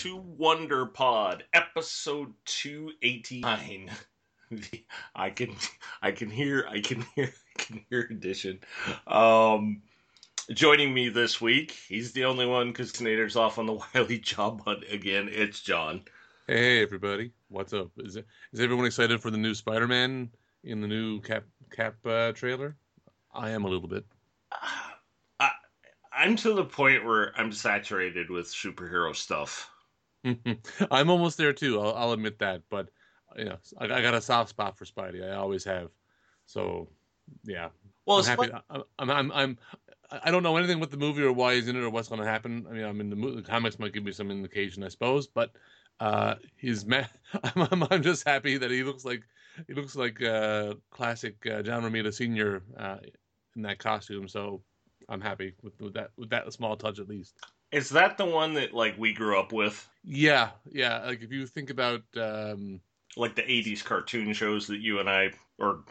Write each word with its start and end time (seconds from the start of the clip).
To 0.00 0.16
Wonder 0.16 0.86
Pod, 0.86 1.44
episode 1.52 2.32
289. 2.46 3.90
The, 4.50 4.84
I 5.14 5.28
can 5.28 5.54
I 6.00 6.10
can 6.10 6.30
hear 6.30 6.64
I 6.70 6.80
can 6.80 7.04
hear 7.14 7.30
I 7.58 7.62
can 7.62 7.84
hear 7.90 8.08
edition. 8.10 8.60
Um 9.06 9.82
joining 10.52 10.94
me 10.94 11.10
this 11.10 11.38
week, 11.42 11.72
he's 11.86 12.12
the 12.12 12.24
only 12.24 12.46
one 12.46 12.68
because 12.68 12.92
Snyder's 12.92 13.36
off 13.36 13.58
on 13.58 13.66
the 13.66 13.74
wily 13.94 14.18
job 14.18 14.64
hunt 14.64 14.84
again. 14.90 15.28
It's 15.30 15.60
John. 15.60 16.00
Hey 16.46 16.82
everybody, 16.82 17.32
what's 17.48 17.74
up? 17.74 17.90
Is 17.98 18.16
it, 18.16 18.26
is 18.54 18.60
everyone 18.60 18.86
excited 18.86 19.20
for 19.20 19.30
the 19.30 19.36
new 19.36 19.54
Spider-Man 19.54 20.30
in 20.64 20.80
the 20.80 20.88
new 20.88 21.20
Cap 21.20 21.44
Cap 21.70 21.94
uh, 22.06 22.32
trailer? 22.32 22.74
I 23.34 23.50
am 23.50 23.66
a 23.66 23.68
little 23.68 23.86
bit. 23.86 24.06
I, 25.38 25.50
I'm 26.10 26.36
to 26.36 26.54
the 26.54 26.64
point 26.64 27.04
where 27.04 27.38
I'm 27.38 27.52
saturated 27.52 28.30
with 28.30 28.46
superhero 28.46 29.14
stuff. 29.14 29.69
I'm 30.90 31.10
almost 31.10 31.38
there 31.38 31.52
too. 31.52 31.80
I'll, 31.80 31.94
I'll 31.94 32.12
admit 32.12 32.38
that, 32.40 32.62
but 32.70 32.88
you 33.36 33.44
know, 33.44 33.56
I, 33.78 33.84
I, 33.84 34.02
got 34.02 34.14
a 34.14 34.20
soft 34.20 34.50
spot 34.50 34.76
for 34.76 34.84
Spidey. 34.84 35.28
I 35.28 35.36
always 35.36 35.64
have. 35.64 35.90
So, 36.46 36.88
yeah. 37.44 37.68
Well, 38.06 38.18
I'm 38.18 38.24
happy. 38.24 38.50
I'm, 38.70 38.82
I'm, 38.98 39.10
I'm, 39.10 39.32
I'm, 39.32 39.58
I 40.24 40.30
don't 40.30 40.42
know 40.42 40.56
anything 40.56 40.78
about 40.78 40.90
the 40.90 40.96
movie 40.96 41.22
or 41.22 41.32
why 41.32 41.54
he's 41.54 41.68
in 41.68 41.76
it 41.76 41.82
or 41.82 41.90
what's 41.90 42.08
going 42.08 42.20
to 42.20 42.26
happen. 42.26 42.66
I 42.68 42.72
mean, 42.72 42.84
I'm 42.84 43.00
in 43.00 43.10
the, 43.10 43.16
movie, 43.16 43.36
the 43.36 43.48
comics 43.48 43.78
might 43.78 43.92
give 43.92 44.04
me 44.04 44.12
some 44.12 44.30
indication, 44.30 44.82
I 44.82 44.88
suppose, 44.88 45.28
but 45.28 45.52
uh, 46.00 46.34
he's. 46.56 46.84
Ma- 46.84 47.04
I'm, 47.44 47.68
I'm, 47.70 47.84
I'm 47.90 48.02
just 48.02 48.26
happy 48.26 48.58
that 48.58 48.70
he 48.70 48.82
looks 48.82 49.04
like 49.04 49.22
he 49.66 49.74
looks 49.74 49.94
like 49.94 50.22
uh, 50.22 50.74
classic 50.90 51.46
uh, 51.46 51.62
John 51.62 51.82
Romita 51.82 52.12
Senior 52.12 52.62
uh, 52.76 52.96
in 53.54 53.62
that 53.62 53.78
costume. 53.78 54.26
So 54.26 54.62
I'm 55.08 55.20
happy 55.20 55.54
with, 55.62 55.80
with 55.80 55.94
that 55.94 56.10
with 56.16 56.30
that 56.30 56.52
small 56.52 56.76
touch 56.76 56.98
at 56.98 57.08
least. 57.08 57.34
Is 57.72 57.90
that 57.90 58.18
the 58.18 58.26
one 58.26 58.54
that 58.54 58.74
like 58.74 58.98
we 58.98 59.12
grew 59.12 59.38
up 59.38 59.52
with? 59.52 59.88
Yeah, 60.04 60.50
yeah. 60.70 61.04
Like 61.04 61.22
if 61.22 61.30
you 61.30 61.46
think 61.46 61.70
about 61.70 62.02
um, 62.16 62.80
like 63.16 63.34
the 63.34 63.42
'80s 63.42 63.84
cartoon 63.84 64.32
shows 64.32 64.66
that 64.68 64.78
you 64.78 64.98
and 64.98 65.08
I 65.08 65.30
or 65.58 65.84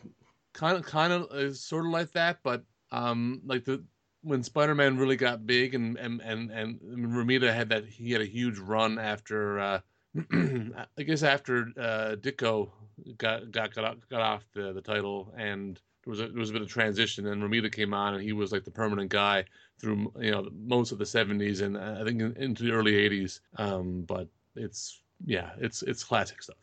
kind 0.53 0.77
of 0.77 0.85
kind 0.85 1.13
of 1.13 1.27
is 1.33 1.61
sort 1.61 1.85
of 1.85 1.91
like 1.91 2.11
that, 2.11 2.39
but 2.43 2.63
um, 2.91 3.41
like 3.45 3.65
the 3.65 3.83
when 4.21 4.43
Spider-Man 4.43 4.97
really 4.97 5.15
got 5.15 5.45
big 5.45 5.75
and 5.75 5.97
and 5.97 6.21
and 6.21 6.51
and 6.51 6.79
Romita 6.81 7.53
had 7.53 7.69
that 7.69 7.85
he 7.85 8.11
had 8.11 8.21
a 8.21 8.25
huge 8.25 8.57
run 8.57 8.99
after 8.99 9.59
uh, 9.59 9.79
I 10.33 11.03
guess 11.03 11.23
after 11.23 11.69
uh, 11.79 12.15
Ditko 12.15 12.69
got 13.17 13.51
got 13.51 13.73
got, 13.73 14.09
got 14.09 14.21
off 14.21 14.43
the, 14.53 14.73
the 14.73 14.81
title 14.81 15.33
and 15.37 15.79
there 16.03 16.11
was 16.11 16.19
a 16.19 16.27
there 16.27 16.39
was 16.39 16.49
a 16.49 16.53
bit 16.53 16.61
of 16.61 16.67
transition 16.67 17.27
and 17.27 17.41
Romita 17.41 17.71
came 17.71 17.93
on 17.93 18.13
and 18.13 18.23
he 18.23 18.33
was 18.33 18.51
like 18.51 18.65
the 18.65 18.71
permanent 18.71 19.09
guy 19.09 19.45
through 19.79 20.11
you 20.19 20.31
know 20.31 20.47
most 20.53 20.91
of 20.91 20.97
the 20.97 21.05
70s 21.05 21.61
and 21.61 21.77
uh, 21.77 21.97
I 21.99 22.03
think 22.03 22.37
into 22.37 22.63
the 22.63 22.71
early 22.71 22.93
80s 22.93 23.39
um, 23.57 24.01
but 24.01 24.27
it's 24.55 25.01
yeah 25.25 25.51
it's 25.59 25.81
it's 25.83 26.03
classic 26.03 26.41
stuff. 26.41 26.57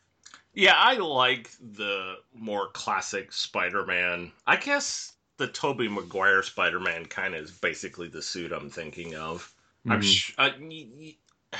Yeah 0.53 0.75
I 0.75 0.95
like 0.95 1.51
the 1.59 2.15
more 2.33 2.69
classic 2.73 3.31
Spider-Man. 3.31 4.31
I 4.45 4.55
guess 4.57 5.13
the 5.37 5.47
Tobey 5.47 5.87
Maguire 5.87 6.43
Spider-Man 6.43 7.05
kind 7.05 7.35
of 7.35 7.43
is 7.43 7.51
basically 7.51 8.07
the 8.07 8.21
suit 8.21 8.51
I'm 8.51 8.69
thinking 8.69 9.15
of. 9.15 9.53
Mm-hmm. 9.81 9.91
I'm 9.91 10.01
sh- 10.01 10.33
uh, 10.37 10.49
y- 10.59 10.87
y- 10.97 11.15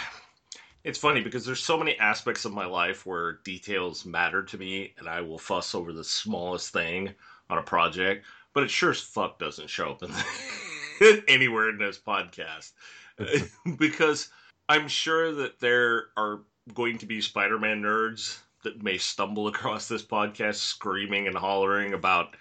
it's 0.84 0.98
funny 0.98 1.22
because 1.22 1.46
there's 1.46 1.64
so 1.64 1.78
many 1.78 1.98
aspects 2.00 2.46
of 2.46 2.54
my 2.54 2.66
life 2.66 3.06
where 3.06 3.40
details 3.44 4.06
matter 4.06 4.44
to 4.44 4.58
me 4.58 4.94
and 4.98 5.08
I 5.08 5.22
will 5.22 5.38
fuss 5.38 5.76
over 5.76 5.94
the 5.94 6.04
smallest 6.04 6.74
thing 6.74 7.14
on 7.50 7.58
a 7.58 7.64
project, 7.64 8.26
but 8.54 8.64
it 8.64 8.70
sure 8.70 8.92
as 8.92 9.02
fuck 9.02 9.38
doesn't 9.40 9.70
show 9.70 9.92
up 9.92 10.04
in 10.04 10.12
the, 10.12 10.26
anywhere 11.28 11.70
in 11.70 11.78
this 11.78 12.00
podcast 12.00 12.72
because 13.78 14.30
I'm 14.70 14.88
sure 14.88 15.34
that 15.34 15.60
there 15.60 16.06
are 16.18 16.42
going 16.74 16.98
to 17.00 17.06
be 17.06 17.22
Spider-Man 17.22 17.82
nerds 17.82 18.40
that 18.64 18.84
may 18.84 18.98
stumble 18.98 19.48
across 19.48 19.88
this 19.88 20.04
podcast 20.04 20.56
screaming 20.56 21.28
and 21.28 21.38
hollering 21.38 21.94
about 21.94 22.36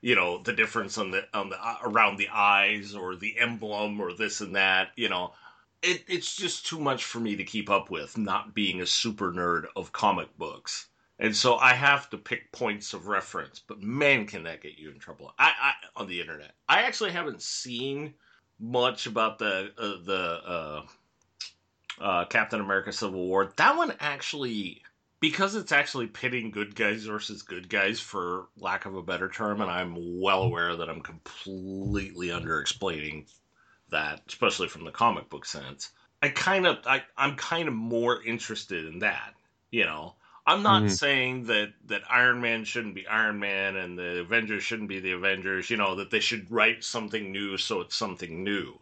you 0.00 0.14
know 0.14 0.42
the 0.42 0.52
difference 0.52 0.96
on 0.96 1.10
the 1.10 1.24
on 1.34 1.50
the 1.50 1.56
uh, 1.60 1.76
around 1.82 2.16
the 2.16 2.28
eyes 2.32 2.94
or 2.94 3.16
the 3.16 3.36
emblem 3.38 4.00
or 4.00 4.12
this 4.12 4.40
and 4.40 4.54
that 4.54 4.88
you 4.96 5.08
know 5.08 5.32
it, 5.82 6.04
it's 6.08 6.34
just 6.34 6.66
too 6.66 6.78
much 6.78 7.04
for 7.04 7.20
me 7.20 7.36
to 7.36 7.44
keep 7.44 7.70
up 7.70 7.90
with, 7.90 8.18
not 8.18 8.54
being 8.54 8.80
a 8.80 8.86
super 8.86 9.32
nerd 9.32 9.66
of 9.76 9.92
comic 9.92 10.36
books. 10.36 10.88
And 11.20 11.34
so 11.34 11.56
I 11.56 11.74
have 11.74 12.10
to 12.10 12.18
pick 12.18 12.52
points 12.52 12.94
of 12.94 13.08
reference. 13.08 13.60
But 13.66 13.82
man, 13.82 14.26
can 14.26 14.44
that 14.44 14.62
get 14.62 14.78
you 14.78 14.90
in 14.90 14.98
trouble? 14.98 15.32
I 15.38 15.74
on 15.98 16.06
the 16.06 16.20
internet. 16.20 16.52
I 16.68 16.82
actually 16.82 17.12
haven't 17.12 17.42
seen 17.42 18.14
much 18.60 19.06
about 19.06 19.38
the 19.38 19.72
uh, 19.78 20.04
the 20.04 20.40
uh, 20.46 20.82
uh, 22.00 22.24
Captain 22.26 22.60
America: 22.60 22.92
Civil 22.92 23.26
War. 23.26 23.52
That 23.56 23.76
one 23.76 23.94
actually, 24.00 24.82
because 25.20 25.54
it's 25.54 25.72
actually 25.72 26.06
pitting 26.06 26.50
good 26.50 26.74
guys 26.74 27.04
versus 27.04 27.42
good 27.42 27.68
guys, 27.68 28.00
for 28.00 28.48
lack 28.58 28.86
of 28.86 28.96
a 28.96 29.02
better 29.02 29.28
term, 29.28 29.60
and 29.60 29.70
I'm 29.70 30.20
well 30.20 30.42
aware 30.42 30.76
that 30.76 30.88
I'm 30.88 31.00
completely 31.00 32.30
under 32.30 32.60
explaining 32.60 33.26
that, 33.90 34.22
especially 34.28 34.68
from 34.68 34.84
the 34.84 34.90
comic 34.90 35.28
book 35.28 35.44
sense. 35.46 35.90
I 36.22 36.30
kind 36.30 36.66
of, 36.66 36.78
I, 36.84 37.02
I'm 37.16 37.36
kind 37.36 37.68
of 37.68 37.74
more 37.74 38.22
interested 38.22 38.86
in 38.86 39.00
that. 39.00 39.34
You 39.70 39.84
know, 39.84 40.14
I'm 40.48 40.62
not 40.62 40.84
mm-hmm. 40.84 40.88
saying 40.88 41.44
that 41.44 41.74
that 41.88 42.10
Iron 42.10 42.40
Man 42.40 42.64
shouldn't 42.64 42.94
be 42.94 43.06
Iron 43.06 43.38
Man 43.38 43.76
and 43.76 43.98
the 43.98 44.20
Avengers 44.20 44.62
shouldn't 44.62 44.88
be 44.88 44.98
the 44.98 45.12
Avengers. 45.12 45.68
You 45.68 45.76
know, 45.76 45.94
that 45.96 46.10
they 46.10 46.20
should 46.20 46.50
write 46.50 46.82
something 46.82 47.30
new 47.30 47.58
so 47.58 47.82
it's 47.82 47.94
something 47.94 48.42
new. 48.42 48.80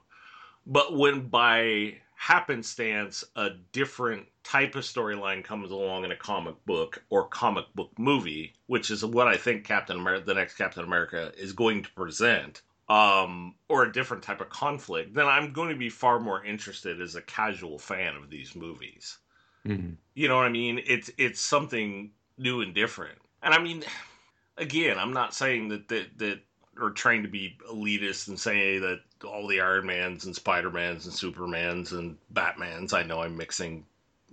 But 0.64 0.96
when 0.96 1.26
by 1.26 1.96
happenstance 2.14 3.24
a 3.34 3.50
different 3.72 4.26
type 4.44 4.76
of 4.76 4.84
storyline 4.84 5.42
comes 5.42 5.72
along 5.72 6.04
in 6.04 6.12
a 6.12 6.16
comic 6.16 6.54
book 6.66 7.02
or 7.10 7.26
comic 7.26 7.64
book 7.74 7.90
movie, 7.98 8.54
which 8.68 8.92
is 8.92 9.04
what 9.04 9.26
I 9.26 9.36
think 9.36 9.64
Captain 9.64 9.98
America, 9.98 10.24
the 10.24 10.34
next 10.34 10.54
Captain 10.54 10.84
America, 10.84 11.32
is 11.36 11.52
going 11.52 11.82
to 11.82 11.90
present, 11.94 12.62
um, 12.88 13.56
or 13.68 13.82
a 13.82 13.92
different 13.92 14.22
type 14.22 14.40
of 14.40 14.50
conflict, 14.50 15.14
then 15.14 15.26
I'm 15.26 15.52
going 15.52 15.70
to 15.70 15.76
be 15.76 15.90
far 15.90 16.20
more 16.20 16.44
interested 16.44 17.00
as 17.00 17.16
a 17.16 17.22
casual 17.22 17.80
fan 17.80 18.14
of 18.14 18.30
these 18.30 18.54
movies. 18.54 19.18
Mm-hmm. 19.66 19.92
You 20.14 20.28
know 20.28 20.36
what 20.36 20.46
I 20.46 20.50
mean? 20.50 20.80
It's 20.86 21.10
it's 21.18 21.40
something 21.40 22.10
new 22.38 22.60
and 22.60 22.74
different. 22.74 23.18
And 23.42 23.52
I 23.52 23.58
mean, 23.58 23.84
again, 24.56 24.98
I'm 24.98 25.12
not 25.12 25.34
saying 25.34 25.68
that 25.68 25.88
that 25.88 26.18
that 26.18 26.40
are 26.80 26.90
trying 26.90 27.22
to 27.22 27.28
be 27.28 27.56
elitist 27.70 28.28
and 28.28 28.38
say 28.38 28.78
that 28.78 29.00
all 29.24 29.46
the 29.46 29.60
Iron 29.60 29.86
Mans 29.86 30.26
and 30.26 30.34
Spider 30.34 30.70
Mans 30.70 31.06
and 31.06 31.14
Supermans 31.14 31.92
and 31.92 32.16
Batmans. 32.34 32.92
I 32.92 33.02
know 33.02 33.22
I'm 33.22 33.36
mixing 33.36 33.84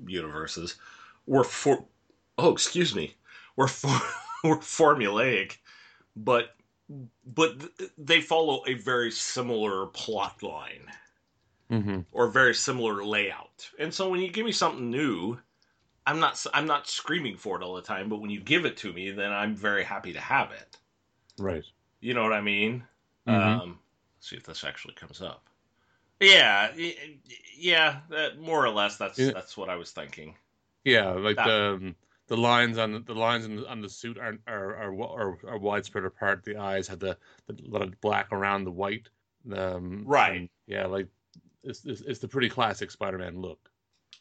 universes. 0.05 0.75
Were 1.25 1.43
for 1.43 1.85
oh 2.37 2.51
excuse 2.51 2.93
me, 2.93 3.15
we're 3.55 3.67
for 3.67 3.97
we're 4.43 4.57
formulaic, 4.57 5.57
but 6.15 6.55
but 7.25 7.55
they 7.97 8.21
follow 8.21 8.63
a 8.67 8.73
very 8.73 9.09
similar 9.09 9.87
plot 9.87 10.43
line 10.43 10.91
mm-hmm. 11.71 11.99
or 12.11 12.27
very 12.29 12.53
similar 12.53 13.03
layout. 13.03 13.69
And 13.79 13.93
so 13.93 14.09
when 14.09 14.21
you 14.21 14.31
give 14.31 14.45
me 14.45 14.51
something 14.51 14.89
new, 14.89 15.37
I'm 16.05 16.19
not 16.19 16.43
I'm 16.53 16.67
not 16.67 16.87
screaming 16.87 17.37
for 17.37 17.59
it 17.59 17.63
all 17.63 17.75
the 17.75 17.81
time, 17.81 18.09
but 18.09 18.21
when 18.21 18.29
you 18.29 18.39
give 18.39 18.65
it 18.65 18.77
to 18.77 18.91
me, 18.91 19.11
then 19.11 19.31
I'm 19.31 19.55
very 19.55 19.83
happy 19.83 20.13
to 20.13 20.19
have 20.19 20.51
it. 20.51 20.77
Right. 21.39 21.63
You 22.01 22.13
know 22.13 22.23
what 22.23 22.33
I 22.33 22.41
mean? 22.41 22.83
Mm-hmm. 23.27 23.61
Um, 23.61 23.79
see 24.19 24.35
if 24.35 24.43
this 24.43 24.63
actually 24.63 24.95
comes 24.95 25.21
up. 25.21 25.47
Yeah, 26.19 26.71
yeah, 27.57 27.99
more 28.39 28.65
or 28.65 28.69
less. 28.69 28.97
That's 28.97 29.19
yeah. 29.19 29.31
that's 29.33 29.57
what 29.57 29.69
I 29.69 29.75
was 29.75 29.91
thinking. 29.91 30.35
Yeah, 30.85 31.11
like 31.11 31.35
that, 31.35 31.47
the 31.47 31.73
um, 31.73 31.95
the 32.27 32.37
lines 32.37 32.77
on 32.77 32.93
the, 32.93 32.99
the 32.99 33.15
lines 33.15 33.45
on 33.45 33.55
the, 33.57 33.69
on 33.69 33.81
the 33.81 33.89
suit 33.89 34.17
are 34.17 34.37
are, 34.47 34.75
are 34.75 35.01
are, 35.01 35.37
are 35.47 35.57
widespread 35.57 36.05
apart. 36.05 36.43
The 36.43 36.57
eyes 36.57 36.87
have 36.87 36.99
the, 36.99 37.17
the 37.47 37.57
little 37.67 37.91
black 38.01 38.27
around 38.31 38.63
the 38.63 38.71
white. 38.71 39.09
Um, 39.51 40.03
right. 40.05 40.49
yeah, 40.67 40.85
like 40.85 41.07
it's, 41.63 41.85
it's, 41.85 42.01
it's 42.01 42.19
the 42.19 42.27
pretty 42.27 42.49
classic 42.49 42.91
Spider-Man 42.91 43.41
look. 43.41 43.59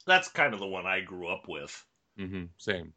That's 0.07 0.29
kind 0.29 0.55
of 0.55 0.61
the 0.61 0.67
one 0.67 0.87
I 0.87 1.01
grew 1.01 1.29
up 1.29 1.45
with. 1.49 1.85
Mm-hmm. 2.19 2.45
Same. 2.59 2.93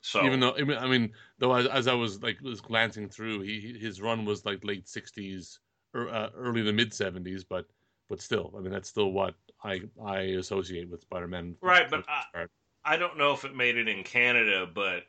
So 0.00 0.24
even 0.24 0.40
though 0.40 0.54
I 0.54 0.86
mean, 0.86 1.12
though 1.38 1.52
as, 1.54 1.66
as 1.66 1.88
I 1.88 1.94
was 1.94 2.22
like 2.22 2.40
was 2.40 2.60
glancing 2.60 3.08
through, 3.08 3.40
he 3.40 3.76
his 3.80 4.00
run 4.00 4.24
was 4.24 4.44
like 4.44 4.64
late 4.64 4.86
'60s 4.86 5.58
or 5.92 6.08
uh, 6.08 6.30
early 6.36 6.62
to 6.62 6.72
mid 6.72 6.92
'70s, 6.92 7.44
but 7.48 7.66
but 8.08 8.20
still, 8.20 8.54
I 8.56 8.60
mean 8.60 8.72
that's 8.72 8.88
still 8.88 9.10
what 9.10 9.34
I 9.64 9.82
I 10.04 10.18
associate 10.20 10.88
with 10.88 11.02
Spider-Man. 11.02 11.56
Right, 11.60 11.90
but 11.90 12.04
I, 12.08 12.46
I 12.84 12.96
don't 12.96 13.18
know 13.18 13.32
if 13.32 13.44
it 13.44 13.56
made 13.56 13.76
it 13.76 13.88
in 13.88 14.04
Canada, 14.04 14.68
but 14.72 15.04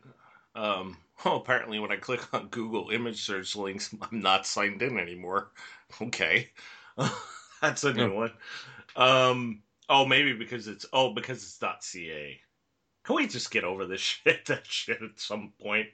um, 0.55 0.97
oh, 1.25 1.37
apparently 1.37 1.79
when 1.79 1.91
I 1.91 1.97
click 1.97 2.33
on 2.33 2.47
Google 2.47 2.89
image 2.89 3.23
search 3.23 3.55
links, 3.55 3.93
I'm 4.01 4.19
not 4.19 4.45
signed 4.45 4.81
in 4.81 4.99
anymore. 4.99 5.51
Okay, 5.99 6.51
that's 7.63 7.83
a 7.83 7.91
new 7.91 8.13
one. 8.13 8.31
Um, 8.95 9.63
oh, 9.87 10.05
maybe 10.05 10.33
because 10.33 10.67
it's 10.67 10.85
oh 10.93 11.13
because 11.13 11.37
it's 11.37 11.57
dot 11.57 11.83
.ca. 11.83 12.39
Can 13.03 13.15
we 13.15 13.27
just 13.27 13.51
get 13.51 13.63
over 13.63 13.85
this 13.85 14.01
shit? 14.23 14.45
That 14.45 14.65
shit 14.65 15.01
at 15.01 15.19
some 15.19 15.53
point. 15.61 15.87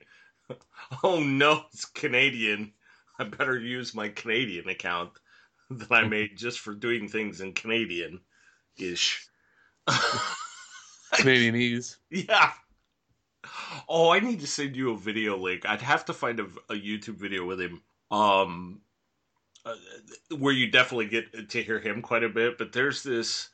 oh 1.04 1.22
no, 1.22 1.64
it's 1.74 1.86
Canadian. 1.86 2.74
I 3.18 3.24
better 3.24 3.58
use 3.58 3.96
my 3.96 4.10
Canadian 4.10 4.70
account 4.70 5.12
that 5.70 5.92
I 5.92 6.08
made 6.08 6.38
just 6.38 6.60
for 6.60 6.74
doing 6.74 7.08
things 7.08 7.42
in 7.42 7.54
Canadian 7.54 8.22
ish. 8.78 9.28
Canadianese. 11.14 11.98
Yeah. 12.10 12.52
Oh, 13.88 14.10
I 14.12 14.20
need 14.20 14.42
to 14.42 14.48
send 14.48 14.76
you 14.76 14.92
a 14.92 14.98
video 14.98 15.38
link. 15.38 15.66
I'd 15.66 15.82
have 15.82 16.06
to 16.06 16.14
find 16.14 16.40
a, 16.40 16.46
a 16.70 16.74
YouTube 16.74 17.18
video 17.18 17.46
with 17.46 17.62
him. 17.62 17.82
Um, 18.12 18.82
uh, 19.66 19.76
where 20.38 20.54
you 20.54 20.70
definitely 20.70 21.08
get 21.08 21.50
to 21.50 21.64
hear 21.64 21.80
him 21.80 22.02
quite 22.02 22.24
a 22.24 22.30
bit. 22.30 22.58
But 22.58 22.72
there's 22.72 23.04
this 23.04 23.50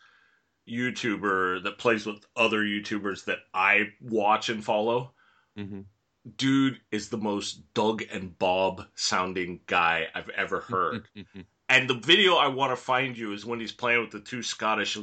YouTuber 0.70 1.64
that 1.64 1.78
plays 1.78 2.06
with 2.06 2.26
other 2.36 2.62
YouTubers 2.62 3.26
that 3.26 3.40
I 3.54 3.90
watch 4.02 4.50
and 4.50 4.64
follow. 4.64 5.14
Mm-hmm. 5.58 5.82
Dude 6.36 6.80
is 6.92 7.10
the 7.10 7.18
most 7.18 7.74
Doug 7.74 8.04
and 8.12 8.38
Bob 8.38 8.86
sounding 8.96 9.62
guy 9.66 10.08
I've 10.14 10.30
ever 10.30 10.60
heard. 10.60 11.08
and 11.70 11.90
the 11.90 11.96
video 11.96 12.36
I 12.36 12.48
want 12.48 12.72
to 12.72 12.76
find 12.76 13.18
you 13.18 13.34
is 13.34 13.46
when 13.46 13.60
he's 13.60 13.72
playing 13.72 14.02
with 14.02 14.12
the 14.12 14.20
two 14.20 14.44
Scottish 14.44 14.98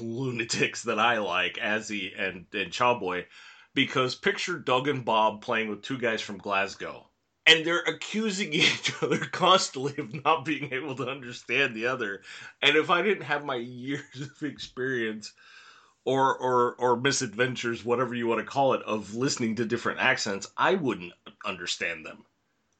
lunatics 0.00 0.82
that 0.84 0.98
I 0.98 1.18
like, 1.18 1.54
Azzy 1.54 2.10
and 2.18 2.46
and 2.52 2.72
Chawboy, 2.72 3.26
because 3.74 4.16
picture 4.16 4.58
Doug 4.58 4.88
and 4.88 5.04
Bob 5.04 5.42
playing 5.42 5.68
with 5.68 5.82
two 5.82 5.98
guys 5.98 6.20
from 6.20 6.38
Glasgow 6.38 7.09
and 7.46 7.64
they're 7.64 7.80
accusing 7.80 8.52
each 8.52 8.92
other 9.02 9.18
constantly 9.18 9.94
of 9.98 10.24
not 10.24 10.44
being 10.44 10.72
able 10.72 10.94
to 10.96 11.08
understand 11.08 11.74
the 11.74 11.86
other. 11.86 12.22
And 12.62 12.76
if 12.76 12.90
I 12.90 13.02
didn't 13.02 13.24
have 13.24 13.44
my 13.44 13.56
years 13.56 14.02
of 14.20 14.42
experience 14.42 15.32
or 16.04 16.36
or 16.36 16.74
or 16.76 16.96
misadventures, 16.96 17.84
whatever 17.84 18.14
you 18.14 18.26
want 18.26 18.40
to 18.40 18.46
call 18.46 18.74
it, 18.74 18.82
of 18.82 19.14
listening 19.14 19.56
to 19.56 19.66
different 19.66 20.00
accents, 20.00 20.50
I 20.56 20.74
wouldn't 20.74 21.12
understand 21.44 22.06
them. 22.06 22.24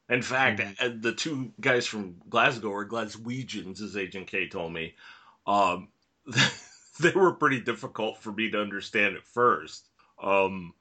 In 0.09 0.23
fact, 0.23 0.61
mm-hmm. 0.61 1.01
the 1.01 1.13
two 1.13 1.53
guys 1.61 1.87
from 1.87 2.17
Glasgow 2.29 2.71
or 2.71 2.85
Glaswegians, 2.85 3.81
as 3.81 3.97
Agent 3.97 4.27
K 4.27 4.49
told 4.49 4.73
me, 4.73 4.95
um, 5.47 5.89
they 7.01 7.13
were 7.13 7.33
pretty 7.33 7.61
difficult 7.61 8.19
for 8.19 8.33
me 8.33 8.51
to 8.51 8.61
understand 8.61 9.17
at 9.17 9.23
first. 9.23 9.89
Um, 10.21 10.75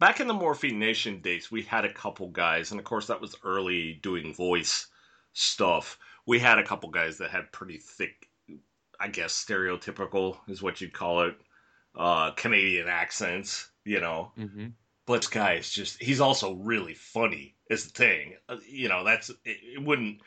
back 0.00 0.18
in 0.18 0.26
the 0.26 0.34
Morphine 0.34 0.80
Nation 0.80 1.20
days, 1.20 1.52
we 1.52 1.62
had 1.62 1.84
a 1.84 1.92
couple 1.92 2.28
guys, 2.28 2.72
and 2.72 2.80
of 2.80 2.84
course 2.84 3.06
that 3.06 3.20
was 3.20 3.36
early 3.44 4.00
doing 4.02 4.34
voice 4.34 4.88
stuff. 5.32 5.98
We 6.26 6.40
had 6.40 6.58
a 6.58 6.66
couple 6.66 6.90
guys 6.90 7.18
that 7.18 7.30
had 7.30 7.52
pretty 7.52 7.78
thick, 7.78 8.28
I 8.98 9.08
guess 9.08 9.32
stereotypical 9.32 10.38
is 10.48 10.62
what 10.62 10.80
you'd 10.80 10.92
call 10.92 11.22
it, 11.22 11.36
uh, 11.94 12.32
Canadian 12.32 12.88
accents, 12.88 13.70
you 13.84 14.00
know. 14.00 14.32
Mm-hmm. 14.36 14.68
But 15.06 15.22
this 15.22 15.30
guy 15.30 15.54
is 15.54 15.70
just—he's 15.70 16.20
also 16.20 16.54
really 16.54 16.94
funny. 16.94 17.56
Is 17.68 17.84
the 17.84 17.90
thing, 17.90 18.36
uh, 18.48 18.56
you 18.68 18.88
know? 18.88 19.04
That's 19.04 19.30
it, 19.30 19.36
it 19.44 19.82
wouldn't 19.82 20.20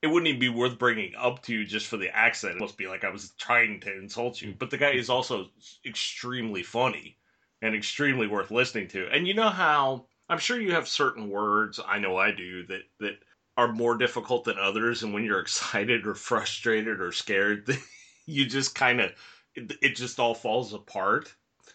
it 0.00 0.06
wouldn't 0.06 0.28
even 0.28 0.38
be 0.38 0.48
worth 0.48 0.78
bringing 0.78 1.14
up 1.16 1.42
to 1.44 1.52
you 1.52 1.64
just 1.64 1.86
for 1.86 1.96
the 1.96 2.14
accent. 2.14 2.54
It 2.54 2.60
must 2.60 2.76
be 2.76 2.86
like 2.86 3.02
I 3.02 3.10
was 3.10 3.30
trying 3.30 3.80
to 3.80 3.96
insult 3.96 4.40
you. 4.40 4.54
But 4.56 4.70
the 4.70 4.78
guy 4.78 4.92
is 4.92 5.10
also 5.10 5.48
extremely 5.84 6.62
funny 6.62 7.16
and 7.62 7.74
extremely 7.74 8.26
worth 8.26 8.50
listening 8.50 8.88
to. 8.88 9.08
And 9.08 9.26
you 9.26 9.34
know 9.34 9.48
how 9.48 10.06
I'm 10.28 10.38
sure 10.38 10.60
you 10.60 10.72
have 10.72 10.88
certain 10.88 11.28
words, 11.30 11.80
I 11.84 11.98
know 11.98 12.16
I 12.16 12.32
do, 12.32 12.66
that 12.66 12.82
that 13.00 13.18
are 13.56 13.72
more 13.72 13.96
difficult 13.96 14.44
than 14.44 14.58
others 14.58 15.02
and 15.02 15.12
when 15.12 15.24
you're 15.24 15.40
excited 15.48 16.06
or 16.06 16.14
frustrated 16.14 17.00
or 17.00 17.12
scared, 17.12 17.68
you 18.26 18.46
just 18.46 18.74
kind 18.74 19.00
of 19.00 19.12
it, 19.54 19.72
it, 19.82 19.96
just 19.96 20.20
all 20.20 20.34
falls 20.34 20.72
apart. 20.72 21.34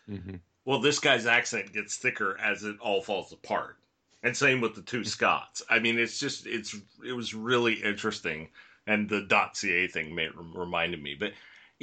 Mm-hmm. 0.10 0.36
Well, 0.66 0.80
this 0.80 1.00
guy's 1.00 1.26
accent 1.26 1.74
gets 1.74 1.98
thicker 1.98 2.38
as 2.40 2.64
it 2.64 2.78
all 2.80 3.02
falls 3.02 3.34
apart. 3.34 3.78
And 4.22 4.38
same 4.38 4.62
with 4.62 4.76
the 4.76 4.82
two 4.82 5.00
mm-hmm. 5.00 5.08
Scots. 5.08 5.62
I 5.70 5.80
mean, 5.80 6.00
it's 6.00 6.20
just 6.20 6.48
it's 6.48 6.76
it 7.06 7.14
was 7.14 7.34
really 7.34 7.74
interesting 7.74 8.50
and 8.88 9.10
the 9.10 9.26
.ca 9.54 9.88
thing 9.88 10.16
made, 10.16 10.32
reminded 10.36 11.02
me. 11.02 11.16
But 11.16 11.34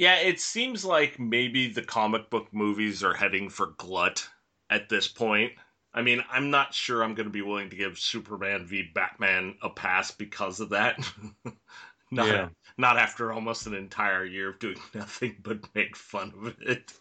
yeah, 0.01 0.15
it 0.15 0.39
seems 0.39 0.83
like 0.83 1.19
maybe 1.19 1.67
the 1.67 1.83
comic 1.83 2.31
book 2.31 2.47
movies 2.51 3.03
are 3.03 3.13
heading 3.13 3.49
for 3.49 3.75
glut 3.77 4.27
at 4.67 4.89
this 4.89 5.07
point. 5.07 5.51
I 5.93 6.01
mean, 6.01 6.23
I'm 6.31 6.49
not 6.49 6.73
sure 6.73 7.03
I'm 7.03 7.13
going 7.13 7.27
to 7.27 7.31
be 7.31 7.43
willing 7.43 7.69
to 7.69 7.75
give 7.75 7.99
Superman 7.99 8.65
v 8.65 8.89
Batman 8.95 9.57
a 9.61 9.69
pass 9.69 10.09
because 10.09 10.59
of 10.59 10.69
that. 10.69 10.97
not, 12.11 12.27
yeah. 12.27 12.49
not 12.79 12.97
after 12.97 13.31
almost 13.31 13.67
an 13.67 13.75
entire 13.75 14.25
year 14.25 14.49
of 14.49 14.57
doing 14.57 14.79
nothing 14.95 15.35
but 15.43 15.59
make 15.75 15.95
fun 15.95 16.33
of 16.35 16.55
it. 16.61 16.91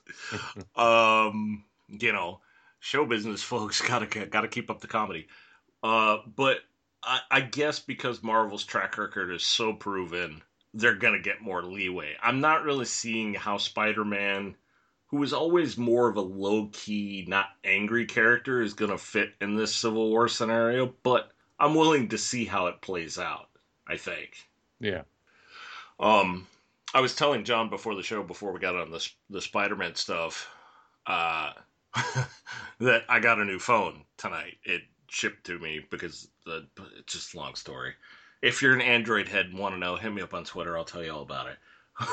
um, 0.76 1.64
you 1.88 2.12
know, 2.12 2.40
show 2.80 3.06
business 3.06 3.42
folks 3.42 3.80
gotta 3.80 4.26
gotta 4.26 4.48
keep 4.48 4.70
up 4.70 4.82
the 4.82 4.86
comedy. 4.86 5.26
Uh, 5.82 6.18
but 6.36 6.58
I, 7.02 7.20
I 7.30 7.40
guess 7.40 7.80
because 7.80 8.22
Marvel's 8.22 8.64
track 8.64 8.98
record 8.98 9.32
is 9.32 9.42
so 9.42 9.72
proven 9.72 10.42
they're 10.74 10.94
going 10.94 11.14
to 11.14 11.20
get 11.20 11.42
more 11.42 11.62
leeway. 11.62 12.14
I'm 12.22 12.40
not 12.40 12.62
really 12.62 12.84
seeing 12.84 13.34
how 13.34 13.58
Spider 13.58 14.04
Man, 14.04 14.54
who 15.06 15.18
was 15.18 15.32
always 15.32 15.76
more 15.76 16.08
of 16.08 16.16
a 16.16 16.22
low 16.22 16.68
key, 16.72 17.24
not 17.28 17.46
angry 17.64 18.06
character, 18.06 18.62
is 18.62 18.74
going 18.74 18.90
to 18.90 18.98
fit 18.98 19.34
in 19.40 19.56
this 19.56 19.74
Civil 19.74 20.10
War 20.10 20.28
scenario, 20.28 20.94
but 21.02 21.32
I'm 21.58 21.74
willing 21.74 22.08
to 22.08 22.18
see 22.18 22.44
how 22.44 22.66
it 22.68 22.80
plays 22.80 23.18
out, 23.18 23.48
I 23.86 23.96
think. 23.96 24.48
Yeah. 24.78 25.02
Um, 25.98 26.46
I 26.94 27.00
was 27.00 27.14
telling 27.14 27.44
John 27.44 27.68
before 27.68 27.94
the 27.94 28.02
show, 28.02 28.22
before 28.22 28.52
we 28.52 28.60
got 28.60 28.76
on 28.76 28.90
the, 28.90 29.06
the 29.28 29.42
Spider 29.42 29.76
Man 29.76 29.94
stuff, 29.96 30.48
uh, 31.06 31.52
that 32.78 33.02
I 33.08 33.18
got 33.18 33.40
a 33.40 33.44
new 33.44 33.58
phone 33.58 34.04
tonight. 34.16 34.58
It 34.64 34.82
shipped 35.08 35.44
to 35.46 35.58
me 35.58 35.84
because 35.90 36.28
the, 36.46 36.66
it's 36.98 37.12
just 37.12 37.34
a 37.34 37.36
long 37.36 37.56
story 37.56 37.94
if 38.42 38.62
you're 38.62 38.74
an 38.74 38.80
Android 38.80 39.28
head 39.28 39.46
and 39.46 39.58
want 39.58 39.74
to 39.74 39.78
know, 39.78 39.96
hit 39.96 40.12
me 40.12 40.22
up 40.22 40.34
on 40.34 40.44
Twitter. 40.44 40.76
I'll 40.76 40.84
tell 40.84 41.04
you 41.04 41.12
all 41.12 41.22
about 41.22 41.48
it. 41.48 41.58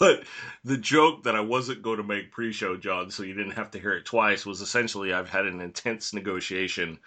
but 0.00 0.24
the 0.64 0.78
joke 0.78 1.24
that 1.24 1.36
I 1.36 1.40
wasn't 1.40 1.82
going 1.82 1.98
to 1.98 2.02
make 2.02 2.32
pre-show, 2.32 2.76
John, 2.76 3.10
so 3.10 3.22
you 3.22 3.34
didn't 3.34 3.52
have 3.52 3.70
to 3.72 3.78
hear 3.78 3.92
it 3.92 4.04
twice, 4.06 4.46
was 4.46 4.60
essentially 4.60 5.12
I've 5.12 5.28
had 5.28 5.46
an 5.46 5.60
intense 5.60 6.14
negotiation 6.14 6.98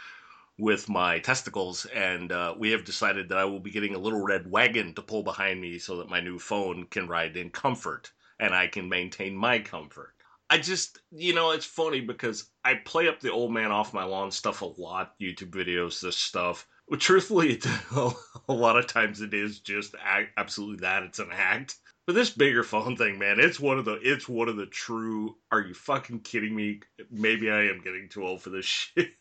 with 0.58 0.90
my 0.90 1.20
testicles, 1.20 1.86
and 1.86 2.32
uh, 2.32 2.54
we 2.58 2.72
have 2.72 2.84
decided 2.84 3.30
that 3.30 3.38
I 3.38 3.46
will 3.46 3.62
be 3.62 3.72
getting 3.72 3.96
a 3.96 4.00
little 4.00 4.22
red 4.22 4.50
wagon 4.50 4.94
to 4.96 5.02
pull 5.02 5.24
behind 5.24 5.62
me 5.62 5.80
so 5.80 5.98
that 5.98 6.10
my 6.10 6.20
new 6.20 6.38
phone 6.38 6.86
can 6.86 7.08
ride 7.08 7.38
in 7.38 7.50
comfort 7.50 8.12
and 8.40 8.54
I 8.54 8.68
can 8.68 8.90
maintain 8.90 9.36
my 9.36 9.60
comfort. 9.60 10.14
I 10.50 10.58
just, 10.58 11.00
you 11.12 11.34
know, 11.34 11.52
it's 11.52 11.66
funny 11.66 12.02
because 12.02 12.50
I 12.66 12.76
play 12.76 13.08
up 13.08 13.20
the 13.20 13.32
old 13.32 13.54
man 13.54 13.72
off 13.72 13.94
my 13.94 14.04
lawn 14.04 14.32
stuff 14.32 14.62
a 14.62 14.66
lot, 14.66 15.14
YouTube 15.22 15.52
videos, 15.52 16.02
this 16.02 16.18
stuff 16.18 16.68
well, 16.90 17.00
truthfully, 17.00 17.62
a 17.96 18.54
lot 18.54 18.78
of 18.78 18.88
times 18.88 19.22
it 19.22 19.34
is 19.34 19.60
just 19.60 19.96
absolutely 20.38 20.78
that. 20.78 21.04
It's 21.04 21.20
an 21.20 21.30
act. 21.32 21.76
But 22.08 22.16
this 22.16 22.32
bigger 22.32 22.64
phone 22.64 22.98
thing, 22.98 23.20
man, 23.20 23.40
it's 23.40 23.60
one 23.60 23.78
of 23.78 23.86
the 23.86 24.00
it's 24.02 24.28
one 24.28 24.50
of 24.50 24.58
the 24.58 24.66
true. 24.66 25.36
Are 25.52 25.62
you 25.62 25.76
fucking 25.76 26.22
kidding 26.22 26.56
me? 26.56 26.82
Maybe 27.12 27.52
I 27.52 27.66
am 27.66 27.82
getting 27.84 28.10
too 28.10 28.26
old 28.26 28.42
for 28.42 28.50
this 28.50 28.66
shit. 28.96 29.14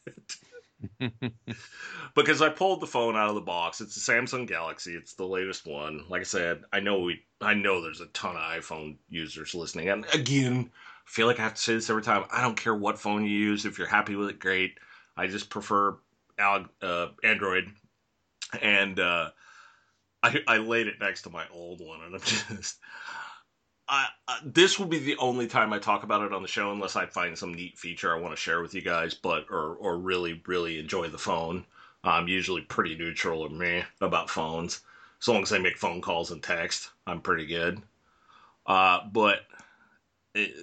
because 2.15 2.41
I 2.41 2.49
pulled 2.49 2.81
the 2.81 2.87
phone 2.87 3.17
out 3.17 3.29
of 3.29 3.35
the 3.35 3.43
box. 3.43 3.83
It's 3.83 3.97
a 3.97 4.13
Samsung 4.13 4.47
Galaxy. 4.47 4.95
It's 4.95 5.15
the 5.15 5.27
latest 5.27 5.67
one. 5.67 6.05
Like 6.09 6.21
I 6.21 6.25
said, 6.25 6.63
I 6.73 6.81
know 6.81 7.01
we 7.01 7.21
I 7.43 7.53
know 7.53 7.83
there's 7.83 8.01
a 8.01 8.07
ton 8.07 8.37
of 8.37 8.43
iPhone 8.43 8.97
users 9.11 9.55
listening. 9.55 9.91
And 9.91 10.07
again, 10.15 10.71
I 10.73 11.11
feel 11.11 11.27
like 11.27 11.39
I 11.39 11.43
have 11.43 11.55
to 11.55 11.61
say 11.61 11.75
this 11.75 11.91
every 11.91 12.03
time. 12.03 12.25
I 12.31 12.41
don't 12.41 12.57
care 12.57 12.75
what 12.75 12.99
phone 12.99 13.25
you 13.25 13.37
use. 13.37 13.67
If 13.67 13.77
you're 13.77 13.87
happy 13.87 14.17
with 14.17 14.31
it, 14.31 14.39
great. 14.39 14.79
I 15.15 15.27
just 15.27 15.51
prefer 15.51 15.99
uh, 16.39 17.09
Android, 17.23 17.69
and 18.61 18.99
uh, 18.99 19.31
I, 20.23 20.39
I 20.47 20.57
laid 20.59 20.87
it 20.87 21.01
next 21.01 21.23
to 21.23 21.31
my 21.31 21.45
old 21.53 21.81
one, 21.81 22.03
and 22.03 22.15
I'm 22.15 22.21
just. 22.57 22.79
I, 23.91 24.07
this 24.45 24.79
will 24.79 24.87
be 24.87 24.99
the 24.99 25.17
only 25.17 25.47
time 25.47 25.73
I 25.73 25.79
talk 25.79 26.03
about 26.03 26.21
it 26.21 26.35
on 26.35 26.43
the 26.43 26.49
show, 26.49 26.73
unless 26.73 26.95
I 26.95 27.07
find 27.07 27.39
some 27.39 27.55
neat 27.55 27.79
feature 27.79 28.15
I 28.15 28.21
want 28.21 28.35
to 28.35 28.41
share 28.41 28.61
with 28.61 28.75
you 28.75 28.83
guys. 28.83 29.15
But 29.15 29.47
or 29.51 29.77
or 29.77 29.97
really 29.97 30.43
really 30.47 30.79
enjoy 30.79 31.09
the 31.09 31.19
phone. 31.19 31.65
I'm 32.05 32.29
usually 32.29 32.61
pretty 32.63 32.97
neutral 32.97 33.41
or 33.41 33.49
meh 33.49 33.85
about 34.01 34.31
phones, 34.31 34.81
as 35.21 35.29
long 35.29 35.43
as 35.43 35.53
I 35.53 35.59
make 35.59 35.79
phone 35.79 36.01
calls 36.03 36.31
and 36.31 36.43
text. 36.43 36.91
I'm 37.07 37.21
pretty 37.23 37.47
good. 37.47 37.83
Uh, 38.67 39.01
but 39.11 39.41
it, 40.35 40.55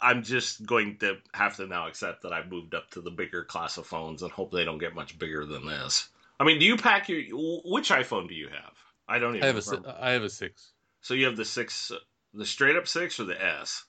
I'm 0.00 0.22
just 0.22 0.64
going 0.64 0.98
to 0.98 1.18
have 1.34 1.56
to 1.56 1.66
now 1.66 1.88
accept 1.88 2.22
that 2.22 2.32
I've 2.32 2.50
moved 2.50 2.74
up 2.74 2.90
to 2.90 3.00
the 3.00 3.10
bigger 3.10 3.44
class 3.44 3.76
of 3.78 3.86
phones 3.86 4.22
and 4.22 4.30
hope 4.30 4.52
they 4.52 4.64
don't 4.64 4.78
get 4.78 4.94
much 4.94 5.18
bigger 5.18 5.44
than 5.44 5.66
this. 5.66 6.08
I 6.38 6.44
mean, 6.44 6.58
do 6.58 6.64
you 6.64 6.76
pack 6.76 7.08
your 7.08 7.22
which 7.64 7.90
iPhone 7.90 8.28
do 8.28 8.34
you 8.34 8.48
have? 8.48 8.72
I 9.08 9.18
don't 9.18 9.36
even. 9.36 9.42
I 9.42 9.46
have 9.52 9.66
remember. 9.66 9.88
a 9.88 9.98
I 10.00 10.10
have 10.12 10.22
a 10.22 10.30
six. 10.30 10.72
So 11.00 11.14
you 11.14 11.26
have 11.26 11.36
the 11.36 11.44
six, 11.44 11.90
the 12.32 12.46
straight 12.46 12.76
up 12.76 12.86
six 12.86 13.18
or 13.18 13.24
the 13.24 13.42
S? 13.42 13.84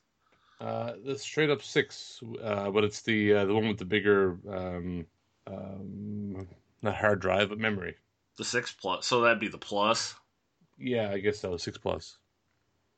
Uh, 0.59 0.93
the 1.05 1.17
straight 1.17 1.49
up 1.49 1.61
six, 1.61 2.21
uh, 2.43 2.69
but 2.69 2.83
it's 2.83 3.01
the 3.01 3.33
uh, 3.33 3.45
the 3.45 3.53
one 3.53 3.67
with 3.67 3.77
the 3.77 3.85
bigger, 3.85 4.37
um, 4.49 5.05
um, 5.47 6.47
not 6.81 6.95
hard 6.95 7.19
drive, 7.19 7.49
but 7.49 7.57
memory. 7.57 7.95
The 8.37 8.43
six 8.43 8.71
plus, 8.71 9.07
so 9.07 9.21
that'd 9.21 9.39
be 9.39 9.47
the 9.47 9.57
plus. 9.57 10.15
Yeah, 10.77 11.11
I 11.11 11.19
guess 11.19 11.39
so. 11.39 11.57
Six 11.57 11.77
plus. 11.77 12.17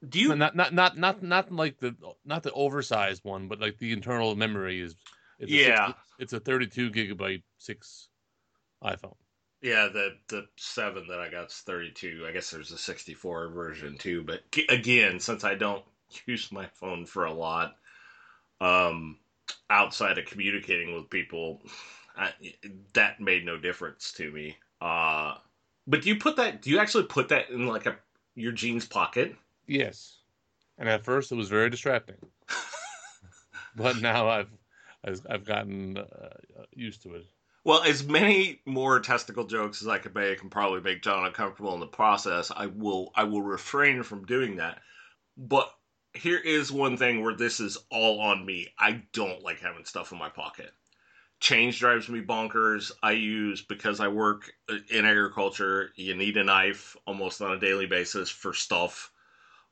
Do 0.07 0.19
you 0.19 0.36
not 0.36 0.55
not 0.55 0.74
not 0.74 0.98
not 0.98 1.24
not 1.24 1.51
like 1.51 1.79
the 1.79 1.95
not 2.25 2.43
the 2.43 2.51
oversized 2.51 3.24
one, 3.24 3.48
but 3.48 3.60
like 3.60 3.77
the 3.77 3.91
internal 3.93 4.36
memory 4.36 4.81
is. 4.81 4.95
It's 5.39 5.51
yeah, 5.51 5.88
six, 5.88 6.00
it's 6.19 6.33
a 6.33 6.39
32 6.39 6.91
gigabyte 6.91 7.43
six 7.57 8.07
iPhone. 8.83 9.15
Yeah, 9.62 9.88
the 9.91 10.17
the 10.27 10.48
seven 10.57 11.07
that 11.07 11.19
I 11.19 11.29
got 11.29 11.48
is 11.48 11.55
32. 11.65 12.25
I 12.27 12.31
guess 12.31 12.51
there's 12.51 12.72
a 12.72 12.77
64 12.77 13.50
version 13.50 13.98
too, 13.98 14.24
but 14.24 14.41
again, 14.69 15.19
since 15.19 15.43
I 15.43 15.55
don't 15.55 15.83
use 16.25 16.51
my 16.51 16.67
phone 16.67 17.05
for 17.05 17.25
a 17.25 17.33
lot, 17.33 17.75
um, 18.62 19.17
outside 19.69 20.17
of 20.17 20.25
communicating 20.25 20.93
with 20.93 21.10
people, 21.10 21.62
I, 22.17 22.31
that 22.93 23.19
made 23.19 23.45
no 23.45 23.57
difference 23.57 24.12
to 24.17 24.31
me. 24.31 24.57
Uh, 24.79 25.36
but 25.88 26.01
do 26.03 26.10
you 26.10 26.17
put 26.17 26.36
that? 26.36 26.62
Do 26.62 26.69
you 26.69 26.79
actually 26.79 27.05
put 27.05 27.29
that 27.29 27.50
in 27.50 27.67
like 27.67 27.86
a 27.86 27.95
your 28.36 28.51
jeans 28.51 28.86
pocket? 28.86 29.36
Yes. 29.67 30.20
And 30.77 30.89
at 30.89 31.03
first, 31.03 31.32
it 31.32 31.36
was 31.36 31.50
very 31.50 31.70
distracting, 31.70 32.17
but 33.75 34.01
now 34.01 34.27
I've 34.27 34.50
I've, 35.29 35.46
gotten 35.46 35.98
uh, 35.98 36.29
used 36.74 37.03
to 37.03 37.15
it. 37.15 37.25
Well, 37.65 37.84
as 37.84 38.03
many 38.03 38.62
more 38.65 39.00
testicle 39.00 39.46
jokes 39.46 39.82
as 39.82 39.88
I 39.88 40.00
could 40.00 40.15
make 40.15 40.41
and 40.41 40.51
probably 40.51 40.82
make 40.82 41.03
John 41.03 41.25
uncomfortable 41.25 41.74
in 41.74 41.79
the 41.79 41.88
process, 41.88 42.51
I 42.55 42.65
will 42.67 43.12
I 43.15 43.24
will 43.24 43.41
refrain 43.41 44.03
from 44.03 44.25
doing 44.25 44.58
that. 44.58 44.82
But 45.38 45.74
here 46.13 46.38
is 46.38 46.72
one 46.72 46.98
thing 46.98 47.22
where 47.22 47.36
this 47.36 47.60
is 47.60 47.77
all 47.89 48.20
on 48.20 48.46
me. 48.46 48.70
I 48.77 49.03
don't 49.13 49.43
like 49.43 49.60
having 49.60 49.86
stuff 49.86 50.12
in 50.12 50.17
my 50.17 50.29
pocket. 50.29 50.72
Change 51.39 51.79
drives 51.79 52.08
me 52.08 52.22
bonkers. 52.22 52.91
I 53.01 53.12
use 53.12 53.62
because 53.62 54.00
I 54.00 54.08
work 54.08 54.51
in 54.89 55.05
agriculture. 55.05 55.91
You 55.96 56.15
need 56.15 56.38
a 56.38 56.43
knife 56.43 56.96
almost 57.05 57.41
on 57.41 57.51
a 57.51 57.60
daily 57.60 57.86
basis 57.86 58.29
for 58.29 58.53
stuff. 58.53 59.12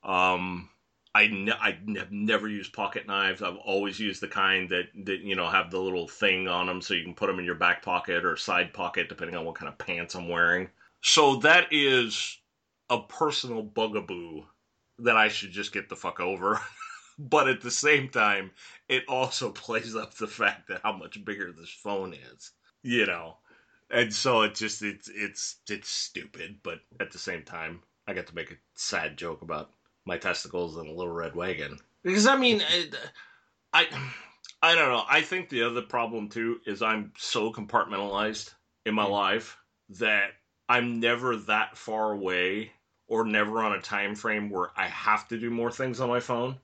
Um, 0.02 0.68
I, 1.14 1.26
ne- 1.26 1.52
I 1.52 1.78
have 1.98 2.10
never 2.10 2.48
used 2.48 2.72
pocket 2.72 3.06
knives. 3.06 3.42
I've 3.42 3.56
always 3.56 4.00
used 4.00 4.22
the 4.22 4.28
kind 4.28 4.68
that, 4.70 4.86
that 5.04 5.20
you 5.20 5.36
know 5.36 5.48
have 5.48 5.70
the 5.70 5.80
little 5.80 6.08
thing 6.08 6.48
on 6.48 6.66
them 6.66 6.80
so 6.80 6.94
you 6.94 7.04
can 7.04 7.14
put 7.14 7.26
them 7.26 7.38
in 7.38 7.44
your 7.44 7.54
back 7.54 7.82
pocket 7.82 8.24
or 8.24 8.36
side 8.36 8.72
pocket 8.72 9.08
depending 9.08 9.36
on 9.36 9.44
what 9.44 9.56
kind 9.56 9.68
of 9.68 9.78
pants 9.78 10.14
I'm 10.14 10.28
wearing. 10.28 10.68
So 11.02 11.36
that 11.36 11.66
is 11.70 12.38
a 12.88 12.98
personal 12.98 13.62
bugaboo 13.62 14.42
that 15.00 15.16
I 15.16 15.28
should 15.28 15.50
just 15.50 15.72
get 15.72 15.88
the 15.88 15.96
fuck 15.96 16.20
over. 16.20 16.60
but 17.18 17.48
at 17.48 17.60
the 17.60 17.70
same 17.70 18.08
time, 18.08 18.52
it 18.88 19.04
also 19.08 19.50
plays 19.52 19.94
up 19.94 20.14
the 20.14 20.26
fact 20.26 20.68
that 20.68 20.80
how 20.82 20.92
much 20.92 21.24
bigger 21.24 21.52
this 21.52 21.70
phone 21.70 22.14
is, 22.14 22.52
you 22.82 23.06
know. 23.06 23.36
And 23.90 24.12
so 24.12 24.42
it 24.42 24.54
just 24.54 24.82
it's 24.82 25.10
it's 25.14 25.56
it's 25.68 25.90
stupid, 25.90 26.60
but 26.62 26.78
at 26.98 27.10
the 27.10 27.18
same 27.18 27.42
time, 27.42 27.82
I 28.06 28.14
got 28.14 28.26
to 28.28 28.34
make 28.34 28.50
a 28.50 28.56
sad 28.74 29.18
joke 29.18 29.42
about 29.42 29.70
my 30.04 30.18
testicles 30.18 30.76
in 30.76 30.86
a 30.86 30.92
little 30.92 31.12
red 31.12 31.34
wagon. 31.34 31.78
Because 32.02 32.26
I 32.26 32.36
mean, 32.36 32.62
I 33.72 33.86
I 34.62 34.74
don't 34.74 34.90
know. 34.90 35.04
I 35.08 35.22
think 35.22 35.48
the 35.48 35.62
other 35.62 35.82
problem 35.82 36.28
too 36.28 36.60
is 36.66 36.82
I'm 36.82 37.12
so 37.16 37.52
compartmentalized 37.52 38.54
in 38.86 38.94
my 38.94 39.04
life 39.04 39.56
that 39.90 40.30
I'm 40.68 41.00
never 41.00 41.36
that 41.36 41.76
far 41.76 42.12
away 42.12 42.72
or 43.08 43.24
never 43.24 43.62
on 43.62 43.72
a 43.72 43.80
time 43.80 44.14
frame 44.14 44.50
where 44.50 44.70
I 44.76 44.86
have 44.86 45.28
to 45.28 45.38
do 45.38 45.50
more 45.50 45.70
things 45.70 46.00
on 46.00 46.08
my 46.08 46.20
phone. 46.20 46.56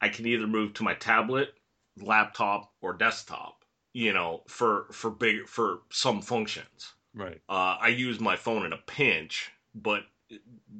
I 0.00 0.08
can 0.08 0.26
either 0.26 0.46
move 0.46 0.74
to 0.74 0.82
my 0.82 0.94
tablet, 0.94 1.54
laptop, 2.00 2.72
or 2.80 2.92
desktop. 2.92 3.64
You 3.92 4.12
know, 4.12 4.42
for 4.46 4.88
for 4.92 5.10
big 5.10 5.48
for 5.48 5.80
some 5.90 6.20
functions. 6.20 6.92
Right. 7.14 7.40
Uh, 7.48 7.78
I 7.80 7.88
use 7.88 8.20
my 8.20 8.36
phone 8.36 8.66
in 8.66 8.74
a 8.74 8.76
pinch, 8.76 9.50
but 9.74 10.02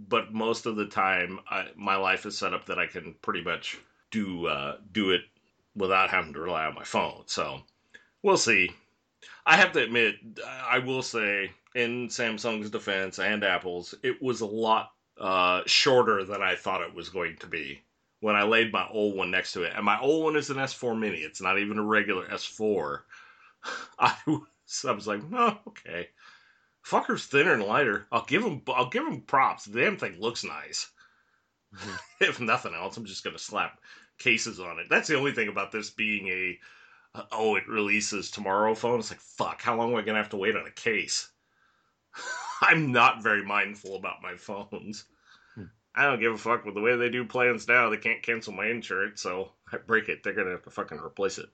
but 0.09 0.33
most 0.33 0.67
of 0.67 0.77
the 0.77 0.87
time, 0.87 1.41
I, 1.49 1.67
my 1.77 1.97
life 1.97 2.27
is 2.27 2.37
set 2.37 2.55
up 2.55 2.67
that 2.67 2.79
I 2.79 2.87
can 2.87 3.15
pretty 3.23 3.43
much 3.43 3.79
do 4.11 4.47
uh, 4.47 4.77
do 4.93 5.11
it 5.11 5.23
without 5.75 6.11
having 6.11 6.33
to 6.33 6.41
rely 6.41 6.65
on 6.67 6.75
my 6.75 6.85
phone. 6.85 7.23
So 7.27 7.61
we'll 8.23 8.37
see. 8.37 8.71
I 9.45 9.57
have 9.57 9.73
to 9.73 9.83
admit, 9.83 10.17
I 10.47 10.79
will 10.79 11.03
say, 11.03 11.51
in 11.75 12.09
Samsung's 12.09 12.71
defense 12.71 13.19
and 13.19 13.45
Apple's, 13.45 13.95
it 14.03 14.21
was 14.23 14.41
a 14.41 14.47
lot 14.47 14.91
uh, 15.21 15.63
shorter 15.67 16.25
than 16.25 16.43
I 16.43 16.57
thought 16.57 16.83
it 16.83 16.95
was 16.95 17.09
going 17.09 17.37
to 17.37 17.47
be 17.47 17.83
when 18.21 18.35
I 18.35 18.43
laid 18.43 18.73
my 18.73 18.89
old 18.91 19.17
one 19.17 19.31
next 19.31 19.53
to 19.53 19.63
it. 19.63 19.73
And 19.77 19.85
my 19.85 20.01
old 20.01 20.25
one 20.25 20.37
is 20.37 20.51
an 20.51 20.57
S4 20.57 20.99
Mini. 20.99 21.19
It's 21.19 21.41
not 21.41 21.59
even 21.59 21.79
a 21.79 21.85
regular 21.85 22.27
S4. 22.27 23.01
I 23.99 24.17
was, 24.27 24.85
I 24.87 24.93
was 24.93 25.07
like, 25.07 25.21
oh, 25.33 25.59
okay. 25.69 26.09
Fucker's 26.87 27.27
thinner 27.27 27.55
and 27.55 27.65
lighter. 27.65 28.07
I'll 28.13 28.25
give 28.25 28.45
him. 28.45 28.63
I'll 28.69 28.91
give 28.91 29.07
him 29.07 29.23
props. 29.23 29.65
The 29.65 29.81
damn 29.81 29.97
thing 29.97 30.21
looks 30.21 30.45
nice. 30.45 30.89
Mm-hmm. 31.75 31.95
if 32.25 32.41
nothing 32.41 32.75
else, 32.75 32.97
I'm 32.97 33.07
just 33.07 33.25
gonna 33.25 33.39
slap 33.39 33.81
cases 34.19 34.61
on 34.61 34.79
it. 34.79 34.87
That's 34.89 35.09
the 35.09 35.17
only 35.17 35.33
thing 35.33 35.49
about 35.49 35.73
this 35.73 35.91
being 35.91 36.29
a 36.29 36.59
uh, 37.17 37.25
oh, 37.33 37.57
it 37.57 37.67
releases 37.67 38.31
tomorrow 38.31 38.75
phone. 38.75 39.01
It's 39.01 39.11
like 39.11 39.21
fuck. 39.21 39.63
How 39.63 39.77
long 39.77 39.91
am 39.91 39.97
I 39.97 40.03
gonna 40.03 40.19
have 40.19 40.31
to 40.31 40.37
wait 40.37 40.55
on 40.55 40.67
a 40.67 40.71
case? 40.71 41.29
I'm 42.63 42.93
not 42.93 43.23
very 43.23 43.45
mindful 43.45 43.97
about 43.97 44.23
my 44.23 44.37
phones. 44.37 45.07
Hmm. 45.57 45.65
I 45.95 46.05
don't 46.05 46.21
give 46.21 46.35
a 46.35 46.39
fuck 46.39 46.65
with 46.65 46.75
the 46.75 46.81
way 46.81 46.95
they 46.95 47.11
do 47.11 47.25
plans 47.25 47.67
now. 47.67 47.91
They 47.91 47.97
can't 47.97 48.23
cancel 48.23 48.53
my 48.53 48.67
insurance, 48.67 49.23
so 49.23 49.51
I 49.73 49.79
break 49.79 50.09
it. 50.09 50.23
They're 50.23 50.35
gonna 50.35 50.51
have 50.51 50.63
to 50.63 50.71
fucking 50.71 50.99
replace 50.99 51.39
it. 51.39 51.49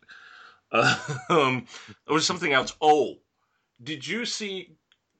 Uh, 0.71 0.95
um, 1.31 1.67
there 2.07 2.15
was 2.15 2.27
something 2.27 2.53
else. 2.53 2.77
Oh, 2.83 3.15
did 3.83 4.07
you 4.07 4.27
see 4.27 4.77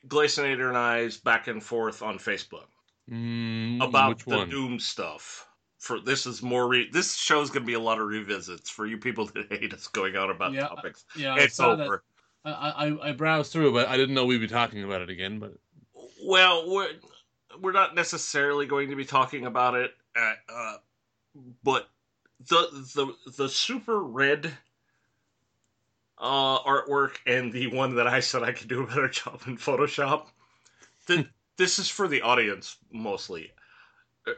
Glacenator 0.09 0.69
and 0.69 0.77
I's 0.77 1.17
back 1.17 1.49
and 1.49 1.63
forth 1.63 2.03
on 2.03 2.19
Facebook 2.19 2.67
mm, 3.11 3.83
about 3.83 4.25
the 4.25 4.37
one? 4.37 4.51
Doom 4.51 4.79
stuff? 4.79 5.47
For 5.79 5.99
this 5.99 6.27
is 6.27 6.43
more. 6.43 6.69
Re- 6.69 6.91
this 6.91 7.17
show's 7.17 7.51
gonna 7.51 7.67
be 7.67 7.75
a 7.75 7.81
lot 7.81 7.99
of 7.99 8.07
revisits 8.07 8.71
for 8.71 8.87
you 8.87 8.99
people 8.99 9.27
that 9.35 9.47
hate 9.51 9.73
us 9.73 9.89
going 9.89 10.17
on 10.17 10.31
about 10.31 10.53
yeah, 10.53 10.69
topics. 10.69 11.05
Yeah, 11.17 11.37
it's 11.39 11.59
over. 11.59 12.05
I, 12.45 12.51
I 12.51 13.09
I 13.09 13.13
browsed 13.13 13.53
through, 13.53 13.73
but 13.73 13.89
I 13.89 13.97
didn't 13.97 14.15
know 14.15 14.25
we'd 14.25 14.39
be 14.39 14.49
talking 14.49 14.85
about 14.85 15.03
it 15.03 15.11
again. 15.11 15.39
But 15.39 15.55
well, 16.25 16.71
we're 16.71 16.91
we're 17.61 17.73
not 17.73 17.95
necessarily 17.95 18.67
going 18.67 18.91
to 18.91 18.97
be 18.97 19.05
talking 19.05 19.47
about 19.47 19.75
it, 19.75 19.93
at, 20.17 20.37
uh, 20.53 20.77
but 21.63 21.89
the 22.49 22.69
the 22.95 23.33
the 23.37 23.49
super 23.49 24.01
red 24.01 24.53
uh, 26.23 26.63
artwork 26.63 27.17
and 27.27 27.53
the 27.53 27.67
one 27.67 27.97
that 27.97 28.07
I 28.07 28.21
said 28.21 28.45
I 28.45 28.53
could 28.53 28.69
do 28.69 28.85
a 28.85 28.87
better 28.87 29.09
job 29.21 29.43
in 29.47 29.59
Photoshop. 29.59 30.29
The, 31.07 31.27
this 31.57 31.79
is 31.79 31.89
for 31.89 32.07
the 32.07 32.23
audience 32.23 32.77
mostly. 32.93 33.51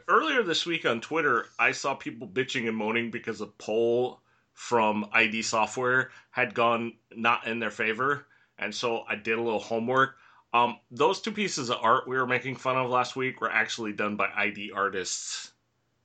Earlier 0.07 0.41
this 0.41 0.65
week 0.65 0.83
on 0.85 0.99
Twitter, 0.99 1.45
I 1.59 1.71
saw 1.71 1.93
people 1.93 2.27
bitching 2.27 2.67
and 2.67 2.75
moaning 2.75 3.11
because 3.11 3.39
a 3.39 3.45
poll 3.45 4.19
from 4.53 5.07
id 5.13 5.43
Software 5.43 6.09
had 6.31 6.55
gone 6.55 6.93
not 7.15 7.45
in 7.45 7.59
their 7.59 7.69
favor, 7.69 8.25
and 8.57 8.73
so 8.73 9.03
I 9.07 9.15
did 9.15 9.37
a 9.37 9.41
little 9.41 9.59
homework. 9.59 10.15
Um, 10.53 10.79
those 10.89 11.21
two 11.21 11.31
pieces 11.31 11.69
of 11.69 11.77
art 11.81 12.07
we 12.07 12.15
were 12.17 12.25
making 12.25 12.55
fun 12.55 12.77
of 12.77 12.89
last 12.89 13.15
week 13.15 13.41
were 13.41 13.51
actually 13.51 13.93
done 13.93 14.15
by 14.15 14.29
ID 14.35 14.71
artists, 14.71 15.51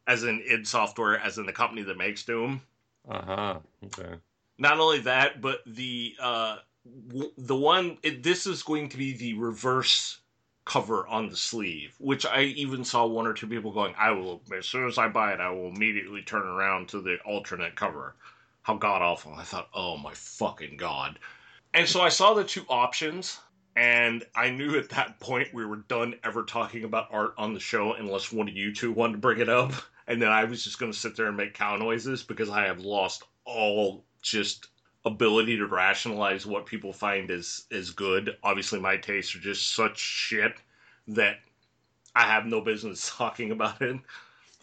as 0.06 0.24
in 0.24 0.42
id 0.46 0.66
Software, 0.66 1.18
as 1.18 1.38
in 1.38 1.46
the 1.46 1.52
company 1.52 1.82
that 1.82 1.96
makes 1.96 2.22
Doom. 2.24 2.60
Uh 3.08 3.22
huh. 3.24 3.58
Okay. 3.86 4.16
Not 4.60 4.78
only 4.78 5.00
that, 5.00 5.40
but 5.40 5.62
the 5.66 6.14
uh, 6.20 6.58
w- 7.08 7.32
the 7.38 7.56
one 7.56 7.96
it, 8.02 8.22
this 8.22 8.46
is 8.46 8.62
going 8.62 8.90
to 8.90 8.98
be 8.98 9.14
the 9.14 9.32
reverse 9.32 10.20
cover 10.66 11.06
on 11.08 11.30
the 11.30 11.36
sleeve, 11.36 11.94
which 11.98 12.26
I 12.26 12.42
even 12.42 12.84
saw 12.84 13.06
one 13.06 13.26
or 13.26 13.32
two 13.32 13.46
people 13.46 13.72
going, 13.72 13.94
"I 13.96 14.10
will 14.10 14.42
as 14.54 14.68
soon 14.68 14.86
as 14.86 14.98
I 14.98 15.08
buy 15.08 15.32
it, 15.32 15.40
I 15.40 15.48
will 15.48 15.68
immediately 15.68 16.20
turn 16.20 16.46
around 16.46 16.90
to 16.90 17.00
the 17.00 17.16
alternate 17.24 17.74
cover." 17.74 18.16
How 18.60 18.74
god 18.74 19.00
awful! 19.00 19.32
I 19.32 19.44
thought, 19.44 19.70
"Oh 19.72 19.96
my 19.96 20.12
fucking 20.12 20.76
god!" 20.76 21.18
And 21.72 21.88
so 21.88 22.02
I 22.02 22.10
saw 22.10 22.34
the 22.34 22.44
two 22.44 22.66
options 22.68 23.40
and 23.76 24.26
I 24.34 24.50
knew 24.50 24.76
at 24.76 24.90
that 24.90 25.20
point 25.20 25.54
we 25.54 25.64
were 25.64 25.76
done 25.76 26.16
ever 26.22 26.42
talking 26.42 26.84
about 26.84 27.08
art 27.10 27.32
on 27.38 27.54
the 27.54 27.60
show 27.60 27.94
unless 27.94 28.30
one 28.30 28.46
of 28.48 28.54
you 28.54 28.74
two 28.74 28.92
wanted 28.92 29.12
to 29.12 29.18
bring 29.18 29.40
it 29.40 29.48
up. 29.48 29.72
And 30.06 30.20
then 30.20 30.28
I 30.28 30.44
was 30.44 30.64
just 30.64 30.78
going 30.78 30.90
to 30.92 30.98
sit 30.98 31.16
there 31.16 31.28
and 31.28 31.36
make 31.36 31.54
cow 31.54 31.76
noises 31.76 32.24
because 32.24 32.50
I 32.50 32.64
have 32.64 32.80
lost 32.80 33.22
all 33.44 34.04
just 34.22 34.68
ability 35.04 35.56
to 35.56 35.66
rationalize 35.66 36.46
what 36.46 36.66
people 36.66 36.92
find 36.92 37.30
is 37.30 37.66
is 37.70 37.90
good. 37.90 38.36
Obviously, 38.42 38.80
my 38.80 38.96
tastes 38.96 39.34
are 39.34 39.40
just 39.40 39.74
such 39.74 39.98
shit 39.98 40.52
that 41.08 41.36
I 42.14 42.22
have 42.22 42.46
no 42.46 42.60
business 42.60 43.12
talking 43.16 43.52
about 43.52 43.80
it. 43.82 43.96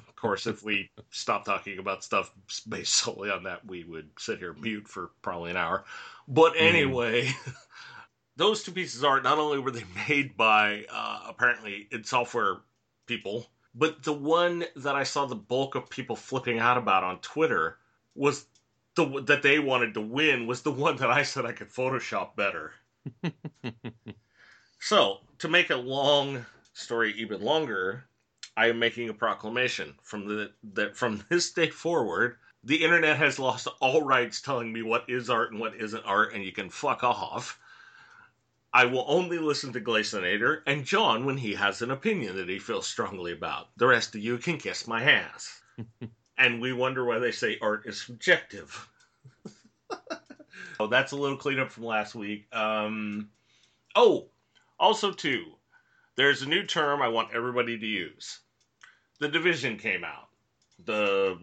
Of 0.07 0.15
course, 0.15 0.47
if 0.47 0.63
we 0.63 0.89
stop 1.11 1.45
talking 1.45 1.79
about 1.79 2.03
stuff 2.03 2.31
based 2.67 2.93
solely 2.93 3.29
on 3.29 3.43
that, 3.43 3.65
we 3.65 3.83
would 3.83 4.09
sit 4.17 4.39
here 4.39 4.53
mute 4.53 4.87
for 4.87 5.11
probably 5.21 5.51
an 5.51 5.57
hour. 5.57 5.85
But 6.27 6.53
mm-hmm. 6.53 6.65
anyway, 6.65 7.25
mm. 7.25 7.55
those 8.35 8.63
two 8.63 8.71
pieces 8.71 9.03
are 9.03 9.21
not 9.21 9.37
only 9.37 9.59
were 9.59 9.71
they 9.71 9.83
made 10.07 10.35
by 10.35 10.85
uh, 10.89 11.21
apparently 11.27 11.87
id 11.91 12.05
Software 12.07 12.57
people, 13.05 13.47
but 13.75 14.03
the 14.03 14.13
one 14.13 14.65
that 14.75 14.95
I 14.95 15.03
saw 15.03 15.25
the 15.25 15.35
bulk 15.35 15.75
of 15.75 15.89
people 15.89 16.15
flipping 16.15 16.59
out 16.59 16.77
about 16.77 17.03
on 17.03 17.19
Twitter 17.19 17.77
was 18.15 18.45
the 18.97 19.21
that 19.21 19.43
they 19.43 19.59
wanted 19.59 19.93
to 19.93 20.01
win 20.01 20.47
was 20.47 20.61
the 20.61 20.71
one 20.85 20.97
that 20.97 21.11
I 21.11 21.23
said 21.23 21.45
I 21.45 21.53
could 21.53 21.69
Photoshop 21.69 22.35
better. 22.35 22.73
so 24.79 25.19
to 25.39 25.47
make 25.47 25.69
a 25.69 25.75
long 25.75 26.45
story 26.73 27.13
even 27.13 27.41
longer, 27.41 28.03
I 28.57 28.69
am 28.69 28.79
making 28.79 29.07
a 29.07 29.13
proclamation 29.13 29.95
from 30.03 30.27
the 30.27 30.51
that 30.73 30.97
from 30.97 31.23
this 31.29 31.53
day 31.53 31.69
forward. 31.69 32.37
The 32.63 32.83
internet 32.83 33.17
has 33.17 33.39
lost 33.39 33.67
all 33.79 34.03
rights 34.03 34.41
telling 34.41 34.73
me 34.73 34.81
what 34.81 35.05
is 35.07 35.29
art 35.29 35.51
and 35.51 35.61
what 35.61 35.75
isn't 35.75 36.03
art, 36.03 36.33
and 36.33 36.43
you 36.43 36.51
can 36.51 36.69
fuck 36.69 37.03
off. 37.03 37.59
I 38.73 38.85
will 38.85 39.05
only 39.07 39.37
listen 39.37 39.71
to 39.73 39.79
Glacenator 39.79 40.61
and 40.67 40.83
John 40.83 41.25
when 41.25 41.37
he 41.37 41.53
has 41.53 41.81
an 41.81 41.91
opinion 41.91 42.35
that 42.35 42.49
he 42.49 42.59
feels 42.59 42.85
strongly 42.85 43.31
about. 43.31 43.69
The 43.77 43.87
rest 43.87 44.15
of 44.15 44.21
you 44.21 44.37
can 44.37 44.57
kiss 44.57 44.85
my 44.85 45.03
ass. 45.03 45.61
And 46.37 46.61
we 46.61 46.73
wonder 46.73 47.05
why 47.05 47.19
they 47.19 47.31
say 47.31 47.57
art 47.61 47.85
is 47.85 48.01
subjective. 48.01 48.89
oh, 50.79 50.87
that's 50.87 51.11
a 51.11 51.15
little 51.15 51.37
cleanup 51.37 51.71
from 51.71 51.85
last 51.85 52.15
week. 52.15 52.47
Um, 52.53 53.29
oh, 53.95 54.27
also 54.79 55.11
too, 55.11 55.45
there's 56.15 56.41
a 56.41 56.49
new 56.49 56.63
term 56.63 57.01
I 57.01 57.07
want 57.07 57.33
everybody 57.33 57.77
to 57.77 57.85
use. 57.85 58.39
The 59.19 59.27
Division 59.27 59.77
came 59.77 60.03
out. 60.03 60.27
The 60.85 61.37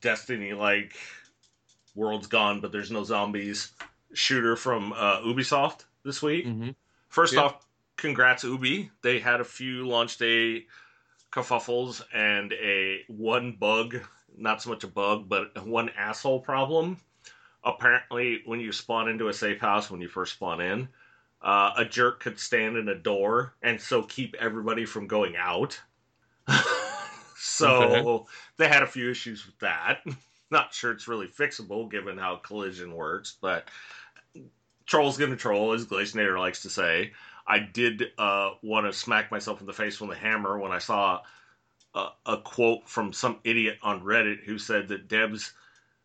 Destiny 0.00 0.52
like 0.52 0.94
World's 1.94 2.26
Gone, 2.26 2.60
but 2.60 2.72
there's 2.72 2.90
no 2.90 3.04
zombies 3.04 3.72
shooter 4.12 4.56
from 4.56 4.92
uh, 4.92 5.20
Ubisoft 5.20 5.84
this 6.04 6.22
week. 6.22 6.46
Mm-hmm. 6.46 6.70
First 7.08 7.34
yep. 7.34 7.44
off, 7.44 7.66
congrats 7.96 8.44
Ubi. 8.44 8.90
They 9.02 9.18
had 9.18 9.40
a 9.40 9.44
few 9.44 9.86
launch 9.86 10.18
day 10.18 10.66
kerfuffles 11.32 12.02
and 12.12 12.52
a 12.52 13.04
one 13.08 13.52
bug, 13.52 14.00
not 14.36 14.62
so 14.62 14.70
much 14.70 14.84
a 14.84 14.88
bug, 14.88 15.28
but 15.28 15.66
one 15.66 15.90
asshole 15.90 16.40
problem. 16.40 16.98
Apparently, 17.62 18.42
when 18.46 18.60
you 18.60 18.72
spawn 18.72 19.08
into 19.08 19.28
a 19.28 19.34
safe 19.34 19.60
house 19.60 19.90
when 19.90 20.00
you 20.00 20.08
first 20.08 20.34
spawn 20.34 20.60
in, 20.60 20.88
uh, 21.42 21.72
a 21.76 21.84
jerk 21.84 22.20
could 22.20 22.38
stand 22.38 22.76
in 22.76 22.88
a 22.88 22.94
door 22.94 23.54
and 23.62 23.80
so 23.80 24.02
keep 24.02 24.34
everybody 24.38 24.84
from 24.84 25.06
going 25.06 25.36
out. 25.36 25.80
so 27.36 27.82
okay. 27.82 28.24
they 28.56 28.68
had 28.68 28.82
a 28.82 28.86
few 28.86 29.10
issues 29.10 29.46
with 29.46 29.58
that. 29.60 30.04
Not 30.50 30.74
sure 30.74 30.90
it's 30.90 31.06
really 31.06 31.28
fixable 31.28 31.90
given 31.90 32.18
how 32.18 32.36
collision 32.36 32.94
works, 32.94 33.36
but 33.40 33.68
troll's 34.86 35.16
gonna 35.16 35.36
troll, 35.36 35.72
as 35.72 35.86
Glacenator 35.86 36.38
likes 36.38 36.62
to 36.62 36.70
say. 36.70 37.12
I 37.50 37.58
did 37.58 38.12
uh, 38.16 38.52
want 38.62 38.86
to 38.86 38.92
smack 38.92 39.32
myself 39.32 39.60
in 39.60 39.66
the 39.66 39.72
face 39.72 40.00
with 40.00 40.12
a 40.12 40.20
hammer 40.20 40.56
when 40.56 40.70
I 40.70 40.78
saw 40.78 41.22
a, 41.96 42.10
a, 42.24 42.36
quote 42.36 42.88
from 42.88 43.12
some 43.12 43.40
idiot 43.42 43.76
on 43.82 44.04
Reddit 44.04 44.44
who 44.44 44.56
said 44.56 44.86
that 44.88 45.08
devs 45.08 45.50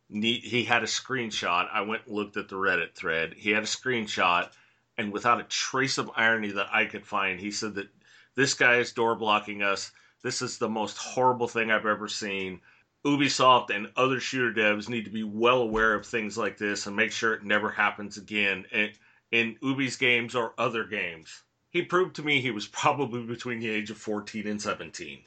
need, 0.10 0.42
he 0.42 0.64
had 0.64 0.82
a 0.82 0.88
screenshot. 0.88 1.70
I 1.72 1.82
went 1.82 2.08
and 2.08 2.16
looked 2.16 2.36
at 2.36 2.50
the 2.50 2.56
Reddit 2.56 2.96
thread. 2.96 3.36
He 3.38 3.52
had 3.52 3.62
a 3.62 3.68
screenshot, 3.68 4.50
and 4.98 5.14
without 5.14 5.40
a 5.40 5.44
trace 5.44 6.00
of 6.00 6.10
irony 6.16 6.50
that 6.50 6.74
I 6.74 6.86
could 6.86 7.06
find, 7.06 7.40
he 7.40 7.52
said 7.52 7.76
that 7.76 7.90
this 8.34 8.56
guy 8.56 8.78
is 8.78 8.92
door 8.92 9.14
blocking 9.14 9.62
us. 9.62 9.92
This 10.24 10.42
is 10.42 10.58
the 10.58 10.68
most 10.68 10.98
horrible 10.98 11.48
thing 11.48 11.70
I've 11.70 11.86
ever 11.86 12.08
seen. 12.08 12.60
Ubisoft 13.06 13.70
and 13.70 13.92
other 13.96 14.20
shooter 14.20 14.52
devs 14.52 14.90
need 14.90 15.06
to 15.06 15.12
be 15.12 15.22
well 15.22 15.62
aware 15.62 15.94
of 15.94 16.08
things 16.08 16.40
like 16.40 16.58
this 16.58 16.88
and 16.88 16.96
make 16.96 17.12
sure 17.12 17.36
it 17.36 17.44
never 17.44 17.70
happens 17.70 18.18
again 18.18 18.66
in, 18.72 18.90
in 19.36 19.58
Ubi's 19.62 19.98
games 19.98 20.36
or 20.36 20.54
other 20.58 20.86
games. 20.86 21.44
He 21.70 21.82
proved 21.82 22.16
to 22.16 22.24
me 22.24 22.40
he 22.40 22.52
was 22.52 22.68
probably 22.68 23.24
between 23.24 23.60
the 23.60 23.70
age 23.70 23.92
of 23.92 23.98
14 23.98 24.48
and 24.48 24.62
17. 24.62 25.20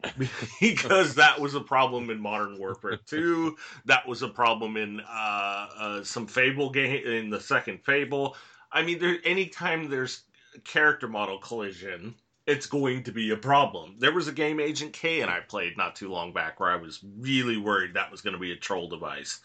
because 0.60 1.16
that 1.16 1.40
was 1.40 1.54
a 1.54 1.60
problem 1.60 2.08
in 2.08 2.20
Modern 2.20 2.56
Warfare 2.56 3.00
2. 3.04 3.56
That 3.86 4.06
was 4.06 4.22
a 4.22 4.28
problem 4.28 4.76
in 4.76 5.00
uh, 5.00 5.66
uh, 5.76 6.04
some 6.04 6.28
Fable 6.28 6.70
game, 6.70 7.04
in 7.04 7.30
the 7.30 7.40
second 7.40 7.84
Fable. 7.84 8.36
I 8.70 8.82
mean, 8.82 9.00
there 9.00 9.18
anytime 9.24 9.90
there's 9.90 10.22
character 10.62 11.08
model 11.08 11.38
collision, 11.38 12.14
it's 12.46 12.66
going 12.66 13.02
to 13.04 13.12
be 13.12 13.30
a 13.30 13.36
problem. 13.36 13.96
There 13.98 14.12
was 14.12 14.28
a 14.28 14.32
game 14.32 14.60
Agent 14.60 14.92
K 14.92 15.20
and 15.20 15.30
I 15.30 15.40
played 15.40 15.76
not 15.76 15.96
too 15.96 16.10
long 16.10 16.32
back 16.32 16.60
where 16.60 16.70
I 16.70 16.76
was 16.76 17.00
really 17.18 17.56
worried 17.56 17.94
that 17.94 18.12
was 18.12 18.20
going 18.20 18.34
to 18.34 18.40
be 18.40 18.52
a 18.52 18.56
troll 18.56 18.88
device 18.88 19.40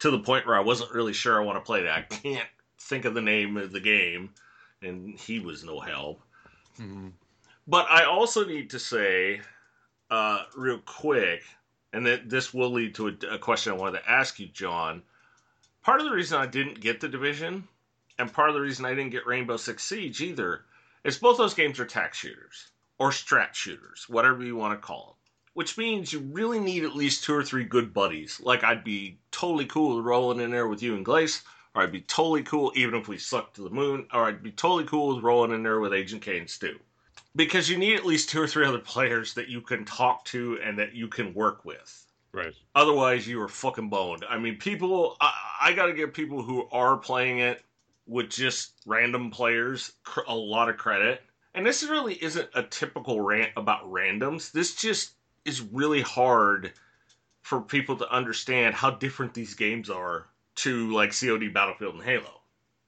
to 0.00 0.10
the 0.10 0.18
point 0.18 0.46
where 0.46 0.56
I 0.56 0.60
wasn't 0.60 0.92
really 0.92 1.14
sure 1.14 1.40
I 1.40 1.44
want 1.44 1.56
to 1.56 1.66
play 1.66 1.84
that. 1.84 1.98
I 1.98 2.02
can't 2.02 2.48
think 2.78 3.04
of 3.04 3.14
the 3.14 3.22
name 3.22 3.56
of 3.56 3.72
the 3.72 3.80
game, 3.80 4.30
and 4.82 5.18
he 5.18 5.40
was 5.40 5.64
no 5.64 5.80
help. 5.80 6.20
Mm-hmm. 6.80 7.08
But 7.66 7.86
I 7.90 8.04
also 8.04 8.44
need 8.44 8.70
to 8.70 8.78
say, 8.78 9.40
uh, 10.10 10.44
real 10.56 10.78
quick, 10.78 11.42
and 11.92 12.06
that 12.06 12.28
this 12.28 12.54
will 12.54 12.70
lead 12.70 12.94
to 12.96 13.08
a, 13.08 13.34
a 13.34 13.38
question 13.38 13.72
I 13.72 13.76
wanted 13.76 14.00
to 14.00 14.10
ask 14.10 14.38
you, 14.38 14.46
John. 14.46 15.02
Part 15.82 16.00
of 16.00 16.06
the 16.06 16.12
reason 16.12 16.38
I 16.38 16.46
didn't 16.46 16.80
get 16.80 17.00
the 17.00 17.08
division, 17.08 17.66
and 18.18 18.32
part 18.32 18.48
of 18.48 18.54
the 18.54 18.60
reason 18.60 18.84
I 18.84 18.94
didn't 18.94 19.10
get 19.10 19.26
Rainbow 19.26 19.56
Six 19.56 19.84
Siege 19.84 20.20
either 20.20 20.64
is 21.04 21.18
both 21.18 21.38
those 21.38 21.54
games 21.54 21.78
are 21.80 21.86
tac 21.86 22.14
shooters 22.14 22.70
or 22.98 23.10
strat 23.10 23.54
shooters, 23.54 24.08
whatever 24.08 24.42
you 24.44 24.56
want 24.56 24.78
to 24.78 24.86
call 24.86 25.06
them. 25.06 25.12
Which 25.54 25.78
means 25.78 26.12
you 26.12 26.18
really 26.18 26.60
need 26.60 26.84
at 26.84 26.96
least 26.96 27.24
two 27.24 27.34
or 27.34 27.42
three 27.42 27.64
good 27.64 27.94
buddies. 27.94 28.40
Like 28.40 28.62
I'd 28.62 28.84
be 28.84 29.18
totally 29.30 29.66
cool 29.66 30.02
rolling 30.02 30.40
in 30.40 30.50
there 30.50 30.68
with 30.68 30.82
you 30.82 30.94
and 30.94 31.04
Glace, 31.04 31.42
or 31.76 31.82
I'd 31.82 31.92
be 31.92 32.00
totally 32.00 32.42
cool 32.42 32.72
even 32.74 32.94
if 32.94 33.06
we 33.06 33.18
sucked 33.18 33.56
to 33.56 33.62
the 33.62 33.70
moon, 33.70 34.08
or 34.12 34.24
I'd 34.24 34.42
be 34.42 34.50
totally 34.50 34.84
cool 34.84 35.14
with 35.14 35.22
rolling 35.22 35.52
in 35.52 35.62
there 35.62 35.78
with 35.78 35.92
Agent 35.92 36.22
K 36.22 36.38
and 36.38 36.48
Stu. 36.48 36.78
Because 37.36 37.68
you 37.68 37.76
need 37.76 37.96
at 37.96 38.06
least 38.06 38.30
two 38.30 38.40
or 38.40 38.48
three 38.48 38.64
other 38.64 38.78
players 38.78 39.34
that 39.34 39.48
you 39.48 39.60
can 39.60 39.84
talk 39.84 40.24
to 40.26 40.58
and 40.64 40.78
that 40.78 40.94
you 40.94 41.06
can 41.06 41.34
work 41.34 41.66
with. 41.66 42.06
Right. 42.32 42.54
Otherwise, 42.74 43.28
you 43.28 43.40
are 43.42 43.48
fucking 43.48 43.90
boned. 43.90 44.24
I 44.28 44.38
mean, 44.38 44.56
people. 44.56 45.18
I, 45.20 45.32
I 45.60 45.72
got 45.74 45.86
to 45.86 45.92
give 45.92 46.14
people 46.14 46.42
who 46.42 46.66
are 46.72 46.96
playing 46.96 47.40
it 47.40 47.62
with 48.06 48.30
just 48.30 48.72
random 48.86 49.30
players 49.30 49.92
a 50.26 50.34
lot 50.34 50.70
of 50.70 50.78
credit. 50.78 51.22
And 51.54 51.64
this 51.64 51.82
really 51.82 52.14
isn't 52.22 52.48
a 52.54 52.62
typical 52.62 53.20
rant 53.20 53.52
about 53.56 53.90
randoms. 53.90 54.50
This 54.50 54.74
just 54.74 55.12
is 55.44 55.60
really 55.60 56.02
hard 56.02 56.72
for 57.42 57.60
people 57.60 57.96
to 57.96 58.10
understand 58.10 58.74
how 58.74 58.90
different 58.90 59.34
these 59.34 59.54
games 59.54 59.90
are 59.90 60.26
to 60.56 60.90
like 60.92 61.18
COD, 61.18 61.52
Battlefield, 61.52 61.94
and 61.94 62.04
Halo. 62.04 62.40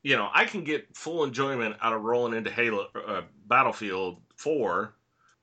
You 0.02 0.16
know, 0.16 0.30
I 0.32 0.44
can 0.44 0.64
get 0.64 0.96
full 0.96 1.24
enjoyment 1.24 1.76
out 1.80 1.92
of 1.92 2.02
rolling 2.02 2.34
into 2.34 2.50
Halo, 2.50 2.88
uh, 2.94 3.22
Battlefield 3.46 4.20
4 4.36 4.94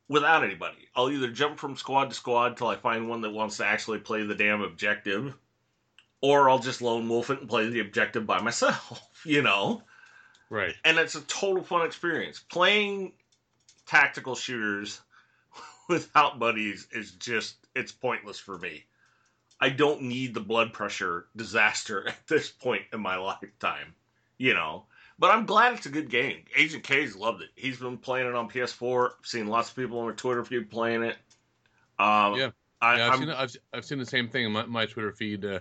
without 0.08 0.44
anybody. 0.44 0.88
I'll 0.96 1.10
either 1.10 1.30
jump 1.30 1.60
from 1.60 1.76
squad 1.76 2.10
to 2.10 2.16
squad 2.16 2.58
till 2.58 2.68
I 2.68 2.76
find 2.76 3.10
one 3.10 3.22
that 3.22 3.32
wants 3.32 3.58
to 3.58 3.66
actually 3.66 4.00
play 4.00 4.24
the 4.24 4.36
damn 4.36 4.62
objective, 4.62 5.36
or 6.22 6.50
I'll 6.50 6.60
just 6.60 6.82
lone 6.82 7.08
wolf 7.08 7.30
it 7.30 7.40
and 7.42 7.50
play 7.50 7.70
the 7.70 7.82
objective 7.82 8.26
by 8.26 8.42
myself. 8.42 9.02
you 9.26 9.42
know? 9.42 9.84
Right. 10.50 10.76
And 10.84 10.98
it's 10.98 11.16
a 11.16 11.22
total 11.22 11.64
fun 11.64 11.86
experience. 11.86 12.40
Playing 12.40 13.14
tactical 13.86 14.36
shooters 14.36 15.02
without 15.90 16.40
buddies 16.40 16.88
is 16.92 17.12
just, 17.12 17.58
it's 17.76 17.92
pointless 17.92 18.40
for 18.40 18.58
me. 18.58 18.86
I 19.60 19.70
don't 19.70 20.04
need 20.04 20.34
the 20.34 20.42
blood 20.42 20.74
pressure 20.74 21.28
disaster 21.36 22.08
at 22.08 22.28
this 22.28 22.50
point 22.50 22.84
in 22.94 23.00
my 23.00 23.18
lifetime, 23.18 23.94
you 24.38 24.54
know? 24.54 24.86
But 25.18 25.32
I'm 25.32 25.46
glad 25.46 25.74
it's 25.74 25.86
a 25.86 25.90
good 25.90 26.10
game. 26.10 26.44
Agent 26.58 26.84
K's 26.84 27.16
loved 27.16 27.42
it. 27.42 27.50
He's 27.56 27.78
been 27.78 27.98
playing 27.98 28.28
it 28.28 28.36
on 28.36 28.50
PS4. 28.50 29.12
I've 29.12 29.26
seen 29.26 29.48
lots 29.48 29.70
of 29.70 29.76
people 29.76 30.00
on 30.00 30.08
my 30.08 30.14
Twitter 30.14 30.44
feed 30.44 30.70
playing 30.70 31.04
it. 31.04 31.16
Um, 31.98 32.36
yeah. 32.36 32.50
I, 32.82 33.00
have 33.00 33.16
seen, 33.16 33.30
I've, 33.30 33.56
I've, 33.74 33.86
seen 33.86 33.98
the 33.98 34.06
same 34.06 34.28
thing 34.28 34.46
in 34.46 34.52
my, 34.52 34.66
my 34.66 34.86
Twitter 34.86 35.14
feed. 35.14 35.46
Uh, 35.46 35.60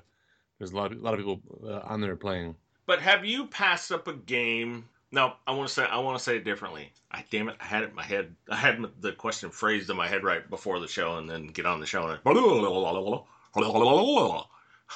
there's 0.59 0.73
a 0.73 0.77
lot 0.77 0.93
of, 0.93 0.99
a 0.99 1.01
lot 1.01 1.15
of 1.15 1.21
people 1.21 1.41
uh, 1.65 1.81
on 1.85 2.01
there 2.01 2.17
playing. 2.17 2.57
But 2.87 3.01
have 3.01 3.25
you 3.25 3.47
passed 3.47 3.93
up 3.93 4.09
a 4.09 4.15
game? 4.15 4.89
No, 5.13 5.35
I 5.47 5.53
want 5.53 5.69
to 5.69 5.75
say 5.75 5.85
I 5.85 5.99
want 5.99 6.19
to 6.19 6.25
say 6.25 6.37
it 6.37 6.45
differently. 6.45 6.93
I 7.11 7.25
damn 7.31 7.49
it, 7.49 7.57
I 7.61 7.65
had 7.65 7.85
it 7.85 7.91
in 7.91 7.95
my 7.95 8.03
head. 8.03 8.35
I 8.51 8.57
had 8.57 8.85
the 9.01 9.13
question 9.13 9.51
phrased 9.51 9.89
in 9.89 9.97
my 9.97 10.09
head 10.09 10.25
right 10.25 10.49
before 10.51 10.81
the 10.81 10.89
show, 10.89 11.17
and 11.19 11.31
then 11.31 11.47
get 11.47 11.67
on 11.67 11.81
the 11.81 11.87
show 11.87 12.09
and 12.09 12.19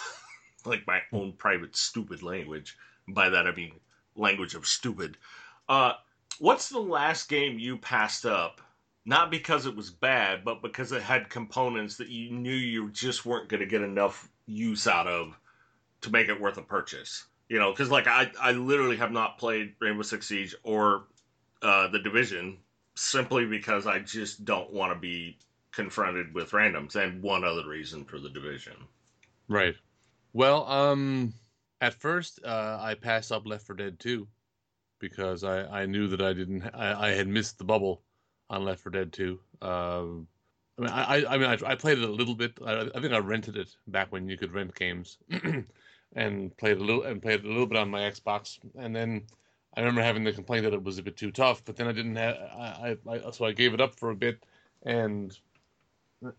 like 0.64 0.86
my 0.86 1.00
own 1.12 1.32
private 1.32 1.76
stupid 1.76 2.22
language. 2.22 2.76
By 3.06 3.30
that 3.30 3.46
I 3.46 3.54
mean 3.54 3.72
language 4.16 4.54
of 4.54 4.66
stupid. 4.66 5.16
Uh, 5.68 5.92
what's 6.38 6.68
the 6.68 6.78
last 6.78 7.28
game 7.28 7.58
you 7.58 7.78
passed 7.78 8.26
up? 8.26 8.60
Not 9.04 9.30
because 9.30 9.64
it 9.64 9.74
was 9.74 9.90
bad, 9.90 10.44
but 10.44 10.60
because 10.60 10.92
it 10.92 11.02
had 11.02 11.30
components 11.30 11.96
that 11.96 12.08
you 12.08 12.30
knew 12.30 12.54
you 12.54 12.90
just 12.90 13.24
weren't 13.24 13.48
going 13.48 13.60
to 13.60 13.66
get 13.66 13.80
enough 13.80 14.28
use 14.46 14.86
out 14.86 15.06
of 15.06 15.38
to 16.02 16.10
make 16.10 16.28
it 16.28 16.40
worth 16.40 16.58
a 16.58 16.62
purchase. 16.62 17.24
You 17.48 17.58
know, 17.58 17.70
because 17.72 17.90
like 17.90 18.06
I, 18.06 18.30
I 18.40 18.52
literally 18.52 18.98
have 18.98 19.12
not 19.12 19.38
played 19.38 19.74
Rainbow 19.80 20.02
Six 20.02 20.26
Siege 20.26 20.54
or 20.62 21.04
uh, 21.62 21.88
the 21.88 21.98
Division 21.98 22.58
simply 22.94 23.46
because 23.46 23.86
I 23.86 24.00
just 24.00 24.44
don't 24.44 24.72
want 24.72 24.92
to 24.92 24.98
be 24.98 25.38
confronted 25.78 26.34
with 26.34 26.50
randoms, 26.50 26.96
and 26.96 27.22
one 27.22 27.44
other 27.44 27.64
reason 27.68 28.04
for 28.04 28.18
the 28.18 28.28
Division. 28.28 28.74
Right. 29.46 29.76
Well, 30.32 30.66
um, 30.66 31.32
at 31.80 31.94
first 31.94 32.40
uh, 32.44 32.78
I 32.80 32.94
passed 32.94 33.30
up 33.30 33.46
Left 33.46 33.64
4 33.64 33.76
Dead 33.76 34.00
2 34.00 34.26
because 34.98 35.44
I, 35.44 35.82
I 35.82 35.86
knew 35.86 36.08
that 36.08 36.20
I 36.20 36.32
didn't 36.32 36.68
I, 36.74 37.08
I 37.08 37.10
had 37.12 37.28
missed 37.28 37.58
the 37.58 37.64
bubble 37.64 38.02
on 38.50 38.64
Left 38.64 38.80
4 38.80 38.90
Dead 38.90 39.12
2. 39.12 39.38
Um, 39.62 40.26
I 40.78 40.80
mean, 40.80 40.90
I, 40.90 41.24
I 41.28 41.38
mean, 41.38 41.48
I, 41.48 41.58
I, 41.64 41.74
played 41.76 41.98
it 41.98 42.08
a 42.08 42.12
little 42.12 42.34
bit. 42.34 42.58
I, 42.64 42.88
I, 42.92 43.00
think 43.00 43.12
I 43.12 43.18
rented 43.18 43.56
it 43.56 43.76
back 43.86 44.10
when 44.10 44.28
you 44.28 44.36
could 44.36 44.52
rent 44.52 44.74
games. 44.74 45.18
and 46.14 46.56
played 46.56 46.78
a 46.78 46.80
little 46.80 47.02
and 47.02 47.22
played 47.22 47.44
a 47.44 47.48
little 47.48 47.66
bit 47.66 47.78
on 47.78 47.90
my 47.90 48.00
Xbox, 48.00 48.58
and 48.76 48.96
then 48.96 49.22
I 49.76 49.80
remember 49.80 50.02
having 50.02 50.24
the 50.24 50.32
complaint 50.32 50.64
that 50.64 50.72
it 50.72 50.82
was 50.82 50.98
a 50.98 51.02
bit 51.02 51.16
too 51.16 51.30
tough. 51.30 51.64
But 51.64 51.76
then 51.76 51.86
I 51.86 51.92
didn't 51.92 52.16
have 52.16 52.36
I, 52.36 52.96
I 53.08 53.30
so 53.30 53.44
I 53.44 53.52
gave 53.52 53.74
it 53.74 53.80
up 53.80 53.94
for 53.94 54.10
a 54.10 54.16
bit, 54.16 54.44
and 54.82 55.38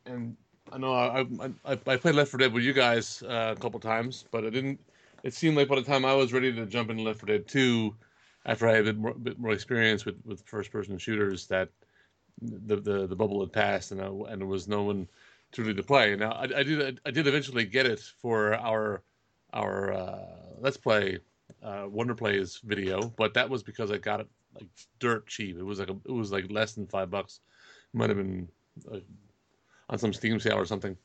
and 0.06 0.36
I 0.72 0.78
know 0.78 0.94
I 0.94 1.26
I, 1.66 1.78
I 1.86 1.98
played 1.98 2.16
Left 2.16 2.32
4 2.32 2.40
Dead 2.40 2.54
with 2.54 2.64
you 2.64 2.74
guys 2.74 3.24
uh, 3.24 3.54
a 3.58 3.60
couple 3.60 3.80
times, 3.80 4.26
but 4.32 4.44
it 4.44 4.52
didn't. 4.52 4.80
It 5.24 5.34
seemed 5.34 5.58
like 5.58 5.68
by 5.68 5.76
the 5.76 5.84
time 5.84 6.06
I 6.06 6.14
was 6.14 6.32
ready 6.32 6.54
to 6.54 6.66
jump 6.66 6.90
into 6.90 7.04
Left 7.04 7.20
4 7.20 7.28
Dead 7.28 7.48
2, 7.48 7.96
after 8.46 8.68
I 8.68 8.76
had 8.76 8.88
a 8.88 8.94
bit 8.94 8.98
more, 8.98 9.14
bit 9.14 9.40
more 9.40 9.52
experience 9.52 10.06
with, 10.06 10.16
with 10.26 10.42
first 10.46 10.72
person 10.72 10.98
shooters, 10.98 11.48
that 11.48 11.70
the, 12.42 12.78
the 12.78 13.08
the 13.08 13.16
bubble 13.16 13.42
had 13.42 13.52
passed 13.52 13.92
and 13.92 14.02
I, 14.02 14.08
and 14.08 14.42
there 14.42 14.48
was 14.48 14.68
no 14.68 14.84
one 14.84 15.08
truly 15.52 15.74
to 15.74 15.84
play. 15.84 16.16
Now 16.16 16.32
I, 16.32 16.44
I 16.44 16.64
did 16.64 17.00
I 17.06 17.12
did 17.12 17.28
eventually 17.28 17.66
get 17.66 17.86
it 17.86 18.00
for 18.00 18.56
our 18.56 19.02
our 19.54 19.94
uh, 19.94 20.26
let's 20.60 20.78
play 20.78 21.20
uh, 21.64 21.86
Wonder 21.90 22.16
Plays 22.16 22.60
video, 22.64 23.02
but 23.18 23.34
that 23.34 23.50
was 23.50 23.64
because 23.64 23.92
I 23.92 23.98
got 23.98 24.20
it 24.20 24.28
like 24.56 24.68
dirt 25.00 25.28
cheap. 25.28 25.58
It 25.58 25.64
was 25.64 25.80
like 25.80 25.90
a, 25.90 25.98
it 26.06 26.12
was 26.12 26.32
like 26.32 26.52
less 26.52 26.74
than 26.74 26.88
five 26.88 27.10
bucks. 27.10 27.40
Might 27.94 28.10
have 28.10 28.18
been 28.18 28.48
uh, 28.92 29.00
on 29.90 29.98
some 29.98 30.14
Steam 30.14 30.40
sale 30.40 30.58
or 30.58 30.66
something. 30.66 30.96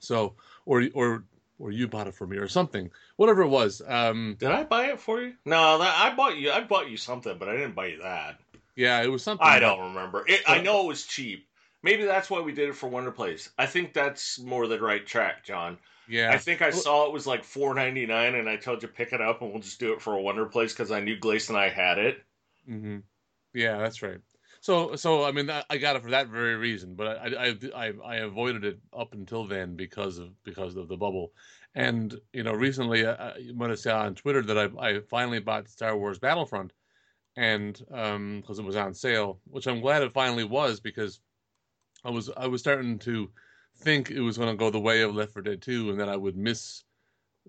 So 0.00 0.34
or 0.64 0.84
or 0.94 1.24
or 1.58 1.70
you 1.70 1.86
bought 1.86 2.08
it 2.08 2.14
for 2.14 2.26
me 2.26 2.38
or 2.38 2.48
something, 2.48 2.90
whatever 3.16 3.42
it 3.42 3.48
was. 3.48 3.82
Um, 3.86 4.36
Did 4.38 4.50
I 4.50 4.64
buy 4.64 4.86
it 4.86 5.00
for 5.00 5.20
you? 5.20 5.34
No, 5.44 5.78
that, 5.78 5.94
I 5.94 6.14
bought 6.14 6.38
you. 6.38 6.50
I 6.50 6.62
bought 6.62 6.90
you 6.90 6.96
something, 6.96 7.36
but 7.38 7.48
I 7.48 7.52
didn't 7.52 7.74
buy 7.74 7.88
you 7.88 8.02
that. 8.02 8.40
Yeah, 8.74 9.02
it 9.02 9.08
was 9.08 9.22
something. 9.22 9.46
I 9.46 9.58
don't 9.58 9.94
remember. 9.94 10.24
It, 10.26 10.40
I 10.46 10.62
know 10.62 10.84
it 10.84 10.88
was 10.88 11.04
cheap. 11.04 11.46
Maybe 11.82 12.04
that's 12.04 12.30
why 12.30 12.40
we 12.40 12.52
did 12.52 12.68
it 12.68 12.74
for 12.74 12.88
Wonder 12.88 13.10
Plays. 13.10 13.50
I 13.58 13.66
think 13.66 13.92
that's 13.92 14.38
more 14.38 14.66
the 14.66 14.80
right 14.80 15.06
track, 15.06 15.44
John. 15.44 15.78
Yeah, 16.08 16.30
I 16.32 16.38
think 16.38 16.60
I 16.60 16.70
saw 16.70 17.06
it 17.06 17.12
was 17.12 17.26
like 17.26 17.44
four 17.44 17.74
ninety 17.74 18.06
nine, 18.06 18.34
and 18.34 18.48
I 18.48 18.56
told 18.56 18.82
you 18.82 18.88
pick 18.88 19.12
it 19.12 19.20
up, 19.20 19.42
and 19.42 19.52
we'll 19.52 19.62
just 19.62 19.80
do 19.80 19.92
it 19.92 20.00
for 20.00 20.14
a 20.14 20.20
Wonder 20.20 20.46
Plays 20.46 20.72
because 20.72 20.90
I 20.90 21.00
knew 21.00 21.18
Glace 21.18 21.50
and 21.50 21.58
I 21.58 21.68
had 21.68 21.98
it. 21.98 22.22
Mm-hmm. 22.68 22.98
Yeah, 23.54 23.78
that's 23.78 24.02
right. 24.02 24.20
So, 24.60 24.94
so 24.94 25.24
I 25.24 25.32
mean, 25.32 25.50
I 25.70 25.78
got 25.78 25.96
it 25.96 26.02
for 26.02 26.10
that 26.10 26.28
very 26.28 26.56
reason, 26.56 26.94
but 26.94 27.18
I, 27.18 27.46
I, 27.46 27.56
I, 27.74 27.92
I 28.04 28.16
avoided 28.16 28.64
it 28.64 28.78
up 28.96 29.14
until 29.14 29.46
then 29.46 29.74
because 29.74 30.18
of 30.18 30.30
because 30.44 30.76
of 30.76 30.88
the 30.88 30.98
bubble. 30.98 31.32
And 31.74 32.14
you 32.34 32.42
know, 32.42 32.52
recently, 32.52 33.06
I, 33.06 33.34
saw 33.74 34.02
on 34.02 34.14
Twitter 34.14 34.42
that 34.42 34.58
I, 34.58 34.88
I 34.88 35.00
finally 35.00 35.40
bought 35.40 35.68
Star 35.68 35.96
Wars 35.96 36.18
Battlefront, 36.18 36.74
and 37.36 37.72
because 37.72 38.58
um, 38.58 38.58
it 38.58 38.64
was 38.64 38.76
on 38.76 38.92
sale, 38.92 39.40
which 39.44 39.66
I'm 39.66 39.80
glad 39.80 40.02
it 40.02 40.12
finally 40.12 40.44
was 40.44 40.78
because 40.78 41.20
I 42.04 42.10
was 42.10 42.28
I 42.36 42.46
was 42.46 42.60
starting 42.60 42.98
to 43.00 43.30
think 43.78 44.10
it 44.10 44.20
was 44.20 44.36
going 44.36 44.50
to 44.50 44.56
go 44.56 44.68
the 44.68 44.78
way 44.80 45.00
of 45.00 45.14
Left 45.14 45.32
4 45.32 45.42
Dead 45.42 45.62
2, 45.62 45.90
and 45.90 46.00
that 46.00 46.10
I 46.10 46.16
would 46.16 46.36
miss, 46.36 46.84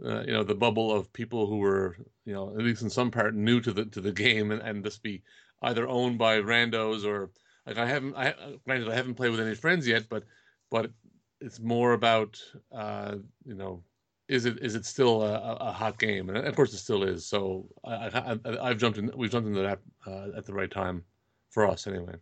uh, 0.05 0.21
you 0.21 0.31
know, 0.31 0.43
the 0.43 0.55
bubble 0.55 0.93
of 0.93 1.11
people 1.11 1.45
who 1.45 1.57
were, 1.57 1.97
you 2.23 2.33
know, 2.33 2.49
at 2.51 2.63
least 2.63 2.83
in 2.83 2.89
some 2.89 3.11
part 3.11 3.35
new 3.35 3.59
to 3.59 3.73
the 3.73 3.85
to 3.85 3.99
the 3.99 4.13
game, 4.13 4.51
and, 4.51 4.61
and 4.61 4.83
just 4.83 5.03
be 5.03 5.23
either 5.61 5.87
owned 5.87 6.17
by 6.17 6.39
randos 6.39 7.05
or 7.05 7.31
like 7.65 7.77
I 7.77 7.85
haven't. 7.85 8.15
I 8.15 8.33
granted 8.65 8.89
I 8.89 8.95
haven't 8.95 9.15
played 9.15 9.31
with 9.31 9.39
any 9.39 9.55
friends 9.55 9.87
yet, 9.87 10.09
but 10.09 10.23
but 10.69 10.91
it's 11.39 11.59
more 11.59 11.93
about 11.93 12.41
uh, 12.71 13.15
you 13.45 13.55
know. 13.55 13.83
Is 14.27 14.45
it 14.45 14.59
is 14.59 14.75
it 14.75 14.85
still 14.85 15.23
a, 15.23 15.57
a 15.59 15.71
hot 15.73 15.99
game? 15.99 16.29
And 16.29 16.37
of 16.37 16.55
course, 16.55 16.73
it 16.73 16.77
still 16.77 17.03
is. 17.03 17.25
So 17.25 17.67
I, 17.83 18.37
I, 18.61 18.67
have 18.69 18.77
jumped 18.77 18.97
in. 18.97 19.11
We've 19.13 19.29
jumped 19.29 19.49
into 19.49 19.61
that 19.61 19.79
uh, 20.07 20.37
at 20.37 20.45
the 20.45 20.53
right 20.53 20.71
time 20.71 21.03
for 21.49 21.67
us, 21.67 21.85
anyway. 21.85 22.15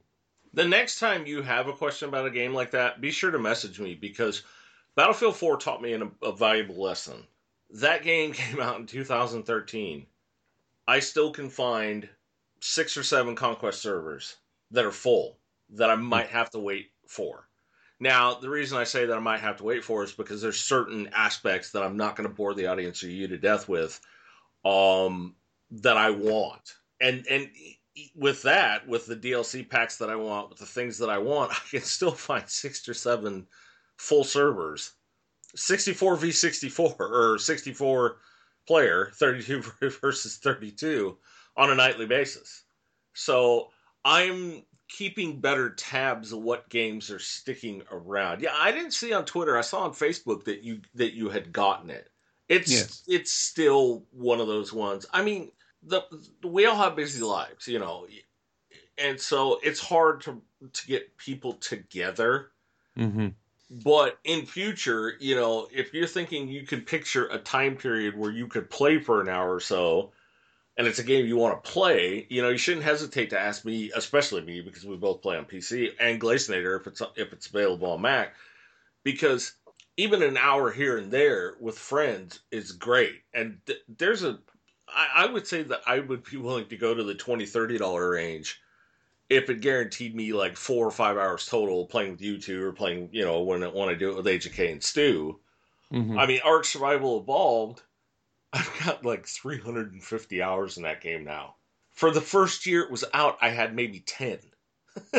The 0.54 0.66
next 0.66 0.98
time 0.98 1.28
you 1.28 1.44
have 1.44 1.68
a 1.68 1.74
question 1.74 2.10
about 2.10 2.26
a 2.26 2.32
game 2.32 2.52
like 2.52 2.72
that, 2.72 3.00
be 3.00 3.12
sure 3.12 3.30
to 3.30 3.38
message 3.38 3.80
me 3.80 3.94
because 3.94 4.42
Battlefield 4.96 5.36
4 5.38 5.58
taught 5.58 5.84
me 5.84 5.94
a, 5.94 6.10
a 6.24 6.32
valuable 6.32 6.82
lesson. 6.82 7.28
That 7.70 8.04
game 8.04 8.34
came 8.34 8.60
out 8.60 8.80
in 8.80 8.88
2013. 8.88 10.08
I 10.88 11.00
still 11.00 11.32
can 11.32 11.50
find 11.50 12.10
six 12.62 12.98
or 12.98 13.04
seven 13.04 13.36
conquest 13.36 13.82
servers 13.82 14.38
that 14.72 14.86
are 14.86 14.92
full 14.92 15.38
that 15.72 15.90
I 15.90 15.96
might 15.96 16.30
have 16.30 16.50
to 16.52 16.60
wait 16.60 16.92
for. 17.08 17.48
Now, 18.00 18.36
the 18.36 18.50
reason 18.50 18.78
I 18.78 18.86
say 18.86 19.06
that 19.06 19.18
I 19.18 19.20
might 19.20 19.42
have 19.42 19.58
to 19.58 19.64
wait 19.64 19.84
for 19.84 20.04
is 20.04 20.14
because 20.14 20.42
there's 20.42 20.60
certain 20.60 21.10
aspects 21.14 21.72
that 21.72 21.84
I'm 21.84 21.98
not 21.98 22.16
going 22.16 22.30
to 22.30 22.34
bore 22.34 22.54
the 22.54 22.68
audience 22.68 23.04
or 23.04 23.10
you 23.10 23.28
to 23.28 23.38
death 23.38 23.68
with 23.68 24.00
um, 24.64 25.36
that 25.72 25.98
I 25.98 26.12
want. 26.12 26.76
And 27.02 27.26
and 27.30 27.50
with 28.16 28.44
that, 28.44 28.88
with 28.88 29.06
the 29.06 29.16
DLC 29.16 29.68
packs 29.68 29.98
that 29.98 30.10
I 30.10 30.16
want, 30.16 30.50
with 30.50 30.60
the 30.60 30.66
things 30.66 30.98
that 31.00 31.10
I 31.10 31.18
want, 31.18 31.52
I 31.54 31.60
can 31.70 31.82
still 31.82 32.12
find 32.12 32.48
six 32.48 32.88
or 32.88 32.94
seven 32.94 33.48
full 33.98 34.24
servers, 34.24 34.94
64 35.56 36.16
v 36.16 36.32
64 36.32 36.96
or 37.00 37.38
64 37.38 38.18
player, 38.66 39.12
32 39.16 39.64
versus 40.02 40.38
32 40.38 41.18
on 41.60 41.70
a 41.70 41.76
nightly 41.76 42.06
basis. 42.06 42.64
So 43.14 43.70
I'm 44.06 44.64
keeping 44.88 45.40
better 45.40 45.70
tabs 45.72 46.32
of 46.32 46.42
what 46.42 46.70
games 46.70 47.12
are 47.12 47.20
sticking 47.20 47.84
around. 47.92 48.42
Yeah, 48.42 48.54
I 48.56 48.72
didn't 48.72 48.94
see 48.94 49.14
on 49.14 49.26
Twitter. 49.26 49.58
I 49.58 49.62
saw 49.62 49.82
on 49.82 49.92
Facebook 49.92 50.46
that 50.46 50.64
you 50.64 50.82
that 50.96 51.14
you 51.14 51.30
had 51.30 51.52
gotten 51.52 51.90
it. 51.90 52.10
It's 52.48 52.72
yes. 52.72 53.04
it's 53.08 53.32
still 53.32 54.04
one 54.12 54.40
of 54.40 54.48
those 54.48 54.72
ones. 54.72 55.06
I 55.14 55.22
mean, 55.22 55.52
the 55.84 56.02
we 56.44 56.66
all 56.66 56.78
have 56.78 56.96
busy 56.96 57.22
lives, 57.22 57.68
you 57.68 57.78
know, 57.78 58.08
and 58.98 59.20
so 59.20 59.60
it's 59.62 59.82
hard 59.82 60.22
to 60.22 60.42
to 60.74 60.88
get 60.88 61.18
people 61.18 61.54
together. 61.54 62.52
Mm-hmm. 62.98 63.28
But 63.84 64.18
in 64.24 64.48
future, 64.48 65.14
you 65.20 65.36
know, 65.36 65.68
if 65.72 65.94
you're 65.94 66.08
thinking 66.08 66.48
you 66.48 66.66
could 66.66 66.88
picture 66.88 67.28
a 67.28 67.38
time 67.38 67.76
period 67.76 68.18
where 68.18 68.32
you 68.32 68.48
could 68.48 68.70
play 68.70 68.98
for 68.98 69.22
an 69.22 69.30
hour 69.30 69.54
or 69.54 69.60
so, 69.60 70.12
and 70.80 70.88
it's 70.88 70.98
a 70.98 71.04
game 71.04 71.26
you 71.26 71.36
want 71.36 71.62
to 71.62 71.70
play, 71.70 72.26
you 72.30 72.42
know, 72.42 72.48
you 72.48 72.58
shouldn't 72.58 72.86
hesitate 72.86 73.32
to 73.32 73.40
ask 73.40 73.66
me, 73.66 73.92
especially 73.94 74.42
me, 74.42 74.62
because 74.62 74.86
we 74.86 74.96
both 74.96 75.22
play 75.22 75.36
on 75.36 75.44
PC 75.44 75.90
and 76.00 76.22
Glacenator 76.22 76.80
if 76.80 76.88
it's 76.88 77.02
if 77.18 77.34
it's 77.34 77.48
available 77.48 77.92
on 77.92 78.02
Mac, 78.02 78.34
because 79.04 79.56
even 79.98 80.24
an 80.24 80.38
hour 80.38 80.72
here 80.72 80.98
and 80.98 81.12
there 81.12 81.58
with 81.60 81.78
friends 81.78 82.40
is 82.50 82.72
great. 82.72 83.24
And 83.34 83.60
th- 83.66 83.84
there's 83.98 84.24
a 84.24 84.40
I, 84.88 85.08
I 85.16 85.26
would 85.26 85.46
say 85.46 85.64
that 85.64 85.82
I 85.86 86.00
would 86.00 86.24
be 86.24 86.38
willing 86.38 86.70
to 86.70 86.78
go 86.78 86.96
to 86.96 87.04
the 87.04 87.14
twenty 87.14 87.46
thirty 87.46 87.78
dollar 87.78 88.12
range 88.12 88.62
if 89.30 89.50
it 89.50 89.60
guaranteed 89.60 90.16
me 90.16 90.32
like 90.32 90.56
four 90.56 90.88
or 90.88 90.92
five 90.92 91.18
hours 91.18 91.46
total 91.46 91.88
playing 91.88 92.12
with 92.12 92.22
you 92.22 92.38
two 92.40 92.66
or 92.66 92.72
playing, 92.72 93.10
you 93.12 93.26
know, 93.26 93.42
when 93.42 93.62
when 93.74 93.90
I 93.90 93.96
do 93.96 94.12
it 94.12 94.16
with 94.16 94.26
HK 94.26 94.72
and 94.72 94.82
Stu. 94.84 95.42
Mm-hmm. 95.92 96.18
I 96.18 96.26
mean, 96.26 96.40
Ark 96.46 96.64
Survival 96.64 97.20
Evolved, 97.20 97.82
I've 98.54 98.72
got 98.84 99.06
like 99.06 99.28
350 99.28 100.42
hours 100.42 100.78
in 100.78 100.84
that 100.84 101.02
game 101.02 101.24
now. 101.24 101.56
For 101.92 102.12
the 102.12 102.22
first 102.22 102.66
year 102.66 102.82
it 102.82 102.92
was 102.92 103.06
out, 103.14 103.38
I 103.42 103.50
had 103.50 103.76
maybe 103.76 104.00
10. 104.00 104.40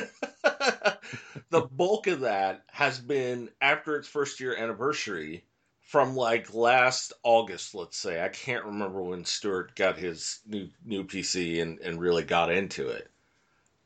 the 1.51 1.61
bulk 1.71 2.07
of 2.07 2.21
that 2.21 2.65
has 2.73 2.99
been 2.99 3.51
after 3.61 3.97
its 3.97 4.09
first 4.09 4.41
year 4.41 4.57
anniversary 4.57 5.45
from 5.81 6.15
like 6.15 6.55
last 6.55 7.13
August, 7.23 7.75
let's 7.75 7.97
say. 7.97 8.23
I 8.25 8.29
can't 8.29 8.65
remember 8.65 9.03
when 9.03 9.25
Stuart 9.25 9.75
got 9.75 9.99
his 9.99 10.41
new 10.47 10.69
new 10.85 11.05
PC 11.05 11.61
and, 11.61 11.79
and 11.81 12.01
really 12.01 12.23
got 12.25 12.51
into 12.51 12.89
it. 12.89 13.11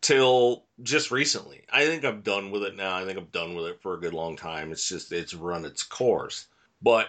Till 0.00 0.66
just 0.82 1.10
recently. 1.10 1.64
I 1.72 1.86
think 1.86 2.04
I'm 2.04 2.20
done 2.20 2.50
with 2.50 2.62
it 2.62 2.76
now. 2.76 2.94
I 2.94 3.06
think 3.06 3.18
I'm 3.18 3.28
done 3.32 3.54
with 3.54 3.66
it 3.66 3.80
for 3.80 3.94
a 3.94 4.00
good 4.00 4.12
long 4.12 4.36
time. 4.36 4.70
It's 4.70 4.88
just 4.88 5.12
it's 5.12 5.34
run 5.34 5.64
its 5.64 5.82
course. 5.82 6.46
But 6.82 7.08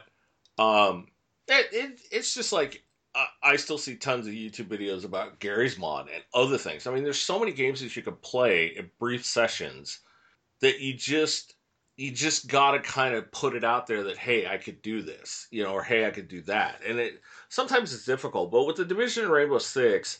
um 0.57 1.07
it, 1.47 1.67
it 1.71 2.01
it's 2.11 2.33
just 2.33 2.51
like 2.51 2.83
I, 3.13 3.27
I 3.43 3.55
still 3.55 3.77
see 3.77 3.95
tons 3.95 4.27
of 4.27 4.33
YouTube 4.33 4.67
videos 4.67 5.05
about 5.05 5.39
Garry's 5.39 5.77
Mod 5.77 6.09
and 6.13 6.23
other 6.33 6.57
things. 6.57 6.87
I 6.87 6.93
mean, 6.93 7.03
there's 7.03 7.19
so 7.19 7.39
many 7.39 7.51
games 7.51 7.81
that 7.81 7.95
you 7.95 8.01
could 8.01 8.21
play 8.21 8.67
in 8.67 8.89
brief 8.99 9.25
sessions 9.25 9.99
that 10.61 10.79
you 10.79 10.93
just 10.93 11.55
you 11.97 12.11
just 12.11 12.47
got 12.47 12.71
to 12.71 12.79
kind 12.79 13.15
of 13.15 13.31
put 13.31 13.55
it 13.55 13.63
out 13.63 13.87
there 13.87 14.03
that 14.03 14.17
hey 14.17 14.47
i 14.47 14.57
could 14.57 14.81
do 14.81 15.01
this 15.01 15.47
you 15.51 15.63
know 15.63 15.71
or 15.71 15.83
hey 15.83 16.05
i 16.05 16.09
could 16.09 16.27
do 16.27 16.41
that 16.41 16.81
and 16.85 16.99
it 16.99 17.21
sometimes 17.49 17.93
it's 17.93 18.05
difficult 18.05 18.51
but 18.51 18.65
with 18.65 18.75
the 18.75 18.85
division 18.85 19.23
in 19.23 19.29
rainbow 19.29 19.57
six 19.57 20.19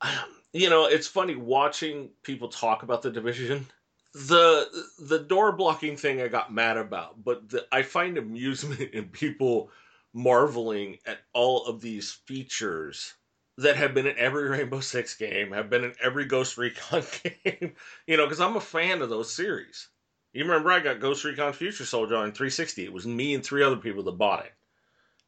um, 0.00 0.10
you 0.52 0.70
know 0.70 0.86
it's 0.86 1.06
funny 1.06 1.34
watching 1.34 2.08
people 2.22 2.48
talk 2.48 2.82
about 2.82 3.02
the 3.02 3.10
division 3.10 3.66
the 4.14 4.66
the 5.00 5.18
door 5.18 5.52
blocking 5.52 5.96
thing 5.96 6.20
i 6.22 6.28
got 6.28 6.52
mad 6.52 6.76
about 6.76 7.22
but 7.22 7.48
the, 7.50 7.66
i 7.70 7.82
find 7.82 8.16
amusement 8.16 8.80
in 8.92 9.04
people 9.06 9.70
marveling 10.12 10.98
at 11.06 11.18
all 11.32 11.66
of 11.66 11.80
these 11.80 12.12
features 12.12 13.14
that 13.58 13.76
have 13.76 13.92
been 13.92 14.06
in 14.06 14.16
every 14.16 14.48
Rainbow 14.48 14.80
Six 14.80 15.16
game, 15.16 15.52
have 15.52 15.68
been 15.68 15.84
in 15.84 15.94
every 16.00 16.24
Ghost 16.24 16.56
Recon 16.56 17.02
game, 17.44 17.74
you 18.06 18.16
know, 18.16 18.24
because 18.24 18.40
I'm 18.40 18.56
a 18.56 18.60
fan 18.60 19.02
of 19.02 19.10
those 19.10 19.34
series. 19.34 19.88
You 20.32 20.44
remember 20.44 20.70
I 20.70 20.80
got 20.80 21.00
Ghost 21.00 21.24
Recon 21.24 21.52
Future 21.52 21.84
Soldier 21.84 22.16
on 22.16 22.32
360. 22.32 22.84
It 22.84 22.92
was 22.92 23.06
me 23.06 23.34
and 23.34 23.44
three 23.44 23.62
other 23.62 23.76
people 23.76 24.04
that 24.04 24.12
bought 24.12 24.44
it. 24.44 24.52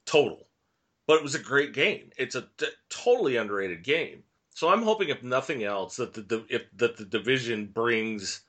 Total. 0.06 0.46
But 1.06 1.16
it 1.16 1.22
was 1.24 1.34
a 1.34 1.40
great 1.40 1.72
game. 1.72 2.10
It's 2.16 2.36
a 2.36 2.48
t- 2.56 2.66
totally 2.88 3.36
underrated 3.36 3.82
game. 3.82 4.22
So 4.54 4.68
I'm 4.68 4.82
hoping, 4.82 5.08
if 5.08 5.22
nothing 5.22 5.64
else, 5.64 5.96
that 5.96 6.14
the, 6.14 6.22
the 6.22 6.46
if 6.48 6.66
that 6.76 6.96
the 6.96 7.04
division 7.04 7.66
brings 7.66 8.42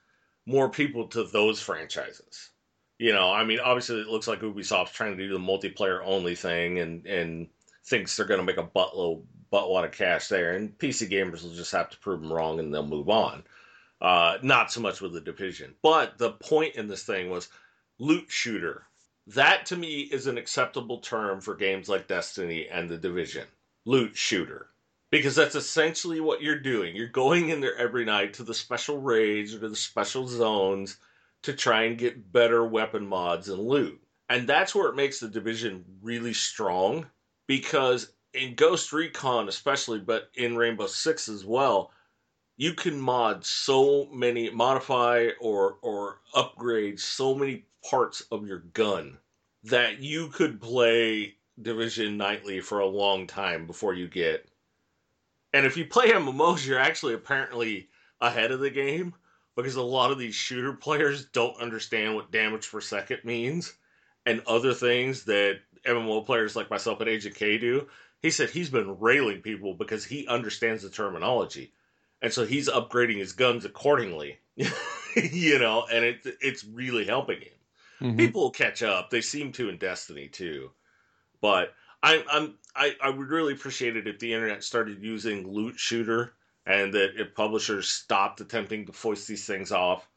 more 0.46 0.70
people 0.70 1.08
to 1.08 1.24
those 1.24 1.62
franchises. 1.62 2.51
You 3.02 3.14
know, 3.14 3.32
I 3.34 3.44
mean, 3.44 3.60
obviously 3.60 4.00
it 4.00 4.10
looks 4.10 4.28
like 4.28 4.42
Ubisoft's 4.42 4.92
trying 4.92 5.18
to 5.18 5.28
do 5.28 5.34
the 5.34 5.40
multiplayer 5.40 6.02
only 6.06 6.36
thing, 6.36 6.78
and 6.78 7.04
and 7.08 7.48
thinks 7.84 8.16
they're 8.16 8.28
going 8.28 8.40
to 8.40 8.46
make 8.46 8.58
a 8.58 8.64
buttload 8.64 9.24
buttwad 9.52 9.86
of 9.86 9.92
cash 9.92 10.28
there, 10.28 10.52
and 10.52 10.78
PC 10.78 11.10
gamers 11.10 11.42
will 11.42 11.50
just 11.50 11.72
have 11.72 11.90
to 11.90 11.98
prove 11.98 12.22
them 12.22 12.32
wrong, 12.32 12.60
and 12.60 12.72
they'll 12.72 12.86
move 12.86 13.10
on. 13.10 13.44
Uh, 14.00 14.38
not 14.44 14.72
so 14.72 14.82
much 14.82 15.02
with 15.02 15.14
the 15.14 15.20
division. 15.20 15.74
But 15.82 16.20
the 16.20 16.34
point 16.34 16.76
in 16.76 16.88
this 16.88 17.04
thing 17.04 17.32
was 17.32 17.50
loot 17.98 18.26
shooter. 18.30 18.86
That 19.26 19.66
to 19.68 19.78
me 19.78 20.02
is 20.02 20.28
an 20.28 20.38
acceptable 20.38 21.00
term 21.00 21.42
for 21.42 21.56
games 21.56 21.90
like 21.90 22.08
Destiny 22.08 22.68
and 22.70 22.88
the 22.88 23.00
division. 23.00 23.48
Loot 23.84 24.16
shooter. 24.16 24.68
Because 25.10 25.36
that's 25.36 25.56
essentially 25.56 26.20
what 26.20 26.44
you're 26.44 26.60
doing. 26.60 26.96
You're 26.96 27.08
going 27.08 27.50
in 27.50 27.62
there 27.62 27.76
every 27.78 28.06
night 28.06 28.36
to 28.36 28.44
the 28.44 28.54
special 28.54 29.02
raids 29.02 29.56
or 29.56 29.60
to 29.60 29.70
the 29.70 29.76
special 29.76 30.28
zones 30.28 30.98
to 31.44 31.54
try 31.54 31.84
and 31.84 31.98
get 31.98 32.32
better 32.32 32.66
weapon 32.66 33.06
mods 33.06 33.50
and 33.50 33.60
loot. 33.60 34.02
And 34.30 34.48
that's 34.48 34.74
where 34.74 34.88
it 34.88 34.96
makes 34.96 35.20
the 35.20 35.28
division 35.28 35.84
really 36.02 36.34
strong 36.34 37.06
because 37.48 38.14
in 38.34 38.56
Ghost 38.56 38.94
Recon, 38.94 39.50
especially, 39.50 40.00
but 40.00 40.30
in 40.36 40.56
Rainbow 40.56 40.88
Six 40.88 41.28
as 41.28 41.44
well, 41.44 41.92
you 42.58 42.74
can 42.74 43.00
mod 43.00 43.44
so 43.44 44.06
many, 44.14 44.50
modify 44.50 45.30
or 45.40 45.78
or 45.82 46.22
upgrade 46.34 47.00
so 47.00 47.34
many 47.36 47.66
parts 47.90 48.22
of 48.32 48.48
your 48.48 48.60
gun 48.74 49.18
that 49.64 50.00
you 50.00 50.28
could 50.30 50.62
play 50.62 51.36
Division 51.62 52.18
nightly 52.18 52.62
for 52.62 52.80
a 52.80 52.86
long 52.86 53.28
time 53.28 53.68
before 53.68 53.94
you 53.94 54.08
get. 54.08 54.48
And 55.54 55.66
if 55.66 55.76
you 55.76 55.86
play 55.86 56.12
MMOs, 56.12 56.66
you're 56.66 56.80
actually 56.80 57.14
apparently 57.14 57.90
ahead 58.22 58.52
of 58.52 58.60
the 58.60 58.70
game 58.70 59.14
because 59.56 59.76
a 59.76 59.82
lot 59.82 60.12
of 60.12 60.18
these 60.18 60.36
shooter 60.36 60.74
players 60.74 61.26
don't 61.26 61.62
understand 61.62 62.16
what 62.16 62.32
damage 62.32 62.70
per 62.70 62.82
second 62.82 63.24
means 63.24 63.74
and 64.26 64.42
other 64.48 64.74
things 64.74 65.24
that 65.26 65.60
MMO 65.86 66.26
players 66.26 66.56
like 66.56 66.70
myself 66.70 67.02
at 67.02 67.08
Agent 67.08 67.36
K 67.36 67.58
do. 67.58 67.88
He 68.22 68.30
said 68.30 68.50
he's 68.50 68.70
been 68.70 69.00
railing 69.00 69.42
people 69.42 69.74
because 69.74 70.06
he 70.06 70.28
understands 70.28 70.84
the 70.84 70.90
terminology. 70.90 71.74
And 72.22 72.32
so 72.32 72.46
he's 72.46 72.70
upgrading 72.70 73.18
his 73.18 73.34
guns 73.34 73.66
accordingly. 73.66 74.38
you 75.16 75.60
know, 75.60 75.86
and 75.92 76.06
it 76.06 76.20
it's 76.40 76.64
really 76.64 77.06
helping 77.06 77.42
him. 77.42 77.54
Mm-hmm. 78.02 78.18
People 78.18 78.42
will 78.44 78.52
catch 78.52 78.84
up. 78.84 79.10
They 79.10 79.22
seem 79.22 79.52
to 79.54 79.70
in 79.70 79.78
Destiny 79.78 80.28
too. 80.28 80.72
But 81.42 81.74
I, 82.04 82.24
I'm 82.32 82.56
I, 82.76 82.96
I 83.02 83.10
would 83.10 83.30
really 83.30 83.54
appreciate 83.54 83.98
it 83.98 84.08
if 84.08 84.20
the 84.20 84.34
internet 84.34 84.64
started 84.64 85.04
using 85.04 85.52
loot 85.52 85.80
shooter 85.80 86.34
and 86.66 86.94
that 86.94 87.20
if 87.20 87.34
publishers 87.34 87.88
stopped 87.88 88.42
attempting 88.42 88.86
to 88.86 88.94
foist 88.94 89.28
these 89.28 89.46
things 89.46 89.72
off 89.72 90.08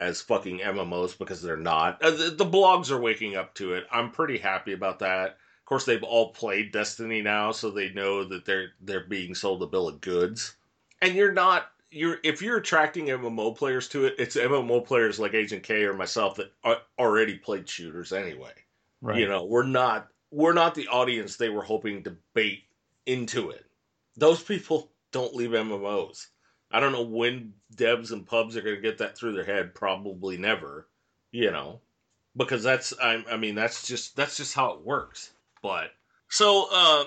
as 0.00 0.20
fucking 0.20 0.60
MMOs 0.60 1.18
because 1.18 1.42
they're 1.42 1.56
not. 1.56 2.02
Uh, 2.02 2.10
the, 2.10 2.30
the 2.30 2.44
blogs 2.46 2.90
are 2.90 3.00
waking 3.00 3.36
up 3.36 3.54
to 3.54 3.74
it. 3.74 3.86
I'm 3.90 4.10
pretty 4.10 4.38
happy 4.38 4.72
about 4.72 5.00
that. 5.00 5.30
Of 5.30 5.64
course, 5.64 5.84
they've 5.84 6.02
all 6.02 6.32
played 6.32 6.72
Destiny 6.72 7.20
now, 7.20 7.52
so 7.52 7.70
they 7.70 7.90
know 7.90 8.24
that 8.24 8.44
they're 8.44 8.70
they're 8.80 9.04
being 9.04 9.34
sold 9.34 9.62
a 9.62 9.66
bill 9.66 9.88
of 9.88 10.00
goods. 10.00 10.56
And 11.02 11.14
you're 11.14 11.32
not 11.32 11.70
you're 11.90 12.18
if 12.22 12.42
you're 12.42 12.58
attracting 12.58 13.06
MMO 13.06 13.56
players 13.56 13.88
to 13.90 14.06
it, 14.06 14.14
it's 14.18 14.36
MMO 14.36 14.84
players 14.84 15.18
like 15.18 15.34
Agent 15.34 15.62
K 15.62 15.84
or 15.84 15.94
myself 15.94 16.36
that 16.36 16.52
already 16.98 17.36
played 17.36 17.68
shooters 17.68 18.12
anyway. 18.12 18.52
Right. 19.00 19.18
You 19.18 19.28
know, 19.28 19.44
we're 19.44 19.66
not 19.66 20.08
we're 20.30 20.54
not 20.54 20.74
the 20.74 20.88
audience 20.88 21.36
they 21.36 21.48
were 21.48 21.62
hoping 21.62 22.02
to 22.04 22.16
bait 22.34 22.64
into 23.06 23.50
it. 23.50 23.66
Those 24.16 24.42
people 24.42 24.90
don't 25.18 25.34
leave 25.34 25.50
MMOs. 25.50 26.26
I 26.70 26.80
don't 26.80 26.92
know 26.92 27.02
when 27.02 27.54
devs 27.74 28.12
and 28.12 28.26
pubs 28.26 28.56
are 28.56 28.62
going 28.62 28.76
to 28.76 28.82
get 28.82 28.98
that 28.98 29.16
through 29.16 29.32
their 29.32 29.44
head. 29.44 29.74
Probably 29.74 30.36
never, 30.36 30.86
you 31.32 31.50
know, 31.50 31.80
because 32.36 32.62
that's 32.62 32.94
I, 33.02 33.24
I 33.30 33.36
mean 33.36 33.54
that's 33.54 33.86
just 33.86 34.14
that's 34.16 34.36
just 34.36 34.54
how 34.54 34.72
it 34.72 34.84
works. 34.84 35.32
But 35.62 35.90
so 36.28 36.68
uh, 36.72 37.04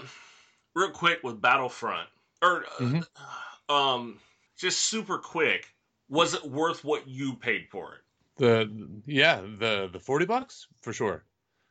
real 0.75 0.89
quick 0.89 1.19
with 1.23 1.41
Battlefront 1.41 2.09
or 2.41 2.65
mm-hmm. 2.79 3.73
um 3.73 4.19
just 4.57 4.79
super 4.79 5.17
quick, 5.17 5.67
was 6.09 6.33
it 6.33 6.43
worth 6.43 6.83
what 6.83 7.07
you 7.07 7.35
paid 7.35 7.67
for 7.71 7.93
it? 7.93 8.01
The 8.37 8.89
yeah 9.05 9.41
the 9.41 9.89
the 9.91 9.99
forty 9.99 10.25
bucks 10.25 10.67
for 10.81 10.91
sure. 10.91 11.23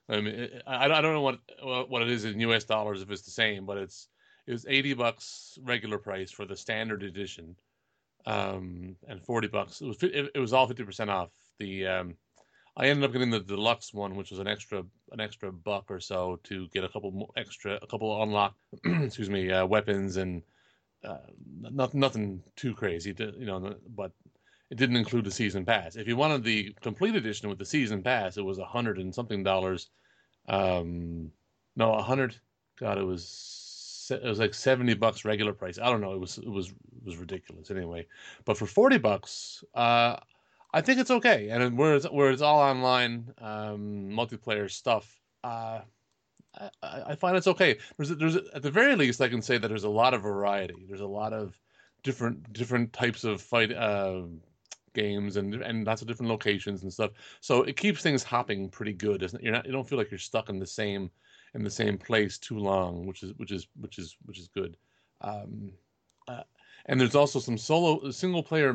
I 0.09 0.21
mean 0.21 0.49
I, 0.67 0.87
I 0.87 1.01
don't 1.01 1.13
know 1.13 1.23
what 1.23 1.91
what 1.91 2.03
it 2.03 2.09
is 2.09 2.25
in 2.25 2.41
U.S. 2.41 2.65
dollars 2.65 3.03
if 3.03 3.11
it's 3.11 3.23
the 3.23 3.31
same, 3.31 3.67
but 3.67 3.77
it's 3.77 4.09
it 4.47 4.53
was 4.53 4.67
80 4.69 4.95
bucks 4.95 5.59
regular 5.63 5.99
price 5.99 6.31
for 6.31 6.45
the 6.45 6.57
standard 6.57 7.03
edition 7.03 7.57
um, 8.27 8.97
and 9.09 9.23
40 9.23 9.49
bucks. 9.49 9.81
It 9.81 9.87
was 9.87 10.03
it, 10.03 10.31
it 10.35 10.39
was 10.39 10.53
all 10.53 10.69
50% 10.69 11.09
off. 11.09 11.31
The 11.59 11.87
um, 11.87 12.15
I 12.77 12.87
ended 12.87 13.05
up 13.05 13.13
getting 13.13 13.31
the 13.31 13.41
deluxe 13.41 13.93
one, 13.93 14.17
which 14.17 14.31
was 14.31 14.41
an 14.41 14.49
extra 14.49 14.85
an 15.13 15.21
extra 15.21 15.53
buck 15.53 15.91
or 15.91 16.01
so 16.01 16.39
to 16.45 16.69
get 16.69 16.85
a 16.85 16.89
couple 16.89 17.33
extra 17.37 17.79
a 17.83 17.87
couple 17.87 18.23
unlock 18.23 18.55
excuse 18.85 19.31
me 19.31 19.51
uh, 19.51 19.67
weapons 19.67 20.17
and 20.17 20.43
uh, 21.05 21.17
not, 21.61 21.95
nothing 21.95 22.43
too 22.57 22.75
crazy, 22.75 23.15
to, 23.15 23.33
you 23.39 23.47
know, 23.47 23.75
but 23.95 24.13
it 24.71 24.77
didn't 24.77 24.97
include 24.97 25.25
the 25.25 25.31
season 25.31 25.65
pass. 25.65 25.97
If 25.97 26.07
you 26.07 26.17
wanted 26.17 26.45
the 26.45 26.75
complete 26.81 27.17
edition 27.17 27.49
with 27.49 27.59
the 27.59 27.65
season 27.65 28.03
pass, 28.03 28.37
it 28.37 28.45
was 28.45 28.59
a 28.59 28.65
hundred 28.65 28.99
and 28.99 29.15
something 29.15 29.43
dollars. 29.43 29.89
Um, 30.49 31.33
no, 31.77 31.95
a 31.95 32.03
hundred. 32.03 32.37
God, 32.79 32.99
it 32.99 33.05
was 33.05 33.23
it 34.11 34.25
was 34.25 34.39
like 34.39 34.55
70 34.55 34.95
bucks 34.95 35.25
regular 35.25 35.53
price. 35.53 35.79
I 35.79 35.91
don't 35.91 36.01
know. 36.01 36.13
It 36.13 36.21
was 36.21 36.39
it 36.39 36.49
was 36.49 36.69
it 36.69 37.05
was 37.05 37.17
ridiculous 37.17 37.71
anyway. 37.71 38.07
But 38.45 38.57
for 38.57 38.67
40 38.67 38.99
bucks, 38.99 39.65
uh, 39.75 40.17
I 40.73 40.81
think 40.81 41.01
it's 41.01 41.11
okay. 41.11 41.49
And 41.51 41.77
where 41.77 41.97
it's 41.97 42.07
where 42.07 42.31
it's 42.31 42.43
all 42.43 42.61
online 42.61 43.33
um, 43.39 44.11
multiplayer 44.11 44.71
stuff, 44.71 45.21
uh, 45.43 45.81
I, 46.59 46.71
I, 46.83 47.15
find 47.15 47.37
it's 47.37 47.47
okay. 47.47 47.79
There's 47.97 48.11
there's 48.11 48.37
at 48.37 48.63
the 48.63 48.71
very 48.71 48.97
least 48.97 49.21
I 49.21 49.29
can 49.29 49.43
say 49.43 49.59
that 49.59 49.69
there's 49.69 49.85
a 49.85 49.89
lot 49.89 50.15
of 50.15 50.23
variety. 50.23 50.85
There's 50.89 51.01
a 51.01 51.07
lot 51.07 51.33
of 51.33 51.59
different 52.03 52.53
different 52.53 52.93
types 52.93 53.25
of 53.25 53.41
fight 53.41 53.73
uh, 53.73 54.23
games 54.95 55.37
and 55.37 55.55
and 55.55 55.87
lots 55.87 56.03
of 56.03 56.09
different 56.09 56.31
locations 56.31 56.83
and 56.83 56.93
stuff. 56.93 57.13
So 57.41 57.63
it 57.63 57.77
keeps 57.77 58.03
things 58.03 58.23
hopping 58.23 58.69
pretty 58.69 58.93
good. 58.93 59.23
Isn't 59.23 59.41
it? 59.41 59.45
You're 59.45 59.53
not 59.53 59.67
you 59.67 59.73
don't 59.73 59.89
feel 59.89 59.99
like 59.99 60.11
you're 60.11 60.19
stuck 60.19 60.49
in 60.49 60.59
the 60.59 60.67
same 60.67 61.11
in 61.55 61.65
the 61.65 61.71
same 61.71 61.99
place 61.99 62.39
too 62.39 62.59
long, 62.59 63.07
which 63.07 63.23
is 63.23 63.33
which 63.37 63.51
is 63.51 63.67
which 63.81 63.99
is 63.99 64.17
which 64.25 64.39
is 64.39 64.49
good. 64.49 64.77
Um, 65.21 65.73
uh, 66.29 66.43
and 66.87 67.01
there's 67.01 67.15
also 67.15 67.39
some 67.39 67.59
solo 67.59 68.11
single 68.11 68.43
player. 68.43 68.75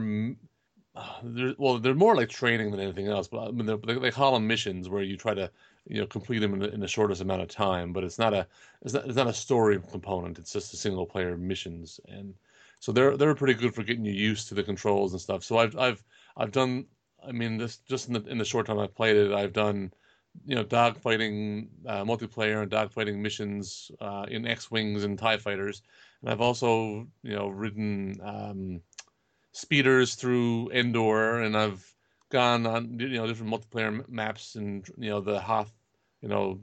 Uh, 0.95 1.53
well, 1.57 1.79
they're 1.79 1.93
more 1.93 2.15
like 2.15 2.29
training 2.29 2.71
than 2.71 2.79
anything 2.79 3.07
else, 3.07 3.27
but 3.27 3.47
I 3.47 3.51
mean, 3.51 3.65
they, 3.65 3.93
they 3.95 4.11
call 4.11 4.33
them 4.33 4.47
missions 4.47 4.87
where 4.87 5.03
you 5.03 5.17
try 5.17 5.33
to 5.33 5.51
you 5.87 5.99
know 5.99 6.07
complete 6.07 6.39
them 6.39 6.53
in 6.53 6.59
the, 6.59 6.73
in 6.73 6.79
the 6.79 6.87
shortest 6.87 7.21
amount 7.21 7.41
of 7.41 7.47
time. 7.47 7.93
But 7.93 8.03
it's 8.03 8.19
not 8.19 8.33
a 8.33 8.47
it's 8.81 8.93
not 8.93 9.05
it's 9.05 9.15
not 9.17 9.27
a 9.27 9.33
story 9.33 9.79
component. 9.91 10.39
It's 10.39 10.53
just 10.53 10.73
a 10.73 10.77
single 10.77 11.05
player 11.05 11.37
missions, 11.37 11.99
and 12.07 12.33
so 12.79 12.91
they're 12.91 13.17
they're 13.17 13.35
pretty 13.35 13.55
good 13.55 13.73
for 13.73 13.83
getting 13.83 14.05
you 14.05 14.13
used 14.13 14.47
to 14.49 14.55
the 14.55 14.63
controls 14.63 15.13
and 15.13 15.21
stuff. 15.21 15.43
So 15.43 15.57
I've 15.57 15.77
I've 15.77 16.03
I've 16.37 16.51
done. 16.51 16.85
I 17.27 17.31
mean, 17.31 17.57
this 17.57 17.77
just 17.77 18.07
in 18.07 18.13
the 18.13 18.23
in 18.27 18.37
the 18.37 18.45
short 18.45 18.67
time 18.67 18.79
I've 18.79 18.95
played 18.95 19.15
it, 19.17 19.31
I've 19.33 19.53
done 19.53 19.91
you 20.45 20.55
know 20.55 20.63
dogfighting 20.63 21.67
uh, 21.85 22.03
multiplayer 22.03 22.61
and 22.61 22.71
dogfighting 22.71 23.17
missions 23.17 23.91
uh, 24.01 24.25
in 24.29 24.47
X-wings 24.47 25.03
and 25.03 25.17
Tie 25.17 25.37
fighters, 25.37 25.81
and 26.21 26.29
I've 26.29 26.41
also 26.41 27.07
you 27.23 27.35
know 27.35 27.47
ridden 27.47 28.19
um, 28.23 28.81
speeders 29.51 30.15
through 30.15 30.69
Endor, 30.71 31.41
and 31.41 31.57
I've 31.57 31.95
gone 32.29 32.65
on 32.65 32.99
you 32.99 33.09
know 33.09 33.27
different 33.27 33.53
multiplayer 33.53 34.07
maps 34.09 34.55
and 34.55 34.87
you 34.97 35.09
know 35.09 35.21
the 35.21 35.39
Hoth, 35.39 35.71
you 36.21 36.29
know, 36.29 36.59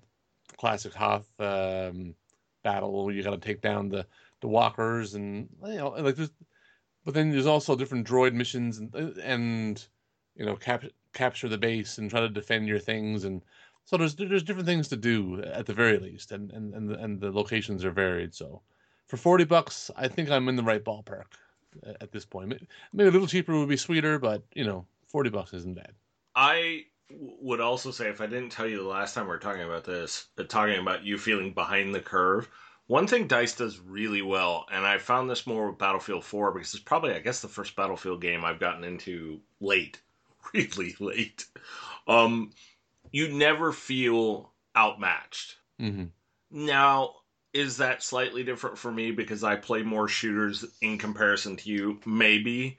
classic 0.59 0.93
Hoth 0.95 1.29
um, 1.41 2.15
battle 2.63 3.05
where 3.05 3.15
you 3.15 3.23
got 3.23 3.31
to 3.31 3.39
take 3.39 3.61
down 3.61 3.89
the 3.89 4.07
the 4.41 4.49
walkers 4.49 5.15
and 5.15 5.49
you 5.65 5.77
know 5.77 5.91
like 5.91 6.17
this, 6.17 6.31
but 7.05 7.15
then 7.15 7.31
there's 7.31 7.47
also 7.47 7.77
different 7.77 8.07
droid 8.07 8.35
missions 8.35 8.79
and 8.79 8.95
and 9.19 9.87
you 10.37 10.45
know 10.45 10.57
cap- 10.57 10.85
capture 11.13 11.49
the 11.49 11.59
base 11.59 11.99
and 11.99 12.11
try 12.11 12.21
to 12.21 12.29
defend 12.29 12.67
your 12.69 12.79
things 12.79 13.25
and 13.25 13.43
so 13.85 13.97
there's 13.97 14.14
there's 14.14 14.42
different 14.42 14.66
things 14.66 14.88
to 14.88 14.97
do 14.97 15.42
at 15.42 15.66
the 15.66 15.75
very 15.75 15.99
least, 15.99 16.33
and 16.33 16.51
and 16.53 16.75
and 16.75 16.88
the, 16.88 16.95
and 16.95 17.21
the 17.21 17.31
locations 17.31 17.85
are 17.85 17.90
varied. 17.90 18.35
So 18.35 18.62
for 19.07 19.16
forty 19.16 19.45
bucks, 19.45 19.90
I 19.97 20.09
think 20.09 20.31
I'm 20.31 20.49
in 20.49 20.57
the 20.57 20.62
right 20.62 20.85
ballpark 20.85 21.25
at 22.01 22.12
this 22.12 22.25
point. 22.25 22.53
Maybe 22.92 23.09
a 23.09 23.12
little 23.12 23.27
cheaper 23.27 23.59
would 23.59 23.68
be 23.68 23.77
sweeter, 23.77 24.18
but 24.18 24.42
you 24.55 24.64
know, 24.64 24.87
forty 25.07 25.31
bucks 25.31 25.53
isn't 25.53 25.75
bad. 25.75 25.92
I 26.35 26.85
would 27.11 27.61
also 27.61 27.90
say 27.90 28.09
if 28.09 28.21
I 28.21 28.27
didn't 28.27 28.51
tell 28.51 28.66
you 28.66 28.79
the 28.79 28.88
last 28.88 29.14
time 29.14 29.25
we 29.25 29.31
were 29.31 29.38
talking 29.38 29.62
about 29.62 29.85
this, 29.85 30.29
uh, 30.38 30.45
talking 30.45 30.79
about 30.79 31.05
you 31.05 31.18
feeling 31.18 31.53
behind 31.53 31.95
the 31.95 32.01
curve. 32.01 32.49
One 32.87 33.07
thing 33.07 33.27
Dice 33.27 33.55
does 33.55 33.79
really 33.79 34.23
well, 34.23 34.66
and 34.71 34.85
I 34.85 34.99
found 34.99 35.31
this 35.31 35.47
more 35.47 35.68
with 35.71 35.79
Battlefield 35.79 36.25
4 36.25 36.53
because 36.53 36.75
it's 36.75 36.83
probably, 36.83 37.14
I 37.14 37.21
guess, 37.21 37.40
the 37.40 37.49
first 37.49 37.77
Battlefield 37.77 38.21
game 38.21 38.45
I've 38.45 38.61
gotten 38.61 38.85
into 38.85 39.40
late, 39.61 40.01
really 40.55 40.95
late. 40.99 41.47
Um, 42.07 42.51
you 43.12 43.29
never 43.29 43.72
feel 43.72 44.51
outmatched. 44.77 45.57
Mm-hmm. 45.81 46.07
Now, 46.51 47.14
is 47.53 47.77
that 47.77 48.03
slightly 48.03 48.42
different 48.42 48.79
for 48.79 48.90
me 48.90 49.11
because 49.11 49.44
I 49.44 49.57
play 49.57 49.83
more 49.83 50.09
shooters 50.09 50.64
in 50.81 50.98
comparison 50.98 51.57
to 51.57 51.70
you? 51.70 52.01
Maybe. 52.07 52.79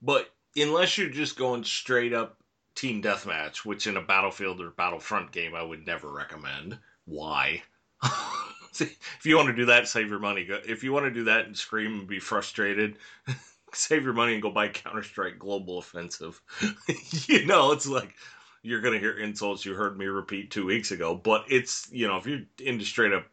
But 0.00 0.32
unless 0.56 0.96
you're 0.96 1.10
just 1.10 1.36
going 1.36 1.64
straight 1.64 2.12
up 2.12 2.38
team 2.74 3.02
deathmatch, 3.02 3.64
which 3.64 3.86
in 3.86 3.96
a 3.96 4.02
Battlefield 4.02 4.60
or 4.60 4.70
Battlefront 4.70 5.32
game 5.32 5.54
I 5.54 5.62
would 5.62 5.86
never 5.86 6.10
recommend. 6.10 6.78
Why? 7.04 7.62
See, 8.72 8.84
if 9.18 9.26
you 9.26 9.36
want 9.36 9.48
to 9.48 9.54
do 9.56 9.66
that, 9.66 9.88
save 9.88 10.08
your 10.08 10.18
money. 10.18 10.46
If 10.48 10.82
you 10.82 10.92
want 10.92 11.04
to 11.04 11.10
do 11.10 11.24
that 11.24 11.46
and 11.46 11.56
scream 11.56 12.00
and 12.00 12.08
be 12.08 12.18
frustrated, 12.18 12.96
save 13.74 14.04
your 14.04 14.14
money 14.14 14.32
and 14.32 14.42
go 14.42 14.50
buy 14.50 14.68
Counter 14.68 15.02
Strike 15.02 15.38
Global 15.38 15.78
Offensive. 15.78 16.40
you 17.26 17.44
know, 17.44 17.72
it's 17.72 17.86
like 17.86 18.14
you're 18.62 18.80
going 18.80 18.94
to 18.94 19.00
hear 19.00 19.18
insults 19.18 19.64
you 19.64 19.74
heard 19.74 19.98
me 19.98 20.06
repeat 20.06 20.50
two 20.50 20.66
weeks 20.66 20.90
ago. 20.90 21.14
But 21.14 21.44
it's, 21.48 21.88
you 21.90 22.06
know, 22.06 22.16
if 22.16 22.26
you're 22.26 22.42
into 22.58 22.84
straight 22.84 23.12
up 23.12 23.26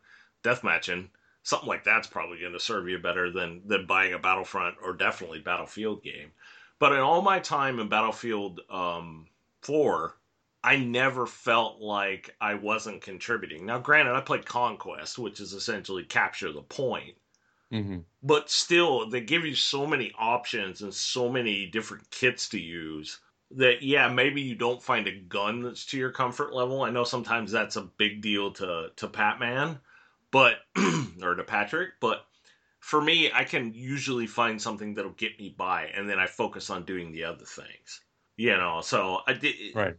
death 0.43 0.63
matching, 0.63 1.09
something 1.43 1.67
like 1.67 1.83
that's 1.83 2.07
probably 2.07 2.39
going 2.39 2.53
to 2.53 2.59
serve 2.59 2.89
you 2.89 2.97
better 2.97 3.31
than, 3.31 3.61
than 3.65 3.85
buying 3.85 4.13
a 4.13 4.19
Battlefront 4.19 4.75
or 4.83 4.93
definitely 4.93 5.39
Battlefield 5.39 6.03
game. 6.03 6.31
But 6.79 6.93
in 6.93 6.99
all 6.99 7.21
my 7.21 7.39
time 7.39 7.79
in 7.79 7.89
Battlefield 7.89 8.61
um, 8.69 9.27
4, 9.61 10.15
I 10.63 10.77
never 10.77 11.25
felt 11.25 11.79
like 11.79 12.35
I 12.41 12.55
wasn't 12.55 13.01
contributing. 13.01 13.65
Now, 13.65 13.79
granted, 13.79 14.13
I 14.13 14.21
played 14.21 14.45
Conquest, 14.45 15.19
which 15.19 15.39
is 15.39 15.53
essentially 15.53 16.03
capture 16.03 16.51
the 16.51 16.61
point. 16.61 17.15
Mm-hmm. 17.71 17.99
But 18.23 18.49
still, 18.49 19.09
they 19.09 19.21
give 19.21 19.45
you 19.45 19.55
so 19.55 19.85
many 19.85 20.11
options 20.17 20.81
and 20.81 20.93
so 20.93 21.29
many 21.29 21.67
different 21.67 22.09
kits 22.09 22.49
to 22.49 22.59
use 22.59 23.19
that, 23.51 23.81
yeah, 23.81 24.07
maybe 24.09 24.41
you 24.41 24.55
don't 24.55 24.81
find 24.81 25.07
a 25.07 25.19
gun 25.19 25.61
that's 25.61 25.85
to 25.87 25.97
your 25.97 26.11
comfort 26.11 26.53
level. 26.53 26.83
I 26.83 26.91
know 26.91 27.03
sometimes 27.03 27.51
that's 27.51 27.75
a 27.75 27.81
big 27.81 28.21
deal 28.21 28.51
to, 28.53 28.91
to 28.95 29.07
Patman, 29.07 29.79
but, 30.31 30.55
or 31.23 31.35
to 31.35 31.43
Patrick, 31.43 31.91
but 31.99 32.25
for 32.79 33.01
me, 33.01 33.31
I 33.31 33.43
can 33.43 33.73
usually 33.73 34.27
find 34.27 34.61
something 34.61 34.93
that'll 34.93 35.11
get 35.11 35.39
me 35.39 35.53
by, 35.55 35.85
and 35.95 36.09
then 36.09 36.19
I 36.19 36.27
focus 36.27 36.69
on 36.69 36.85
doing 36.85 37.11
the 37.11 37.25
other 37.25 37.45
things. 37.45 38.01
You 38.37 38.55
know, 38.55 38.79
so 38.81 39.19
I 39.27 39.33
did. 39.33 39.75
Right. 39.75 39.95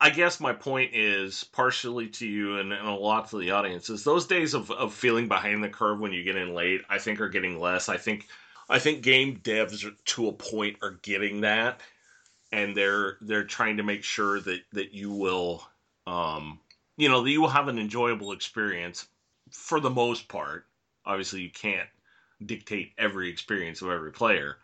I 0.00 0.10
guess 0.10 0.38
my 0.38 0.52
point 0.52 0.94
is 0.94 1.42
partially 1.42 2.08
to 2.08 2.26
you 2.26 2.58
and, 2.58 2.72
and, 2.72 2.86
a 2.86 2.92
lot 2.92 3.30
to 3.30 3.38
the 3.38 3.50
audience 3.50 3.90
is 3.90 4.04
those 4.04 4.26
days 4.26 4.54
of, 4.54 4.70
of 4.70 4.94
feeling 4.94 5.26
behind 5.26 5.64
the 5.64 5.68
curve 5.68 5.98
when 5.98 6.12
you 6.12 6.22
get 6.22 6.36
in 6.36 6.54
late, 6.54 6.82
I 6.88 6.98
think 6.98 7.20
are 7.20 7.28
getting 7.28 7.58
less. 7.58 7.88
I 7.88 7.96
think 7.96 8.28
I 8.68 8.78
think 8.78 9.02
game 9.02 9.38
devs 9.38 9.84
to 10.04 10.28
a 10.28 10.32
point 10.32 10.76
are 10.82 11.00
getting 11.02 11.40
that 11.40 11.80
and 12.52 12.76
they're 12.76 13.18
they're 13.20 13.44
trying 13.44 13.76
to 13.76 13.82
make 13.82 14.04
sure 14.04 14.40
that, 14.40 14.60
that 14.72 14.92
you 14.92 15.12
will 15.12 15.66
um, 16.06 16.60
you 16.98 17.08
know, 17.08 17.22
that 17.22 17.30
you 17.30 17.40
will 17.40 17.48
have 17.48 17.68
an 17.68 17.78
enjoyable 17.78 18.32
experience 18.32 19.06
for 19.52 19.80
the 19.80 19.90
most 19.90 20.28
part. 20.28 20.66
Obviously 21.06 21.42
you 21.42 21.50
can't 21.50 21.88
dictate 22.44 22.92
every 22.98 23.30
experience 23.30 23.82
of 23.82 23.90
every 23.90 24.12
player. 24.12 24.56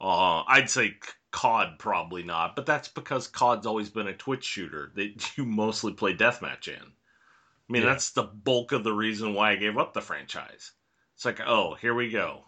Uh, 0.00 0.42
I'd 0.46 0.70
say 0.70 0.96
COD 1.32 1.78
probably 1.78 2.22
not, 2.22 2.54
but 2.54 2.66
that's 2.66 2.88
because 2.88 3.26
COD's 3.26 3.66
always 3.66 3.90
been 3.90 4.06
a 4.06 4.14
Twitch 4.14 4.44
shooter 4.44 4.92
that 4.94 5.32
you 5.36 5.44
mostly 5.44 5.92
play 5.92 6.14
deathmatch 6.14 6.68
in. 6.68 6.82
I 6.82 7.72
mean, 7.72 7.82
yeah. 7.82 7.88
that's 7.88 8.10
the 8.10 8.22
bulk 8.22 8.72
of 8.72 8.84
the 8.84 8.92
reason 8.92 9.34
why 9.34 9.52
I 9.52 9.56
gave 9.56 9.76
up 9.76 9.92
the 9.92 10.00
franchise. 10.00 10.72
It's 11.16 11.24
like, 11.24 11.40
oh, 11.44 11.74
here 11.74 11.94
we 11.94 12.10
go. 12.10 12.44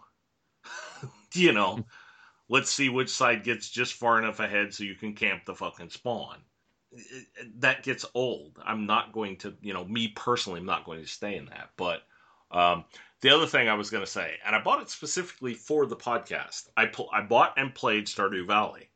you 1.33 1.51
know, 1.51 1.85
let's 2.51 2.69
see 2.69 2.89
which 2.89 3.09
side 3.09 3.45
gets 3.45 3.69
just 3.69 3.93
far 3.93 4.19
enough 4.19 4.41
ahead 4.41 4.73
so 4.73 4.83
you 4.83 4.93
can 4.93 5.13
camp 5.13 5.45
the 5.45 5.55
fucking 5.55 5.89
spawn. 5.89 6.37
That 7.59 7.81
gets 7.81 8.05
old. 8.13 8.59
I'm 8.63 8.85
not 8.85 9.13
going 9.13 9.37
to, 9.37 9.53
you 9.61 9.73
know, 9.73 9.85
me 9.85 10.09
personally, 10.09 10.59
I'm 10.59 10.65
not 10.65 10.83
going 10.83 11.01
to 11.01 11.07
stay 11.07 11.37
in 11.37 11.45
that. 11.45 11.69
But 11.77 12.03
um, 12.51 12.83
the 13.21 13.29
other 13.29 13.47
thing 13.47 13.69
I 13.69 13.75
was 13.75 13.89
going 13.89 14.03
to 14.03 14.11
say, 14.11 14.33
and 14.45 14.53
I 14.53 14.61
bought 14.61 14.81
it 14.81 14.89
specifically 14.89 15.53
for 15.53 15.85
the 15.85 15.95
podcast. 15.95 16.67
I 16.75 16.87
pl- 16.87 17.09
I 17.13 17.21
bought 17.21 17.53
and 17.55 17.73
played 17.73 18.07
Stardew 18.07 18.45
Valley. 18.45 18.89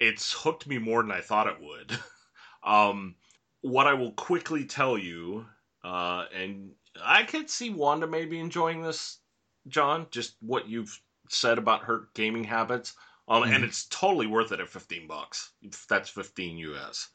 It's 0.00 0.32
hooked 0.32 0.66
me 0.66 0.78
more 0.78 1.00
than 1.00 1.12
I 1.12 1.20
thought 1.20 1.46
it 1.46 1.60
would. 1.60 1.96
um, 2.64 3.14
what 3.60 3.86
I 3.86 3.94
will 3.94 4.12
quickly 4.12 4.64
tell 4.64 4.98
you, 4.98 5.46
uh, 5.84 6.24
and 6.34 6.72
I 7.00 7.22
could 7.22 7.48
see 7.48 7.70
Wanda 7.70 8.08
maybe 8.08 8.40
enjoying 8.40 8.82
this, 8.82 9.20
John. 9.68 10.08
Just 10.10 10.34
what 10.40 10.68
you've 10.68 11.00
said 11.28 11.58
about 11.58 11.84
her 11.84 12.08
gaming 12.14 12.44
habits, 12.44 12.94
um, 13.28 13.42
mm-hmm. 13.42 13.52
and 13.52 13.64
it's 13.64 13.86
totally 13.86 14.26
worth 14.26 14.52
it 14.52 14.60
at 14.60 14.68
fifteen 14.68 15.06
bucks. 15.06 15.50
That's 15.88 16.08
fifteen 16.08 16.56
US. 16.58 17.08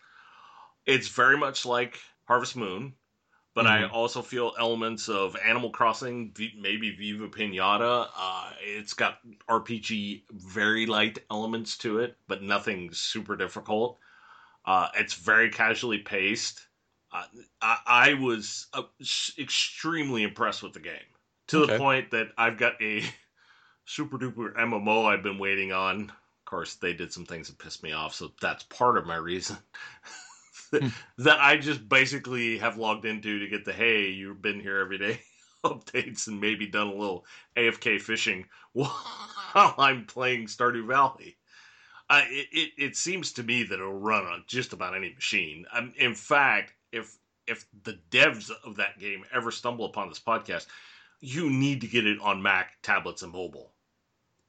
It's 0.85 1.07
very 1.07 1.37
much 1.37 1.65
like 1.65 1.99
Harvest 2.25 2.55
Moon 2.55 2.93
but 3.53 3.65
mm-hmm. 3.65 3.85
I 3.85 3.89
also 3.89 4.21
feel 4.21 4.53
elements 4.57 5.09
of 5.09 5.35
Animal 5.45 5.71
Crossing, 5.71 6.33
maybe 6.57 6.95
Viva 6.95 7.27
Pinata. 7.27 8.07
Uh, 8.17 8.51
it's 8.61 8.93
got 8.93 9.19
RPG 9.49 10.23
very 10.31 10.85
light 10.85 11.19
elements 11.29 11.77
to 11.79 11.99
it, 11.99 12.15
but 12.27 12.41
nothing 12.41 12.93
super 12.93 13.35
difficult. 13.35 13.97
Uh, 14.65 14.87
it's 14.95 15.15
very 15.15 15.49
casually 15.49 15.97
paced. 15.97 16.67
Uh, 17.11 17.23
I, 17.61 17.77
I, 17.85 18.13
was 18.13 18.67
uh, 18.73 18.83
extremely 19.37 20.23
impressed 20.23 20.63
with 20.63 20.71
the 20.71 20.79
game 20.79 20.93
to 21.47 21.63
okay. 21.63 21.73
the 21.73 21.77
point 21.77 22.11
that 22.11 22.29
I've 22.37 22.57
got 22.57 22.81
a 22.81 23.03
super 23.85 24.17
duper 24.17 24.53
MMO 24.55 25.05
I've 25.05 25.23
been 25.23 25.37
waiting 25.37 25.71
on. 25.71 26.09
Of 26.09 26.45
course, 26.45 26.75
they 26.75 26.93
did 26.93 27.13
some 27.13 27.25
things 27.25 27.47
that 27.47 27.59
pissed 27.59 27.83
me 27.83 27.91
off, 27.91 28.13
so 28.13 28.31
that's 28.41 28.63
part 28.63 28.97
of 28.97 29.05
my 29.05 29.15
reason. 29.15 29.57
Hmm. 30.73 30.87
that 31.17 31.39
I 31.41 31.57
just 31.57 31.89
basically 31.89 32.57
have 32.59 32.77
logged 32.77 33.03
into 33.03 33.39
to 33.39 33.47
get 33.47 33.65
the 33.65 33.73
hey, 33.73 34.07
you've 34.07 34.41
been 34.41 34.61
here 34.61 34.77
every 34.77 34.97
day 34.97 35.19
updates 35.65 36.27
and 36.27 36.39
maybe 36.39 36.65
done 36.65 36.87
a 36.87 36.95
little 36.95 37.25
AFK 37.57 37.99
fishing 37.99 38.45
while 38.73 38.95
I'm 39.53 40.05
playing 40.05 40.45
Stardew 40.45 40.87
Valley. 40.87 41.35
Uh, 42.09 42.21
it, 42.27 42.47
it, 42.51 42.71
it 42.77 42.95
seems 42.95 43.33
to 43.33 43.43
me 43.43 43.63
that 43.63 43.79
it'll 43.79 43.93
run 43.93 44.25
on 44.25 44.43
just 44.47 44.73
about 44.73 44.95
any 44.95 45.13
machine. 45.13 45.65
Um, 45.73 45.93
in 45.97 46.15
fact, 46.15 46.73
if 46.91 47.17
if 47.47 47.65
the 47.83 47.99
devs 48.09 48.51
of 48.63 48.77
that 48.77 48.99
game 48.99 49.25
ever 49.33 49.51
stumble 49.51 49.85
upon 49.85 50.07
this 50.07 50.19
podcast, 50.19 50.67
you 51.21 51.49
need 51.49 51.81
to 51.81 51.87
get 51.87 52.05
it 52.05 52.19
on 52.19 52.41
Mac, 52.41 52.81
tablets, 52.81 53.21
and 53.21 53.31
mobile. 53.31 53.71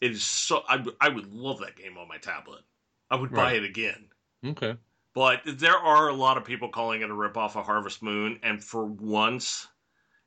It 0.01 0.13
is 0.13 0.25
so. 0.25 0.63
I, 0.69 0.85
I 1.01 1.09
would 1.09 1.33
love 1.33 1.61
that 1.61 1.77
game 1.77 1.97
on 1.97 2.09
my 2.09 2.19
tablet. 2.19 2.63
I 3.11 3.17
would 3.17 3.31
buy 3.31 3.53
right. 3.53 3.57
it 3.57 3.65
again. 3.65 4.09
Okay. 4.45 4.77
But 5.15 5.43
there 5.45 5.77
are 5.77 6.09
a 6.09 6.15
lot 6.15 6.39
of 6.39 6.45
people 6.45 6.71
calling 6.71 7.03
it 7.03 7.11
a 7.11 7.15
ripoff 7.15 7.55
of 7.55 7.67
Harvest 7.67 8.03
Moon, 8.03 8.41
and 8.43 8.65
for 8.65 8.87
once, 8.87 9.69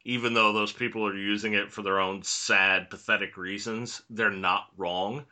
even 0.03 0.35
though 0.35 0.53
those 0.53 0.71
people 0.71 1.05
are 1.05 1.17
using 1.17 1.53
it 1.53 1.71
for 1.71 1.81
their 1.81 1.99
own 1.99 2.21
sad, 2.21 2.91
pathetic 2.91 3.35
reasons, 3.35 4.03
they're 4.11 4.29
not 4.29 4.67
wrong. 4.77 5.25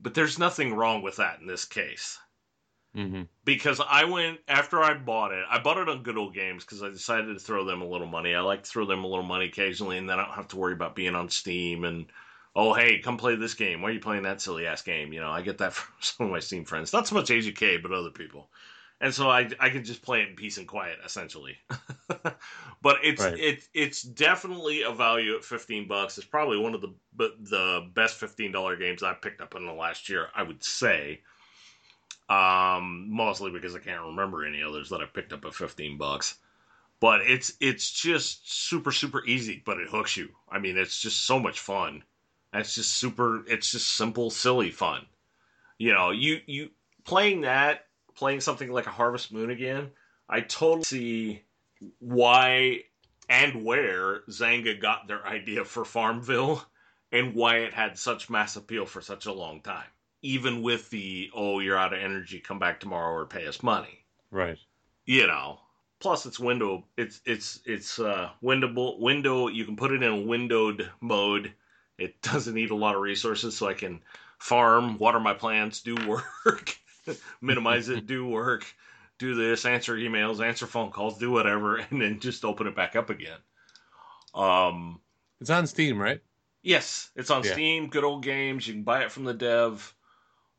But 0.00 0.14
there's 0.14 0.38
nothing 0.38 0.74
wrong 0.74 1.00
with 1.02 1.16
that 1.16 1.38
in 1.40 1.46
this 1.46 1.64
case. 1.64 2.18
Mm-hmm. 2.96 3.22
Because 3.44 3.80
I 3.86 4.04
went 4.04 4.40
after 4.48 4.82
I 4.82 4.94
bought 4.94 5.32
it. 5.32 5.44
I 5.50 5.58
bought 5.58 5.76
it 5.78 5.88
on 5.88 6.02
Good 6.02 6.16
Old 6.16 6.34
Games 6.34 6.64
because 6.64 6.82
I 6.82 6.88
decided 6.88 7.34
to 7.34 7.38
throw 7.38 7.64
them 7.64 7.82
a 7.82 7.86
little 7.86 8.06
money. 8.06 8.34
I 8.34 8.40
like 8.40 8.62
to 8.62 8.70
throw 8.70 8.86
them 8.86 9.04
a 9.04 9.06
little 9.06 9.24
money 9.24 9.46
occasionally, 9.46 9.98
and 9.98 10.08
then 10.08 10.18
I 10.18 10.24
don't 10.24 10.34
have 10.34 10.48
to 10.48 10.56
worry 10.56 10.72
about 10.72 10.96
being 10.96 11.14
on 11.14 11.28
Steam 11.28 11.84
and 11.84 12.06
oh 12.54 12.72
hey, 12.72 12.98
come 12.98 13.18
play 13.18 13.36
this 13.36 13.54
game. 13.54 13.82
Why 13.82 13.90
are 13.90 13.92
you 13.92 14.00
playing 14.00 14.22
that 14.22 14.40
silly 14.40 14.66
ass 14.66 14.82
game? 14.82 15.12
You 15.12 15.20
know, 15.20 15.30
I 15.30 15.42
get 15.42 15.58
that 15.58 15.72
from 15.74 15.94
some 16.00 16.26
of 16.26 16.32
my 16.32 16.40
Steam 16.40 16.64
friends. 16.64 16.92
Not 16.92 17.06
so 17.06 17.14
much 17.14 17.28
AGK, 17.28 17.82
but 17.82 17.92
other 17.92 18.10
people 18.10 18.48
and 19.00 19.12
so 19.12 19.28
I 19.28 19.48
I 19.60 19.68
can 19.68 19.84
just 19.84 20.02
play 20.02 20.22
it 20.22 20.30
in 20.30 20.36
peace 20.36 20.58
and 20.58 20.66
quiet 20.66 20.98
essentially. 21.04 21.58
but 22.82 22.96
it's 23.02 23.22
right. 23.22 23.38
it's 23.38 23.68
it's 23.74 24.02
definitely 24.02 24.82
a 24.82 24.92
value 24.92 25.36
at 25.36 25.44
fifteen 25.44 25.86
bucks. 25.86 26.16
It's 26.18 26.26
probably 26.26 26.58
one 26.58 26.74
of 26.74 26.80
the 26.80 26.94
the 27.16 27.86
best 27.94 28.16
fifteen 28.16 28.52
dollar 28.52 28.76
games 28.76 29.02
I've 29.02 29.22
picked 29.22 29.40
up 29.40 29.54
in 29.54 29.66
the 29.66 29.72
last 29.72 30.08
year. 30.08 30.28
I 30.34 30.42
would 30.42 30.64
say, 30.64 31.20
um, 32.28 33.06
mostly 33.10 33.50
because 33.50 33.74
I 33.74 33.78
can't 33.78 34.02
remember 34.02 34.44
any 34.44 34.62
others 34.62 34.90
that 34.90 35.00
I 35.00 35.06
picked 35.06 35.32
up 35.32 35.44
at 35.44 35.54
fifteen 35.54 35.96
bucks. 35.96 36.36
But 36.98 37.20
it's 37.22 37.52
it's 37.60 37.90
just 37.90 38.50
super 38.50 38.92
super 38.92 39.24
easy, 39.26 39.62
but 39.64 39.78
it 39.78 39.88
hooks 39.88 40.16
you. 40.16 40.30
I 40.50 40.58
mean, 40.58 40.76
it's 40.76 41.00
just 41.00 41.24
so 41.24 41.38
much 41.38 41.60
fun. 41.60 42.02
It's 42.52 42.74
just 42.74 42.94
super. 42.94 43.44
It's 43.46 43.70
just 43.70 43.96
simple, 43.96 44.30
silly 44.30 44.70
fun. 44.70 45.06
You 45.78 45.92
know, 45.92 46.10
you 46.10 46.40
you 46.46 46.70
playing 47.04 47.42
that 47.42 47.86
playing 48.16 48.40
something 48.40 48.72
like 48.72 48.86
a 48.86 48.90
Harvest 48.90 49.32
Moon 49.32 49.50
again, 49.50 49.90
I 50.28 50.40
totally 50.40 50.84
see 50.84 51.42
why 52.00 52.80
and 53.28 53.64
where 53.64 54.20
Zynga 54.28 54.80
got 54.80 55.06
their 55.06 55.24
idea 55.26 55.64
for 55.64 55.84
Farmville 55.84 56.64
and 57.12 57.34
why 57.34 57.58
it 57.58 57.74
had 57.74 57.98
such 57.98 58.30
mass 58.30 58.56
appeal 58.56 58.86
for 58.86 59.00
such 59.00 59.26
a 59.26 59.32
long 59.32 59.60
time. 59.60 59.86
Even 60.26 60.60
with 60.62 60.90
the, 60.90 61.30
oh, 61.34 61.60
you're 61.60 61.78
out 61.78 61.92
of 61.92 62.00
energy, 62.00 62.40
come 62.40 62.58
back 62.58 62.80
tomorrow 62.80 63.14
or 63.14 63.26
pay 63.26 63.46
us 63.46 63.62
money. 63.62 64.04
Right. 64.30 64.58
You 65.04 65.26
know. 65.26 65.60
Plus 65.98 66.26
it's 66.26 66.38
window 66.38 66.84
it's 66.98 67.22
it's 67.24 67.60
it's 67.64 67.98
uh 67.98 68.28
windowable 68.42 69.00
window 69.00 69.48
you 69.48 69.64
can 69.64 69.76
put 69.76 69.92
it 69.92 70.02
in 70.02 70.12
a 70.12 70.20
windowed 70.20 70.90
mode. 71.00 71.54
It 71.96 72.20
doesn't 72.22 72.54
need 72.54 72.70
a 72.70 72.76
lot 72.76 72.94
of 72.94 73.00
resources 73.00 73.56
so 73.56 73.66
I 73.68 73.72
can 73.72 74.02
farm, 74.38 74.98
water 74.98 75.20
my 75.20 75.32
plants, 75.32 75.80
do 75.80 75.94
work. 76.06 76.76
minimize 77.40 77.88
it, 77.88 78.06
do 78.06 78.26
work, 78.26 78.66
do 79.18 79.34
this, 79.34 79.64
answer 79.64 79.94
emails, 79.94 80.44
answer 80.44 80.66
phone 80.66 80.90
calls, 80.90 81.18
do 81.18 81.30
whatever, 81.30 81.76
and 81.90 82.02
then 82.02 82.20
just 82.20 82.44
open 82.44 82.66
it 82.66 82.74
back 82.74 82.96
up 82.96 83.10
again. 83.10 83.38
Um, 84.34 85.00
it's 85.40 85.50
on 85.50 85.66
Steam, 85.66 85.98
right? 85.98 86.20
Yes, 86.62 87.10
it's 87.14 87.30
on 87.30 87.44
yeah. 87.44 87.52
Steam. 87.52 87.86
Good 87.88 88.04
old 88.04 88.24
games. 88.24 88.66
You 88.66 88.74
can 88.74 88.82
buy 88.82 89.02
it 89.02 89.12
from 89.12 89.24
the 89.24 89.34
dev. 89.34 89.94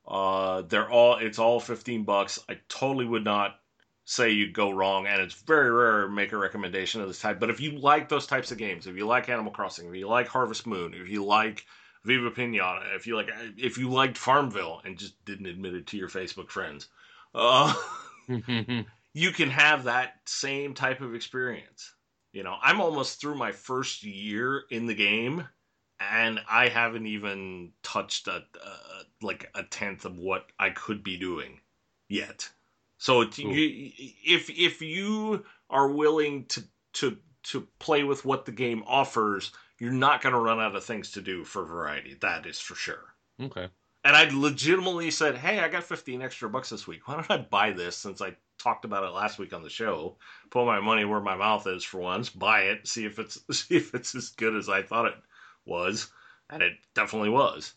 Uh, 0.08 0.62
they're 0.62 0.90
all. 0.90 1.18
It's 1.18 1.40
all 1.40 1.60
fifteen 1.60 2.04
bucks. 2.04 2.40
I 2.50 2.58
totally 2.70 3.06
would 3.06 3.26
not 3.26 3.60
say 4.06 4.30
you'd 4.30 4.54
go 4.54 4.72
wrong, 4.72 5.06
and 5.06 5.22
it's 5.22 5.34
very 5.34 5.70
rare 5.70 6.06
to 6.06 6.10
make 6.10 6.32
a 6.32 6.38
recommendation 6.38 7.02
of 7.02 7.08
this 7.08 7.20
type. 7.20 7.42
But 7.42 7.50
if 7.50 7.60
you 7.60 7.78
like 7.78 8.08
those 8.08 8.26
types 8.26 8.52
of 8.52 8.58
games, 8.58 8.88
if 8.88 8.96
you 8.96 9.06
like 9.06 9.28
Animal 9.28 9.52
Crossing, 9.52 9.90
if 9.90 9.96
you 9.96 10.08
like 10.08 10.30
Harvest 10.30 10.66
Moon, 10.66 10.94
if 10.94 11.10
you 11.10 11.26
like 11.26 11.66
Viva 12.06 12.32
Pinata, 12.32 12.96
if 12.96 13.06
you 13.06 13.18
like, 13.18 13.30
if 13.58 13.78
you 13.78 13.90
liked 13.90 14.18
Farmville 14.18 14.82
and 14.86 14.98
just 14.98 15.24
didn't 15.26 15.48
admit 15.48 15.76
it 15.76 15.88
to 15.88 15.98
your 15.98 16.08
Facebook 16.08 16.50
friends, 16.50 16.88
uh, 17.36 17.74
you 19.14 19.32
can 19.32 19.50
have 19.50 19.84
that 19.84 20.14
same 20.26 20.74
type 20.74 21.02
of 21.02 21.14
experience. 21.14 21.94
You 22.32 22.44
know, 22.44 22.56
I'm 22.62 22.80
almost 22.80 23.20
through 23.20 23.36
my 23.36 23.52
first 23.52 24.04
year 24.04 24.64
in 24.72 24.86
the 24.86 24.96
game, 24.96 25.48
and 26.00 26.40
I 26.50 26.68
haven't 26.70 27.08
even 27.08 27.72
touched 27.84 28.28
a, 28.28 28.44
like 29.22 29.50
a 29.56 29.64
tenth 29.64 30.06
of 30.06 30.18
what 30.18 30.46
I 30.60 30.70
could 30.70 31.04
be 31.04 31.18
doing 31.18 31.60
yet. 32.08 32.50
So 32.98 33.22
you, 33.22 33.92
if 34.26 34.50
if 34.50 34.82
you 34.82 35.44
are 35.70 35.88
willing 35.88 36.46
to 36.46 36.64
to 36.94 37.18
to 37.44 37.68
play 37.80 38.04
with 38.04 38.26
what 38.26 38.46
the 38.46 38.52
game 38.52 38.84
offers, 38.88 39.52
you're 39.80 39.92
not 39.92 40.22
going 40.22 40.34
to 40.34 40.40
run 40.40 40.60
out 40.60 40.76
of 40.76 40.84
things 40.84 41.12
to 41.12 41.22
do 41.22 41.44
for 41.44 41.64
variety. 41.64 42.16
That 42.22 42.46
is 42.46 42.60
for 42.60 42.76
sure. 42.76 43.14
Okay. 43.42 43.70
And 44.04 44.16
I 44.16 44.30
legitimately 44.32 45.12
said, 45.12 45.36
"Hey, 45.36 45.60
I 45.60 45.68
got 45.68 45.84
15 45.84 46.22
extra 46.22 46.50
bucks 46.50 46.70
this 46.70 46.88
week. 46.88 47.08
Why 47.08 47.16
don't 47.16 47.32
I 47.32 47.38
buy 47.38 47.72
this 47.72 47.96
since 47.96 48.22
I 48.22 48.36
talked 48.58 48.86
about 48.86 49.04
it 49.04 49.14
last 49.14 49.38
week 49.38 49.54
on 49.54 49.64
the 49.64 49.70
show? 49.70 50.18
Put 50.50 50.66
my 50.66 50.80
money 50.80 51.06
where 51.06 51.22
my 51.22 51.36
mouth 51.36 51.68
is 51.68 51.84
for 51.84 52.00
once. 52.00 52.30
Buy 52.30 52.62
it. 52.62 52.88
See 52.88 53.06
if 53.06 53.20
it's 53.20 53.40
see 53.52 53.76
if 53.76 53.94
it's 53.94 54.16
as 54.16 54.30
good 54.30 54.56
as 54.56 54.70
I 54.70 54.82
thought 54.82 55.08
it 55.08 55.16
was, 55.68 56.12
and 56.50 56.64
it 56.64 56.74
definitely 56.96 57.30
was. 57.30 57.74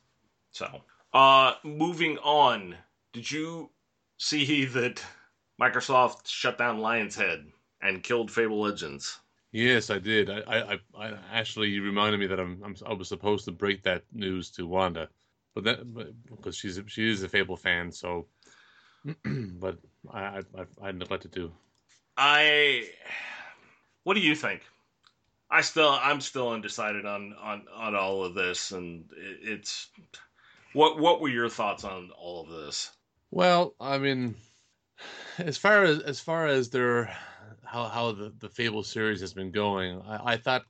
So, 0.52 0.82
uh, 1.12 1.54
moving 1.64 2.18
on. 2.18 2.76
Did 3.12 3.30
you 3.30 3.70
see 4.18 4.64
that 4.76 5.02
Microsoft 5.60 6.26
shut 6.26 6.58
down 6.58 6.78
Lionhead 6.78 7.46
and 7.82 8.02
killed 8.02 8.30
Fable 8.30 8.60
Legends? 8.60 9.18
Yes, 9.52 9.90
I 9.90 9.98
did. 9.98 10.30
I, 10.30 10.40
I, 10.46 10.78
I 10.96 11.14
actually 11.32 11.68
you 11.68 11.82
reminded 11.82 12.20
me 12.20 12.28
that 12.28 12.38
I'm, 12.38 12.62
I'm 12.64 12.76
I 12.86 12.92
was 12.92 13.08
supposed 13.08 13.44
to 13.46 13.52
break 13.52 13.82
that 13.82 14.04
news 14.12 14.48
to 14.52 14.66
Wanda, 14.66 15.08
but 15.54 15.64
that 15.64 15.92
but, 15.92 16.08
because 16.30 16.56
she's 16.56 16.80
she 16.86 17.10
is 17.10 17.22
a 17.22 17.28
Fable 17.28 17.56
fan, 17.56 17.90
so. 17.90 18.26
but 19.24 19.78
I, 20.12 20.42
I 20.56 20.88
I 20.88 20.92
neglected 20.92 21.32
to. 21.32 21.50
I. 22.16 22.90
What 24.04 24.14
do 24.14 24.20
you 24.20 24.34
think? 24.34 24.62
I 25.50 25.62
still 25.62 25.88
I'm 25.88 26.20
still 26.20 26.50
undecided 26.50 27.04
on 27.06 27.34
on 27.40 27.64
on 27.74 27.96
all 27.96 28.24
of 28.24 28.34
this, 28.34 28.70
and 28.72 29.04
it's 29.16 29.88
what 30.72 30.98
what 30.98 31.20
were 31.20 31.28
your 31.28 31.48
thoughts 31.48 31.84
on 31.84 32.10
all 32.16 32.42
of 32.42 32.50
this? 32.50 32.90
Well, 33.30 33.74
I 33.80 33.98
mean, 33.98 34.36
as 35.38 35.56
far 35.56 35.82
as 35.84 36.00
as 36.00 36.20
far 36.20 36.46
as 36.46 36.70
their 36.70 37.06
how 37.64 37.84
how 37.88 38.12
the, 38.12 38.32
the 38.38 38.48
Fable 38.48 38.84
series 38.84 39.20
has 39.20 39.34
been 39.34 39.50
going, 39.50 40.00
I, 40.02 40.32
I 40.32 40.36
thought 40.36 40.62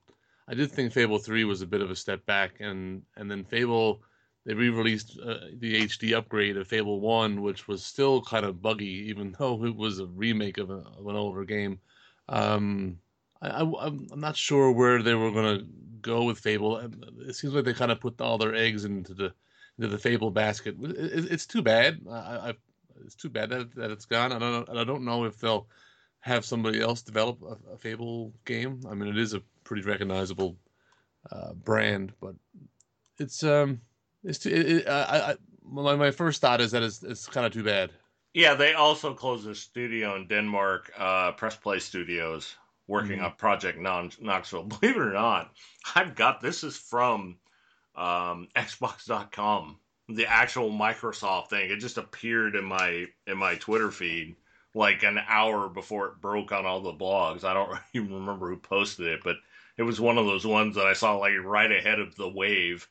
I 0.47 0.55
did 0.55 0.71
think 0.71 0.93
Fable 0.93 1.19
three 1.19 1.43
was 1.43 1.61
a 1.61 1.67
bit 1.67 1.81
of 1.81 1.91
a 1.91 1.95
step 1.95 2.25
back, 2.25 2.53
and 2.59 3.03
and 3.15 3.29
then 3.29 3.43
Fable 3.43 4.01
they 4.45 4.55
re-released 4.55 5.19
uh, 5.23 5.37
the 5.59 5.83
HD 5.83 6.15
upgrade 6.15 6.57
of 6.57 6.67
Fable 6.67 6.99
One, 6.99 7.43
which 7.43 7.67
was 7.67 7.83
still 7.85 8.23
kind 8.23 8.43
of 8.43 8.61
buggy, 8.61 9.07
even 9.09 9.35
though 9.39 9.63
it 9.63 9.75
was 9.75 9.99
a 9.99 10.07
remake 10.07 10.57
of, 10.57 10.71
a, 10.71 10.83
of 10.97 11.05
an 11.05 11.15
older 11.15 11.45
game. 11.45 11.79
Um, 12.27 12.97
I, 13.41 13.61
am 13.61 14.07
not 14.15 14.37
sure 14.37 14.71
where 14.71 15.01
they 15.01 15.15
were 15.15 15.31
going 15.31 15.59
to 15.59 15.65
go 16.01 16.23
with 16.23 16.39
Fable. 16.39 16.77
It 17.27 17.35
seems 17.35 17.53
like 17.53 17.65
they 17.65 17.73
kind 17.73 17.91
of 17.91 17.99
put 17.99 18.21
all 18.21 18.37
their 18.37 18.55
eggs 18.55 18.85
into 18.85 19.13
the 19.13 19.33
into 19.77 19.87
the 19.87 19.97
Fable 19.97 20.31
basket. 20.31 20.75
It, 20.81 21.31
it's 21.31 21.45
too 21.45 21.61
bad. 21.61 22.01
I, 22.09 22.13
I, 22.13 22.53
it's 23.05 23.15
too 23.15 23.29
bad 23.29 23.49
that, 23.49 23.75
that 23.75 23.91
it's 23.91 24.05
gone. 24.05 24.31
I 24.31 24.39
don't 24.39 24.69
I 24.69 24.83
don't 24.83 25.05
know 25.05 25.25
if 25.25 25.39
they'll 25.39 25.67
have 26.19 26.45
somebody 26.45 26.81
else 26.81 27.01
develop 27.01 27.41
a, 27.41 27.73
a 27.73 27.77
Fable 27.77 28.33
game. 28.45 28.81
I 28.89 28.93
mean, 28.93 29.09
it 29.09 29.17
is 29.17 29.33
a 29.33 29.41
pretty 29.63 29.83
recognizable 29.83 30.57
uh, 31.31 31.53
brand, 31.53 32.13
but 32.21 32.35
it's 33.17 33.43
um 33.43 33.81
it's 34.23 34.39
too, 34.39 34.49
it, 34.49 34.69
it, 34.69 34.87
I, 34.87 35.31
I 35.31 35.35
my, 35.63 35.95
my 35.95 36.11
first 36.11 36.41
thought 36.41 36.61
is 36.61 36.71
that 36.71 36.83
it's, 36.83 37.01
it's 37.03 37.27
kind 37.27 37.45
of 37.45 37.53
too 37.53 37.63
bad. 37.63 37.91
Yeah, 38.33 38.53
they 38.53 38.73
also 38.73 39.13
closed 39.13 39.47
a 39.47 39.55
studio 39.55 40.15
in 40.15 40.27
Denmark, 40.27 40.91
uh, 40.97 41.33
Press 41.33 41.55
Play 41.57 41.79
Studios, 41.79 42.55
working 42.91 43.17
mm-hmm. 43.17 43.25
on 43.25 43.35
Project 43.35 43.79
Non- 43.79 44.11
Knoxville. 44.19 44.63
Believe 44.81 44.97
it 44.97 45.01
or 45.01 45.13
not, 45.13 45.51
I've 45.95 46.13
got 46.13 46.41
this 46.41 46.63
is 46.63 46.77
from 46.77 47.37
um, 47.95 48.49
Xbox.com, 48.55 49.77
the 50.09 50.27
actual 50.27 50.69
Microsoft 50.69 51.47
thing. 51.47 51.71
It 51.71 51.77
just 51.77 51.97
appeared 51.97 52.55
in 52.55 52.65
my 52.65 53.07
in 53.25 53.37
my 53.37 53.55
Twitter 53.55 53.89
feed 53.89 54.35
like 54.73 55.03
an 55.03 55.19
hour 55.27 55.69
before 55.69 56.07
it 56.07 56.21
broke 56.21 56.51
on 56.51 56.65
all 56.65 56.81
the 56.81 56.93
blogs. 56.93 57.43
I 57.43 57.53
don't 57.53 57.79
even 57.93 58.13
remember 58.13 58.49
who 58.49 58.57
posted 58.57 59.07
it, 59.07 59.21
but 59.23 59.37
it 59.77 59.83
was 59.83 59.99
one 59.99 60.17
of 60.17 60.25
those 60.25 60.45
ones 60.45 60.75
that 60.75 60.85
I 60.85 60.93
saw 60.93 61.15
like 61.17 61.33
right 61.43 61.71
ahead 61.71 61.99
of 61.99 62.15
the 62.15 62.29
wave. 62.29 62.87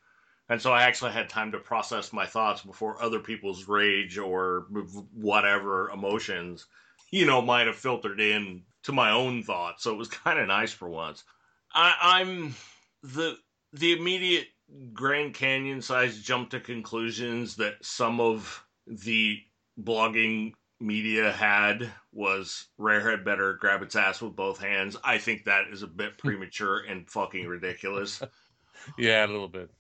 And 0.49 0.61
so 0.61 0.73
I 0.73 0.83
actually 0.83 1.13
had 1.13 1.29
time 1.29 1.53
to 1.53 1.59
process 1.59 2.13
my 2.13 2.27
thoughts 2.27 2.63
before 2.63 3.01
other 3.01 3.21
people's 3.21 3.69
rage 3.69 4.19
or 4.19 4.67
whatever 5.15 5.91
emotions, 5.91 6.67
you 7.13 7.25
know, 7.25 7.41
might 7.41 7.69
have 7.69 7.77
filtered 7.77 8.21
in 8.21 8.65
to 8.85 8.93
my 8.93 9.11
own 9.11 9.43
thoughts. 9.43 9.85
So 9.85 9.93
it 9.93 9.99
was 9.99 10.09
kind 10.09 10.39
of 10.39 10.49
nice 10.49 10.73
for 10.73 10.89
once. 10.89 11.25
I, 11.73 11.95
I'm 12.01 12.55
the 13.03 13.37
the 13.73 13.93
immediate 13.93 14.49
Grand 14.93 15.35
Canyon 15.35 15.83
size 15.83 16.21
jump 16.21 16.51
to 16.51 16.61
conclusions 16.61 17.57
that 17.57 17.75
some 17.83 18.21
of 18.21 18.65
the 18.87 19.41
blogging 19.81 20.53
media 20.81 21.31
had 21.31 21.91
was 22.13 22.69
Rare 22.79 23.11
had 23.11 23.25
better 23.25 23.55
grab 23.55 23.83
its 23.83 23.95
ass 23.95 24.21
with 24.21 24.35
both 24.35 24.59
hands. 24.59 24.97
I 25.05 25.19
think 25.19 25.45
that 25.45 25.69
is 25.71 25.83
a 25.83 25.87
bit 25.87 26.13
hmm. 26.13 26.29
premature 26.29 26.79
and 26.79 27.09
fucking 27.09 27.47
ridiculous. 27.47 28.23
yeah, 28.99 29.27
a 29.27 29.29
little 29.29 29.49
bit. 29.49 29.71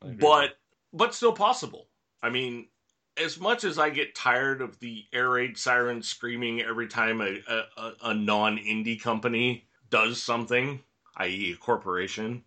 But 0.00 0.50
but 0.92 1.14
still 1.14 1.32
possible. 1.32 1.88
I 2.22 2.30
mean, 2.30 2.68
as 3.22 3.40
much 3.40 3.64
as 3.64 3.78
I 3.78 3.90
get 3.90 4.14
tired 4.14 4.60
of 4.60 4.78
the 4.78 5.04
air 5.12 5.30
raid 5.30 5.56
siren 5.56 6.02
screaming 6.02 6.60
every 6.60 6.88
time 6.88 7.20
a, 7.20 7.38
a, 7.48 7.92
a 8.04 8.14
non 8.14 8.58
indie 8.58 9.00
company 9.00 9.66
does 9.90 10.22
something, 10.22 10.82
i.e., 11.16 11.52
a 11.52 11.56
corporation, 11.56 12.44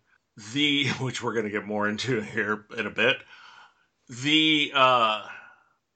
the 0.53 0.88
which 0.99 1.24
we're 1.24 1.34
going 1.34 1.45
to 1.45 1.51
get 1.51 1.65
more 1.65 1.88
into 1.88 2.22
here 2.22 2.65
in 2.78 2.86
a 2.86 2.91
bit, 2.91 3.17
the 4.24 4.72
uh, 4.74 5.26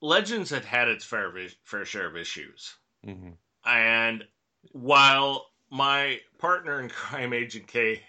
Legends 0.00 0.50
had 0.50 0.64
had 0.64 0.88
its 0.88 1.04
fair 1.04 1.32
fair 1.64 1.84
share 1.84 2.06
of 2.06 2.16
issues, 2.16 2.74
mm-hmm. 3.06 3.30
and 3.68 4.24
while 4.72 5.46
my 5.70 6.20
partner 6.38 6.80
in 6.80 6.88
crime, 6.88 7.32
Agent 7.32 7.66
K, 7.66 8.02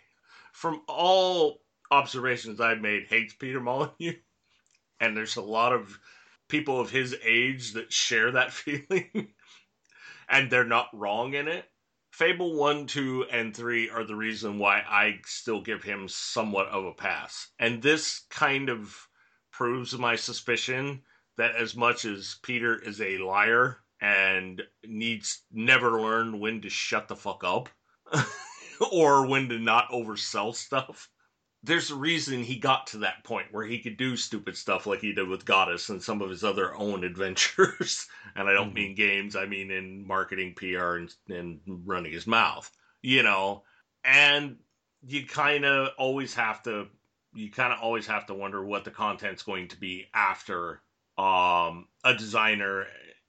from 0.52 0.82
all 0.88 1.62
observations 1.92 2.60
I've 2.60 2.82
made, 2.82 3.08
hates 3.08 3.34
Peter 3.34 3.60
Molyneux, 3.60 4.16
and 5.00 5.16
there's 5.16 5.36
a 5.36 5.42
lot 5.42 5.74
of 5.74 6.00
people 6.48 6.80
of 6.80 6.90
his 6.90 7.16
age 7.24 7.74
that 7.74 7.92
share 7.92 8.32
that 8.32 8.54
feeling, 8.54 9.34
and 10.30 10.50
they're 10.50 10.64
not 10.64 10.90
wrong 10.94 11.34
in 11.34 11.48
it. 11.48 11.66
Fable 12.12 12.56
1, 12.56 12.88
2, 12.88 13.26
and 13.30 13.56
3 13.56 13.90
are 13.90 14.06
the 14.06 14.16
reason 14.16 14.58
why 14.58 14.80
I 14.88 15.20
still 15.26 15.62
give 15.62 15.84
him 15.84 16.08
somewhat 16.08 16.68
of 16.70 16.86
a 16.86 16.94
pass. 16.94 17.50
And 17.60 17.82
this 17.82 18.22
kind 18.30 18.70
of 18.70 18.96
proves 19.52 19.98
my 19.98 20.16
suspicion 20.16 21.02
that 21.38 21.56
as 21.56 21.76
much 21.76 22.06
as 22.06 22.38
Peter 22.42 22.82
is 22.82 23.02
a 23.02 23.18
liar 23.18 23.80
and 24.00 24.62
needs 24.86 25.44
never 25.52 26.02
learn 26.02 26.40
when 26.40 26.62
to 26.62 26.70
shut 26.70 27.08
the 27.08 27.16
fuck 27.16 27.44
up 27.44 27.70
or 28.92 29.26
when 29.26 29.50
to 29.50 29.60
not 29.60 29.90
oversell 29.90 30.56
stuff, 30.56 31.10
there's 31.66 31.90
a 31.90 31.96
reason 31.96 32.44
he 32.44 32.58
got 32.58 32.88
to 32.88 33.00
that 33.00 33.24
point 33.24 33.48
where 33.52 33.66
he 33.66 33.80
could 33.80 33.98
do 33.98 34.16
stupid 34.16 34.56
stuff 34.56 34.86
like 34.86 35.00
he 35.00 35.14
did 35.14 35.28
with 35.28 35.46
Godus 35.46 35.90
and 35.90 36.02
some 36.02 36.22
of 36.22 36.30
his 36.30 36.44
other 36.44 36.76
own 36.76 37.04
adventures. 37.04 38.08
and 38.36 38.48
I 38.48 38.54
don't 38.54 38.68
mm-hmm. 38.68 38.76
mean 38.76 38.96
games, 38.96 39.36
I 39.36 39.46
mean 39.46 39.72
in 39.72 40.06
marketing, 40.08 40.54
PR, 40.56 40.98
and, 40.98 41.14
and 41.30 41.60
running 41.86 42.12
his 42.12 42.28
mouth, 42.28 42.70
you 43.02 43.24
know. 43.24 43.64
And 44.04 44.58
you 45.08 45.26
kind 45.26 45.66
of 45.66 45.90
always 45.98 46.36
have 46.36 46.62
to, 46.64 46.88
you 47.34 47.52
kind 47.52 47.74
of 47.74 47.80
always 47.82 48.08
have 48.08 48.28
to 48.28 48.34
wonder 48.34 48.64
what 48.64 48.84
the 48.84 48.92
content's 48.92 49.44
going 49.44 49.70
to 49.70 49.80
be 49.80 50.06
after 50.14 50.82
um, 51.18 51.88
a 52.04 52.14
designer 52.14 52.86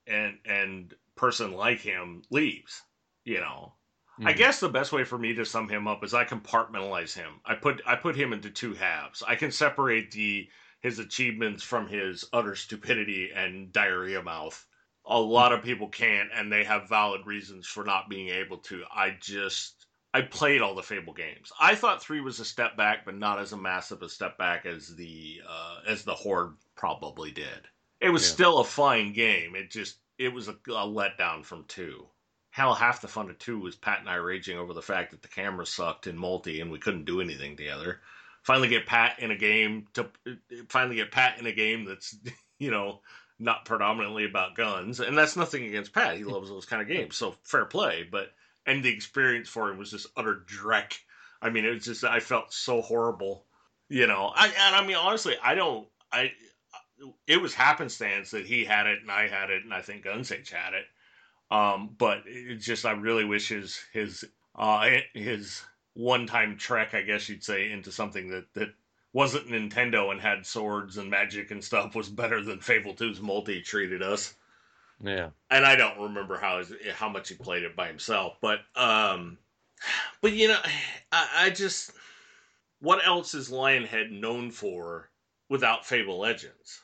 and 0.07 0.39
and 0.45 0.95
person 1.16 1.53
like 1.53 1.80
him 1.80 2.22
leaves. 2.30 2.82
You 3.24 3.41
know, 3.41 3.72
mm 4.20 4.26
I 4.26 4.32
hmm. 4.32 4.38
guess 4.38 4.60
the 4.60 4.68
best 4.68 4.92
way 4.92 5.04
for 5.04 5.18
me 5.18 5.34
to 5.34 5.44
sum 5.44 5.68
him 5.68 5.86
up 5.86 6.02
is 6.04 6.14
I 6.14 6.24
compartmentalize 6.24 7.14
him. 7.14 7.40
I 7.44 7.54
put 7.54 7.82
I 7.86 7.96
put 7.96 8.16
him 8.16 8.32
into 8.32 8.50
two 8.50 8.74
halves. 8.74 9.22
I 9.26 9.36
can 9.36 9.52
separate 9.52 10.10
the 10.10 10.48
his 10.80 10.98
achievements 10.98 11.62
from 11.62 11.88
his 11.88 12.24
utter 12.32 12.54
stupidity 12.54 13.30
and 13.34 13.72
diarrhea 13.72 14.22
mouth. 14.22 14.66
A 15.04 15.18
lot 15.18 15.52
of 15.52 15.62
people 15.62 15.88
can't, 15.88 16.30
and 16.34 16.52
they 16.52 16.64
have 16.64 16.88
valid 16.88 17.26
reasons 17.26 17.66
for 17.66 17.84
not 17.84 18.08
being 18.08 18.28
able 18.28 18.58
to. 18.58 18.84
I 18.94 19.16
just 19.20 19.86
I 20.14 20.22
played 20.22 20.62
all 20.62 20.74
the 20.74 20.82
Fable 20.82 21.12
games. 21.12 21.52
I 21.60 21.74
thought 21.74 22.02
three 22.02 22.20
was 22.20 22.40
a 22.40 22.44
step 22.44 22.76
back, 22.76 23.04
but 23.04 23.16
not 23.16 23.38
as 23.38 23.52
a 23.52 23.56
massive 23.56 24.02
a 24.02 24.08
step 24.08 24.38
back 24.38 24.64
as 24.64 24.96
the 24.96 25.42
uh, 25.46 25.80
as 25.86 26.04
the 26.04 26.14
Horde 26.14 26.54
probably 26.74 27.30
did. 27.30 27.68
It 28.00 28.10
was 28.10 28.26
yeah. 28.26 28.32
still 28.32 28.58
a 28.58 28.64
fine 28.64 29.12
game. 29.12 29.54
It 29.54 29.70
just 29.70 29.98
it 30.18 30.32
was 30.32 30.48
a, 30.48 30.52
a 30.52 30.86
letdown 30.86 31.44
from 31.44 31.64
two. 31.68 32.06
Hell, 32.57 32.72
half 32.72 33.02
the 33.02 33.09
fun 33.09 33.28
of 33.28 33.38
two 33.38 33.59
was 33.59 33.76
Pat 33.76 34.00
and 34.00 34.09
I 34.09 34.14
raging 34.14 34.57
over 34.57 34.72
the 34.72 34.80
fact 34.80 35.11
that 35.11 35.20
the 35.20 35.28
camera 35.28 35.66
sucked 35.66 36.07
in 36.07 36.16
multi 36.16 36.62
and 36.62 36.72
we 36.72 36.78
couldn't 36.78 37.04
do 37.04 37.20
anything 37.20 37.54
together. 37.54 38.00
Finally, 38.44 38.68
get 38.68 38.86
Pat 38.86 39.18
in 39.18 39.30
a 39.30 39.36
game 39.36 39.88
to 39.92 40.09
finally 40.70 40.96
get 40.96 41.12
Pat 41.12 41.38
in 41.38 41.44
a 41.44 41.52
game 41.52 41.84
that's 41.84 42.16
you 42.59 42.70
know 42.70 43.02
not 43.38 43.66
predominantly 43.66 44.24
about 44.24 44.54
guns, 44.54 45.00
and 45.00 45.18
that's 45.18 45.36
nothing 45.36 45.66
against 45.66 45.92
Pat. 45.92 46.16
He 46.16 46.24
loves 46.24 46.48
those 46.48 46.64
kind 46.64 46.80
of 46.80 46.88
games, 46.88 47.14
so 47.14 47.34
fair 47.42 47.66
play. 47.66 48.09
But 48.11 48.32
and 48.64 48.82
the 48.82 48.88
experience 48.88 49.50
for 49.50 49.68
him 49.68 49.76
was 49.76 49.90
just 49.90 50.07
utter 50.16 50.42
dreck. 50.46 50.94
I 51.42 51.50
mean, 51.50 51.66
it 51.66 51.74
was 51.74 51.84
just 51.84 52.04
I 52.04 52.20
felt 52.20 52.54
so 52.54 52.80
horrible, 52.80 53.44
you 53.90 54.07
know. 54.07 54.32
I 54.34 54.46
and 54.46 54.76
I 54.76 54.86
mean 54.86 54.96
honestly, 54.96 55.34
I 55.42 55.57
don't. 55.57 55.86
I 56.11 56.32
it 57.26 57.36
was 57.36 57.52
happenstance 57.52 58.30
that 58.30 58.46
he 58.46 58.64
had 58.64 58.86
it 58.86 59.02
and 59.02 59.11
I 59.11 59.28
had 59.28 59.50
it 59.50 59.62
and 59.62 59.74
I 59.74 59.82
think 59.82 60.07
Gunsage 60.07 60.50
had 60.50 60.72
it. 60.72 60.86
Um, 61.51 61.94
but 61.97 62.22
it's 62.26 62.64
just 62.64 62.84
I 62.84 62.92
really 62.92 63.24
wish 63.24 63.49
his 63.49 63.80
his 63.92 64.24
uh 64.57 64.88
his 65.14 65.62
one 65.94 66.26
time 66.26 66.57
trek, 66.57 66.94
I 66.94 67.03
guess 67.03 67.28
you'd 67.28 67.44
say, 67.44 67.70
into 67.70 67.92
something 67.92 68.28
that 68.30 68.53
that 68.55 68.74
wasn't 69.12 69.49
Nintendo 69.49 70.11
and 70.11 70.20
had 70.20 70.44
swords 70.44 70.99
and 70.99 71.09
magic 71.09 71.51
and 71.51 71.64
stuff 71.64 71.94
was 71.94 72.09
better 72.09 72.42
than 72.42 72.61
Fable 72.61 72.94
2's 72.94 73.20
multi 73.20 73.62
treated 73.62 74.03
us. 74.03 74.34
Yeah. 75.03 75.30
And 75.51 75.64
I 75.64 75.76
don't 75.76 75.99
remember 75.99 76.38
how 76.38 76.62
how 76.94 77.09
much 77.09 77.28
he 77.28 77.34
played 77.34 77.62
it 77.62 77.76
by 77.76 77.88
himself, 77.88 78.36
but 78.40 78.61
um 78.74 79.38
but 80.20 80.32
you 80.32 80.49
know, 80.49 80.61
I, 81.12 81.28
I 81.34 81.51
just 81.51 81.92
what 82.80 83.07
else 83.07 83.34
is 83.34 83.51
Lionhead 83.51 84.11
known 84.11 84.51
for 84.51 85.11
without 85.49 85.86
Fable 85.86 86.18
Legends? 86.18 86.82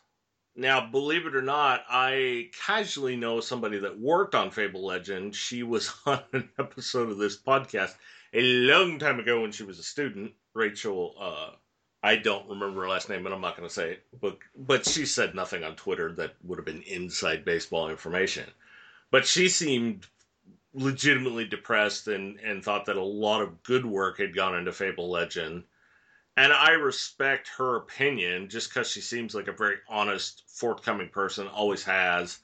Now, 0.55 0.86
believe 0.86 1.24
it 1.26 1.34
or 1.34 1.42
not, 1.42 1.84
I 1.88 2.50
casually 2.66 3.16
know 3.16 3.40
somebody 3.40 3.78
that 3.78 3.98
worked 3.98 4.34
on 4.34 4.50
Fable 4.50 4.84
Legend. 4.84 5.34
She 5.34 5.62
was 5.62 5.92
on 6.07 6.22
an 6.32 6.50
episode 6.59 7.11
of 7.11 7.18
this 7.18 7.38
podcast 7.38 7.94
a 8.34 8.42
long 8.42 8.98
time 8.98 9.18
ago 9.18 9.40
when 9.40 9.53
she 9.53 9.62
was 9.62 9.78
a 9.78 9.82
student. 9.82 10.32
Rachel, 10.55 11.14
uh, 11.18 11.57
I 12.03 12.16
don't 12.16 12.48
remember 12.48 12.82
her 12.82 12.88
last 12.88 13.09
name, 13.09 13.24
and 13.24 13.34
I'm 13.34 13.40
not 13.40 13.57
going 13.57 13.68
to 13.68 13.74
say 13.74 13.92
it, 13.92 14.07
but 14.20 14.38
but 14.55 14.86
she 14.86 15.07
said 15.07 15.34
nothing 15.34 15.64
on 15.64 15.76
Twitter 15.76 16.12
that 16.14 16.34
would 16.42 16.59
have 16.59 16.66
been 16.66 16.82
inside 16.82 17.44
baseball 17.44 17.88
information. 17.88 18.50
But 19.11 19.26
she 19.26 19.48
seemed 19.48 20.07
legitimately 20.74 21.46
depressed 21.46 22.09
and 22.09 22.38
and 22.40 22.62
thought 22.62 22.86
that 22.86 22.96
a 22.96 23.03
lot 23.03 23.40
of 23.40 23.62
good 23.62 23.86
work 23.86 24.18
had 24.18 24.34
gone 24.34 24.57
into 24.57 24.72
Fable 24.72 25.11
Legend 25.11 25.64
and 26.36 26.52
I 26.52 26.70
respect 26.70 27.50
her 27.58 27.76
opinion 27.76 28.48
just 28.48 28.70
because 28.70 28.90
she 28.90 29.00
seems 29.00 29.34
like 29.34 29.48
a 29.48 29.52
very 29.52 29.76
honest, 29.88 30.44
forthcoming 30.46 31.08
person, 31.08 31.46
always 31.48 31.84
has. 31.84 32.38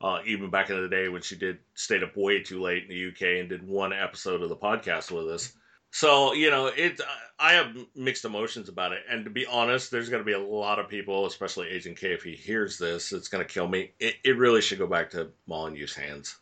Uh, 0.00 0.18
even 0.26 0.50
back 0.50 0.68
in 0.68 0.82
the 0.82 0.88
day 0.88 1.08
when 1.08 1.22
she 1.22 1.36
did 1.36 1.58
stayed 1.74 2.02
up 2.02 2.16
way 2.16 2.42
too 2.42 2.60
late 2.60 2.82
in 2.82 2.88
the 2.88 3.08
UK 3.08 3.40
and 3.40 3.48
did 3.48 3.64
one 3.64 3.92
episode 3.92 4.42
of 4.42 4.48
the 4.48 4.56
podcast 4.56 5.12
with 5.12 5.28
us. 5.28 5.52
So 5.92 6.32
you 6.32 6.50
know, 6.50 6.66
it. 6.66 7.00
I 7.38 7.52
have 7.52 7.76
mixed 7.94 8.24
emotions 8.24 8.68
about 8.68 8.92
it, 8.92 9.02
and 9.08 9.24
to 9.24 9.30
be 9.30 9.46
honest, 9.46 9.90
there's 9.90 10.08
going 10.08 10.20
to 10.20 10.26
be 10.26 10.32
a 10.32 10.40
lot 10.40 10.78
of 10.78 10.88
people, 10.88 11.26
especially 11.26 11.68
Agent 11.68 11.98
K, 11.98 12.12
if 12.12 12.22
he 12.22 12.34
hears 12.34 12.78
this, 12.78 13.12
it's 13.12 13.28
going 13.28 13.46
to 13.46 13.52
kill 13.52 13.68
me. 13.68 13.92
It, 14.00 14.16
it 14.24 14.38
really 14.38 14.60
should 14.60 14.78
go 14.78 14.86
back 14.86 15.10
to 15.10 15.30
Molyneux's 15.48 15.94
hands. 15.94 16.36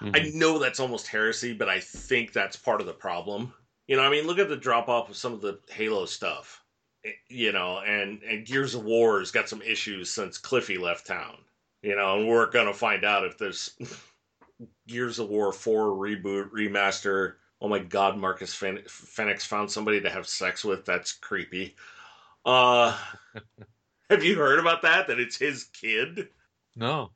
Mm-hmm. 0.00 0.16
I 0.16 0.30
know 0.34 0.58
that's 0.58 0.80
almost 0.80 1.08
heresy, 1.08 1.52
but 1.52 1.68
I 1.68 1.80
think 1.80 2.32
that's 2.32 2.56
part 2.56 2.80
of 2.80 2.86
the 2.86 2.92
problem 2.92 3.52
you 3.90 3.96
know, 3.96 4.04
I 4.04 4.08
mean, 4.08 4.24
look 4.24 4.38
at 4.38 4.48
the 4.48 4.56
drop 4.56 4.88
off 4.88 5.10
of 5.10 5.16
some 5.16 5.32
of 5.32 5.40
the 5.40 5.58
Halo 5.68 6.06
stuff. 6.06 6.62
Eh, 7.04 7.10
you 7.28 7.50
know, 7.50 7.80
and 7.80 8.22
and 8.22 8.46
Gears 8.46 8.76
of 8.76 8.84
War 8.84 9.18
has 9.18 9.32
got 9.32 9.48
some 9.48 9.60
issues 9.62 10.08
since 10.08 10.38
Cliffy 10.38 10.78
left 10.78 11.08
town. 11.08 11.38
You 11.82 11.96
know, 11.96 12.20
and 12.20 12.28
we're 12.28 12.48
gonna 12.52 12.72
find 12.72 13.04
out 13.04 13.24
if 13.24 13.36
there's 13.36 13.76
Gears 14.86 15.18
of 15.18 15.28
War 15.28 15.52
four 15.52 15.86
reboot 15.88 16.50
remaster. 16.50 17.34
Oh 17.60 17.68
my 17.68 17.80
God, 17.80 18.16
Marcus 18.16 18.54
Fenix 18.54 19.44
found 19.44 19.68
somebody 19.68 20.00
to 20.02 20.08
have 20.08 20.28
sex 20.28 20.64
with. 20.64 20.84
That's 20.84 21.10
creepy. 21.10 21.74
Uh, 22.44 22.96
have 24.08 24.22
you 24.22 24.36
heard 24.36 24.60
about 24.60 24.82
that? 24.82 25.08
That 25.08 25.18
it's 25.18 25.36
his 25.36 25.64
kid? 25.64 26.28
No. 26.76 27.10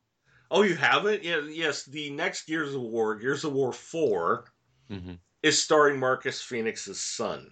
Oh, 0.50 0.62
you 0.62 0.74
haven't? 0.74 1.22
Yeah. 1.22 1.42
Yes. 1.48 1.84
The 1.84 2.10
next 2.10 2.48
Gears 2.48 2.74
of 2.74 2.82
War, 2.82 3.14
Gears 3.14 3.44
of 3.44 3.52
War 3.52 3.72
4 3.72 4.44
mm-hmm 4.90 5.14
is 5.44 5.62
starring 5.62 6.00
Marcus 6.00 6.40
Fenix's 6.40 6.98
son. 6.98 7.50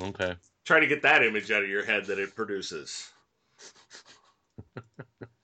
Okay. 0.00 0.36
Try 0.64 0.78
to 0.78 0.86
get 0.86 1.02
that 1.02 1.24
image 1.24 1.50
out 1.50 1.64
of 1.64 1.68
your 1.68 1.84
head 1.84 2.06
that 2.06 2.20
it 2.20 2.36
produces. 2.36 3.10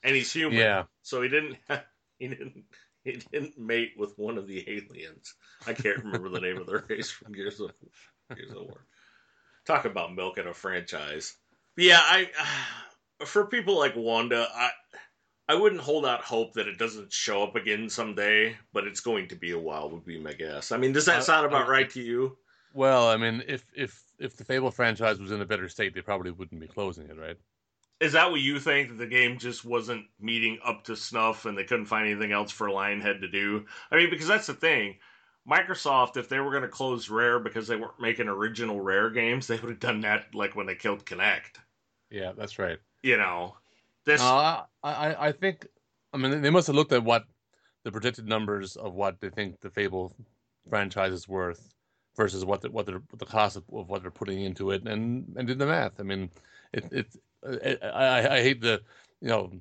and 0.05 0.15
he's 0.15 0.33
human. 0.33 0.57
Yeah. 0.57 0.85
So 1.03 1.21
he 1.21 1.29
didn't 1.29 1.57
he 2.21 2.29
didn't 2.29 2.65
he 3.03 3.21
didn't 3.33 3.59
mate 3.59 3.95
with 3.99 4.17
one 4.17 4.39
of 4.39 4.47
the 4.47 4.65
aliens. 4.71 5.35
I 5.67 5.73
can't 5.73 6.05
remember 6.05 6.29
the 6.29 6.41
name 6.41 6.59
of 6.59 6.67
the 6.67 6.85
race 6.89 7.11
from 7.11 7.33
Gears 7.33 7.59
of, 7.59 7.73
Gears 8.37 8.53
of 8.53 8.63
War. 8.63 8.87
Talk 9.67 9.85
about 9.85 10.15
milking 10.15 10.47
a 10.47 10.55
franchise. 10.55 11.35
But 11.75 11.87
yeah, 11.87 12.01
I 12.01 12.31
for 13.25 13.47
people 13.47 13.77
like 13.77 13.97
Wanda, 13.97 14.47
I 14.55 14.71
I 15.51 15.55
wouldn't 15.55 15.81
hold 15.81 16.07
out 16.07 16.21
hope 16.21 16.53
that 16.53 16.69
it 16.69 16.79
doesn't 16.79 17.13
show 17.13 17.43
up 17.43 17.57
again 17.57 17.91
someday, 17.91 18.57
but 18.73 18.87
it's 18.87 19.01
going 19.01 19.27
to 19.27 19.35
be 19.35 19.51
a 19.51 19.59
while. 19.59 19.91
Would 19.91 20.05
be 20.05 20.17
my 20.17 20.33
guess. 20.33 20.71
I 20.71 20.77
mean, 20.77 20.93
does 20.93 21.07
that 21.07 21.25
sound 21.25 21.45
about 21.45 21.67
right 21.67 21.91
to 21.91 22.01
you? 22.01 22.39
Well, 22.73 23.09
I 23.09 23.17
mean, 23.17 23.43
if 23.49 23.65
if 23.75 24.01
if 24.21 24.37
the 24.37 24.45
Fable 24.45 24.71
franchise 24.71 25.19
was 25.19 25.33
in 25.33 25.41
a 25.41 25.45
better 25.45 25.69
state, 25.69 25.93
they 25.93 26.03
probably 26.03 26.31
wouldn't 26.31 26.61
be 26.61 26.69
closing 26.69 27.09
it, 27.11 27.19
right? 27.19 27.37
Is 27.99 28.13
that 28.13 28.31
what 28.31 28.41
you 28.41 28.61
think? 28.61 28.91
That 28.91 28.99
the 28.99 29.09
game 29.09 29.39
just 29.39 29.65
wasn't 29.65 30.05
meeting 30.21 30.61
up 30.65 30.85
to 30.85 30.95
snuff, 30.95 31.47
and 31.47 31.59
they 31.59 31.65
couldn't 31.65 31.87
find 31.87 32.09
anything 32.09 32.31
else 32.31 32.53
for 32.53 32.69
Lionhead 32.69 33.21
to 33.23 33.29
do? 33.29 33.67
I 33.91 33.97
mean, 33.97 34.09
because 34.09 34.29
that's 34.29 34.47
the 34.47 34.55
thing. 34.55 34.99
Microsoft, 35.51 36.17
if 36.17 36.29
they 36.29 36.39
were 36.39 36.53
going 36.53 36.63
to 36.63 36.69
close 36.69 37.11
Rare 37.11 37.41
because 37.41 37.67
they 37.67 37.75
weren't 37.75 38.01
making 38.01 38.29
original 38.29 38.81
Rare 38.81 39.11
games, 39.11 39.49
they 39.49 39.57
would 39.57 39.69
have 39.71 39.81
done 39.81 40.03
that 40.03 40.33
like 40.33 40.55
when 40.55 40.67
they 40.67 40.77
killed 40.77 41.05
Kinect. 41.05 41.59
Yeah, 42.09 42.35
that's 42.39 42.61
right. 42.61 42.79
You 43.03 43.17
know, 43.17 43.57
this, 44.11 44.21
uh, 44.21 44.63
I 44.83 45.29
I 45.29 45.33
think, 45.33 45.67
I 46.13 46.19
mean, 46.19 46.43
they 46.43 46.51
must 46.51 46.67
have 46.67 46.77
looked 46.77 46.93
at 46.93 47.05
what 47.05 47.25
the 47.85 47.93
projected 47.93 48.27
numbers 48.27 48.77
of 48.77 48.95
what 48.95 49.21
they 49.21 49.31
think 49.31 49.61
the 49.61 49.71
Fable 49.71 50.15
franchise 50.69 51.13
is 51.13 51.29
worth 51.29 51.75
versus 52.17 52.45
what 52.45 52.61
the, 52.61 52.71
what 52.71 52.87
the 52.87 53.03
the 53.17 53.27
cost 53.27 53.57
of, 53.57 53.65
of, 53.73 53.89
what 53.89 54.03
they're 54.03 54.11
putting 54.11 54.43
into 54.43 54.71
it, 54.71 54.87
and 54.87 55.33
and 55.37 55.47
did 55.47 55.59
the 55.59 55.67
math. 55.67 56.01
I 56.01 56.03
mean, 56.03 56.31
it 56.73 56.85
it, 56.93 57.17
it 57.43 57.79
I 57.83 58.37
I 58.37 58.43
hate 58.43 58.61
the 58.61 58.83
you 59.21 59.29
know 59.29 59.53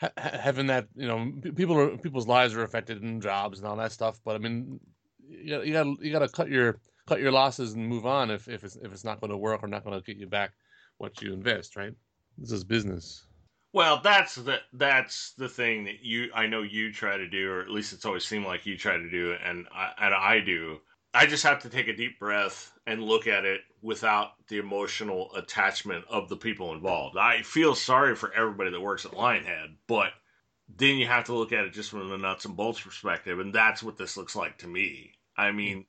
ha- 0.00 0.12
having 0.16 0.66
that 0.68 0.88
you 0.94 1.06
know 1.06 1.32
people 1.54 1.78
are 1.78 1.96
people's 1.98 2.26
lives 2.26 2.54
are 2.54 2.62
affected 2.62 3.02
and 3.02 3.22
jobs 3.22 3.58
and 3.58 3.68
all 3.68 3.76
that 3.76 3.92
stuff, 3.92 4.20
but 4.24 4.34
I 4.34 4.38
mean 4.38 4.80
you 5.28 5.62
you 5.62 5.72
got 5.72 5.86
you 6.00 6.12
got 6.12 6.20
to 6.20 6.28
cut 6.28 6.48
your 6.48 6.78
cut 7.06 7.20
your 7.20 7.32
losses 7.32 7.74
and 7.74 7.86
move 7.86 8.06
on 8.06 8.30
if 8.30 8.48
if 8.48 8.64
it's 8.64 8.76
if 8.76 8.92
it's 8.92 9.04
not 9.04 9.20
going 9.20 9.30
to 9.30 9.36
work 9.36 9.62
or 9.62 9.68
not 9.68 9.84
going 9.84 9.98
to 9.98 10.04
get 10.04 10.18
you 10.18 10.26
back 10.26 10.52
what 10.98 11.20
you 11.22 11.32
invest, 11.32 11.76
right? 11.76 11.92
This 12.38 12.52
is 12.52 12.64
business. 12.64 13.26
Well, 13.74 13.98
that's 14.00 14.36
the 14.36 14.60
that's 14.72 15.32
the 15.32 15.48
thing 15.48 15.82
that 15.86 16.04
you 16.04 16.30
I 16.32 16.46
know 16.46 16.62
you 16.62 16.92
try 16.92 17.16
to 17.16 17.26
do, 17.28 17.50
or 17.50 17.60
at 17.60 17.70
least 17.70 17.92
it's 17.92 18.04
always 18.04 18.24
seemed 18.24 18.46
like 18.46 18.66
you 18.66 18.78
try 18.78 18.96
to 18.96 19.10
do, 19.10 19.36
and 19.44 19.66
I, 19.74 19.90
and 19.98 20.14
I 20.14 20.38
do. 20.38 20.80
I 21.12 21.26
just 21.26 21.42
have 21.42 21.60
to 21.62 21.68
take 21.68 21.88
a 21.88 21.96
deep 21.96 22.20
breath 22.20 22.72
and 22.86 23.02
look 23.02 23.26
at 23.26 23.44
it 23.44 23.62
without 23.82 24.34
the 24.46 24.58
emotional 24.58 25.34
attachment 25.34 26.04
of 26.08 26.28
the 26.28 26.36
people 26.36 26.72
involved. 26.72 27.16
I 27.16 27.42
feel 27.42 27.74
sorry 27.74 28.14
for 28.14 28.32
everybody 28.32 28.70
that 28.70 28.80
works 28.80 29.04
at 29.06 29.10
Lionhead, 29.10 29.74
but 29.88 30.12
then 30.68 30.96
you 30.96 31.08
have 31.08 31.24
to 31.24 31.34
look 31.34 31.50
at 31.50 31.64
it 31.64 31.72
just 31.72 31.90
from 31.90 32.08
the 32.08 32.16
nuts 32.16 32.44
and 32.44 32.56
bolts 32.56 32.80
perspective, 32.80 33.40
and 33.40 33.52
that's 33.52 33.82
what 33.82 33.96
this 33.96 34.16
looks 34.16 34.36
like 34.36 34.56
to 34.58 34.68
me. 34.68 35.14
I 35.36 35.50
mean, 35.50 35.84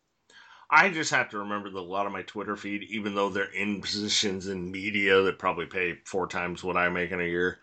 I 0.72 0.90
just 0.90 1.12
have 1.12 1.30
to 1.30 1.38
remember 1.38 1.70
that 1.70 1.78
a 1.78 1.82
lot 1.82 2.08
of 2.08 2.12
my 2.12 2.24
Twitter 2.24 2.56
feed, 2.56 2.82
even 2.90 3.14
though 3.14 3.30
they're 3.30 3.54
in 3.54 3.80
positions 3.82 4.48
in 4.48 4.72
media 4.72 5.22
that 5.22 5.38
probably 5.38 5.68
pay 5.68 6.00
four 6.06 6.26
times 6.26 6.64
what 6.64 6.78
I 6.78 6.90
make 6.90 7.12
in 7.12 7.22
a 7.22 7.24
year, 7.24 7.60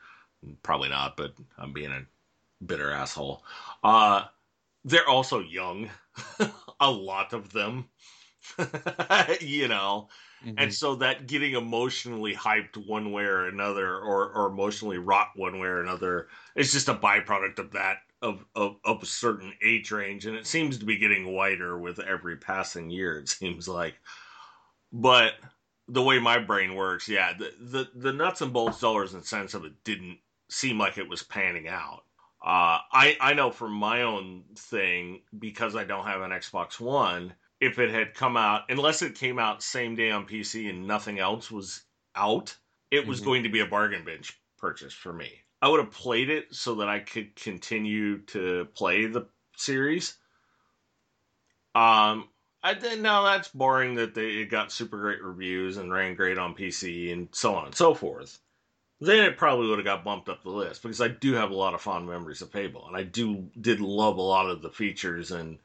Probably 0.62 0.88
not, 0.88 1.16
but 1.16 1.34
I'm 1.58 1.72
being 1.72 1.92
a 1.92 2.02
bitter 2.64 2.90
asshole. 2.90 3.42
Uh, 3.82 4.24
they're 4.84 5.08
also 5.08 5.40
young, 5.40 5.90
a 6.80 6.90
lot 6.90 7.32
of 7.32 7.52
them, 7.52 7.88
you 9.40 9.68
know. 9.68 10.08
Mm-hmm. 10.44 10.54
And 10.58 10.74
so 10.74 10.96
that 10.96 11.28
getting 11.28 11.54
emotionally 11.54 12.34
hyped 12.34 12.76
one 12.88 13.12
way 13.12 13.22
or 13.22 13.46
another, 13.46 13.96
or, 13.96 14.32
or 14.32 14.46
emotionally 14.48 14.98
wrought 14.98 15.28
one 15.36 15.60
way 15.60 15.68
or 15.68 15.80
another, 15.80 16.26
is 16.56 16.72
just 16.72 16.88
a 16.88 16.94
byproduct 16.94 17.58
of 17.60 17.70
that 17.72 17.98
of, 18.22 18.44
of 18.54 18.76
of 18.84 19.02
a 19.02 19.06
certain 19.06 19.52
age 19.62 19.90
range, 19.90 20.26
and 20.26 20.36
it 20.36 20.46
seems 20.46 20.78
to 20.78 20.84
be 20.84 20.96
getting 20.96 21.32
wider 21.32 21.78
with 21.78 21.98
every 21.98 22.36
passing 22.36 22.88
year. 22.88 23.18
It 23.18 23.28
seems 23.28 23.68
like, 23.68 23.94
but 24.92 25.32
the 25.88 26.02
way 26.02 26.18
my 26.18 26.38
brain 26.38 26.74
works, 26.74 27.08
yeah, 27.08 27.32
the 27.36 27.52
the, 27.60 27.90
the 27.94 28.12
nuts 28.12 28.40
and 28.40 28.52
bolts, 28.52 28.80
dollars 28.80 29.14
and 29.14 29.24
cents 29.24 29.54
of 29.54 29.64
it 29.64 29.84
didn't 29.84 30.18
seem 30.52 30.78
like 30.78 30.98
it 30.98 31.08
was 31.08 31.22
panning 31.22 31.68
out. 31.68 32.04
Uh, 32.44 32.78
I 32.92 33.16
I 33.20 33.34
know 33.34 33.50
from 33.50 33.72
my 33.72 34.02
own 34.02 34.44
thing 34.56 35.22
because 35.38 35.76
I 35.76 35.84
don't 35.84 36.06
have 36.06 36.22
an 36.22 36.30
Xbox 36.30 36.80
One. 36.80 37.34
If 37.60 37.78
it 37.78 37.90
had 37.90 38.14
come 38.14 38.36
out, 38.36 38.62
unless 38.68 39.02
it 39.02 39.14
came 39.14 39.38
out 39.38 39.62
same 39.62 39.94
day 39.94 40.10
on 40.10 40.26
PC 40.26 40.68
and 40.68 40.86
nothing 40.86 41.20
else 41.20 41.50
was 41.50 41.82
out, 42.16 42.56
it 42.90 43.06
was 43.06 43.18
mm-hmm. 43.18 43.26
going 43.26 43.42
to 43.44 43.48
be 43.48 43.60
a 43.60 43.66
bargain 43.66 44.04
bench 44.04 44.38
purchase 44.58 44.92
for 44.92 45.12
me. 45.12 45.30
I 45.60 45.68
would 45.68 45.78
have 45.78 45.92
played 45.92 46.28
it 46.28 46.52
so 46.52 46.74
that 46.76 46.88
I 46.88 46.98
could 46.98 47.36
continue 47.36 48.18
to 48.26 48.66
play 48.74 49.06
the 49.06 49.26
series. 49.56 50.16
Um, 51.76 52.28
I 52.64 52.74
did 52.74 53.00
now 53.00 53.22
that's 53.22 53.48
boring 53.48 53.94
that 53.94 54.14
they 54.14 54.30
it 54.30 54.50
got 54.50 54.72
super 54.72 54.98
great 54.98 55.22
reviews 55.22 55.76
and 55.76 55.92
ran 55.92 56.16
great 56.16 56.38
on 56.38 56.56
PC 56.56 57.12
and 57.12 57.28
so 57.30 57.54
on 57.54 57.66
and 57.66 57.74
so 57.74 57.94
forth 57.94 58.40
then 59.08 59.24
it 59.24 59.36
probably 59.36 59.68
would 59.68 59.78
have 59.78 59.86
got 59.86 60.04
bumped 60.04 60.28
up 60.28 60.42
the 60.42 60.50
list 60.50 60.82
because 60.82 61.00
I 61.00 61.08
do 61.08 61.34
have 61.34 61.50
a 61.50 61.54
lot 61.56 61.74
of 61.74 61.80
fond 61.82 62.06
memories 62.08 62.42
of 62.42 62.50
Fable, 62.52 62.86
and 62.86 62.96
I 62.96 63.02
do 63.04 63.50
did 63.60 63.80
love 63.80 64.16
a 64.18 64.22
lot 64.22 64.48
of 64.50 64.62
the 64.62 64.70
features 64.70 65.30
and 65.32 65.58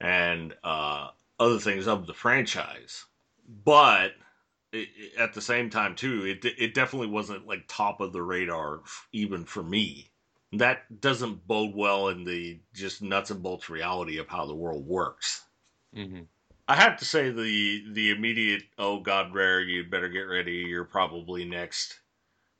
and 0.00 0.54
uh, 0.64 1.08
other 1.40 1.58
things 1.58 1.86
of 1.88 2.06
the 2.06 2.14
franchise. 2.14 3.04
But 3.64 4.12
it, 4.72 4.88
it, 4.96 5.18
at 5.18 5.34
the 5.34 5.40
same 5.42 5.70
time, 5.70 5.94
too, 5.96 6.24
it 6.26 6.44
it 6.58 6.74
definitely 6.74 7.08
wasn't 7.08 7.46
like 7.46 7.64
top 7.68 8.00
of 8.00 8.12
the 8.12 8.22
radar 8.22 8.82
even 9.12 9.44
for 9.44 9.62
me. 9.62 10.10
that 10.52 11.00
doesn't 11.00 11.46
bode 11.46 11.74
well 11.74 12.08
in 12.08 12.24
the 12.24 12.60
just 12.74 13.02
nuts 13.02 13.30
and 13.30 13.42
bolts 13.42 13.68
reality 13.70 14.18
of 14.18 14.28
how 14.28 14.46
the 14.46 14.54
world 14.54 14.86
works. 14.86 15.44
Mm-hmm. 15.94 16.22
I 16.68 16.76
have 16.76 16.98
to 16.98 17.04
say 17.04 17.30
the 17.30 17.84
the 17.92 18.10
immediate 18.10 18.62
oh 18.78 19.00
god 19.00 19.34
rare 19.34 19.60
you'd 19.60 19.90
better 19.90 20.08
get 20.08 20.22
ready 20.22 20.52
you're 20.52 20.84
probably 20.84 21.44
next 21.44 21.98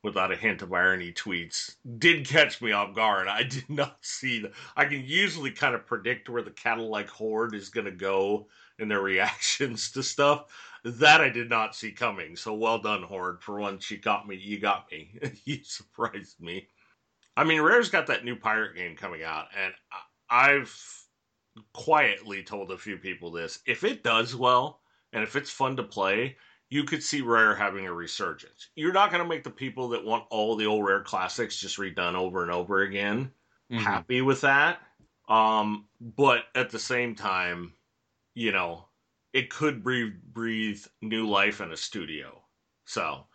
without 0.03 0.31
a 0.31 0.35
hint 0.35 0.61
of 0.61 0.71
irony 0.71 1.11
tweets 1.11 1.75
did 1.97 2.25
catch 2.25 2.61
me 2.61 2.71
off 2.71 2.95
guard. 2.95 3.27
I 3.27 3.43
did 3.43 3.65
not 3.69 3.97
see 4.01 4.39
that. 4.39 4.53
I 4.75 4.85
can 4.85 5.03
usually 5.05 5.51
kind 5.51 5.75
of 5.75 5.85
predict 5.85 6.29
where 6.29 6.41
the 6.41 6.51
Cadillac 6.51 7.09
horde 7.09 7.53
is 7.55 7.69
going 7.69 7.85
to 7.85 7.91
go 7.91 8.47
in 8.77 8.87
their 8.87 9.01
reactions 9.03 9.91
to 9.91 10.03
stuff. 10.03 10.45
That 10.83 11.19
I 11.19 11.29
did 11.29 11.49
not 11.49 11.75
see 11.75 11.91
coming. 11.91 12.37
So 12.37 12.53
well 12.53 12.79
done, 12.79 13.03
Horde. 13.03 13.43
For 13.43 13.59
once, 13.59 13.91
you 13.91 13.97
got 13.97 14.25
me. 14.27 14.37
You 14.37 14.59
got 14.59 14.89
me. 14.89 15.19
you 15.43 15.59
surprised 15.63 16.39
me. 16.39 16.67
I 17.35 17.43
mean, 17.43 17.61
Rare's 17.61 17.89
got 17.89 18.07
that 18.07 18.23
new 18.23 18.35
pirate 18.37 18.75
game 18.75 18.95
coming 18.95 19.23
out, 19.23 19.47
and 19.61 19.73
I've 20.29 20.73
quietly 21.73 22.43
told 22.43 22.71
a 22.71 22.77
few 22.77 22.97
people 22.97 23.31
this. 23.31 23.59
If 23.65 23.83
it 23.83 24.03
does 24.03 24.35
well, 24.35 24.79
and 25.11 25.23
if 25.23 25.35
it's 25.35 25.49
fun 25.49 25.75
to 25.77 25.83
play, 25.83 26.37
you 26.69 26.83
could 26.83 27.03
see 27.03 27.21
Rare 27.21 27.55
having 27.55 27.87
a 27.87 27.93
resurgence. 27.93 28.69
You're 28.75 28.93
not 28.93 29.11
going 29.11 29.23
to 29.23 29.29
make 29.29 29.43
the 29.43 29.49
people 29.49 29.89
that 29.89 30.05
want 30.05 30.25
all 30.29 30.55
the 30.55 30.67
old 30.67 30.85
Rare 30.85 31.01
classics 31.01 31.59
just 31.59 31.77
redone 31.77 32.15
over 32.15 32.43
and 32.43 32.51
over 32.51 32.81
again 32.81 33.31
mm-hmm. 33.71 33.83
happy 33.83 34.21
with 34.21 34.41
that. 34.41 34.79
Um, 35.27 35.85
but 36.01 36.45
at 36.55 36.69
the 36.69 36.79
same 36.79 37.15
time, 37.15 37.73
you 38.33 38.51
know, 38.51 38.85
it 39.33 39.49
could 39.49 39.83
breathe 39.83 40.13
breathe 40.33 40.83
new 41.01 41.27
life 41.27 41.61
in 41.61 41.71
a 41.71 41.77
studio. 41.77 42.41
So, 42.85 43.25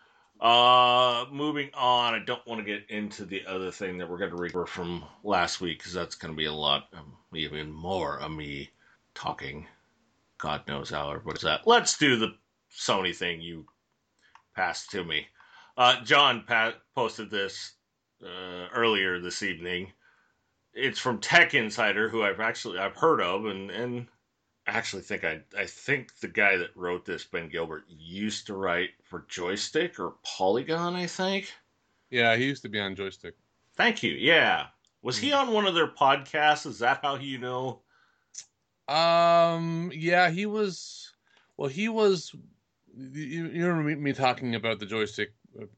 uh, 0.41 1.27
moving 1.31 1.71
on, 1.75 2.15
I 2.15 2.19
don't 2.25 2.45
want 2.47 2.65
to 2.65 2.65
get 2.65 2.91
into 2.91 3.25
the 3.25 3.47
other 3.47 3.71
thing 3.71 3.99
that 3.99 4.11
we're 4.11 4.19
going 4.19 4.31
to 4.31 4.37
read 4.37 4.69
from 4.69 5.05
last 5.23 5.61
week 5.61 5.79
because 5.79 5.93
that's 5.93 6.17
going 6.17 6.35
to 6.35 6.37
be 6.37 6.47
a 6.47 6.53
lot, 6.53 6.89
um, 6.95 7.13
even 7.35 7.73
more 7.73 8.19
of 8.19 8.33
me 8.33 8.71
talking. 9.15 9.67
God 10.39 10.67
knows 10.67 10.91
how 10.91 11.15
What's 11.23 11.43
that. 11.43 11.65
Let's 11.65 11.97
do 11.97 12.17
the 12.17 12.35
Sony 12.77 13.15
thing 13.15 13.41
you 13.41 13.67
passed 14.55 14.91
to 14.91 15.05
me. 15.05 15.27
Uh, 15.77 16.03
John 16.05 16.45
pa- 16.47 16.75
posted 16.95 17.31
this 17.31 17.73
uh, 18.23 18.69
earlier 18.73 19.21
this 19.21 19.43
evening. 19.43 19.93
It's 20.73 20.99
from 20.99 21.21
Tech 21.21 21.55
Insider, 21.55 22.09
who 22.09 22.23
I've 22.23 22.41
actually 22.41 22.79
I've 22.79 22.97
heard 22.97 23.21
of, 23.21 23.47
and 23.47 23.71
and 23.71 24.07
actually 24.67 25.03
think 25.03 25.25
I 25.25 25.41
I 25.57 25.67
think 25.67 26.19
the 26.19 26.29
guy 26.29 26.57
that 26.57 26.77
wrote 26.77 27.05
this, 27.05 27.25
Ben 27.25 27.49
Gilbert, 27.49 27.85
used 27.89 28.47
to 28.47 28.55
write 28.55 28.91
for 29.05 29.27
Joystiq 29.29 29.99
or 29.99 30.15
Polygon. 30.25 30.95
I 30.95 31.07
think. 31.07 31.53
Yeah, 32.11 32.37
he 32.37 32.45
used 32.45 32.63
to 32.63 32.69
be 32.69 32.81
on 32.81 32.97
Joystiq. 32.97 33.33
Thank 33.77 34.03
you. 34.03 34.13
Yeah, 34.13 34.67
was 35.03 35.19
he 35.19 35.31
hmm. 35.31 35.37
on 35.37 35.53
one 35.53 35.67
of 35.67 35.75
their 35.75 35.89
podcasts? 35.89 36.67
Is 36.67 36.81
that 36.81 37.01
how 37.03 37.17
you 37.17 37.39
know? 37.39 37.81
Um. 38.89 39.91
Yeah, 39.95 40.31
he 40.31 40.47
was. 40.47 41.13
Well, 41.57 41.69
he 41.69 41.89
was 41.89 42.35
you, 42.97 43.47
you 43.47 43.67
remember 43.67 43.97
me 43.97 44.13
talking 44.13 44.55
about 44.55 44.79
the 44.79 44.87
Joystiq 44.87 45.29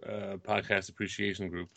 uh, 0.06 0.36
podcast 0.38 0.88
appreciation 0.88 1.48
group, 1.48 1.68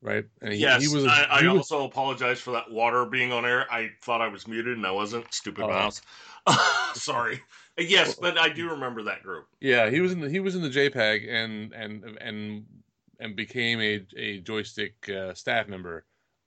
right? 0.00 0.24
And 0.40 0.52
he, 0.52 0.60
yes, 0.60 0.82
he 0.82 0.88
was. 0.88 1.06
I, 1.06 1.46
also 1.46 1.84
apologize 1.84 2.40
for 2.40 2.52
that 2.52 2.70
water 2.70 3.04
being 3.04 3.32
on 3.32 3.44
air. 3.44 3.66
I 3.70 3.90
thought 4.02 4.20
I 4.20 4.28
was 4.28 4.46
muted 4.46 4.76
and 4.76 4.86
I 4.86 4.90
wasn't. 4.90 5.32
Stupid 5.32 5.64
uh, 5.64 5.68
mouse. 5.68 6.02
Sorry. 6.94 7.40
Yes, 7.78 8.14
but 8.14 8.38
I 8.38 8.48
do 8.50 8.70
remember 8.70 9.02
that 9.04 9.22
group. 9.22 9.46
Yeah, 9.60 9.88
he 9.88 10.00
was 10.00 10.12
in 10.12 10.20
the 10.20 10.28
he 10.28 10.40
was 10.40 10.54
in 10.54 10.62
the 10.62 10.68
JPEG 10.68 11.28
and 11.28 11.72
and 11.72 12.04
and 12.20 12.64
and 13.18 13.36
became 13.36 13.80
a 13.80 14.06
a 14.16 14.42
Joystiq 14.42 15.08
uh, 15.08 15.34
staff 15.34 15.68
member 15.68 16.04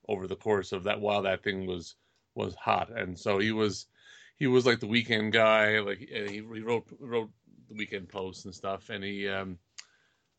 over 0.08 0.28
the 0.28 0.36
course 0.36 0.72
of 0.72 0.84
that 0.84 1.02
while 1.02 1.24
that 1.24 1.44
thing 1.44 1.66
was 1.66 1.96
was 2.36 2.54
hot, 2.56 2.92
and 2.96 3.18
so 3.18 3.40
he 3.40 3.52
was 3.52 3.88
he 4.36 4.48
was 4.48 4.66
like 4.66 4.80
the 4.80 4.88
weekend 4.88 5.34
guy. 5.34 5.80
Like 5.80 6.00
he, 6.00 6.30
he 6.54 6.62
wrote 6.62 6.86
wrote 7.00 7.30
the 7.70 7.76
weekend 7.76 8.10
posts 8.10 8.46
and 8.46 8.54
stuff, 8.54 8.90
and 8.90 9.04
he, 9.04 9.28
um, 9.28 9.58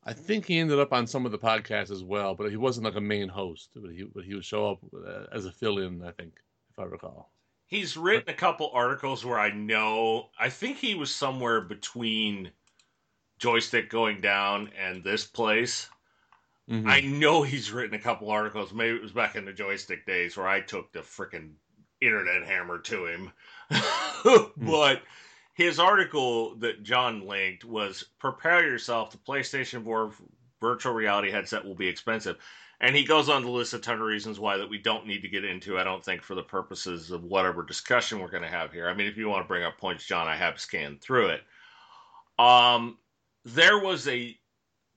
I 0.05 0.13
think 0.13 0.47
he 0.47 0.59
ended 0.59 0.79
up 0.79 0.93
on 0.93 1.07
some 1.07 1.27
of 1.27 1.33
the 1.33 1.39
podcasts 1.39 1.91
as 1.91 2.05
well, 2.05 2.35
but 2.35 2.51
he 2.51 2.57
wasn't 2.57 2.85
like 2.85 2.97
a 2.97 3.01
main 3.01 3.29
host. 3.29 3.71
But 3.75 3.91
he, 3.91 4.05
but 4.05 4.25
he 4.25 4.35
would 4.35 4.45
show 4.45 4.71
up 4.71 4.79
uh, 4.95 5.25
as 5.33 5.47
a 5.47 5.53
fill-in, 5.53 6.03
I 6.03 6.13
think, 6.13 6.35
if 6.71 6.79
I 6.79 6.85
recall. 6.85 7.33
He's 7.67 7.97
written 7.97 8.29
a 8.29 8.37
couple 8.37 8.71
articles 8.73 9.25
where 9.25 9.41
I 9.41 9.51
know. 9.51 10.29
I 10.39 10.51
think 10.51 10.77
he 10.77 10.95
was 10.95 11.13
somewhere 11.13 11.61
between 11.61 12.53
Joystiq 13.41 13.89
going 13.89 14.21
down 14.21 14.71
and 14.79 15.03
this 15.03 15.25
place. 15.25 15.89
Mm-hmm. 16.71 16.89
I 16.89 17.01
know 17.01 17.43
he's 17.43 17.73
written 17.73 17.95
a 17.95 18.03
couple 18.03 18.31
articles. 18.31 18.73
Maybe 18.73 18.97
it 18.97 19.03
was 19.03 19.13
back 19.13 19.37
in 19.37 19.45
the 19.45 19.53
Joystiq 19.53 20.05
days 20.07 20.37
where 20.37 20.49
I 20.49 20.61
took 20.61 20.93
the 20.93 21.01
freaking 21.01 21.55
internet 22.01 22.47
hammer 22.47 22.79
to 22.79 23.07
him. 23.07 23.33
but 24.57 25.03
his 25.57 25.79
article 25.79 26.55
that 26.57 26.83
John 26.83 27.27
linked 27.27 27.65
was 27.65 28.05
prepare 28.21 28.67
yourself. 28.67 29.11
The 29.11 29.17
PlayStation 29.17 29.83
4 29.83 30.13
virtual 30.61 30.93
reality 30.93 31.31
headset 31.31 31.65
will 31.65 31.75
be 31.75 31.89
expensive. 31.89 32.37
And 32.79 32.95
he 32.95 33.05
goes 33.05 33.31
on 33.31 33.41
to 33.41 33.51
list 33.51 33.73
a 33.73 33.79
ton 33.79 33.95
of 33.95 34.03
reasons 34.03 34.39
why 34.39 34.59
that 34.59 34.69
we 34.69 34.77
don't 34.77 35.07
need 35.07 35.23
to 35.23 35.31
get 35.31 35.47
into, 35.47 35.79
I 35.79 35.85
don't 35.85 36.05
think, 36.05 36.23
for 36.23 36.35
the 36.35 36.43
purposes 36.43 37.11
of 37.11 37.25
whatever 37.25 37.63
discussion 37.63 38.19
we're 38.19 38.31
going 38.31 38.43
to 38.43 38.51
have 38.51 38.71
here. 38.71 38.87
I 38.87 38.93
mean, 38.93 39.07
if 39.07 39.17
you 39.17 39.31
want 39.31 39.45
to 39.45 39.49
bring 39.49 39.65
up 39.65 39.79
points, 39.79 40.05
John, 40.05 40.29
I 40.29 40.37
have 40.37 40.61
scanned 40.61 41.01
through 41.01 41.29
it. 41.29 41.41
Um, 42.39 42.99
there 43.47 43.79
was 43.79 44.07
a 44.09 44.37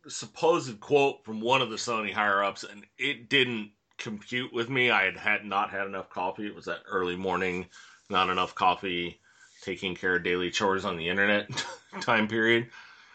supposed 0.09 0.77
quote 0.81 1.23
from 1.23 1.39
one 1.39 1.61
of 1.61 1.69
the 1.69 1.77
Sony 1.77 2.11
higher 2.11 2.43
ups, 2.43 2.65
and 2.69 2.85
it 2.97 3.29
didn't 3.29 3.71
compute 3.97 4.51
with 4.51 4.69
me. 4.69 4.91
I 4.91 5.05
had, 5.05 5.15
had 5.15 5.45
not 5.45 5.69
had 5.69 5.87
enough 5.87 6.09
coffee. 6.09 6.47
It 6.47 6.55
was 6.55 6.65
that 6.65 6.81
early 6.85 7.15
morning, 7.15 7.67
not 8.09 8.29
enough 8.29 8.55
coffee 8.55 9.21
taking 9.61 9.95
care 9.95 10.15
of 10.15 10.23
daily 10.23 10.51
chores 10.51 10.85
on 10.85 10.97
the 10.97 11.09
internet 11.09 11.49
time 12.01 12.27
period. 12.27 12.69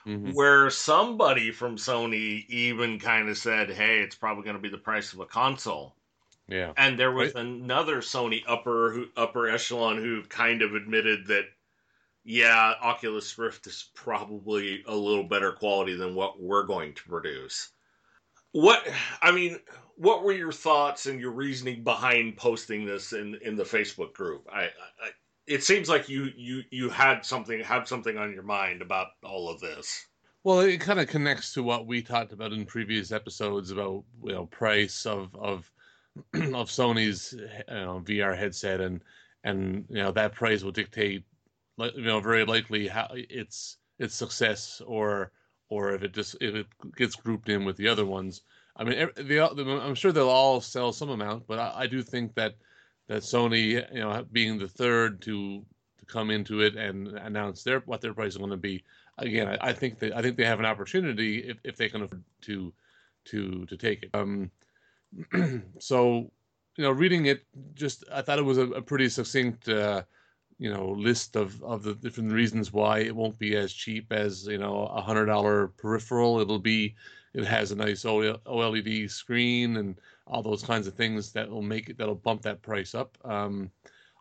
Mm-hmm. 0.07 0.33
Where 0.33 0.69
somebody 0.69 1.51
from 1.51 1.77
Sony 1.77 2.47
even 2.49 2.99
kind 2.99 3.29
of 3.29 3.39
said, 3.39 3.71
"Hey, 3.71 4.01
it's 4.01 4.17
probably 4.17 4.45
going 4.45 4.57
to 4.57 4.63
be 4.63 4.69
the 4.69 4.77
price 4.77 5.15
of 5.15 5.21
a 5.21 5.27
console." 5.27 5.95
Yeah, 6.47 6.73
and 6.77 6.99
there 6.99 7.13
was 7.13 7.35
right. 7.35 7.45
another 7.45 8.03
Sony 8.03 8.43
upper 8.47 8.93
who, 8.93 9.07
upper 9.17 9.49
echelon 9.49 9.97
who 9.97 10.23
kind 10.25 10.61
of 10.61 10.75
admitted 10.75 11.29
that, 11.29 11.45
yeah, 12.23 12.75
Oculus 12.83 13.39
Rift 13.39 13.67
is 13.67 13.89
probably 13.95 14.85
a 14.87 14.95
little 14.95 15.25
better 15.25 15.53
quality 15.53 15.97
than 15.97 16.15
what 16.15 16.39
we're 16.39 16.65
going 16.65 16.93
to 16.93 17.03
produce. 17.05 17.71
What 18.53 18.87
I 19.23 19.33
mean, 19.33 19.59
what 19.97 20.23
were 20.23 20.33
your 20.33 20.53
thoughts 20.53 21.07
and 21.07 21.19
your 21.19 21.33
reasoning 21.33 21.83
behind 21.83 22.37
posting 22.37 22.85
this 22.85 23.15
in 23.15 23.39
in 23.43 23.57
the 23.57 23.65
Facebook 23.65 24.13
group? 24.13 24.47
I, 24.53 24.65
I 24.65 25.11
it 25.47 25.63
seems 25.63 25.89
like 25.89 26.09
you 26.09 26.31
you 26.37 26.63
you 26.71 26.89
had 26.89 27.25
something 27.25 27.61
had 27.61 27.87
something 27.87 28.17
on 28.17 28.33
your 28.33 28.43
mind 28.43 28.83
about 28.83 29.09
all 29.23 29.49
of 29.49 29.61
this. 29.61 30.07
Well, 30.43 30.61
it 30.61 30.81
kind 30.81 31.01
of 31.01 31.09
connects 31.09 31.55
to 31.55 31.63
what 31.63 31.87
we 31.87 32.03
talked 32.03 32.33
about 32.33 32.53
in 32.53 32.67
previous 32.67 33.13
episodes 33.13 33.71
about 33.71 34.05
you 34.25 34.33
know 34.33 34.47
price 34.47 35.07
of 35.07 35.35
of 35.35 35.71
of 36.35 36.69
Sony's 36.69 37.33
you 37.33 37.75
know, 37.75 38.03
VR 38.05 38.37
headset 38.37 38.81
and 38.81 39.03
and 39.43 39.85
you 39.89 39.97
know 40.03 40.13
that 40.13 40.35
price 40.35 40.63
will 40.63 40.73
dictate 40.73 41.25
you 41.79 42.03
know 42.03 42.21
very 42.21 42.45
likely 42.45 42.89
how 42.89 43.09
its 43.13 43.79
its 43.99 44.15
success 44.15 44.81
or 44.87 45.33
or 45.69 45.93
if 45.93 46.03
it 46.03 46.13
just 46.13 46.37
if 46.41 46.55
it 46.55 46.67
gets 46.97 47.17
grouped 47.17 47.49
in 47.49 47.65
with 47.65 47.77
the 47.77 47.89
other 47.89 48.07
ones. 48.07 48.43
I 48.77 48.83
mean, 48.83 49.09
the, 49.15 49.41
I'm 49.41 49.95
sure 49.95 50.11
they'll 50.11 50.29
all 50.29 50.61
sell 50.61 50.93
some 50.93 51.11
amount, 51.11 51.47
but 51.47 51.61
I, 51.61 51.73
I 51.83 51.87
do 51.87 52.03
think 52.03 52.35
that 52.35 52.57
that 53.09 53.23
Sony, 53.23 53.93
you 53.93 54.01
know, 54.01 54.25
being 54.33 54.59
the 54.59 54.69
third 54.69 55.21
to 55.23 55.65
to 55.99 56.07
come 56.07 56.31
into 56.31 56.61
it 56.61 56.77
and 56.77 57.09
announce 57.09 57.63
their 57.63 57.81
what 57.81 58.01
their 58.01 58.15
price 58.15 58.33
is 58.33 58.39
going 58.39 58.51
to 58.51 58.57
be. 58.57 58.85
Again, 59.19 59.49
I, 59.49 59.69
I 59.69 59.73
think 59.73 59.99
that 60.01 60.17
I 60.17 60.23
think 60.23 60.37
they 60.37 60.45
have 60.45 60.59
an 60.61 60.67
opportunity 60.67 61.39
if, 61.39 61.59
if 61.65 61.77
they 61.77 61.89
can 61.89 62.03
afford 62.03 62.25
to 62.43 62.73
to 63.27 63.67
to 63.67 63.77
take 63.77 64.05
it. 64.05 64.11
Um, 64.15 64.51
so 65.79 66.31
you 66.77 66.85
know, 66.85 66.91
reading 66.91 67.27
it, 67.27 67.45
just 67.75 68.05
I 68.13 68.23
thought 68.23 68.39
it 68.39 68.45
was 68.45 68.59
a, 68.59 68.67
a 68.71 68.83
pretty 68.83 69.09
succinct, 69.09 69.69
uh, 69.69 70.03
you 70.59 70.73
know, 70.73 70.91
list 70.91 71.37
of 71.37 71.63
of 71.63 71.83
the 71.83 71.95
different 71.95 72.33
reasons 72.33 72.73
why 72.73 73.01
it 73.01 73.15
won't 73.15 73.39
be 73.39 73.57
as 73.57 73.73
cheap 73.73 74.13
as 74.13 74.47
you 74.47 74.59
know 74.59 74.87
a 74.87 75.01
hundred 75.01 75.27
dollar 75.27 75.69
peripheral. 75.69 76.41
It'll 76.41 76.59
be, 76.59 76.97
it 77.33 77.45
has 77.45 77.71
a 77.71 77.77
nice 77.77 78.05
OLED 78.05 79.11
screen 79.11 79.77
and 79.77 79.97
all 80.27 80.43
those 80.43 80.63
kinds 80.63 80.87
of 80.87 80.95
things 80.95 81.33
that 81.33 81.51
will 81.51 81.63
make 81.63 81.89
it 81.91 81.99
that'll 81.99 82.15
bump 82.15 82.43
that 82.43 82.63
price 82.63 82.95
up. 82.95 83.19
Um, 83.25 83.71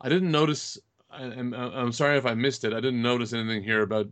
I 0.02 0.10
didn't 0.10 0.32
notice. 0.32 0.78
I'm, 1.12 1.54
I'm 1.54 1.92
sorry 1.92 2.18
if 2.18 2.26
I 2.26 2.34
missed 2.34 2.64
it. 2.64 2.74
I 2.74 2.82
didn't 2.82 3.02
notice 3.02 3.34
anything 3.34 3.64
here 3.64 3.84
about 3.84 4.08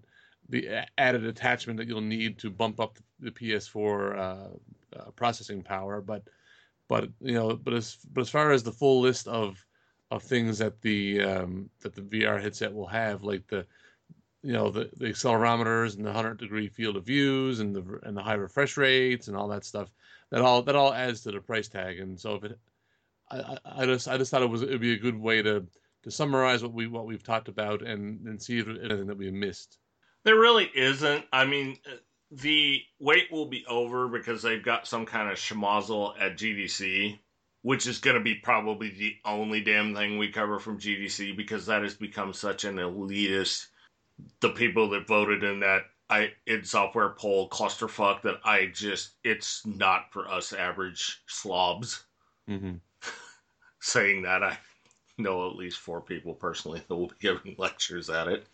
the 0.50 0.86
added 0.98 1.26
attachment 1.26 1.78
that 1.78 1.88
you'll 1.88 2.02
need 2.02 2.38
to 2.40 2.50
bump 2.50 2.80
up 2.80 2.98
the 3.20 3.32
PS4 3.32 4.18
uh, 4.18 5.00
uh, 5.00 5.12
processing 5.16 5.64
power. 5.64 6.02
But 6.02 6.24
but 6.88 7.10
you 7.22 7.34
know, 7.34 7.56
but 7.56 7.74
as 7.74 7.98
but 8.14 8.22
as 8.22 8.30
far 8.30 8.52
as 8.52 8.64
the 8.64 8.72
full 8.72 9.02
list 9.02 9.28
of 9.28 9.66
of 10.12 10.24
things 10.24 10.58
that 10.58 10.82
the 10.82 11.22
um, 11.22 11.70
that 11.82 11.96
the 11.96 12.02
VR 12.02 12.42
headset 12.42 12.74
will 12.74 12.88
have, 12.88 13.24
like 13.24 13.48
the 13.48 13.66
you 14.44 14.54
know 14.54 14.70
the, 14.70 14.90
the 14.98 15.06
accelerometers 15.06 15.96
and 15.96 16.06
the 16.06 16.12
hundred 16.12 16.40
degree 16.40 16.68
field 16.68 16.98
of 16.98 17.06
views 17.06 17.60
and 17.60 17.76
the 17.76 18.00
and 18.04 18.16
the 18.16 18.22
high 18.22 18.34
refresh 18.34 18.78
rates 18.78 19.28
and 19.28 19.38
all 19.38 19.48
that 19.48 19.66
stuff. 19.66 19.90
That 20.32 20.42
all 20.42 20.62
that 20.64 20.76
all 20.76 20.94
adds 20.94 21.22
to 21.22 21.32
the 21.32 21.42
price 21.42 21.68
tag. 21.68 22.00
And 22.00 22.20
so 22.20 22.36
if 22.36 22.44
it, 22.46 22.60
I, 23.30 23.58
I 23.66 23.86
just 23.86 24.08
I 24.08 24.18
just 24.18 24.32
thought 24.32 24.42
it 24.42 24.50
was 24.50 24.62
it'd 24.62 24.82
be 24.82 24.94
a 24.94 25.00
good 25.00 25.20
way 25.20 25.42
to 25.42 25.66
to 26.04 26.12
summarize 26.12 26.64
what 26.64 26.74
we 26.74 26.88
what 26.88 27.06
we've 27.06 27.24
talked 27.24 27.50
about 27.50 27.82
and 27.82 28.26
and 28.28 28.42
see 28.42 28.60
if 28.60 28.66
there's 28.66 28.80
anything 28.80 29.08
that 29.08 29.18
we 29.18 29.30
missed. 29.32 29.78
There 30.24 30.40
really 30.40 30.70
isn't. 30.76 31.26
I 31.34 31.46
mean, 31.46 31.78
the 32.32 32.82
wait 33.00 33.32
will 33.32 33.48
be 33.48 33.66
over 33.68 34.08
because 34.08 34.42
they've 34.42 34.64
got 34.64 34.88
some 34.88 35.06
kind 35.06 35.30
of 35.30 35.38
schmozzle 35.38 36.14
at 36.20 36.38
GDC, 36.38 37.20
which 37.62 37.88
is 37.88 38.00
going 38.00 38.16
to 38.16 38.24
be 38.24 38.36
probably 38.36 38.90
the 38.90 39.16
only 39.26 39.62
damn 39.62 39.94
thing 39.96 40.18
we 40.18 40.32
cover 40.32 40.60
from 40.60 40.80
GDC 40.80 41.36
because 41.36 41.66
that 41.66 41.84
has 41.84 41.96
become 41.96 42.34
such 42.34 42.64
an 42.64 42.78
elitist. 42.78 43.68
The 44.40 44.52
people 44.52 44.90
that 44.92 45.08
voted 45.08 45.44
in 45.44 45.60
that 45.62 45.82
I 46.12 46.34
id 46.46 46.68
Software 46.68 47.10
poll 47.10 47.50
clusterfuck 47.50 48.22
that 48.24 48.42
I 48.44 48.66
just 48.68 49.12
it's 49.24 49.66
not 49.66 50.12
for 50.12 50.28
us 50.28 50.52
average 50.52 51.22
slobs. 51.26 52.04
Mm-hmm. 52.50 52.74
Saying 53.80 54.24
that 54.24 54.44
I 54.44 54.58
know 55.18 55.50
at 55.50 55.56
least 55.56 55.78
four 55.78 56.02
people 56.02 56.34
personally 56.34 56.82
that 56.88 56.96
will 56.96 57.08
be 57.08 57.16
giving 57.20 57.56
lectures 57.58 58.10
at 58.10 58.28
it. 58.28 58.46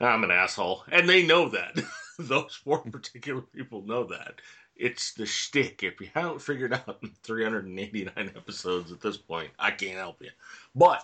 I'm 0.00 0.24
an 0.24 0.30
asshole, 0.30 0.84
and 0.90 1.08
they 1.08 1.26
know 1.26 1.48
that. 1.48 1.82
Those 2.18 2.54
four 2.54 2.78
particular 2.78 3.42
people 3.42 3.82
know 3.82 4.04
that. 4.04 4.40
It's 4.76 5.14
the 5.14 5.26
shtick. 5.26 5.82
If 5.82 6.00
you 6.00 6.08
haven't 6.14 6.42
figured 6.42 6.72
out 6.72 7.02
389 7.22 8.12
episodes 8.36 8.92
at 8.92 9.00
this 9.00 9.16
point, 9.16 9.50
I 9.58 9.72
can't 9.72 9.98
help 9.98 10.22
you. 10.22 10.30
But 10.74 10.98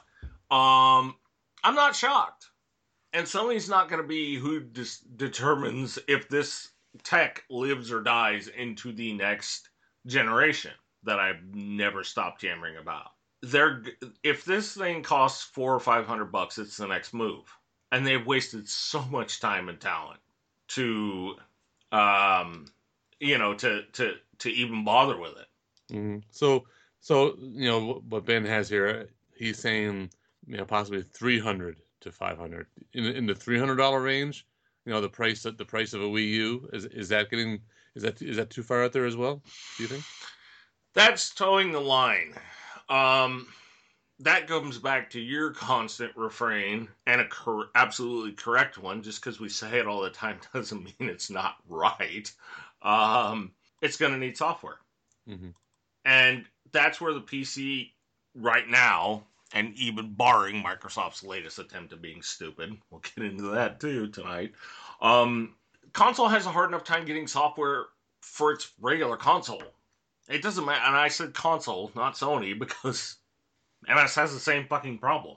um, 0.55 1.17
I'm 1.65 1.75
not 1.75 1.97
shocked. 1.97 2.50
And 3.13 3.27
Sony's 3.27 3.69
not 3.69 3.89
going 3.89 4.01
to 4.01 4.07
be 4.07 4.37
who 4.37 4.61
dis- 4.61 5.01
determines 5.01 5.99
if 6.07 6.29
this 6.29 6.71
tech 7.03 7.45
lives 7.51 7.91
or 7.91 8.03
dies 8.03 8.49
into 8.49 8.93
the 8.93 9.13
next 9.13 9.69
generation 10.07 10.73
that 11.05 11.19
I've 11.19 11.55
never 11.55 12.05
stopped 12.05 12.43
yammering 12.43 12.77
about. 12.77 13.11
They're 13.43 13.83
if 14.23 14.45
this 14.45 14.77
thing 14.77 15.03
costs 15.03 15.43
four 15.43 15.75
or 15.75 15.81
five 15.81 16.07
hundred 16.07 16.27
bucks, 16.27 16.59
it's 16.59 16.77
the 16.77 16.87
next 16.87 17.15
move, 17.15 17.45
and 17.91 18.07
they've 18.07 18.27
wasted 18.27 18.69
so 18.69 19.01
much 19.03 19.41
time 19.41 19.71
and 19.71 19.81
talent 19.81 20.21
to, 20.69 21.37
um, 21.91 22.67
you 23.19 23.39
know, 23.39 23.55
to 23.55 23.85
to 23.93 24.15
to 24.41 24.51
even 24.51 24.85
bother 24.85 25.19
with 25.19 25.33
it. 25.39 25.95
Mm-hmm. 25.95 26.19
So 26.31 26.67
so 27.01 27.37
you 27.41 27.67
know 27.67 28.03
what 28.09 28.27
Ben 28.27 28.45
has 28.45 28.69
here, 28.69 29.09
he's 29.35 29.59
saying 29.59 30.11
you 30.47 30.59
know 30.59 30.67
possibly 30.67 31.03
three 31.03 31.39
hundred 31.39 31.79
to 32.01 32.13
five 32.13 32.39
hundred 32.39 32.67
in 32.93 33.05
in 33.05 33.27
the 33.27 33.35
three 33.35 33.59
hundred 33.59 33.77
dollar 33.77 34.01
range. 34.01 34.47
You 34.87 34.93
know 34.93 35.01
the 35.01 35.09
price 35.09 35.43
the 35.43 35.65
price 35.65 35.93
of 35.93 36.03
a 36.03 36.07
Wii 36.07 36.29
U 36.31 36.69
is 36.73 36.87
is 36.87 37.09
that 37.11 37.31
getting 37.31 37.61
is 37.95 38.03
that 38.03 38.21
is 38.23 38.37
that 38.37 38.51
too 38.51 38.63
far 38.63 38.85
out 38.85 38.93
there 38.93 39.07
as 39.07 39.17
well? 39.17 39.43
Do 39.77 39.83
you 39.83 39.89
think? 39.89 40.05
That's 40.95 41.31
towing 41.31 41.73
the 41.73 41.81
line. 41.81 42.35
Um, 42.89 43.47
that 44.21 44.49
comes 44.49 44.79
back 44.79 45.11
to 45.11 45.21
your 45.21 45.53
constant 45.53 46.13
refrain 46.17 46.89
and 47.07 47.21
a 47.21 47.29
cor- 47.29 47.71
absolutely 47.75 48.33
correct 48.33 48.79
one. 48.79 49.03
Just 49.03 49.23
because 49.23 49.41
we 49.41 49.49
say 49.49 49.79
it 49.79 49.87
all 49.87 50.03
the 50.03 50.11
time 50.11 50.39
doesn't 50.55 50.85
mean 50.85 51.09
it's 51.09 51.31
not 51.31 51.57
right. 51.69 52.31
Um, 52.83 53.53
it's 53.83 53.97
going 53.97 54.13
to 54.13 54.19
need 54.19 54.37
software, 54.37 54.79
mm-hmm. 55.29 55.51
and 56.05 56.45
that's 56.73 57.01
where 57.01 57.13
the 57.13 57.21
PC 57.21 57.91
right 58.35 58.69
now, 58.69 59.25
and 59.53 59.75
even 59.75 60.15
barring 60.15 60.63
Microsoft's 60.63 61.25
latest 61.25 61.59
attempt 61.59 61.93
at 61.93 62.03
being 62.03 62.23
stupid, 62.23 62.77
we'll 62.91 63.01
get 63.01 63.25
into 63.25 63.51
that 63.51 63.81
too 63.81 64.09
tonight. 64.09 64.53
Um, 65.01 65.55
console 65.93 66.29
has 66.29 66.47
a 66.47 66.51
hard 66.51 66.71
enough 66.71 66.85
time 66.85 67.05
getting 67.05 67.27
software 67.27 67.87
for 68.21 68.53
its 68.53 68.73
regular 68.81 69.17
console. 69.17 69.63
It 70.29 70.43
doesn't 70.43 70.65
matter, 70.65 70.85
and 70.87 70.97
I 70.97 71.09
said 71.09 71.35
console, 71.35 71.91
not 71.97 72.15
Sony, 72.15 72.59
because 72.59 73.17
MS 73.89 74.15
has 74.15 74.33
the 74.33 74.41
same 74.41 74.67
fucking 74.67 74.99
problem. 74.99 75.37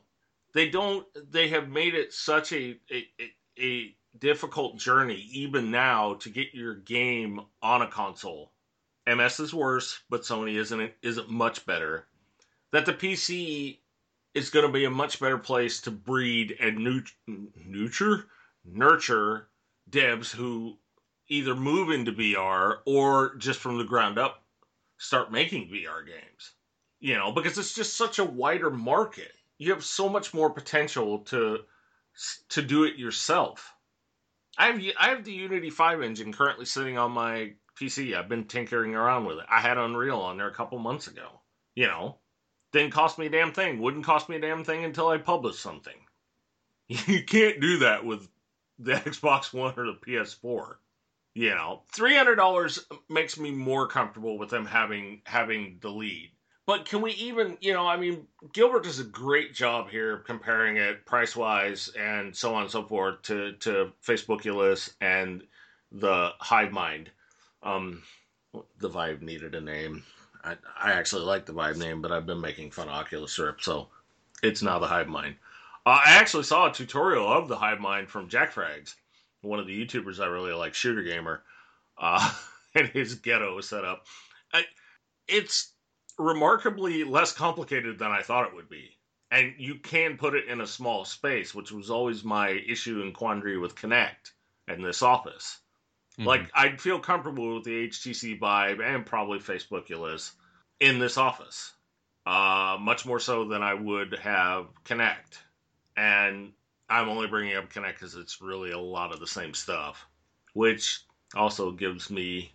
They 0.53 0.70
don't. 0.70 1.05
They 1.32 1.47
have 1.49 1.70
made 1.70 1.95
it 1.95 2.14
such 2.14 2.53
a 2.53 2.78
a, 2.91 3.07
a 3.59 3.95
difficult 4.20 4.78
journey, 4.78 5.28
even 5.32 5.72
now, 5.72 6.16
to 6.16 6.30
get 6.30 6.53
your 6.53 6.76
game 6.76 7.41
on 7.61 7.82
a 7.82 7.88
console. 7.88 8.51
MS 9.07 9.39
is 9.39 9.53
worse, 9.53 9.99
but 10.09 10.22
Sony 10.22 10.55
isn't 10.57 10.93
isn't 11.01 11.30
much 11.30 11.66
better. 11.66 12.05
That 12.72 12.86
the 12.86 12.93
PC 12.93 13.80
is 14.34 14.49
going 14.49 14.65
to 14.65 14.71
be 14.71 14.86
a 14.86 14.89
much 14.89 15.19
better 15.19 15.38
place 15.38 15.81
to 15.81 15.91
breed 15.91 16.55
and 16.59 17.03
nurture 17.55 18.25
nurture 18.65 19.49
devs 19.89 20.31
who 20.31 20.77
either 21.27 21.55
move 21.55 21.89
into 21.89 22.11
VR 22.11 22.77
or 22.86 23.36
just 23.36 23.59
from 23.59 23.77
the 23.77 23.84
ground 23.84 24.17
up 24.17 24.43
start 24.97 25.31
making 25.31 25.69
VR 25.69 26.05
games 26.05 26.53
you 27.03 27.15
know, 27.15 27.34
because 27.34 27.57
it's 27.57 27.75
just 27.75 27.97
such 27.97 28.17
a 28.17 28.23
wider 28.23 28.69
market. 28.69 29.34
You 29.57 29.71
have 29.73 29.84
so 29.84 30.07
much 30.07 30.34
more 30.34 30.49
potential 30.49 31.19
to 31.25 31.59
to 32.47 32.61
do 32.61 32.86
it 32.86 32.95
yourself. 32.95 33.75
I 34.57 34.67
have 34.67 34.81
I 34.97 35.09
have 35.09 35.25
the 35.25 35.34
Unity 35.34 35.69
5 35.69 36.01
engine 36.01 36.31
currently 36.31 36.63
sitting 36.63 36.97
on 36.97 37.11
my 37.11 37.55
PC. 37.77 38.15
I've 38.15 38.29
been 38.29 38.45
tinkering 38.45 38.95
around 38.95 39.25
with 39.25 39.39
it. 39.39 39.45
I 39.49 39.59
had 39.59 39.77
Unreal 39.77 40.21
on 40.21 40.38
there 40.38 40.47
a 40.47 40.53
couple 40.53 40.79
months 40.79 41.07
ago. 41.07 41.41
You 41.75 41.88
know, 41.88 42.19
didn't 42.74 42.91
cost 42.91 43.17
me 43.17 43.28
a 43.28 43.30
damn 43.30 43.53
thing. 43.53 43.80
Wouldn't 43.80 44.05
cost 44.05 44.28
me 44.28 44.36
a 44.36 44.41
damn 44.41 44.63
thing 44.63 44.84
until 44.84 45.07
I 45.07 45.17
published 45.17 45.61
something. 45.61 45.95
You 47.07 47.24
can't 47.24 47.61
do 47.61 47.80
that 47.80 48.05
with 48.05 48.28
the 48.78 48.93
Xbox 48.93 49.53
One 49.53 49.74
or 49.78 49.86
the 49.86 49.99
PS4. 50.05 50.76
You 51.34 51.51
know, 51.51 51.84
three 51.91 52.15
hundred 52.15 52.36
dollars 52.36 52.86
makes 53.09 53.39
me 53.39 53.51
more 53.51 53.88
comfortable 53.88 54.38
with 54.38 54.49
them 54.49 54.65
having 54.65 55.21
having 55.26 55.78
the 55.82 55.89
lead. 55.89 56.34
But 56.65 56.86
can 56.86 57.01
we 57.01 57.11
even, 57.13 57.57
you 57.59 57.74
know, 57.74 57.88
I 57.88 57.97
mean, 57.97 58.28
Gilbert 58.53 58.84
does 58.84 58.99
a 58.99 59.05
great 59.05 59.53
job 59.53 59.89
here 59.89 60.19
comparing 60.19 60.78
it 60.78 61.05
price 61.05 61.36
wise 61.36 61.89
and 61.97 62.36
so 62.36 62.55
on 62.55 62.63
and 62.63 62.71
so 62.71 62.84
forth 62.84 63.21
to, 63.24 63.53
to 63.53 63.91
Facebookulous 64.05 64.93
and 65.01 65.43
the 65.91 66.32
Hive 66.39 66.71
Mind. 66.71 67.11
Um, 67.63 68.03
the 68.80 68.88
Vive 68.88 69.21
needed 69.21 69.55
a 69.55 69.61
name. 69.61 70.03
I, 70.43 70.57
I 70.77 70.91
actually 70.91 71.23
like 71.23 71.45
the 71.45 71.53
Vive 71.53 71.77
name, 71.77 72.01
but 72.01 72.11
I've 72.11 72.25
been 72.25 72.41
making 72.41 72.71
fun 72.71 72.89
of 72.89 72.95
Oculus 72.95 73.37
Rift, 73.39 73.63
so 73.63 73.87
it's 74.41 74.61
now 74.61 74.79
the 74.79 74.87
Hive 74.87 75.07
Mind. 75.07 75.35
Uh, 75.85 76.01
I 76.05 76.11
actually 76.17 76.43
saw 76.43 76.69
a 76.69 76.73
tutorial 76.73 77.31
of 77.31 77.47
the 77.47 77.57
Hive 77.57 77.79
Mind 77.79 78.09
from 78.09 78.27
Jack 78.29 78.53
Frags, 78.53 78.95
one 79.41 79.59
of 79.59 79.67
the 79.67 79.85
YouTubers 79.85 80.19
I 80.19 80.27
really 80.27 80.53
like, 80.53 80.73
Shooter 80.73 81.03
Gamer, 81.03 81.43
uh, 81.97 82.33
and 82.75 82.87
his 82.89 83.15
ghetto 83.15 83.61
setup. 83.61 84.05
I, 84.53 84.65
it's 85.27 85.73
remarkably 86.17 87.03
less 87.03 87.33
complicated 87.33 87.97
than 87.97 88.11
I 88.11 88.21
thought 88.21 88.47
it 88.47 88.55
would 88.55 88.69
be. 88.69 88.97
And 89.31 89.55
you 89.57 89.75
can 89.75 90.17
put 90.17 90.35
it 90.35 90.47
in 90.47 90.61
a 90.61 90.67
small 90.67 91.05
space, 91.05 91.55
which 91.55 91.71
was 91.71 91.89
always 91.89 92.23
my 92.23 92.49
issue 92.49 93.01
and 93.01 93.13
quandary 93.13 93.57
with 93.57 93.75
Kinect 93.75 94.31
and 94.67 94.85
this 94.85 95.01
office. 95.01 95.59
Mm-hmm. 96.14 96.28
Like, 96.28 96.51
I'd 96.53 96.80
feel 96.80 96.99
comfortable 96.99 97.55
with 97.55 97.64
the 97.64 97.88
HTC 97.88 98.39
Vive 98.39 98.80
and 98.80 99.05
probably 99.05 99.39
Facebook 99.39 99.88
Facebookulous 99.88 100.32
in 100.80 100.99
this 100.99 101.18
office, 101.18 101.74
uh, 102.26 102.78
much 102.80 103.05
more 103.05 103.20
so 103.20 103.47
than 103.47 103.64
I 103.64 103.74
would 103.74 104.14
have 104.20 104.68
Kinect. 104.86 105.39
And 105.97 106.51
I'm 106.89 107.09
only 107.09 107.28
bringing 107.28 107.55
up 107.55 107.72
Kinect 107.72 107.93
because 107.93 108.16
it's 108.16 108.41
really 108.41 108.72
a 108.72 108.80
lot 108.80 109.14
of 109.14 109.20
the 109.20 109.28
same 109.28 109.53
stuff, 109.53 110.05
which 110.53 111.01
also 111.36 111.72
gives 111.72 112.11
me 112.11 112.51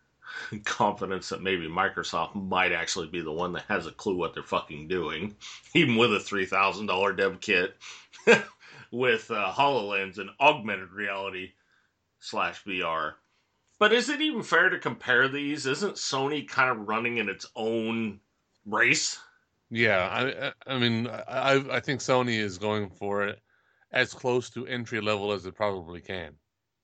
confidence 0.64 1.28
that 1.28 1.42
maybe 1.42 1.68
Microsoft 1.68 2.34
might 2.34 2.72
actually 2.72 3.08
be 3.08 3.20
the 3.20 3.32
one 3.32 3.52
that 3.52 3.64
has 3.68 3.86
a 3.86 3.92
clue 3.92 4.16
what 4.16 4.32
they're 4.32 4.42
fucking 4.42 4.88
doing, 4.88 5.36
even 5.74 5.96
with 5.96 6.14
a 6.14 6.20
three 6.20 6.46
thousand 6.46 6.86
dollar 6.86 7.12
dev 7.12 7.40
kit 7.40 7.76
with 8.90 9.30
uh, 9.30 9.52
Hololens 9.52 10.18
and 10.18 10.30
augmented 10.40 10.92
reality 10.92 11.52
slash 12.26 12.64
VR. 12.64 13.14
But 13.78 13.92
is 13.92 14.08
it 14.08 14.20
even 14.20 14.42
fair 14.42 14.70
to 14.70 14.78
compare 14.78 15.28
these? 15.28 15.66
Isn't 15.66 15.94
Sony 15.94 16.48
kind 16.48 16.70
of 16.70 16.88
running 16.88 17.18
in 17.18 17.28
its 17.28 17.46
own 17.54 18.20
race? 18.64 19.18
Yeah, 19.70 20.52
I, 20.66 20.72
I 20.72 20.78
mean, 20.78 21.08
I, 21.08 21.64
I 21.70 21.80
think 21.80 22.00
Sony 22.00 22.38
is 22.38 22.58
going 22.58 22.90
for 22.90 23.24
it 23.26 23.40
as 23.92 24.14
close 24.14 24.50
to 24.50 24.66
entry 24.66 25.00
level 25.00 25.32
as 25.32 25.44
it 25.46 25.54
probably 25.54 26.00
can, 26.00 26.34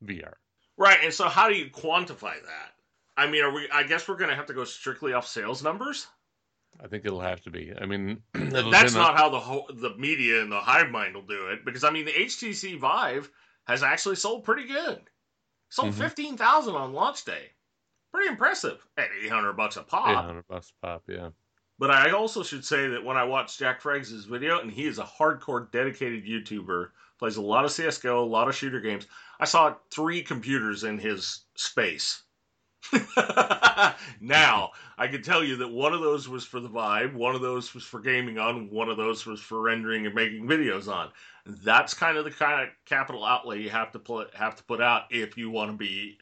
VR. 0.05 0.34
Right, 0.76 0.99
and 1.03 1.12
so 1.12 1.28
how 1.28 1.49
do 1.49 1.55
you 1.55 1.70
quantify 1.70 2.34
that? 2.34 2.72
I 3.16 3.30
mean, 3.30 3.45
are 3.45 3.53
we? 3.53 3.68
I 3.72 3.84
guess 3.84 4.09
we're 4.09 4.16
going 4.16 4.30
to 4.30 4.36
have 4.36 4.47
to 4.47 4.55
go 4.55 4.64
strictly 4.64 5.12
off 5.12 5.26
sales 5.26 5.62
numbers. 5.62 6.07
I 6.82 6.88
think 6.88 7.05
it'll 7.05 7.20
have 7.20 7.43
to 7.43 7.51
be. 7.51 7.72
I 7.78 7.86
mean, 7.86 8.22
that's 8.34 8.95
not 8.95 9.16
how 9.16 9.28
the 9.28 9.38
whole, 9.38 9.70
the 9.72 9.95
media 9.97 10.43
and 10.43 10.51
the 10.51 10.59
hive 10.59 10.90
mind 10.90 11.14
will 11.14 11.26
do 11.26 11.49
it. 11.49 11.64
Because 11.64 11.84
I 11.84 11.90
mean, 11.90 12.07
the 12.07 12.12
HTC 12.12 12.78
Vive 12.78 13.30
has 13.64 13.82
actually 13.82 14.16
sold 14.16 14.45
pretty 14.45 14.66
good. 14.66 15.01
Sold 15.73 15.93
mm-hmm. 15.93 16.03
fifteen 16.03 16.37
thousand 16.37 16.75
on 16.75 16.93
launch 16.93 17.25
day. 17.25 17.53
Pretty 18.12 18.29
impressive 18.29 18.87
at 18.99 19.09
eight 19.25 19.31
hundred 19.31 19.55
bucks 19.55 19.79
a 19.79 19.83
pop. 19.83 20.11
Eight 20.11 20.16
hundred 20.16 20.47
bucks 20.47 20.70
a 20.70 20.87
pop, 20.87 21.03
yeah. 21.09 21.31
But 21.79 21.91
I 21.91 22.11
also 22.11 22.43
should 22.43 22.62
say 22.62 22.89
that 22.89 23.03
when 23.03 23.16
I 23.16 23.25
watched 23.25 23.59
Jack 23.59 23.81
Frags' 23.81 24.27
video, 24.27 24.61
and 24.61 24.70
he 24.70 24.85
is 24.85 24.99
a 24.99 25.03
hardcore 25.03 25.73
dedicated 25.73 26.27
YouTuber, 26.27 26.89
plays 27.18 27.39
a 27.39 27.41
lot 27.41 27.64
of 27.64 27.70
CSGO, 27.70 28.18
a 28.18 28.20
lot 28.20 28.49
of 28.49 28.55
shooter 28.55 28.81
games. 28.81 29.07
I 29.41 29.47
saw 29.47 29.75
three 29.91 30.20
computers 30.20 30.85
in 30.85 30.99
his 30.99 31.45
space. 31.55 32.25
now, 34.20 34.73
I 34.99 35.09
can 35.09 35.23
tell 35.23 35.43
you 35.43 35.57
that 35.57 35.73
one 35.73 35.95
of 35.95 36.03
those 36.03 36.29
was 36.29 36.45
for 36.45 36.61
the 36.61 36.68
Vive, 36.68 37.14
one 37.14 37.35
of 37.35 37.41
those 37.41 37.73
was 37.73 37.85
for 37.85 38.01
gaming 38.01 38.39
on, 38.39 38.68
one 38.68 38.91
of 38.91 38.99
those 38.99 39.25
was 39.25 39.41
for 39.41 39.62
rendering 39.62 40.05
and 40.05 40.14
making 40.14 40.47
videos 40.47 40.87
on. 40.87 41.09
That's 41.45 41.95
kind 41.95 42.16
of 42.16 42.24
the 42.24 42.30
kind 42.30 42.62
of 42.62 42.68
capital 42.86 43.24
outlay 43.24 43.62
you 43.62 43.70
have 43.70 43.93
to 43.93 43.99
put 43.99 44.34
have 44.34 44.57
to 44.57 44.62
put 44.64 44.80
out 44.80 45.05
if 45.11 45.36
you 45.36 45.51
want 45.51 45.72
to 45.72 45.76
be 45.76 46.18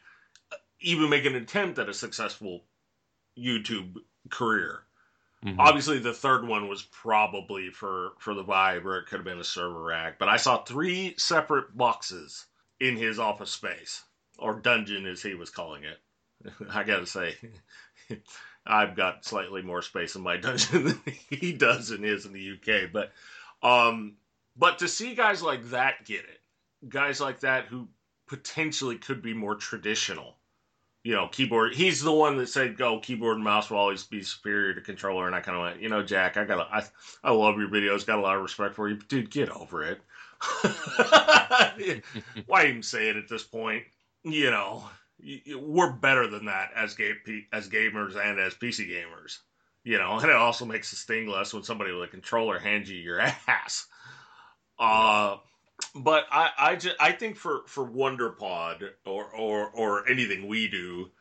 even 0.79 1.09
make 1.09 1.25
an 1.25 1.35
attempt 1.35 1.79
at 1.79 1.89
a 1.89 1.93
successful 1.93 2.63
YouTube 3.37 3.95
career. 4.29 4.83
Mm-hmm. 5.45 5.59
Obviously, 5.59 5.99
the 5.99 6.13
third 6.13 6.47
one 6.47 6.67
was 6.67 6.83
probably 6.83 7.69
for 7.69 8.11
for 8.19 8.33
the 8.33 8.43
Vive, 8.43 8.85
or 8.85 8.97
it 8.97 9.07
could 9.07 9.17
have 9.17 9.25
been 9.25 9.39
a 9.39 9.43
server 9.43 9.81
rack. 9.81 10.19
But 10.19 10.29
I 10.29 10.37
saw 10.37 10.63
three 10.63 11.15
separate 11.17 11.75
boxes 11.75 12.45
in 12.79 12.95
his 12.95 13.17
office 13.17 13.51
space, 13.51 14.03
or 14.37 14.59
dungeon, 14.59 15.07
as 15.07 15.21
he 15.21 15.33
was 15.33 15.49
calling 15.49 15.83
it. 15.83 15.99
I 16.69 16.83
gotta 16.83 17.07
say, 17.07 17.35
I've 18.65 18.95
got 18.95 19.25
slightly 19.25 19.63
more 19.63 19.81
space 19.81 20.15
in 20.15 20.21
my 20.21 20.37
dungeon 20.37 20.83
than 20.85 21.01
he 21.29 21.53
does 21.53 21.89
in 21.89 22.03
his 22.03 22.25
in 22.25 22.33
the 22.33 22.51
UK. 22.51 22.91
But, 22.91 23.11
um, 23.67 24.17
but 24.55 24.79
to 24.79 24.87
see 24.87 25.15
guys 25.15 25.41
like 25.41 25.69
that 25.69 26.05
get 26.05 26.21
it, 26.21 26.41
guys 26.89 27.19
like 27.21 27.41
that 27.41 27.65
who 27.65 27.87
potentially 28.27 28.97
could 28.97 29.21
be 29.21 29.33
more 29.33 29.55
traditional 29.55 30.37
you 31.03 31.13
know, 31.15 31.27
keyboard. 31.27 31.73
He's 31.73 32.01
the 32.01 32.11
one 32.11 32.37
that 32.37 32.49
said, 32.49 32.77
"Go 32.77 32.99
keyboard 32.99 33.35
and 33.35 33.43
mouse 33.43 33.69
will 33.69 33.77
always 33.77 34.03
be 34.03 34.21
superior 34.21 34.73
to 34.75 34.81
controller." 34.81 35.25
And 35.25 35.35
I 35.35 35.41
kind 35.41 35.57
of 35.57 35.63
went, 35.63 35.81
you 35.81 35.89
know, 35.89 36.03
Jack, 36.03 36.37
I 36.37 36.45
got, 36.45 36.71
I, 36.71 36.83
I 37.23 37.31
love 37.31 37.57
your 37.57 37.69
videos, 37.69 38.05
got 38.05 38.19
a 38.19 38.21
lot 38.21 38.35
of 38.35 38.43
respect 38.43 38.75
for 38.75 38.87
you, 38.87 38.95
but 38.95 39.07
dude, 39.07 39.31
get 39.31 39.49
over 39.49 39.83
it. 39.83 40.01
Why 42.45 42.67
even 42.67 42.83
say 42.83 43.09
it 43.09 43.15
at 43.15 43.27
this 43.29 43.43
point? 43.43 43.83
You 44.23 44.51
know, 44.51 44.83
we're 45.55 45.91
better 45.91 46.27
than 46.27 46.45
that 46.45 46.71
as 46.75 46.93
ga- 46.93 47.47
as 47.51 47.67
gamers 47.67 48.15
and 48.15 48.39
as 48.39 48.53
PC 48.53 48.87
gamers. 48.87 49.39
You 49.83 49.97
know, 49.97 50.19
and 50.19 50.29
it 50.29 50.35
also 50.35 50.65
makes 50.65 50.91
the 50.91 50.95
sting 50.95 51.27
less 51.27 51.53
when 51.53 51.63
somebody 51.63 51.91
with 51.91 52.03
a 52.03 52.11
controller 52.11 52.59
hands 52.59 52.91
you 52.91 52.97
your 52.97 53.19
ass. 53.47 53.87
Uh, 54.81 55.37
but 55.95 56.25
I 56.31 56.49
I 56.57 56.75
just 56.75 56.95
I 56.99 57.11
think 57.11 57.37
for 57.37 57.61
for 57.67 57.87
WonderPod 57.87 58.89
or 59.05 59.25
or 59.25 59.69
or 59.69 60.09
anything 60.09 60.47
we 60.47 60.67
do, 60.67 61.11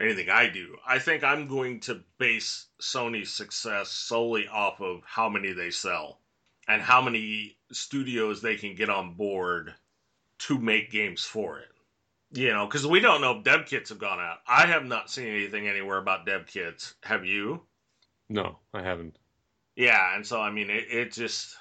anything 0.00 0.30
I 0.30 0.48
do, 0.48 0.76
I 0.86 1.00
think 1.00 1.24
I'm 1.24 1.48
going 1.48 1.80
to 1.80 2.02
base 2.18 2.66
Sony's 2.80 3.32
success 3.34 3.90
solely 3.90 4.46
off 4.46 4.80
of 4.80 5.02
how 5.04 5.28
many 5.28 5.52
they 5.52 5.70
sell 5.70 6.20
and 6.68 6.80
how 6.80 7.02
many 7.02 7.56
studios 7.72 8.40
they 8.40 8.54
can 8.54 8.76
get 8.76 8.88
on 8.88 9.14
board 9.14 9.74
to 10.38 10.58
make 10.58 10.92
games 10.92 11.24
for 11.24 11.58
it. 11.58 11.68
You 12.30 12.52
know, 12.52 12.66
because 12.66 12.86
we 12.86 13.00
don't 13.00 13.22
know 13.22 13.38
if 13.38 13.44
dev 13.44 13.66
kits 13.66 13.88
have 13.88 13.98
gone 13.98 14.20
out. 14.20 14.38
I 14.46 14.66
have 14.66 14.84
not 14.84 15.10
seen 15.10 15.26
anything 15.26 15.66
anywhere 15.66 15.98
about 15.98 16.26
dev 16.26 16.46
kits. 16.46 16.94
Have 17.02 17.24
you? 17.24 17.62
No, 18.28 18.58
I 18.72 18.82
haven't. 18.82 19.18
Yeah, 19.74 20.14
and 20.14 20.24
so 20.24 20.40
I 20.40 20.50
mean, 20.50 20.70
it, 20.70 20.84
it 20.90 21.12
just 21.12 21.56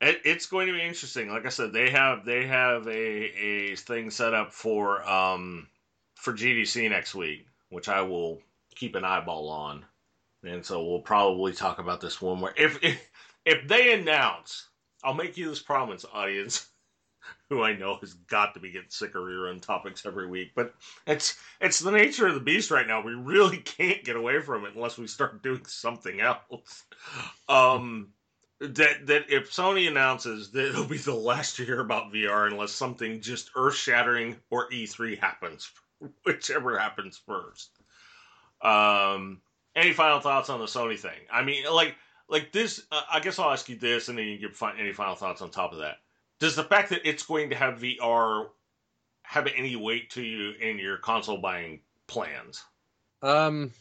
it, 0.00 0.20
it's 0.24 0.46
going 0.46 0.66
to 0.66 0.72
be 0.72 0.82
interesting. 0.82 1.30
Like 1.30 1.46
I 1.46 1.50
said, 1.50 1.72
they 1.72 1.90
have 1.90 2.24
they 2.24 2.46
have 2.46 2.86
a, 2.86 2.90
a 2.90 3.76
thing 3.76 4.10
set 4.10 4.34
up 4.34 4.52
for 4.52 5.06
um 5.08 5.68
for 6.14 6.32
GDC 6.32 6.88
next 6.90 7.14
week, 7.14 7.46
which 7.68 7.88
I 7.88 8.02
will 8.02 8.40
keep 8.74 8.94
an 8.94 9.04
eyeball 9.04 9.48
on, 9.48 9.84
and 10.42 10.64
so 10.64 10.84
we'll 10.84 11.00
probably 11.00 11.52
talk 11.52 11.78
about 11.78 12.00
this 12.00 12.20
one 12.20 12.38
more. 12.40 12.54
If 12.56 12.82
if 12.82 13.10
if 13.44 13.68
they 13.68 13.92
announce, 13.92 14.68
I'll 15.04 15.14
make 15.14 15.36
you 15.36 15.48
this 15.48 15.60
promise, 15.60 16.04
audience. 16.12 16.66
Who 17.50 17.62
I 17.62 17.76
know 17.76 17.96
has 18.00 18.14
got 18.14 18.54
to 18.54 18.60
be 18.60 18.70
getting 18.70 18.88
sick 18.88 19.10
of 19.10 19.22
rerun 19.22 19.60
topics 19.60 20.06
every 20.06 20.26
week, 20.26 20.52
but 20.54 20.74
it's 21.06 21.36
it's 21.60 21.78
the 21.78 21.90
nature 21.90 22.26
of 22.26 22.34
the 22.34 22.40
beast 22.40 22.70
right 22.70 22.86
now. 22.86 23.02
We 23.02 23.12
really 23.12 23.58
can't 23.58 24.02
get 24.04 24.16
away 24.16 24.40
from 24.40 24.64
it 24.64 24.74
unless 24.74 24.96
we 24.96 25.06
start 25.06 25.42
doing 25.42 25.64
something 25.66 26.20
else. 26.20 26.84
Um, 27.48 28.12
that 28.60 29.06
that 29.06 29.30
if 29.30 29.50
Sony 29.50 29.88
announces 29.88 30.50
that 30.50 30.68
it'll 30.68 30.84
be 30.84 30.98
the 30.98 31.14
last 31.14 31.58
year 31.58 31.80
about 31.80 32.12
VR 32.12 32.46
unless 32.46 32.72
something 32.72 33.20
just 33.20 33.50
earth 33.56 33.74
shattering 33.74 34.36
or 34.50 34.68
E3 34.70 35.18
happens, 35.18 35.70
whichever 36.24 36.78
happens 36.78 37.20
first. 37.26 37.70
Um, 38.60 39.40
any 39.74 39.92
final 39.92 40.20
thoughts 40.20 40.50
on 40.50 40.60
the 40.60 40.66
Sony 40.66 40.98
thing? 40.98 41.18
I 41.32 41.42
mean, 41.42 41.64
like 41.72 41.96
like 42.28 42.52
this. 42.52 42.82
Uh, 42.92 43.02
I 43.10 43.20
guess 43.20 43.38
I'll 43.38 43.50
ask 43.50 43.68
you 43.68 43.76
this, 43.76 44.08
and 44.08 44.18
then 44.18 44.26
you 44.26 44.38
can 44.38 44.50
give 44.50 44.62
any 44.78 44.92
final 44.92 45.14
thoughts 45.14 45.40
on 45.40 45.50
top 45.50 45.72
of 45.72 45.78
that. 45.78 45.96
Does 46.38 46.56
the 46.56 46.64
fact 46.64 46.90
that 46.90 47.08
it's 47.08 47.22
going 47.22 47.50
to 47.50 47.56
have 47.56 47.80
VR 47.80 48.48
have 49.22 49.46
any 49.56 49.76
weight 49.76 50.10
to 50.10 50.22
you 50.22 50.52
in 50.60 50.78
your 50.78 50.98
console 50.98 51.38
buying 51.38 51.80
plans? 52.06 52.64
Um, 53.22 53.72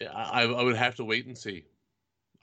I, 0.00 0.44
I 0.44 0.62
would 0.62 0.76
have 0.76 0.96
to 0.96 1.04
wait 1.04 1.26
and 1.26 1.36
see. 1.36 1.64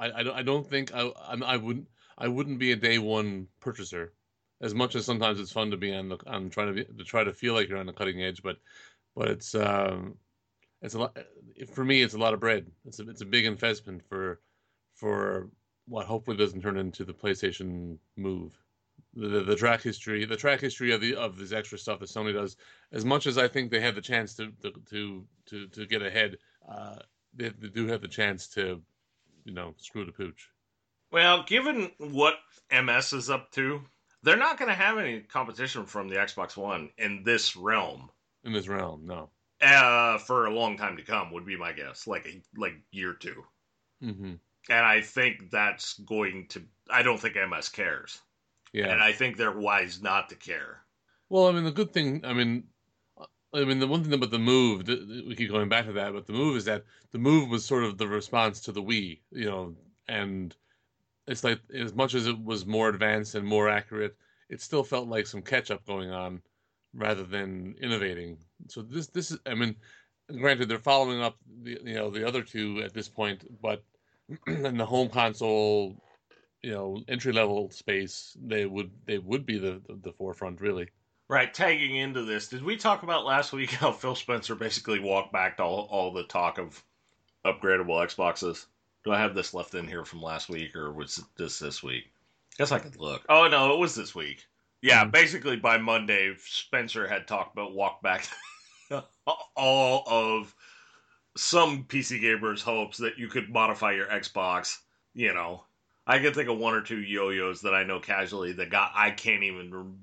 I, 0.10 0.40
I, 0.40 0.42
don't 0.44 0.68
think 0.68 0.94
I, 0.94 1.12
I 1.28 1.58
wouldn't 1.58 1.88
I 2.18 2.28
wouldn't 2.28 2.60
be 2.60 2.72
a 2.72 2.76
day 2.76 2.98
one 2.98 3.48
purchaser, 3.60 4.14
as 4.62 4.74
much 4.74 4.96
as 4.96 5.06
sometimes 5.06 5.40
it's 5.40 5.52
fun 5.52 5.72
to 5.72 5.78
be 5.78 5.94
on 5.94 6.10
the 6.10 6.18
on 6.28 6.50
trying 6.50 6.68
to 6.68 6.74
be, 6.74 6.84
to 6.84 7.04
try 7.04 7.24
to 7.24 7.34
feel 7.34 7.54
like 7.54 7.70
you're 7.70 7.78
on 7.78 7.86
the 7.86 7.94
cutting 7.94 8.22
edge, 8.22 8.42
but 8.44 8.58
but 9.16 9.28
it's 9.28 9.56
um 9.56 10.16
it's 10.82 10.96
a 10.96 11.00
lot 11.00 11.18
for 11.74 11.84
me. 11.84 12.02
It's 12.02 12.16
a 12.16 12.20
lot 12.20 12.34
of 12.34 12.40
bread. 12.40 12.72
It's 12.86 13.00
a 13.00 13.10
it's 13.10 13.22
a 13.22 13.26
big 13.26 13.46
investment 13.46 14.04
for 14.08 14.42
for 14.96 15.50
what 15.88 16.06
hopefully 16.06 16.38
doesn't 16.38 16.62
turn 16.62 16.78
into 16.78 17.04
the 17.04 17.14
PlayStation 17.14 17.98
Move. 18.16 18.58
The, 19.14 19.28
the, 19.28 19.40
the 19.42 19.56
track 19.56 19.82
history, 19.82 20.24
the 20.26 20.38
track 20.38 20.62
history 20.62 20.92
of 20.94 21.02
the 21.02 21.16
of 21.16 21.38
this 21.38 21.52
extra 21.52 21.78
stuff 21.78 22.00
that 22.00 22.10
Sony 22.10 22.34
does. 22.34 22.56
As 22.92 23.04
much 23.04 23.28
as 23.28 23.38
I 23.38 23.48
think 23.48 23.70
they 23.70 23.82
have 23.82 23.96
the 23.96 24.02
chance 24.02 24.36
to 24.36 24.52
to 24.62 25.26
to 25.50 25.68
to, 25.68 25.86
get 25.86 26.02
ahead, 26.02 26.38
uh, 26.70 26.98
they, 27.34 27.50
they 27.50 27.68
do 27.68 27.88
have 27.88 28.02
the 28.02 28.08
chance 28.08 28.48
to 28.50 28.82
you 29.46 29.54
know, 29.54 29.74
screw 29.78 30.06
the 30.06 30.12
pooch. 30.12 30.50
Well, 31.12 31.44
given 31.44 31.92
what 31.98 32.36
MS 32.72 33.14
is 33.14 33.30
up 33.30 33.52
to, 33.52 33.82
they're 34.24 34.38
not 34.38 34.58
going 34.58 34.70
to 34.70 34.76
have 34.76 34.98
any 34.98 35.22
competition 35.22 35.86
from 35.86 36.08
the 36.08 36.16
Xbox 36.16 36.56
One 36.56 36.90
in 36.98 37.24
this 37.24 37.56
realm. 37.56 38.10
In 38.44 38.54
this 38.54 38.68
realm, 38.68 39.06
no. 39.06 39.30
Uh, 39.62 40.18
for 40.20 40.46
a 40.46 40.54
long 40.54 40.78
time 40.78 40.98
to 40.98 41.04
come 41.04 41.32
would 41.32 41.46
be 41.46 41.58
my 41.58 41.72
guess, 41.74 42.08
like 42.08 42.26
a 42.26 42.42
like 42.60 42.74
year 42.92 43.14
2 43.14 43.44
mm-hmm. 44.04 44.34
And 44.70 44.86
I 44.86 45.02
think 45.02 45.52
that's 45.52 46.00
going 46.00 46.48
to. 46.50 46.64
I 46.90 47.04
don't 47.04 47.20
think 47.20 47.36
MS 47.36 47.70
cares. 47.70 48.20
Yeah. 48.74 48.88
And 48.88 49.02
I 49.02 49.12
think 49.12 49.38
they're 49.38 49.52
wise 49.52 50.02
not 50.02 50.30
to 50.30 50.36
care. 50.36 50.82
Well, 51.30 51.48
I 51.48 51.52
mean, 51.52 51.64
the 51.64 51.72
good 51.72 51.94
thing, 51.94 52.22
I 52.26 52.34
mean, 52.34 52.66
I 53.54 53.66
mean, 53.66 53.80
the 53.80 53.88
one 53.88 54.04
thing 54.04 54.14
about 54.14 54.32
the 54.32 54.40
move, 54.40 54.88
we 54.88 55.36
keep 55.36 55.50
going 55.52 55.70
back 55.70 55.86
to 55.86 55.94
that, 55.94 56.14
but 56.14 56.26
the 56.26 56.34
move 56.34 56.56
is 56.56 56.66
that 56.66 56.86
the 57.12 57.18
move 57.18 57.50
was 57.50 57.66
sort 57.66 57.84
of 57.84 57.98
the 57.98 58.08
response 58.08 58.62
to 58.62 58.72
the 58.72 58.82
Wii, 58.82 59.20
you 59.32 59.46
know, 59.46 59.76
and 60.08 60.56
it's 61.28 61.44
like 61.44 61.60
as 61.74 61.94
much 61.94 62.14
as 62.16 62.28
it 62.28 62.42
was 62.44 62.66
more 62.66 62.90
advanced 62.90 63.36
and 63.36 63.46
more 63.46 63.70
accurate, 63.70 64.16
it 64.50 64.62
still 64.62 64.84
felt 64.84 65.08
like 65.08 65.28
some 65.28 65.42
catch 65.42 65.70
up 65.70 65.86
going 65.86 66.12
on 66.12 66.42
rather 66.94 67.24
than 67.24 67.76
innovating. 67.82 68.38
So 68.68 68.82
this 68.82 69.08
this 69.08 69.32
is, 69.32 69.40
I 69.46 69.56
mean, 69.56 69.76
granted 70.40 70.70
they're 70.70 70.80
following 70.80 71.22
up 71.22 71.38
the 71.64 71.80
you 71.84 71.96
know 71.96 72.10
the 72.10 72.28
other 72.28 72.44
two 72.44 72.82
at 72.84 72.94
this 72.94 73.10
point, 73.10 73.44
but 73.62 73.84
in 74.48 74.78
the 74.78 74.86
home 74.86 75.10
console, 75.10 75.98
you 76.62 76.72
know, 76.72 77.04
entry 77.08 77.34
level 77.34 77.70
space, 77.70 78.36
they 78.42 78.66
would 78.66 78.92
they 79.06 79.18
would 79.18 79.46
be 79.46 79.58
the 79.58 79.82
the, 79.88 79.96
the 80.04 80.14
forefront 80.14 80.62
really. 80.62 80.90
Right, 81.32 81.54
tagging 81.54 81.96
into 81.96 82.24
this, 82.24 82.50
did 82.50 82.62
we 82.62 82.76
talk 82.76 83.04
about 83.04 83.24
last 83.24 83.54
week 83.54 83.72
how 83.72 83.94
Phil 83.94 84.16
Spencer 84.16 84.54
basically 84.54 85.00
walked 85.00 85.32
back 85.32 85.56
to 85.56 85.64
all, 85.64 85.88
all 85.90 86.12
the 86.12 86.26
talk 86.26 86.58
of 86.58 86.84
upgradable 87.46 88.06
Xboxes? 88.06 88.66
Do 89.06 89.14
I 89.14 89.20
have 89.22 89.34
this 89.34 89.54
left 89.54 89.74
in 89.74 89.88
here 89.88 90.04
from 90.04 90.22
last 90.22 90.50
week, 90.50 90.76
or 90.76 90.92
was 90.92 91.24
this 91.38 91.58
this 91.58 91.82
week? 91.82 92.12
Guess 92.58 92.74
I 92.74 92.80
could 92.80 92.98
look. 92.98 93.24
Oh 93.30 93.48
no, 93.48 93.74
it 93.74 93.80
was 93.80 93.96
this 93.96 94.14
week. 94.14 94.46
Yeah, 94.82 95.04
mm-hmm. 95.04 95.12
basically 95.12 95.56
by 95.56 95.78
Monday, 95.78 96.36
Spencer 96.38 97.08
had 97.08 97.30
talked 97.30 97.54
about 97.54 97.74
walk 97.74 98.02
back 98.02 98.28
all 99.56 100.04
of 100.08 100.54
some 101.38 101.86
PC 101.86 102.22
gamers' 102.22 102.62
hopes 102.62 102.98
that 102.98 103.18
you 103.18 103.30
could 103.30 103.50
modify 103.50 103.94
your 103.94 104.08
Xbox. 104.08 104.80
You 105.14 105.34
know, 105.34 105.64
I 106.06 106.20
can 106.20 106.34
think 106.34 106.50
of 106.50 106.58
one 106.58 106.74
or 106.74 106.82
two 106.82 107.00
yo-yos 107.00 107.62
that 107.62 107.74
I 107.74 107.86
know 107.86 108.02
casually 108.02 108.52
that 108.52 108.70
got 108.70 108.92
I 108.94 109.12
can't 109.12 109.44
even 109.44 109.96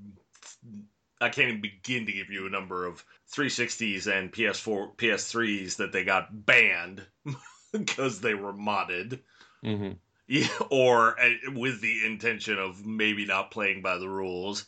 I 1.20 1.28
can't 1.28 1.48
even 1.48 1.60
begin 1.60 2.06
to 2.06 2.12
give 2.12 2.30
you 2.30 2.46
a 2.46 2.50
number 2.50 2.86
of 2.86 3.04
360s 3.32 4.06
and 4.06 4.32
PS4, 4.32 4.96
PS3s 4.96 5.76
that 5.76 5.92
they 5.92 6.04
got 6.04 6.46
banned 6.46 7.04
because 7.72 8.20
they 8.20 8.34
were 8.34 8.52
modded. 8.52 9.20
Mm-hmm. 9.64 9.92
Yeah, 10.28 10.48
or 10.70 11.18
uh, 11.20 11.52
with 11.54 11.80
the 11.80 12.06
intention 12.06 12.58
of 12.58 12.86
maybe 12.86 13.26
not 13.26 13.50
playing 13.50 13.82
by 13.82 13.98
the 13.98 14.08
rules. 14.08 14.66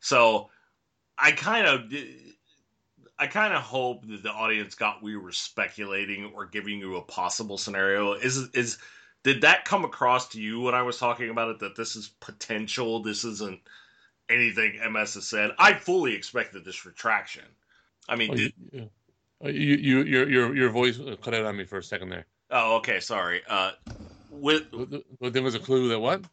So 0.00 0.48
I 1.18 1.32
kind 1.32 1.66
of, 1.66 1.92
I 3.18 3.26
kind 3.26 3.52
of 3.52 3.62
hope 3.62 4.06
that 4.06 4.22
the 4.22 4.30
audience 4.30 4.74
got 4.74 5.02
we 5.02 5.16
were 5.16 5.32
speculating 5.32 6.32
or 6.34 6.46
giving 6.46 6.78
you 6.78 6.96
a 6.96 7.02
possible 7.02 7.58
scenario. 7.58 8.14
Is 8.14 8.48
is 8.54 8.78
Did 9.24 9.42
that 9.42 9.64
come 9.64 9.84
across 9.84 10.28
to 10.30 10.40
you 10.40 10.60
when 10.60 10.74
I 10.74 10.82
was 10.82 10.98
talking 10.98 11.28
about 11.28 11.50
it 11.50 11.58
that 11.60 11.76
this 11.76 11.96
is 11.96 12.08
potential? 12.20 13.02
This 13.02 13.24
isn't 13.24 13.60
anything 14.32 14.80
MS 14.92 15.14
has 15.14 15.26
said. 15.26 15.50
I 15.58 15.74
fully 15.74 16.14
expected 16.14 16.64
this 16.64 16.84
retraction. 16.84 17.44
I 18.08 18.16
mean, 18.16 18.30
oh, 18.32 18.34
did, 18.34 18.52
you, 18.72 18.90
uh, 19.44 19.48
you, 19.48 19.76
you, 19.76 20.02
your, 20.02 20.28
your, 20.28 20.56
your 20.56 20.70
voice 20.70 20.98
cut 21.22 21.34
out 21.34 21.44
on 21.44 21.56
me 21.56 21.64
for 21.64 21.78
a 21.78 21.82
second 21.82 22.10
there. 22.10 22.26
Oh, 22.50 22.76
okay. 22.76 23.00
Sorry. 23.00 23.42
Uh, 23.48 23.72
with 24.30 24.64
but 25.20 25.32
there 25.32 25.42
was 25.42 25.54
a 25.54 25.58
clue 25.58 25.88
that 25.88 26.00
what? 26.00 26.24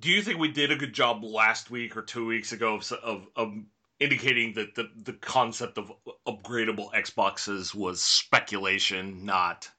Do 0.00 0.10
you 0.10 0.22
think 0.22 0.38
we 0.38 0.50
did 0.50 0.70
a 0.70 0.76
good 0.76 0.92
job 0.92 1.22
last 1.22 1.70
week 1.70 1.96
or 1.96 2.02
two 2.02 2.26
weeks 2.26 2.52
ago 2.52 2.74
of, 2.74 2.92
of, 2.92 3.26
of 3.36 3.54
indicating 4.00 4.54
that 4.54 4.74
the 4.74 4.90
the 5.04 5.12
concept 5.14 5.78
of 5.78 5.92
upgradable 6.26 6.92
Xboxes 6.92 7.74
was 7.74 8.02
speculation, 8.02 9.24
not? 9.24 9.70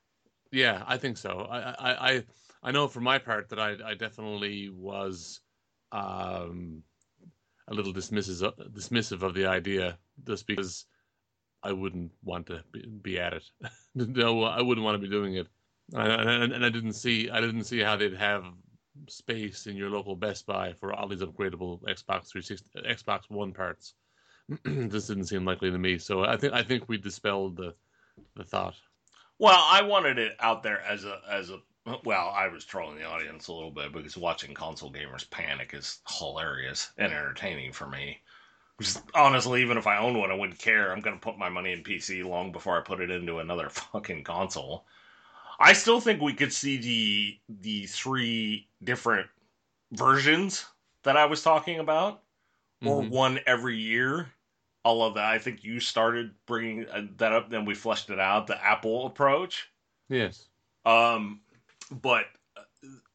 Yeah, 0.51 0.83
I 0.87 0.97
think 0.97 1.17
so. 1.17 1.47
I 1.49 1.59
I 1.59 2.11
I, 2.11 2.23
I 2.63 2.71
know 2.71 2.87
for 2.87 3.01
my 3.01 3.19
part 3.19 3.49
that 3.49 3.59
I 3.59 3.75
I 3.85 3.93
definitely 3.95 4.69
was 4.69 5.41
um, 5.91 6.83
a 7.67 7.73
little 7.73 7.93
dismissive 7.93 8.53
dismissive 8.71 9.23
of 9.23 9.33
the 9.33 9.45
idea 9.45 9.97
just 10.25 10.47
because 10.47 10.85
I 11.63 11.73
wouldn't 11.73 12.11
want 12.23 12.47
to 12.47 12.63
be, 12.71 12.85
be 12.85 13.19
at 13.19 13.33
it. 13.33 13.43
no, 13.95 14.43
I 14.43 14.61
wouldn't 14.61 14.85
want 14.85 14.95
to 14.95 15.05
be 15.05 15.11
doing 15.11 15.35
it. 15.35 15.47
And, 15.93 16.53
and, 16.53 16.65
I 16.65 16.69
didn't 16.69 16.93
see 16.93 17.29
I 17.29 17.39
didn't 17.39 17.63
see 17.63 17.79
how 17.79 17.95
they'd 17.95 18.15
have 18.15 18.45
space 19.07 19.67
in 19.67 19.75
your 19.77 19.89
local 19.89 20.15
Best 20.15 20.45
Buy 20.45 20.73
for 20.73 20.93
all 20.93 21.07
these 21.07 21.21
upgradable 21.21 21.81
Xbox 21.83 22.29
360 22.29 22.81
Xbox 22.81 23.21
One 23.29 23.53
parts. 23.53 23.93
this 24.63 25.07
didn't 25.07 25.25
seem 25.25 25.45
likely 25.45 25.71
to 25.71 25.77
me. 25.77 25.97
So 25.97 26.23
I 26.23 26.37
think 26.37 26.53
I 26.53 26.63
think 26.63 26.87
we 26.87 26.97
dispelled 26.97 27.57
the 27.57 27.73
the 28.35 28.43
thought. 28.43 28.75
Well, 29.39 29.59
I 29.59 29.83
wanted 29.83 30.17
it 30.17 30.33
out 30.39 30.63
there 30.63 30.81
as 30.81 31.05
a 31.05 31.21
as 31.29 31.49
a 31.49 31.59
well, 32.03 32.33
I 32.35 32.47
was 32.47 32.65
trolling 32.65 32.97
the 32.97 33.05
audience 33.05 33.47
a 33.47 33.53
little 33.53 33.71
bit 33.71 33.93
because 33.93 34.17
watching 34.17 34.53
console 34.53 34.91
gamers 34.91 35.29
panic 35.29 35.71
is 35.73 35.99
hilarious 36.07 36.91
and 36.97 37.13
entertaining 37.13 37.71
for 37.71 37.87
me. 37.87 38.19
Just 38.81 39.01
honestly, 39.15 39.61
even 39.61 39.77
if 39.77 39.87
I 39.87 39.97
owned 39.97 40.17
one, 40.17 40.31
I 40.31 40.35
wouldn't 40.35 40.59
care. 40.59 40.91
I'm 40.91 41.01
gonna 41.01 41.17
put 41.17 41.37
my 41.37 41.49
money 41.49 41.71
in 41.71 41.83
PC 41.83 42.23
long 42.23 42.51
before 42.51 42.77
I 42.77 42.81
put 42.81 43.01
it 43.01 43.09
into 43.09 43.39
another 43.39 43.69
fucking 43.91 44.23
console. 44.23 44.85
I 45.59 45.73
still 45.73 45.99
think 45.99 46.21
we 46.21 46.33
could 46.33 46.53
see 46.53 46.77
the 46.77 47.39
the 47.61 47.85
three 47.87 48.67
different 48.83 49.27
versions 49.91 50.65
that 51.03 51.17
I 51.17 51.25
was 51.25 51.41
talking 51.41 51.79
about, 51.79 52.21
or 52.85 53.01
mm-hmm. 53.01 53.11
one 53.11 53.39
every 53.45 53.77
year. 53.77 54.31
All 54.83 55.03
of 55.03 55.15
that. 55.15 55.25
I 55.25 55.39
think 55.39 55.63
you 55.63 55.79
started 55.79 56.31
bringing 56.45 56.87
uh, 56.87 57.07
that 57.17 57.33
up, 57.33 57.49
then 57.49 57.65
we 57.65 57.73
fleshed 57.73 58.09
it 58.09 58.19
out. 58.19 58.47
The 58.47 58.63
Apple 58.63 59.05
approach. 59.07 59.69
Yes. 60.07 60.47
Um, 60.85 61.41
but 61.91 62.25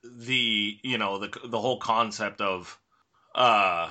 the 0.05 0.79
you 0.83 0.99
know 0.99 1.19
the 1.19 1.31
the 1.45 1.61
whole 1.61 1.79
concept 1.79 2.41
of 2.41 2.79
uh 3.35 3.91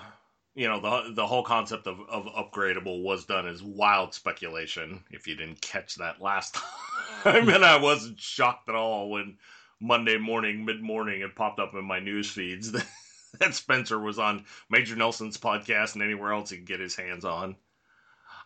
you 0.55 0.67
know 0.67 0.79
the 0.79 1.13
the 1.13 1.27
whole 1.27 1.43
concept 1.43 1.87
of, 1.87 1.99
of 2.09 2.25
upgradable 2.25 3.03
was 3.03 3.25
done 3.25 3.47
as 3.47 3.63
wild 3.63 4.13
speculation 4.13 5.03
if 5.11 5.27
you 5.27 5.35
didn't 5.35 5.61
catch 5.61 5.95
that 5.95 6.21
last 6.21 6.55
time. 7.23 7.49
And 7.49 7.63
i 7.63 7.77
wasn't 7.77 8.19
shocked 8.19 8.69
at 8.69 8.75
all 8.75 9.09
when 9.09 9.37
monday 9.79 10.17
morning 10.17 10.65
mid-morning 10.65 11.21
it 11.21 11.35
popped 11.35 11.59
up 11.59 11.73
in 11.73 11.85
my 11.85 11.99
news 11.99 12.29
feeds 12.29 12.71
that, 12.73 12.85
that 13.39 13.55
spencer 13.55 13.99
was 13.99 14.19
on 14.19 14.45
major 14.69 14.95
nelson's 14.95 15.37
podcast 15.37 15.93
and 15.93 16.03
anywhere 16.03 16.33
else 16.33 16.49
he 16.49 16.57
could 16.57 16.67
get 16.67 16.79
his 16.79 16.95
hands 16.95 17.25
on 17.25 17.55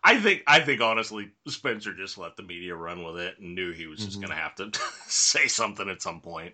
i 0.06 0.18
think 0.18 0.41
i 0.47 0.60
think 0.60 0.80
honestly 0.80 1.30
spencer 1.47 1.93
just 1.93 2.18
let 2.18 2.38
the 2.38 2.43
media 2.43 2.74
run 2.74 3.03
with 3.03 3.18
it 3.18 3.36
and 3.39 3.56
knew 3.56 3.74
he 3.74 3.88
was 3.88 3.99
just 3.99 4.12
mm-hmm. 4.12 4.28
going 4.28 4.38
to 4.38 4.41
have 4.41 4.56
to 4.56 4.72
say 5.08 5.47
something 5.47 5.89
at 5.89 6.01
some 6.01 6.22
point 6.22 6.53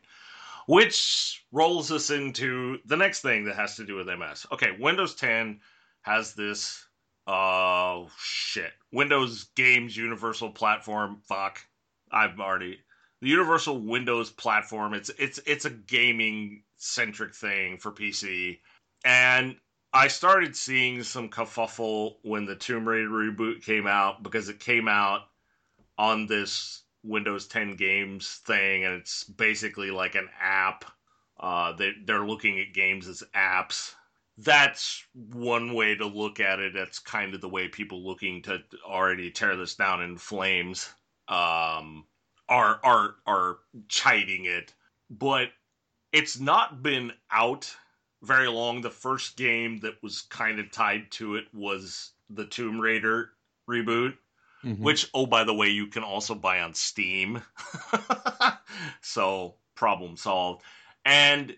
which 0.65 1.43
rolls 1.51 1.91
us 1.91 2.09
into 2.09 2.77
the 2.85 2.95
next 2.95 3.21
thing 3.21 3.45
that 3.45 3.55
has 3.55 3.75
to 3.75 3.85
do 3.85 3.95
with 3.95 4.07
MS. 4.07 4.45
Okay, 4.51 4.69
Windows 4.79 5.15
10 5.15 5.59
has 6.01 6.33
this 6.33 6.85
oh 7.27 8.05
uh, 8.05 8.09
shit. 8.19 8.71
Windows 8.91 9.49
Games 9.55 9.95
Universal 9.95 10.51
Platform. 10.51 11.21
Fuck. 11.23 11.59
I've 12.11 12.39
already 12.39 12.79
the 13.21 13.29
Universal 13.29 13.79
Windows 13.79 14.31
platform. 14.31 14.93
It's 14.93 15.09
it's 15.17 15.39
it's 15.45 15.65
a 15.65 15.69
gaming 15.69 16.63
centric 16.77 17.35
thing 17.35 17.77
for 17.77 17.91
PC. 17.91 18.59
And 19.05 19.55
I 19.93 20.07
started 20.07 20.55
seeing 20.55 21.03
some 21.03 21.29
kerfuffle 21.29 22.15
when 22.21 22.45
the 22.45 22.55
Tomb 22.55 22.87
Raider 22.87 23.09
reboot 23.09 23.63
came 23.63 23.87
out 23.87 24.23
because 24.23 24.47
it 24.47 24.59
came 24.59 24.87
out 24.87 25.21
on 25.97 26.27
this 26.27 26.83
Windows 27.03 27.47
10 27.47 27.75
games 27.75 28.41
thing, 28.45 28.85
and 28.85 28.93
it's 28.93 29.23
basically 29.23 29.91
like 29.91 30.15
an 30.15 30.29
app. 30.39 30.85
Uh, 31.39 31.73
they, 31.73 31.91
they're 32.05 32.25
looking 32.25 32.59
at 32.59 32.73
games 32.73 33.07
as 33.07 33.23
apps. 33.35 33.95
That's 34.37 35.03
one 35.13 35.73
way 35.73 35.95
to 35.95 36.05
look 36.05 36.39
at 36.39 36.59
it. 36.59 36.73
That's 36.73 36.99
kind 36.99 37.33
of 37.33 37.41
the 37.41 37.49
way 37.49 37.67
people 37.67 38.05
looking 38.05 38.41
to 38.43 38.59
already 38.85 39.29
tear 39.29 39.57
this 39.57 39.75
down 39.75 40.01
in 40.01 40.17
flames 40.17 40.93
um, 41.27 42.05
are 42.47 42.79
are 42.83 43.15
are 43.25 43.57
chiding 43.87 44.45
it. 44.45 44.73
But 45.09 45.49
it's 46.13 46.39
not 46.39 46.81
been 46.81 47.11
out 47.29 47.75
very 48.21 48.47
long. 48.47 48.81
The 48.81 48.89
first 48.89 49.37
game 49.37 49.79
that 49.79 50.01
was 50.03 50.21
kind 50.21 50.59
of 50.59 50.71
tied 50.71 51.11
to 51.11 51.35
it 51.35 51.45
was 51.53 52.11
the 52.29 52.45
Tomb 52.45 52.79
Raider 52.79 53.31
reboot 53.69 54.15
mm-hmm. 54.63 54.83
which 54.83 55.09
oh 55.13 55.25
by 55.25 55.43
the 55.43 55.53
way 55.53 55.67
you 55.67 55.87
can 55.87 56.03
also 56.03 56.35
buy 56.35 56.61
on 56.61 56.73
Steam. 56.73 57.41
so 59.01 59.55
problem 59.75 60.17
solved. 60.17 60.63
And 61.05 61.55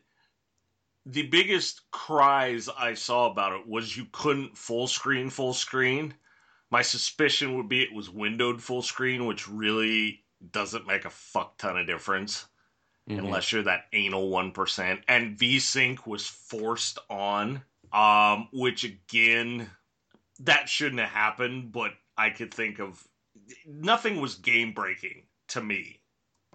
the 1.05 1.23
biggest 1.23 1.81
cries 1.91 2.69
I 2.69 2.93
saw 2.93 3.29
about 3.29 3.53
it 3.53 3.67
was 3.67 3.97
you 3.97 4.07
couldn't 4.11 4.57
full 4.57 4.87
screen 4.87 5.29
full 5.29 5.53
screen. 5.53 6.13
My 6.69 6.81
suspicion 6.81 7.57
would 7.57 7.69
be 7.69 7.83
it 7.83 7.93
was 7.93 8.09
windowed 8.09 8.61
full 8.61 8.81
screen, 8.81 9.25
which 9.25 9.47
really 9.47 10.23
doesn't 10.51 10.87
make 10.87 11.05
a 11.05 11.09
fuck 11.09 11.57
ton 11.57 11.77
of 11.77 11.87
difference 11.87 12.47
mm-hmm. 13.09 13.25
unless 13.25 13.51
you're 13.51 13.63
that 13.63 13.85
anal 13.93 14.29
1%. 14.29 15.01
And 15.07 15.37
VSync 15.37 16.05
was 16.05 16.25
forced 16.25 16.99
on, 17.09 17.63
um, 17.91 18.47
which 18.51 18.83
again, 18.83 19.69
that 20.39 20.69
shouldn't 20.69 21.01
have 21.01 21.09
happened, 21.09 21.71
but 21.71 21.91
I 22.17 22.29
could 22.29 22.53
think 22.53 22.79
of 22.79 23.05
nothing 23.65 24.21
was 24.21 24.35
game 24.35 24.73
breaking 24.73 25.23
to 25.49 25.61
me. 25.61 25.99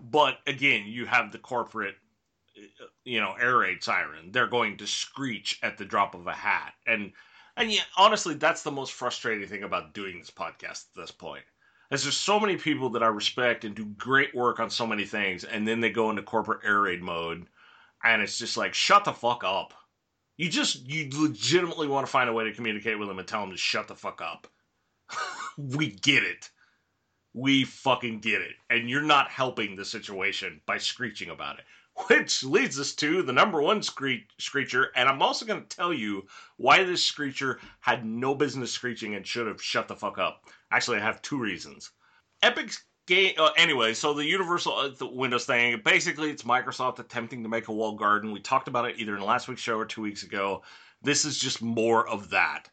But 0.00 0.38
again, 0.46 0.86
you 0.86 1.06
have 1.06 1.32
the 1.32 1.38
corporate, 1.38 1.96
you 3.04 3.20
know, 3.20 3.34
air 3.40 3.58
raid 3.58 3.82
siren. 3.82 4.30
They're 4.30 4.46
going 4.46 4.76
to 4.78 4.86
screech 4.86 5.58
at 5.62 5.76
the 5.76 5.84
drop 5.84 6.14
of 6.14 6.26
a 6.26 6.32
hat, 6.32 6.74
and 6.86 7.12
and 7.56 7.72
yeah, 7.72 7.82
honestly, 7.96 8.34
that's 8.34 8.62
the 8.62 8.70
most 8.70 8.92
frustrating 8.92 9.48
thing 9.48 9.64
about 9.64 9.94
doing 9.94 10.20
this 10.20 10.30
podcast 10.30 10.86
at 10.86 10.94
this 10.94 11.10
point. 11.10 11.42
Is 11.90 12.02
there's 12.02 12.16
so 12.16 12.38
many 12.38 12.56
people 12.56 12.90
that 12.90 13.02
I 13.02 13.06
respect 13.06 13.64
and 13.64 13.74
do 13.74 13.86
great 13.86 14.34
work 14.34 14.60
on 14.60 14.68
so 14.68 14.86
many 14.86 15.06
things, 15.06 15.44
and 15.44 15.66
then 15.66 15.80
they 15.80 15.90
go 15.90 16.10
into 16.10 16.22
corporate 16.22 16.64
air 16.64 16.82
raid 16.82 17.02
mode, 17.02 17.46
and 18.04 18.20
it's 18.20 18.38
just 18.38 18.56
like, 18.58 18.74
shut 18.74 19.04
the 19.04 19.12
fuck 19.12 19.42
up. 19.42 19.72
You 20.36 20.50
just 20.50 20.86
you 20.86 21.08
legitimately 21.12 21.88
want 21.88 22.06
to 22.06 22.12
find 22.12 22.28
a 22.28 22.32
way 22.32 22.44
to 22.44 22.52
communicate 22.52 22.98
with 22.98 23.08
them 23.08 23.18
and 23.18 23.26
tell 23.26 23.40
them 23.40 23.50
to 23.50 23.56
shut 23.56 23.88
the 23.88 23.94
fuck 23.94 24.20
up. 24.20 24.46
we 25.58 25.90
get 25.90 26.22
it. 26.22 26.50
We 27.32 27.64
fucking 27.64 28.20
get 28.20 28.42
it. 28.42 28.54
And 28.70 28.88
you're 28.88 29.02
not 29.02 29.30
helping 29.30 29.74
the 29.74 29.84
situation 29.84 30.60
by 30.66 30.78
screeching 30.78 31.30
about 31.30 31.58
it. 31.58 31.64
Which 32.06 32.44
leads 32.44 32.78
us 32.78 32.92
to 32.94 33.22
the 33.22 33.32
number 33.32 33.60
one 33.60 33.82
screech, 33.82 34.30
screecher. 34.38 34.92
And 34.94 35.08
I'm 35.08 35.20
also 35.20 35.44
going 35.44 35.62
to 35.62 35.76
tell 35.76 35.92
you 35.92 36.26
why 36.56 36.84
this 36.84 37.04
screecher 37.04 37.58
had 37.80 38.04
no 38.04 38.34
business 38.34 38.72
screeching 38.72 39.14
and 39.14 39.26
should 39.26 39.46
have 39.46 39.62
shut 39.62 39.88
the 39.88 39.96
fuck 39.96 40.16
up. 40.16 40.44
Actually, 40.70 40.98
I 40.98 41.04
have 41.04 41.22
two 41.22 41.38
reasons. 41.38 41.90
Epic's 42.42 42.84
game. 43.06 43.34
Uh, 43.36 43.50
anyway, 43.56 43.94
so 43.94 44.14
the 44.14 44.24
Universal 44.24 44.94
uh, 45.00 45.06
Windows 45.06 45.46
thing, 45.46 45.80
basically, 45.84 46.30
it's 46.30 46.44
Microsoft 46.44 47.00
attempting 47.00 47.42
to 47.42 47.48
make 47.48 47.66
a 47.66 47.72
walled 47.72 47.98
garden. 47.98 48.30
We 48.30 48.40
talked 48.40 48.68
about 48.68 48.84
it 48.84 48.98
either 48.98 49.16
in 49.16 49.22
last 49.22 49.48
week's 49.48 49.62
show 49.62 49.76
or 49.76 49.86
two 49.86 50.02
weeks 50.02 50.22
ago. 50.22 50.62
This 51.02 51.24
is 51.24 51.38
just 51.38 51.62
more 51.62 52.08
of 52.08 52.30
that. 52.30 52.68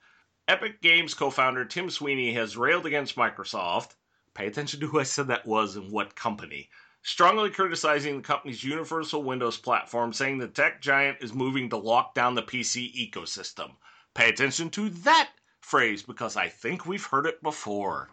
Epic 0.47 0.82
Games 0.82 1.15
co 1.15 1.32
founder 1.32 1.65
Tim 1.65 1.89
Sweeney 1.89 2.34
has 2.34 2.57
railed 2.57 2.86
against 2.86 3.15
Microsoft. 3.15 3.95
Pay 4.36 4.47
attention 4.47 4.82
to 4.82 4.88
who 4.88 4.99
I 4.99 5.03
said 5.03 5.28
that 5.28 5.47
was 5.47 5.76
and 5.76 5.91
what 5.91 6.15
company. 6.15 6.69
Strongly 7.07 7.51
criticizing 7.51 8.17
the 8.17 8.23
company's 8.23 8.63
Universal 8.63 9.21
Windows 9.21 9.59
platform, 9.59 10.11
saying 10.11 10.39
the 10.39 10.47
tech 10.47 10.81
giant 10.81 11.19
is 11.21 11.35
moving 11.35 11.69
to 11.69 11.77
lock 11.77 12.15
down 12.15 12.33
the 12.33 12.41
PC 12.41 12.91
ecosystem. 12.95 13.73
Pay 14.15 14.29
attention 14.29 14.71
to 14.71 14.89
that 14.89 15.29
phrase 15.61 16.01
because 16.01 16.35
I 16.35 16.49
think 16.49 16.87
we've 16.87 17.05
heard 17.05 17.27
it 17.27 17.43
before. 17.43 18.09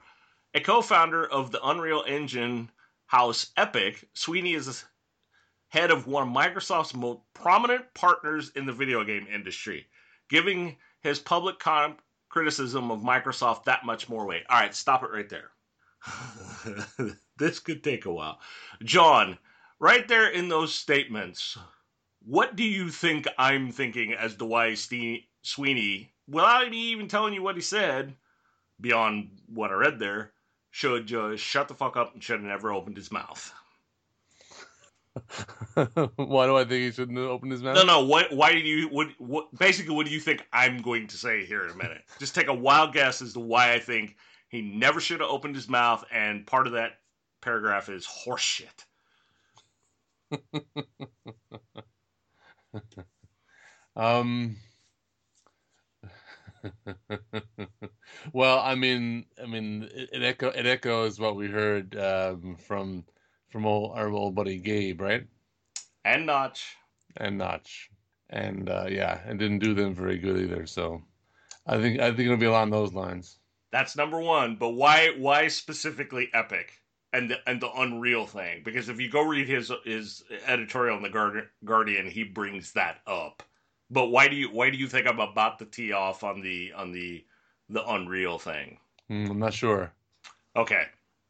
A 0.53 0.61
co 0.61 0.82
founder 0.82 1.24
of 1.24 1.51
the 1.51 1.66
Unreal 1.66 2.05
Engine 2.07 2.70
house 3.07 3.51
Epic, 3.57 4.11
Sweeney 4.12 4.53
is 4.53 4.84
head 5.68 5.90
of 5.90 6.07
one 6.07 6.28
of 6.28 6.34
Microsoft's 6.34 6.95
most 6.95 7.20
prominent 7.32 7.95
partners 7.95 8.53
in 8.55 8.66
the 8.66 8.74
video 8.74 9.03
game 9.05 9.26
industry, 9.26 9.86
giving 10.28 10.76
his 11.01 11.18
public 11.18 11.59
com- 11.59 11.97
criticism 12.28 12.90
of 12.90 13.01
Microsoft 13.01 13.64
that 13.64 13.86
much 13.86 14.11
more 14.11 14.26
weight. 14.26 14.45
All 14.51 14.61
right, 14.61 14.74
stop 14.74 15.03
it 15.03 15.11
right 15.11 15.30
there. 15.30 15.51
this 17.43 17.59
could 17.59 17.82
take 17.82 18.05
a 18.07 18.12
while. 18.12 18.38
John, 18.84 19.38
right 19.78 20.07
there 20.07 20.28
in 20.28 20.49
those 20.49 20.72
statements, 20.72 21.59
what 22.24 22.55
do 22.57 22.62
you 22.62 22.88
think 22.88 23.26
I'm 23.36 23.72
thinking 23.72 24.14
as 24.14 24.36
to 24.36 24.45
why 24.45 24.74
Ste- 24.74 25.26
Sweeney, 25.43 26.12
without 26.28 26.70
me 26.70 26.78
even 26.93 27.09
telling 27.09 27.34
you 27.34 27.43
what 27.43 27.57
he 27.57 27.62
said, 27.62 28.14
beyond 28.80 29.30
what 29.47 29.70
I 29.70 29.74
read 29.74 29.99
there, 29.99 30.32
should 30.70 31.07
just 31.07 31.43
shut 31.43 31.68
the 31.68 31.74
fuck 31.74 31.97
up 31.97 32.14
and 32.14 32.22
should 32.22 32.40
have 32.40 32.49
never 32.49 32.72
opened 32.72 32.97
his 32.97 33.11
mouth? 33.11 33.53
why 36.16 36.47
do 36.47 36.57
I 36.57 36.64
think 36.64 36.84
he 36.84 36.90
shouldn't 36.93 37.18
open 37.18 37.51
his 37.51 37.62
mouth? 37.62 37.74
No, 37.74 37.84
no. 37.84 38.05
What? 38.05 38.32
Why 38.32 38.53
do 38.53 38.59
you? 38.59 38.88
What? 38.88 39.09
What? 39.18 39.55
Basically, 39.59 39.95
what 39.95 40.07
do 40.07 40.12
you 40.12 40.20
think 40.20 40.47
I'm 40.55 40.80
going 40.80 41.07
to 41.09 41.16
say 41.18 41.45
here 41.45 41.64
in 41.64 41.70
a 41.70 41.76
minute? 41.76 42.03
Just 42.18 42.34
take 42.34 42.49
a 42.49 42.55
wild 42.55 42.95
guess 42.95 43.20
as 43.20 43.34
to 43.34 43.40
why 43.40 43.74
I 43.74 43.78
think 43.78 44.16
he 44.49 44.62
never 44.62 45.01
should 45.01 45.20
have 45.20 45.28
opened 45.28 45.55
his 45.55 45.68
mouth, 45.68 46.03
and 46.11 46.47
part 46.47 46.66
of 46.66 46.72
that 46.72 47.02
paragraph 47.43 47.90
is 47.90 48.07
horseshit. 48.07 48.86
um. 53.97 54.57
well, 58.32 58.61
I 58.61 58.76
mean, 58.76 59.26
I 59.43 59.47
mean, 59.47 59.88
it, 59.93 60.11
it 60.12 60.22
echo 60.22 60.49
it 60.49 60.66
echoes 60.66 61.18
what 61.18 61.36
we 61.36 61.49
heard 61.49 61.97
um, 61.97 62.57
from 62.57 63.05
from 63.51 63.66
old, 63.66 63.99
our 63.99 64.09
old 64.09 64.34
buddy 64.34 64.59
Gabe, 64.59 65.01
right? 65.01 65.26
And 66.05 66.26
Notch. 66.26 66.76
And 67.16 67.38
Notch, 67.38 67.90
and 68.30 68.70
uh, 68.70 68.86
yeah, 68.88 69.20
and 69.26 69.38
didn't 69.38 69.59
do 69.59 69.74
them 69.74 69.95
very 69.95 70.18
good 70.18 70.38
either. 70.38 70.66
So, 70.66 71.03
I 71.66 71.80
think 71.80 72.01
I 72.01 72.09
think 72.09 72.20
it'll 72.20 72.36
be 72.36 72.47
along 72.47 72.70
those 72.70 72.95
lines. 72.95 73.38
That's 73.70 73.97
number 73.97 74.20
one. 74.20 74.57
But 74.57 74.70
why 74.70 75.14
why 75.18 75.49
specifically 75.49 76.30
Epic 76.32 76.82
and 77.13 77.31
the, 77.31 77.37
and 77.49 77.61
the 77.61 77.71
Unreal 77.73 78.27
thing? 78.27 78.63
Because 78.65 78.89
if 78.89 79.01
you 79.01 79.09
go 79.09 79.23
read 79.23 79.49
his 79.49 79.73
his 79.85 80.25
editorial 80.47 80.97
in 80.97 81.03
the 81.03 81.45
Guardian, 81.65 82.07
he 82.07 82.25
brings 82.25 82.73
that 82.73 83.01
up. 83.07 83.43
But 83.91 84.07
why 84.07 84.29
do 84.29 84.37
you 84.37 84.49
why 84.49 84.71
do 84.71 84.77
you 84.77 84.89
think 84.89 85.07
I'm 85.07 85.21
about 85.21 85.59
to 85.59 85.67
tee 85.67 85.93
off 85.93 86.25
on 86.25 86.41
the 86.41 86.73
on 86.75 86.93
the 86.93 87.25
the 87.69 87.87
Unreal 87.87 88.39
thing? 88.39 88.79
Mm, 89.11 89.31
I'm 89.31 89.39
not 89.39 89.55
sure. 89.55 89.93
Okay. 90.57 90.85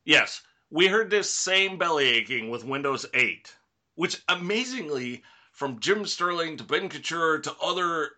Yes, 0.04 0.42
we 0.70 0.86
heard 0.86 1.10
this 1.10 1.32
same 1.32 1.78
belly 1.78 2.08
aching 2.08 2.50
with 2.50 2.64
Windows 2.64 3.06
8, 3.14 3.54
which 3.94 4.22
amazingly, 4.28 5.22
from 5.52 5.78
Jim 5.78 6.06
Sterling 6.06 6.56
to 6.56 6.64
Ben 6.64 6.88
Kuchera 6.88 7.42
to 7.42 7.54
other, 7.62 8.12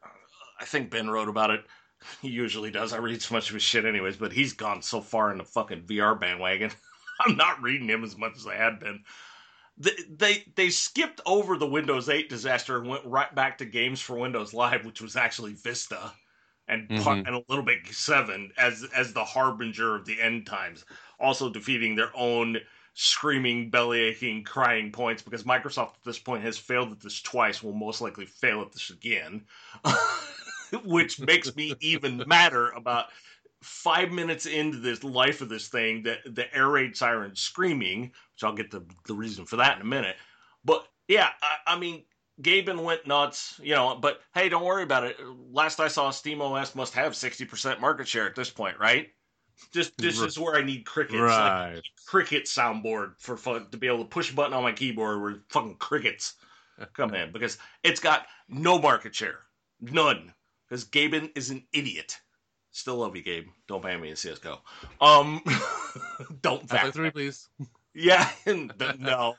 I 0.60 0.64
think 0.64 0.90
Ben 0.90 1.10
wrote 1.10 1.28
about 1.28 1.50
it. 1.50 1.64
He 2.20 2.28
usually 2.28 2.70
does. 2.70 2.92
I 2.92 2.98
read 2.98 3.22
so 3.22 3.34
much 3.34 3.48
of 3.48 3.54
his 3.54 3.62
shit 3.62 3.86
anyways, 3.86 4.18
but 4.18 4.30
he's 4.30 4.52
gone 4.52 4.82
so 4.82 5.00
far 5.00 5.32
in 5.32 5.38
the 5.38 5.44
fucking 5.44 5.84
VR 5.84 6.20
bandwagon. 6.20 6.70
I'm 7.20 7.36
not 7.36 7.62
reading 7.62 7.88
him 7.88 8.04
as 8.04 8.16
much 8.16 8.36
as 8.36 8.46
I 8.46 8.56
had 8.56 8.80
been. 8.80 9.04
They, 9.76 9.90
they 10.08 10.44
they 10.54 10.70
skipped 10.70 11.20
over 11.26 11.56
the 11.56 11.66
Windows 11.66 12.08
8 12.08 12.28
disaster 12.28 12.78
and 12.78 12.88
went 12.88 13.04
right 13.04 13.34
back 13.34 13.58
to 13.58 13.64
games 13.64 14.00
for 14.00 14.16
Windows 14.16 14.54
Live, 14.54 14.84
which 14.84 15.00
was 15.00 15.16
actually 15.16 15.54
Vista 15.54 16.12
and 16.68 16.88
mm-hmm. 16.88 17.26
and 17.26 17.36
a 17.36 17.42
little 17.48 17.64
bit 17.64 17.78
seven 17.90 18.52
as 18.56 18.86
as 18.94 19.12
the 19.12 19.24
harbinger 19.24 19.94
of 19.94 20.06
the 20.06 20.20
end 20.20 20.46
times, 20.46 20.84
also 21.18 21.50
defeating 21.50 21.94
their 21.94 22.10
own 22.14 22.58
screaming, 22.94 23.70
belly 23.70 24.00
aching, 24.00 24.44
crying 24.44 24.90
points 24.92 25.22
because 25.22 25.42
Microsoft 25.42 25.94
at 25.94 26.04
this 26.04 26.18
point 26.18 26.44
has 26.44 26.56
failed 26.56 26.92
at 26.92 27.00
this 27.00 27.20
twice, 27.20 27.62
will 27.62 27.72
most 27.72 28.00
likely 28.00 28.24
fail 28.24 28.62
at 28.62 28.72
this 28.72 28.90
again, 28.90 29.44
which 30.84 31.20
makes 31.20 31.54
me 31.56 31.74
even 31.80 32.22
madder 32.26 32.70
about 32.70 33.06
five 33.64 34.12
minutes 34.12 34.46
into 34.46 34.78
this 34.78 35.02
life 35.02 35.40
of 35.40 35.48
this 35.48 35.68
thing, 35.68 36.02
that 36.04 36.18
the 36.34 36.54
air 36.54 36.68
raid 36.68 36.96
siren 36.96 37.34
screaming, 37.34 38.02
which 38.02 38.44
I'll 38.44 38.54
get 38.54 38.70
the 38.70 38.84
the 39.06 39.14
reason 39.14 39.44
for 39.44 39.56
that 39.56 39.76
in 39.76 39.82
a 39.82 39.86
minute. 39.86 40.16
But 40.64 40.86
yeah, 41.08 41.30
I, 41.42 41.74
I 41.74 41.78
mean, 41.78 42.04
Gaben 42.42 42.82
went 42.82 43.06
nuts, 43.06 43.60
you 43.62 43.74
know, 43.74 43.96
but 44.00 44.20
hey, 44.34 44.48
don't 44.48 44.64
worry 44.64 44.82
about 44.82 45.04
it. 45.04 45.16
Last 45.50 45.80
I 45.80 45.88
saw, 45.88 46.10
SteamOS 46.10 46.74
must 46.74 46.94
have 46.94 47.12
60% 47.12 47.80
market 47.80 48.08
share 48.08 48.26
at 48.26 48.34
this 48.34 48.50
point, 48.50 48.78
right? 48.78 49.08
Just 49.72 49.96
this 49.98 50.20
is 50.20 50.38
where 50.38 50.56
I 50.56 50.62
need 50.62 50.84
crickets. 50.84 51.20
Right. 51.20 51.74
Like 51.74 51.84
cricket 52.06 52.44
soundboard 52.44 53.14
for 53.18 53.36
fun 53.36 53.68
to 53.70 53.76
be 53.76 53.86
able 53.86 53.98
to 53.98 54.04
push 54.04 54.32
a 54.32 54.34
button 54.34 54.52
on 54.52 54.64
my 54.64 54.72
keyboard 54.72 55.22
where 55.22 55.36
fucking 55.48 55.76
crickets 55.76 56.34
come 56.92 57.14
in 57.14 57.30
because 57.30 57.58
it's 57.84 58.00
got 58.00 58.26
no 58.48 58.80
market 58.80 59.14
share. 59.14 59.40
None. 59.80 60.32
Because 60.68 60.84
Gaben 60.84 61.30
is 61.36 61.50
an 61.50 61.64
idiot. 61.72 62.18
Still 62.74 62.96
love 62.96 63.14
you, 63.14 63.22
Gabe. 63.22 63.46
Don't 63.68 63.84
ban 63.84 64.00
me 64.00 64.08
in 64.08 64.16
CSGO. 64.16 64.58
Um, 65.00 65.40
don't 66.42 66.68
fact 66.68 66.92
three, 66.94 67.10
please. 67.10 67.48
Yeah, 67.96 68.28
no, 68.98 69.36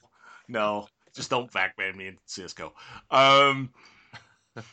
no. 0.47 0.87
Just 1.13 1.29
don't 1.29 1.51
fact 1.51 1.75
ban 1.75 1.97
me 1.97 2.07
in 2.07 2.17
CSGO. 2.25 2.71
Um, 3.11 3.69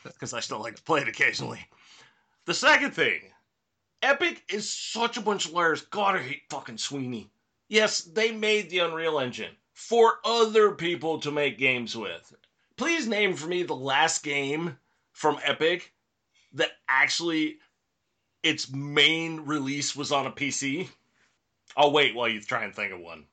because 0.04 0.32
I 0.32 0.38
still 0.38 0.60
like 0.60 0.76
to 0.76 0.82
play 0.84 1.00
it 1.00 1.08
occasionally. 1.08 1.58
The 2.44 2.54
second 2.54 2.92
thing, 2.92 3.22
Epic 4.02 4.44
is 4.48 4.70
such 4.70 5.16
a 5.16 5.20
bunch 5.20 5.46
of 5.46 5.52
liars. 5.52 5.80
God, 5.80 6.14
I 6.14 6.22
hate 6.22 6.42
fucking 6.48 6.78
Sweeney. 6.78 7.32
Yes, 7.68 8.02
they 8.02 8.30
made 8.30 8.70
the 8.70 8.78
Unreal 8.78 9.18
Engine 9.18 9.56
for 9.72 10.20
other 10.24 10.70
people 10.70 11.18
to 11.18 11.32
make 11.32 11.58
games 11.58 11.96
with. 11.96 12.32
Please 12.76 13.08
name 13.08 13.34
for 13.34 13.48
me 13.48 13.64
the 13.64 13.74
last 13.74 14.22
game 14.22 14.78
from 15.10 15.40
Epic 15.42 15.92
that 16.52 16.70
actually 16.88 17.56
its 18.42 18.70
main 18.72 19.40
release 19.40 19.94
was 19.94 20.12
on 20.12 20.26
a 20.26 20.32
PC. 20.32 20.88
I'll 21.76 21.92
wait 21.92 22.14
while 22.14 22.28
you 22.28 22.40
try 22.40 22.64
and 22.64 22.74
think 22.74 22.92
of 22.92 23.00
one. 23.00 23.24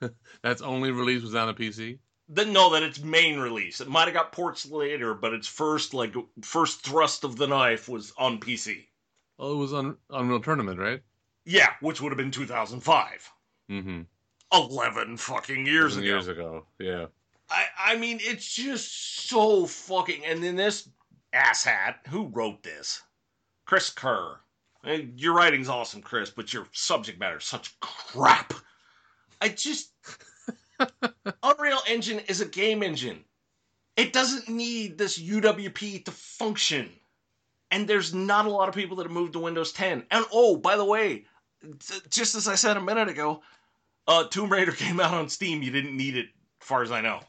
That's 0.42 0.62
only 0.62 0.90
release 0.90 1.22
was 1.22 1.34
on 1.34 1.48
a 1.48 1.54
PC 1.54 1.98
the, 2.28 2.44
no, 2.44 2.72
that 2.72 2.82
its 2.82 3.00
main 3.00 3.38
release. 3.38 3.80
It 3.80 3.88
might 3.88 4.04
have 4.04 4.14
got 4.14 4.32
ports 4.32 4.66
later, 4.66 5.14
but 5.14 5.32
its 5.32 5.48
first 5.48 5.94
like 5.94 6.14
first 6.42 6.82
thrust 6.82 7.24
of 7.24 7.36
the 7.36 7.46
knife 7.46 7.88
was 7.88 8.12
on 8.18 8.38
PC. 8.38 8.86
Oh, 9.38 9.54
it 9.54 9.56
was 9.56 9.72
on 9.72 9.96
Unreal 10.10 10.40
Tournament, 10.40 10.78
right? 10.78 11.02
Yeah, 11.44 11.70
which 11.80 12.00
would 12.00 12.12
have 12.12 12.18
been 12.18 12.30
2005. 12.30 13.32
Mm-hmm. 13.70 14.02
Eleven 14.52 15.16
fucking 15.16 15.66
years 15.66 15.96
ago. 15.96 16.04
Years 16.04 16.28
ago, 16.28 16.66
yeah. 16.78 17.06
I 17.50 17.64
I 17.78 17.96
mean, 17.96 18.18
it's 18.20 18.52
just 18.54 19.28
so 19.28 19.66
fucking. 19.66 20.24
And 20.24 20.42
then 20.42 20.56
this 20.56 20.88
asshat 21.34 22.06
who 22.08 22.26
wrote 22.26 22.62
this, 22.62 23.02
Chris 23.64 23.90
Kerr. 23.90 24.40
Mean, 24.88 25.12
your 25.16 25.34
writing's 25.34 25.68
awesome, 25.68 26.00
Chris, 26.00 26.30
but 26.30 26.52
your 26.52 26.66
subject 26.72 27.20
matter 27.20 27.36
is 27.36 27.44
such 27.44 27.78
crap. 27.80 28.54
I 29.40 29.50
just 29.50 29.92
Unreal 31.42 31.80
Engine 31.86 32.20
is 32.20 32.40
a 32.40 32.46
game 32.46 32.82
engine. 32.82 33.24
It 33.96 34.12
doesn't 34.12 34.48
need 34.48 34.96
this 34.96 35.18
UWP 35.18 36.04
to 36.04 36.10
function. 36.10 36.88
And 37.70 37.86
there's 37.86 38.14
not 38.14 38.46
a 38.46 38.50
lot 38.50 38.68
of 38.68 38.74
people 38.74 38.96
that 38.96 39.02
have 39.02 39.12
moved 39.12 39.34
to 39.34 39.40
Windows 39.40 39.72
10. 39.72 40.04
And 40.10 40.24
oh, 40.32 40.56
by 40.56 40.76
the 40.76 40.84
way, 40.84 41.26
just 42.08 42.34
as 42.34 42.48
I 42.48 42.54
said 42.54 42.78
a 42.78 42.80
minute 42.80 43.08
ago, 43.08 43.42
uh, 44.06 44.24
Tomb 44.28 44.50
Raider 44.50 44.72
came 44.76 45.00
out 45.00 45.12
on 45.12 45.28
Steam. 45.28 45.62
You 45.62 45.70
didn't 45.70 45.96
need 45.96 46.16
it, 46.16 46.26
as 46.62 46.66
far 46.66 46.82
as 46.82 46.90
I 46.90 47.02
know. 47.02 47.20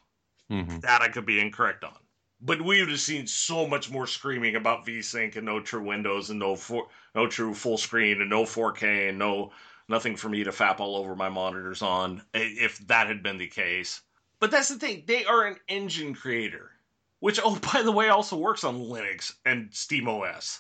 Mm-hmm. 0.50 0.80
That 0.80 1.02
I 1.02 1.10
could 1.10 1.26
be 1.26 1.40
incorrect 1.40 1.84
on. 1.84 1.98
But 2.42 2.62
we 2.62 2.80
would 2.80 2.90
have 2.90 3.00
seen 3.00 3.28
so 3.28 3.68
much 3.68 3.92
more 3.92 4.08
screaming 4.08 4.56
about 4.56 4.86
VSync 4.86 5.36
and 5.36 5.46
no 5.46 5.60
true 5.60 5.84
Windows 5.84 6.30
and 6.30 6.40
no 6.40 6.56
for, 6.56 6.88
no 7.14 7.28
true 7.28 7.54
full 7.54 7.78
screen 7.78 8.22
and 8.22 8.30
no 8.30 8.44
4K 8.44 9.10
and 9.10 9.20
no 9.20 9.52
nothing 9.90 10.16
for 10.16 10.30
me 10.30 10.44
to 10.44 10.52
fap 10.52 10.80
all 10.80 10.96
over 10.96 11.16
my 11.16 11.28
monitors 11.28 11.82
on 11.82 12.22
if 12.34 12.78
that 12.88 13.08
had 13.08 13.24
been 13.24 13.38
the 13.38 13.48
case. 13.48 14.02
But 14.40 14.52
that's 14.52 14.70
the 14.70 14.76
thing, 14.76 15.04
they 15.06 15.26
are 15.26 15.48
an 15.48 15.58
engine 15.68 16.14
creator, 16.16 16.72
which, 17.20 17.42
oh, 17.44 17.60
by 17.74 17.82
the 17.82 17.92
way, 17.92 18.08
also 18.08 18.38
works 18.38 18.64
on 18.64 18.80
Linux 18.80 19.34
and 19.46 19.70
SteamOS. 19.72 20.60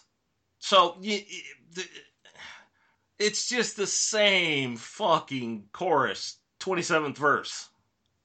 So, 0.57 0.97
it's 3.17 3.47
just 3.47 3.77
the 3.77 3.87
same 3.87 4.75
fucking 4.75 5.69
chorus, 5.71 6.39
27th 6.59 7.17
verse, 7.17 7.69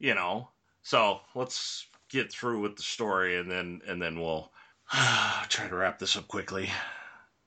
you 0.01 0.16
know? 0.16 0.48
So, 0.82 1.20
let's 1.36 1.86
get 2.15 2.32
through 2.32 2.61
with 2.61 2.77
the 2.77 2.82
story 2.82 3.39
and 3.39 3.51
then 3.51 3.81
and 3.86 4.01
then 4.01 4.20
we'll 4.20 4.51
try 5.49 5.69
to 5.69 5.74
wrap 5.74 5.99
this 5.99 6.16
up 6.16 6.28
quickly 6.28 6.70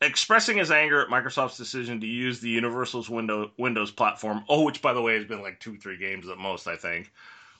expressing 0.01 0.57
his 0.57 0.71
anger 0.71 1.01
at 1.01 1.09
Microsoft's 1.09 1.57
decision 1.57 1.99
to 1.99 2.07
use 2.07 2.39
the 2.39 2.49
Universal's 2.49 3.09
window, 3.09 3.51
Windows 3.57 3.91
platform, 3.91 4.43
oh, 4.49 4.63
which 4.63 4.81
by 4.81 4.93
the 4.93 5.01
way 5.01 5.15
has 5.15 5.25
been 5.25 5.41
like 5.41 5.59
two, 5.59 5.77
three 5.77 5.97
games 5.97 6.29
at 6.29 6.37
most, 6.37 6.67
I 6.67 6.75
think, 6.75 7.11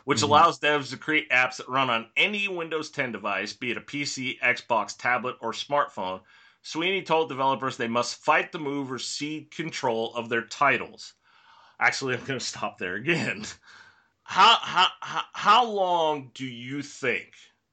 which 0.05 0.19
mm-hmm. 0.19 0.29
allows 0.29 0.59
devs 0.59 0.89
to 0.91 0.97
create 0.97 1.29
apps 1.29 1.57
that 1.57 1.69
run 1.69 1.89
on 1.89 2.07
any 2.15 2.47
Windows 2.47 2.91
10 2.91 3.11
device, 3.11 3.53
be 3.53 3.71
it 3.71 3.77
a 3.77 3.81
PC, 3.81 4.39
Xbox, 4.39 4.95
tablet, 4.97 5.35
or 5.41 5.51
smartphone. 5.51 6.21
Sweeney 6.61 7.01
told 7.01 7.29
developers 7.29 7.77
they 7.77 7.87
must 7.87 8.23
fight 8.23 8.51
the 8.51 8.59
move 8.59 8.91
or 8.91 8.99
cede 8.99 9.49
control 9.51 10.13
of 10.15 10.29
their 10.29 10.43
titles. 10.43 11.13
Actually, 11.79 12.15
I'm 12.15 12.25
going 12.25 12.39
to 12.39 12.45
stop 12.45 12.77
there 12.77 12.95
again. 12.95 13.45
How, 14.29 14.57
how, 14.61 14.87
how, 15.33 15.65
long 15.65 16.31
do 16.33 16.45
you 16.45 16.81
think, 16.81 17.31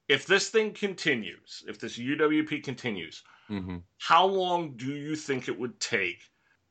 if 0.09 0.27
this 0.27 0.51
thing 0.51 0.73
continues, 0.73 1.65
if 1.67 1.79
this 1.81 1.99
UWP 1.99 2.63
continues, 2.63 3.23
Mm-hmm. 3.51 3.79
How 3.99 4.27
long 4.27 4.77
do 4.77 4.93
you 4.93 5.17
think 5.17 5.49
it 5.49 5.59
would 5.59 5.79
take 5.81 6.23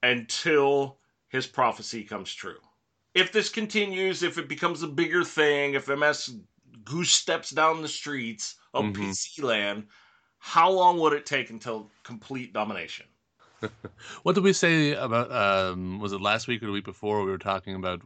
until 0.02 0.98
his 1.30 1.48
prophecy 1.48 2.04
comes 2.04 2.34
true? 2.34 2.60
If 3.14 3.32
this 3.32 3.50
continues, 3.50 4.24
if 4.24 4.38
it 4.38 4.50
becomes 4.50 4.82
a 4.82 4.88
bigger 4.88 5.24
thing, 5.24 5.76
if 5.76 5.88
MS 5.88 6.36
goose 6.84 7.12
steps 7.12 7.52
down 7.52 7.82
the 7.82 7.88
streets 7.88 8.56
of 8.74 8.86
mm-hmm. 8.86 9.04
PC 9.04 9.44
land, 9.44 9.86
how 10.40 10.72
long 10.72 11.00
would 11.00 11.14
it 11.14 11.26
take 11.26 11.52
until 11.52 11.92
complete 12.04 12.54
domination? 12.54 13.06
what 14.24 14.36
did 14.36 14.44
we 14.44 14.52
say 14.52 14.94
about? 14.94 15.32
Um, 15.32 16.00
was 16.00 16.12
it 16.12 16.22
last 16.22 16.48
week 16.48 16.64
or 16.64 16.66
the 16.66 16.72
week 16.72 16.86
before? 16.86 17.24
We 17.24 17.32
were 17.32 17.38
talking 17.38 17.76
about 17.76 18.02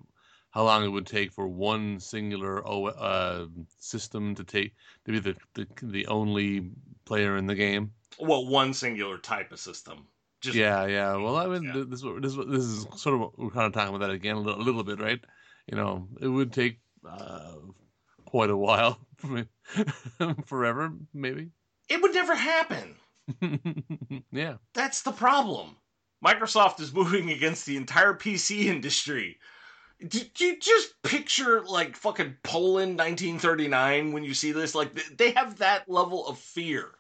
how 0.58 0.64
long 0.64 0.84
it 0.84 0.88
would 0.88 1.06
take 1.06 1.32
for 1.32 1.48
one 1.48 2.00
singular 2.00 2.68
uh, 2.68 3.46
system 3.78 4.34
to 4.34 4.44
take 4.44 4.74
to 5.06 5.12
be 5.12 5.20
the, 5.20 5.36
the 5.54 5.68
the 5.84 6.08
only 6.08 6.72
player 7.06 7.38
in 7.38 7.46
the 7.46 7.54
game. 7.54 7.92
Well, 8.20 8.48
one 8.48 8.74
singular 8.74 9.20
type 9.20 9.52
of 9.52 9.60
system. 9.60 10.08
Just 10.42 10.58
yeah, 10.58 10.88
yeah. 10.88 11.16
Well, 11.16 11.36
I 11.36 11.46
mean, 11.46 11.64
yeah. 11.64 11.84
this 11.88 12.02
this 12.02 12.36
this 12.36 12.64
is 12.64 12.88
sort 12.96 13.22
of 13.22 13.30
we're 13.38 13.52
kind 13.52 13.68
of 13.68 13.74
talking 13.74 13.94
about 13.94 14.08
that 14.08 14.16
again 14.16 14.36
a 14.36 14.40
little, 14.40 14.60
a 14.60 14.64
little 14.64 14.84
bit, 14.84 15.00
right? 15.00 15.20
You 15.68 15.78
know, 15.78 16.08
it 16.20 16.28
would 16.28 16.52
take 16.52 16.80
uh, 17.08 17.58
quite 18.26 18.50
a 18.50 18.58
while, 18.58 18.98
forever, 20.46 20.92
maybe. 21.14 21.50
It 21.88 22.02
would 22.02 22.16
never 22.16 22.34
happen. 22.34 22.96
yeah. 24.32 24.56
That's 24.74 25.04
the 25.04 25.12
problem. 25.12 25.76
Microsoft 26.26 26.80
is 26.80 26.92
moving 26.92 27.30
against 27.30 27.68
the 27.68 27.78
entire 27.78 28.16
PC 28.16 28.66
industry. 28.66 29.38
Did 30.06 30.40
you 30.40 30.60
just 30.60 31.02
picture 31.02 31.62
like 31.62 31.96
fucking 31.96 32.38
Poland 32.44 32.98
1939 33.00 34.12
when 34.12 34.24
you 34.24 34.34
see 34.34 34.52
this? 34.52 34.76
Like 34.76 34.94
they 35.18 35.32
have 35.32 35.58
that 35.58 35.90
level 35.90 36.28
of 36.28 36.38
fear. 36.38 36.92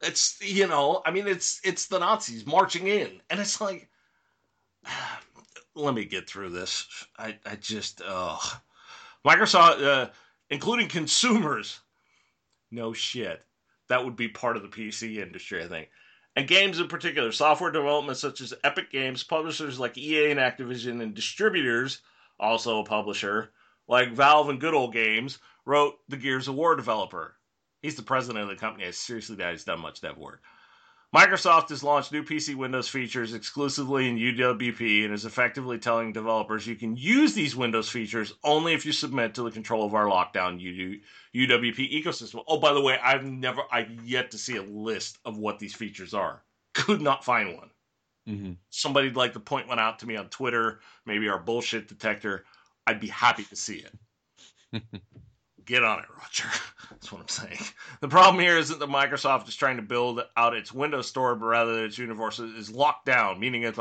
It's 0.00 0.38
you 0.40 0.66
know, 0.66 1.02
I 1.06 1.12
mean, 1.12 1.28
it's 1.28 1.60
it's 1.62 1.86
the 1.86 2.00
Nazis 2.00 2.46
marching 2.46 2.88
in, 2.88 3.20
and 3.30 3.38
it's 3.38 3.60
like, 3.60 3.88
let 5.74 5.94
me 5.94 6.04
get 6.04 6.28
through 6.28 6.50
this. 6.50 6.86
I 7.16 7.38
I 7.46 7.54
just, 7.56 8.02
uh, 8.04 8.38
Microsoft, 9.24 9.84
uh, 9.84 10.10
including 10.50 10.88
consumers, 10.88 11.80
no 12.72 12.92
shit 12.92 13.44
that 13.92 14.04
would 14.06 14.16
be 14.16 14.28
part 14.28 14.56
of 14.56 14.62
the 14.62 14.68
PC 14.68 15.18
industry, 15.18 15.62
I 15.62 15.68
think. 15.68 15.90
And 16.34 16.48
games 16.48 16.80
in 16.80 16.88
particular, 16.88 17.30
software 17.30 17.70
development 17.70 18.16
such 18.16 18.40
as 18.40 18.54
Epic 18.64 18.90
Games, 18.90 19.22
publishers 19.22 19.78
like 19.78 19.98
EA 19.98 20.30
and 20.30 20.40
Activision, 20.40 21.02
and 21.02 21.14
distributors, 21.14 22.00
also 22.42 22.80
a 22.80 22.84
publisher, 22.84 23.52
like 23.88 24.12
Valve 24.12 24.50
and 24.50 24.60
Good 24.60 24.74
Old 24.74 24.92
Games, 24.92 25.38
wrote 25.64 25.94
the 26.08 26.16
Gears 26.16 26.48
of 26.48 26.56
War 26.56 26.76
developer. 26.76 27.36
He's 27.80 27.96
the 27.96 28.02
president 28.02 28.42
of 28.42 28.50
the 28.50 28.56
company. 28.56 28.86
I 28.86 28.90
seriously 28.90 29.36
doubt 29.36 29.52
he's 29.52 29.64
done 29.64 29.80
much 29.80 30.00
dev 30.00 30.18
work. 30.18 30.42
Microsoft 31.14 31.68
has 31.68 31.84
launched 31.84 32.10
new 32.10 32.22
PC 32.22 32.54
Windows 32.54 32.88
features 32.88 33.34
exclusively 33.34 34.08
in 34.08 34.16
UWP 34.16 35.04
and 35.04 35.12
is 35.12 35.26
effectively 35.26 35.78
telling 35.78 36.10
developers 36.10 36.66
you 36.66 36.74
can 36.74 36.96
use 36.96 37.34
these 37.34 37.54
Windows 37.54 37.90
features 37.90 38.32
only 38.42 38.72
if 38.72 38.86
you 38.86 38.92
submit 38.92 39.34
to 39.34 39.42
the 39.42 39.50
control 39.50 39.84
of 39.84 39.94
our 39.94 40.06
lockdown 40.06 40.58
UWP 41.34 42.02
ecosystem. 42.02 42.42
Oh, 42.48 42.58
by 42.58 42.72
the 42.72 42.80
way, 42.80 42.98
I've 43.02 43.24
never, 43.24 43.60
I've 43.70 43.90
yet 44.06 44.30
to 44.30 44.38
see 44.38 44.56
a 44.56 44.62
list 44.62 45.18
of 45.26 45.36
what 45.36 45.58
these 45.58 45.74
features 45.74 46.14
are. 46.14 46.42
Could 46.72 47.02
not 47.02 47.26
find 47.26 47.56
one. 47.56 47.71
Mm-hmm. 48.28 48.52
Somebody'd 48.70 49.16
like 49.16 49.32
to 49.32 49.40
point 49.40 49.68
one 49.68 49.78
out 49.78 49.98
to 50.00 50.06
me 50.06 50.16
on 50.16 50.28
Twitter, 50.28 50.80
maybe 51.06 51.28
our 51.28 51.38
bullshit 51.38 51.88
detector. 51.88 52.44
I'd 52.86 53.00
be 53.00 53.08
happy 53.08 53.44
to 53.44 53.56
see 53.56 53.84
it. 54.72 54.82
Get 55.64 55.84
on 55.84 56.00
it, 56.00 56.06
Roger. 56.10 56.48
That's 56.90 57.12
what 57.12 57.20
I'm 57.20 57.28
saying. 57.28 57.58
The 58.00 58.08
problem 58.08 58.42
here 58.42 58.58
isn't 58.58 58.78
that 58.78 58.88
Microsoft 58.88 59.48
is 59.48 59.56
trying 59.56 59.76
to 59.76 59.82
build 59.82 60.20
out 60.36 60.54
its 60.54 60.72
Windows 60.72 61.08
Store, 61.08 61.36
but 61.36 61.46
rather 61.46 61.84
its 61.84 61.98
universe 61.98 62.38
is 62.40 62.70
locked 62.70 63.06
down, 63.06 63.38
meaning 63.38 63.62
it's 63.62 63.78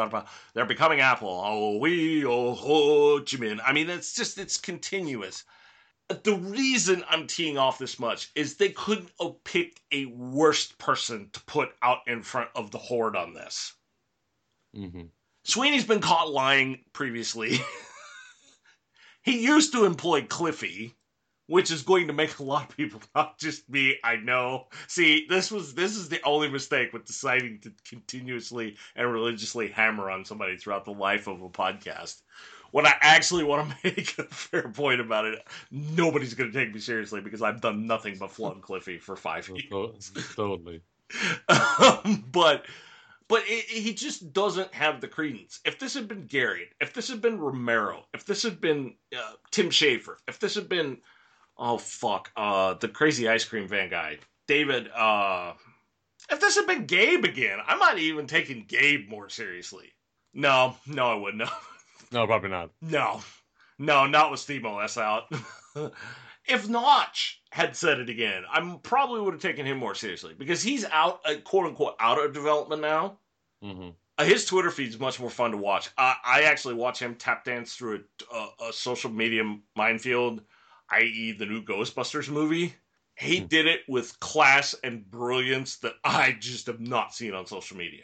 they're 0.54 0.66
becoming 0.66 1.00
Apple. 1.00 1.42
Oh, 1.44 1.78
we, 1.78 2.26
oh, 2.26 2.54
Ho 2.54 3.20
Chi 3.20 3.38
Minh. 3.38 3.60
I 3.66 3.74
mean, 3.74 3.90
it's 3.90 4.14
just, 4.14 4.38
it's 4.38 4.58
continuous. 4.58 5.44
The 6.24 6.36
reason 6.36 7.04
I'm 7.10 7.26
teeing 7.26 7.58
off 7.58 7.80
this 7.80 7.98
much 8.00 8.32
is 8.36 8.56
they 8.56 8.70
couldn't 8.70 9.12
have 9.20 9.44
picked 9.44 9.80
a 9.92 10.06
worst 10.06 10.78
person 10.78 11.30
to 11.32 11.40
put 11.42 11.70
out 11.82 12.00
in 12.06 12.22
front 12.22 12.50
of 12.54 12.70
the 12.72 12.78
horde 12.78 13.16
on 13.16 13.34
this. 13.34 13.74
Mm-hmm. 14.76 15.04
Sweeney's 15.44 15.86
been 15.86 16.02
caught 16.02 16.32
lying 16.32 16.84
previously. 16.94 17.60
he 19.22 19.44
used 19.44 19.74
to 19.74 19.86
employ 19.86 20.24
Cliffy 20.24 20.96
which 21.52 21.70
is 21.70 21.82
going 21.82 22.08
to 22.08 22.14
make 22.14 22.40
a 22.40 22.44
lot 22.44 22.70
of 22.70 22.78
people 22.78 23.02
not 23.16 23.38
just 23.38 23.70
me. 23.70 23.98
I 24.06 24.16
know. 24.16 24.68
See, 24.88 25.26
this 25.28 25.52
was 25.52 25.74
this 25.74 25.98
is 25.98 26.08
the 26.08 26.22
only 26.24 26.50
mistake 26.50 26.94
with 26.94 27.04
deciding 27.04 27.60
to 27.64 27.74
continuously 27.88 28.78
and 28.96 29.12
religiously 29.12 29.68
hammer 29.68 30.10
on 30.10 30.24
somebody 30.24 30.56
throughout 30.56 30.86
the 30.86 30.92
life 30.92 31.28
of 31.28 31.42
a 31.42 31.50
podcast. 31.50 32.22
When 32.72 32.88
I 32.88 32.94
actually 33.02 33.44
want 33.44 33.70
to 33.70 33.76
make 33.84 34.18
a 34.18 34.24
fair 34.24 34.70
point 34.70 35.02
about 35.02 35.26
it, 35.26 35.46
nobody's 35.72 36.36
going 36.36 36.54
to 36.54 36.58
take 36.58 36.74
me 36.74 36.80
seriously 36.80 37.20
because 37.20 37.42
I've 37.42 37.60
done 37.60 37.86
nothing 37.86 38.16
but 38.18 38.32
flunk 38.32 38.64
Cliffy 38.64 38.98
for 38.98 39.18
five 39.18 39.50
years. 39.50 40.12
Totally. 40.38 40.82
um, 41.50 42.24
but 42.32 42.66
but 43.32 43.44
it, 43.48 43.66
it, 43.72 43.82
he 43.82 43.94
just 43.94 44.34
doesn't 44.34 44.74
have 44.74 45.00
the 45.00 45.08
credence. 45.08 45.62
If 45.64 45.80
this 45.80 45.94
had 45.94 46.10
been 46.10 46.28
Gary, 46.28 46.68
if 46.82 46.94
this 46.94 47.08
had 47.08 47.22
been 47.22 47.40
Romero, 47.40 48.06
if 48.14 48.26
this 48.26 48.44
had 48.44 48.60
been 48.60 48.96
uh, 49.18 49.34
Tim 49.52 49.70
Schafer, 49.70 50.18
if 50.28 50.38
this 50.38 50.54
had 50.56 50.68
been 50.68 50.98
oh 51.58 51.78
fuck, 51.78 52.30
uh, 52.36 52.74
the 52.74 52.90
crazy 52.90 53.30
ice 53.30 53.46
cream 53.46 53.68
van 53.70 53.90
guy, 53.90 54.18
David. 54.48 54.90
Uh, 54.94 55.54
if 56.30 56.42
this 56.42 56.56
had 56.56 56.68
been 56.68 56.86
Gabe 56.86 57.24
again, 57.24 57.60
I 57.66 57.76
might 57.76 57.92
have 57.92 58.00
even 58.00 58.28
taken 58.28 58.66
Gabe 58.68 59.10
more 59.10 59.30
seriously. 59.30 59.94
No, 60.34 60.76
no, 60.86 61.06
I 61.12 61.16
wouldn't. 61.16 61.50
No, 62.14 62.28
probably 62.28 62.50
not. 62.50 62.72
No, 62.82 63.22
no, 63.80 64.06
not 64.06 64.32
with 64.32 64.42
Steve 64.42 64.66
S 64.66 64.98
out. 64.98 65.32
if 66.46 66.68
Notch 66.68 67.42
had 67.52 67.74
said 67.74 68.00
it 68.00 68.10
again, 68.10 68.44
I 68.52 68.78
probably 68.84 69.22
would 69.22 69.34
have 69.34 69.42
taken 69.42 69.66
him 69.66 69.78
more 69.78 69.96
seriously 69.96 70.34
because 70.38 70.62
he's 70.62 70.84
out, 70.84 71.22
uh, 71.24 71.36
quote 71.46 71.68
unquote, 71.68 71.96
out 72.02 72.22
of 72.22 72.34
development 72.34 72.82
now. 72.82 73.18
Mm-hmm. 73.64 73.90
Uh, 74.18 74.24
his 74.24 74.46
Twitter 74.46 74.72
feed 74.72 74.90
is 74.90 75.00
much 75.00 75.20
more 75.20 75.30
fun 75.30 75.52
to 75.52 75.58
watch. 75.58 75.90
I, 75.98 76.16
I 76.24 76.42
actually 76.44 76.76
watch 76.76 77.00
him 77.00 77.16
tap 77.16 77.46
dance 77.46 77.76
through 77.76 78.04
a, 78.32 78.36
a, 78.36 78.70
a 78.70 78.74
social 78.74 79.12
media 79.12 79.44
minefield 79.76 80.42
i.e., 80.92 81.32
the 81.32 81.46
new 81.46 81.64
Ghostbusters 81.64 82.30
movie. 82.30 82.76
He 83.16 83.40
hmm. 83.40 83.48
did 83.48 83.68
it 83.68 83.82
with 83.88 84.20
class 84.20 84.76
and 84.84 85.10
brilliance 85.10 85.78
that 85.78 85.94
I 86.04 86.36
just 86.40 86.68
have 86.68 86.80
not 86.80 87.14
seen 87.14 87.34
on 87.34 87.46
social 87.46 87.78
media. 87.78 88.04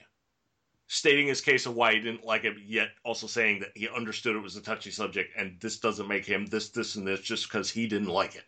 Stating 0.90 1.28
his 1.28 1.42
case 1.42 1.66
of 1.66 1.76
why 1.76 1.94
he 1.94 2.00
didn't 2.00 2.24
like 2.24 2.46
it, 2.46 2.56
yet 2.66 2.90
also 3.04 3.28
saying 3.28 3.60
that 3.60 3.72
he 3.76 3.90
understood 3.90 4.38
it 4.38 4.42
was 4.42 4.56
a 4.56 4.62
touchy 4.62 4.90
subject 4.90 5.34
and 5.38 5.60
this 5.60 5.80
doesn't 5.80 6.08
make 6.08 6.26
him 6.26 6.46
this, 6.46 6.70
this, 6.70 6.96
and 6.96 7.06
this 7.06 7.20
just 7.20 7.50
because 7.50 7.70
he 7.70 7.88
didn't 7.88 8.08
like 8.08 8.36
it. 8.36 8.46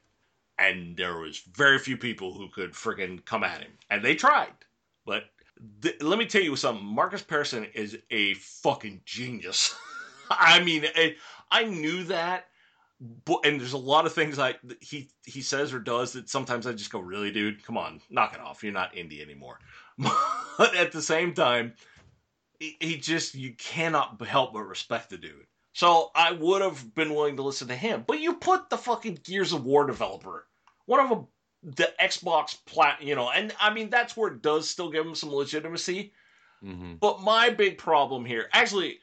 And 0.58 0.96
there 0.96 1.18
was 1.18 1.40
very 1.40 1.80
few 1.80 1.98
people 1.98 2.34
who 2.34 2.48
could 2.48 2.72
freaking 2.72 3.24
come 3.26 3.44
at 3.44 3.62
him. 3.62 3.72
And 3.90 4.04
they 4.04 4.16
tried. 4.16 4.54
But 5.06 5.26
th- 5.82 6.02
let 6.02 6.20
me 6.20 6.26
tell 6.26 6.42
you 6.42 6.56
something. 6.56 6.86
Markus 6.86 7.22
Persson 7.22 7.66
is 7.74 7.98
a 8.12 8.34
fucking 8.36 9.02
genius. 9.06 9.76
I 10.30 10.64
mean, 10.64 10.86
I, 10.96 11.16
I 11.52 11.64
knew 11.64 12.04
that 12.06 12.46
but, 13.00 13.46
and 13.46 13.60
there's 13.60 13.74
a 13.74 13.78
lot 13.78 14.06
of 14.06 14.14
things 14.14 14.40
I 14.40 14.56
he 14.82 15.10
he 15.24 15.42
says 15.42 15.74
or 15.74 15.80
does 15.80 16.14
that 16.14 16.30
sometimes 16.30 16.68
I 16.68 16.74
just 16.74 16.92
go, 16.92 17.00
really, 17.00 17.32
dude, 17.32 17.64
come 17.64 17.78
on, 17.78 18.02
knock 18.10 18.34
it 18.34 18.42
off. 18.42 18.64
You're 18.64 18.74
not 18.74 18.94
indie 18.94 19.22
anymore. 19.22 19.60
But 20.58 20.76
at 20.76 20.92
the 20.92 21.02
same 21.02 21.34
time, 21.34 21.76
he, 22.60 22.76
he 22.82 22.98
just 22.98 23.34
you 23.34 23.54
cannot 23.54 24.22
help 24.22 24.52
but 24.52 24.64
respect 24.64 25.10
the 25.10 25.18
dude. 25.18 25.48
So 25.72 26.12
I 26.14 26.34
would 26.34 26.62
have 26.62 26.94
been 26.94 27.16
willing 27.16 27.38
to 27.38 27.44
listen 27.44 27.70
to 27.70 27.78
him. 27.78 28.04
But 28.06 28.20
you 28.20 28.34
put 28.34 28.70
the 28.70 28.76
fucking 28.76 29.20
Gears 29.24 29.54
of 29.54 29.64
War 29.64 29.88
developer, 29.88 30.46
one 30.86 31.00
of 31.00 31.08
them, 31.08 31.28
the 31.64 31.92
Xbox 32.02 32.58
plat, 32.66 33.02
you 33.02 33.16
know, 33.16 33.30
and 33.30 33.54
I 33.60 33.74
mean 33.74 33.90
that's 33.90 34.16
where 34.16 34.32
it 34.32 34.42
does 34.42 34.70
still 34.70 34.90
give 34.90 35.06
him 35.06 35.16
some 35.16 35.32
legitimacy. 35.34 36.14
Mm-hmm. 36.64 36.96
But 36.96 37.22
my 37.22 37.50
big 37.50 37.78
problem 37.78 38.26
here, 38.26 38.50
actually, 38.52 39.00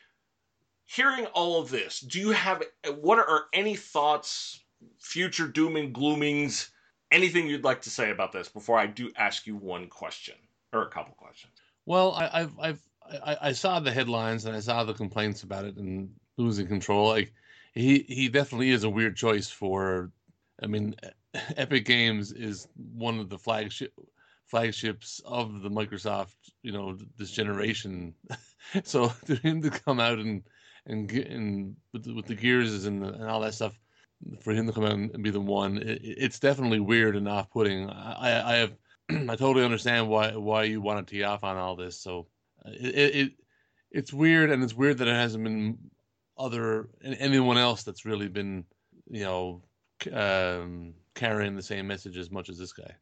hearing 0.84 1.26
all 1.26 1.60
of 1.60 1.70
this, 1.70 2.00
do 2.00 2.20
you 2.20 2.30
have 2.30 2.62
what 2.98 3.18
are 3.18 3.44
any 3.52 3.76
thoughts, 3.76 4.62
future 4.98 5.48
doom 5.48 5.76
and 5.76 5.92
gloomings, 5.92 6.70
anything 7.10 7.46
you'd 7.46 7.64
like 7.64 7.82
to 7.82 7.90
say 7.90 8.10
about 8.10 8.32
this 8.32 8.48
before 8.48 8.78
I 8.78 8.86
do 8.86 9.10
ask 9.16 9.46
you 9.46 9.56
one 9.56 9.88
question 9.88 10.34
or 10.72 10.82
a 10.82 10.90
couple 10.90 11.14
questions? 11.14 11.52
Well, 11.86 12.12
I, 12.12 12.40
have 12.40 12.52
I've 12.58 12.80
I, 13.24 13.36
I 13.42 13.52
saw 13.52 13.80
the 13.80 13.92
headlines 13.92 14.44
and 14.44 14.56
I 14.56 14.60
saw 14.60 14.84
the 14.84 14.94
complaints 14.94 15.42
about 15.42 15.64
it 15.64 15.76
and 15.76 16.10
losing 16.36 16.66
control. 16.66 17.08
Like 17.08 17.32
he 17.74 18.00
he 18.08 18.28
definitely 18.28 18.70
is 18.70 18.84
a 18.84 18.90
weird 18.90 19.16
choice 19.16 19.48
for. 19.48 20.10
I 20.62 20.66
mean, 20.66 20.96
Epic 21.56 21.84
Games 21.84 22.32
is 22.32 22.68
one 22.74 23.18
of 23.18 23.28
the 23.28 23.38
flagship 23.38 23.92
flagships 24.46 25.20
of 25.24 25.60
the 25.62 25.68
Microsoft, 25.68 26.36
you 26.62 26.70
know, 26.70 26.96
this 27.18 27.32
generation. 27.32 28.14
so 28.84 29.08
for 29.26 29.34
him 29.34 29.62
to 29.62 29.70
come 29.70 30.00
out 30.00 30.18
and 30.18 30.42
and 30.86 31.74
with 31.92 32.04
the, 32.04 32.14
with 32.14 32.26
the 32.26 32.34
gears 32.34 32.84
and, 32.84 33.02
the, 33.02 33.08
and 33.08 33.24
all 33.24 33.40
that 33.40 33.54
stuff, 33.54 33.76
for 34.40 34.52
him 34.52 34.68
to 34.68 34.72
come 34.72 34.84
out 34.84 34.92
and 34.92 35.20
be 35.20 35.30
the 35.30 35.40
one, 35.40 35.78
it, 35.78 36.00
it's 36.00 36.38
definitely 36.38 36.78
weird 36.78 37.16
and 37.16 37.28
off-putting. 37.28 37.90
I, 37.90 38.52
I 38.52 38.56
have, 38.58 38.72
I 39.10 39.34
totally 39.34 39.64
understand 39.64 40.08
why 40.08 40.36
why 40.36 40.62
you 40.62 40.80
want 40.80 41.04
to 41.04 41.10
tee 41.10 41.24
off 41.24 41.42
on 41.42 41.56
all 41.56 41.74
this. 41.74 42.00
So 42.00 42.28
it, 42.66 43.14
it 43.14 43.32
it's 43.90 44.12
weird, 44.12 44.50
and 44.50 44.62
it's 44.62 44.74
weird 44.74 44.98
that 44.98 45.08
it 45.08 45.14
hasn't 45.14 45.44
been 45.44 45.78
other 46.38 46.88
anyone 47.02 47.58
else 47.58 47.82
that's 47.82 48.04
really 48.04 48.28
been, 48.28 48.64
you 49.10 49.24
know, 49.24 49.62
um, 50.12 50.94
carrying 51.16 51.56
the 51.56 51.62
same 51.62 51.88
message 51.88 52.16
as 52.16 52.30
much 52.30 52.48
as 52.48 52.58
this 52.58 52.72
guy. 52.72 52.94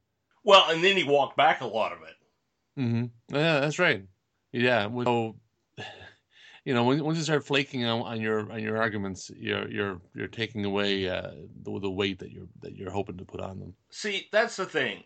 Well, 0.45 0.71
and 0.71 0.83
then 0.83 0.97
he 0.97 1.05
walked 1.05 1.37
back 1.37 1.61
a 1.61 1.67
lot 1.67 1.93
of 1.93 1.99
it. 2.03 2.81
Mm-hmm. 2.81 3.35
Yeah, 3.37 3.61
that's 3.61 3.79
right. 3.79 4.05
Yeah. 4.53 4.89
So, 5.05 5.37
you 6.65 6.75
know, 6.75 6.85
when, 6.85 7.05
once 7.05 7.19
you 7.19 7.25
start 7.25 7.45
flaking 7.45 7.85
on, 7.85 8.03
on 8.03 8.21
your 8.21 8.51
on 8.51 8.63
your 8.63 8.81
arguments, 8.81 9.31
you're 9.37 9.69
you're 9.69 10.01
you're 10.15 10.29
taking 10.29 10.65
away 10.65 11.09
uh, 11.09 11.31
the, 11.63 11.79
the 11.81 11.91
weight 11.91 12.19
that 12.21 12.31
you're 12.31 12.49
that 12.63 12.77
you're 12.77 12.91
hoping 12.91 13.19
to 13.19 13.25
put 13.25 13.41
on 13.41 13.59
them. 13.59 13.75
See, 13.91 14.29
that's 14.33 14.57
the 14.57 14.67
thing. 14.67 15.05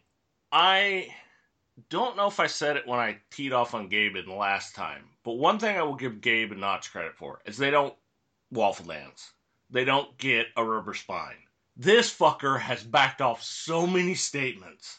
I 0.52 1.09
don't 1.90 2.16
know 2.16 2.26
if 2.26 2.40
I 2.40 2.47
said 2.47 2.76
it 2.76 2.86
when 2.86 2.98
I 2.98 3.18
teed 3.30 3.52
off 3.52 3.74
on 3.74 3.89
Gabe 3.89 4.16
in 4.16 4.26
the 4.26 4.35
last 4.35 4.74
time, 4.74 5.05
but 5.24 5.35
one 5.35 5.59
thing 5.59 5.76
I 5.76 5.82
will 5.82 5.94
give 5.94 6.20
Gabe 6.20 6.52
and 6.52 6.60
Notch 6.60 6.90
credit 6.90 7.16
for 7.16 7.40
is 7.44 7.56
they 7.56 7.70
don't 7.70 7.94
waffle 8.51 8.86
dance. 8.86 9.32
They 9.70 9.85
don't 9.85 10.16
get 10.16 10.47
a 10.56 10.64
rubber 10.64 10.94
spine. 10.94 11.36
This 11.78 12.12
fucker 12.12 12.59
has 12.59 12.82
backed 12.82 13.20
off 13.20 13.40
so 13.40 13.86
many 13.86 14.14
statements 14.14 14.98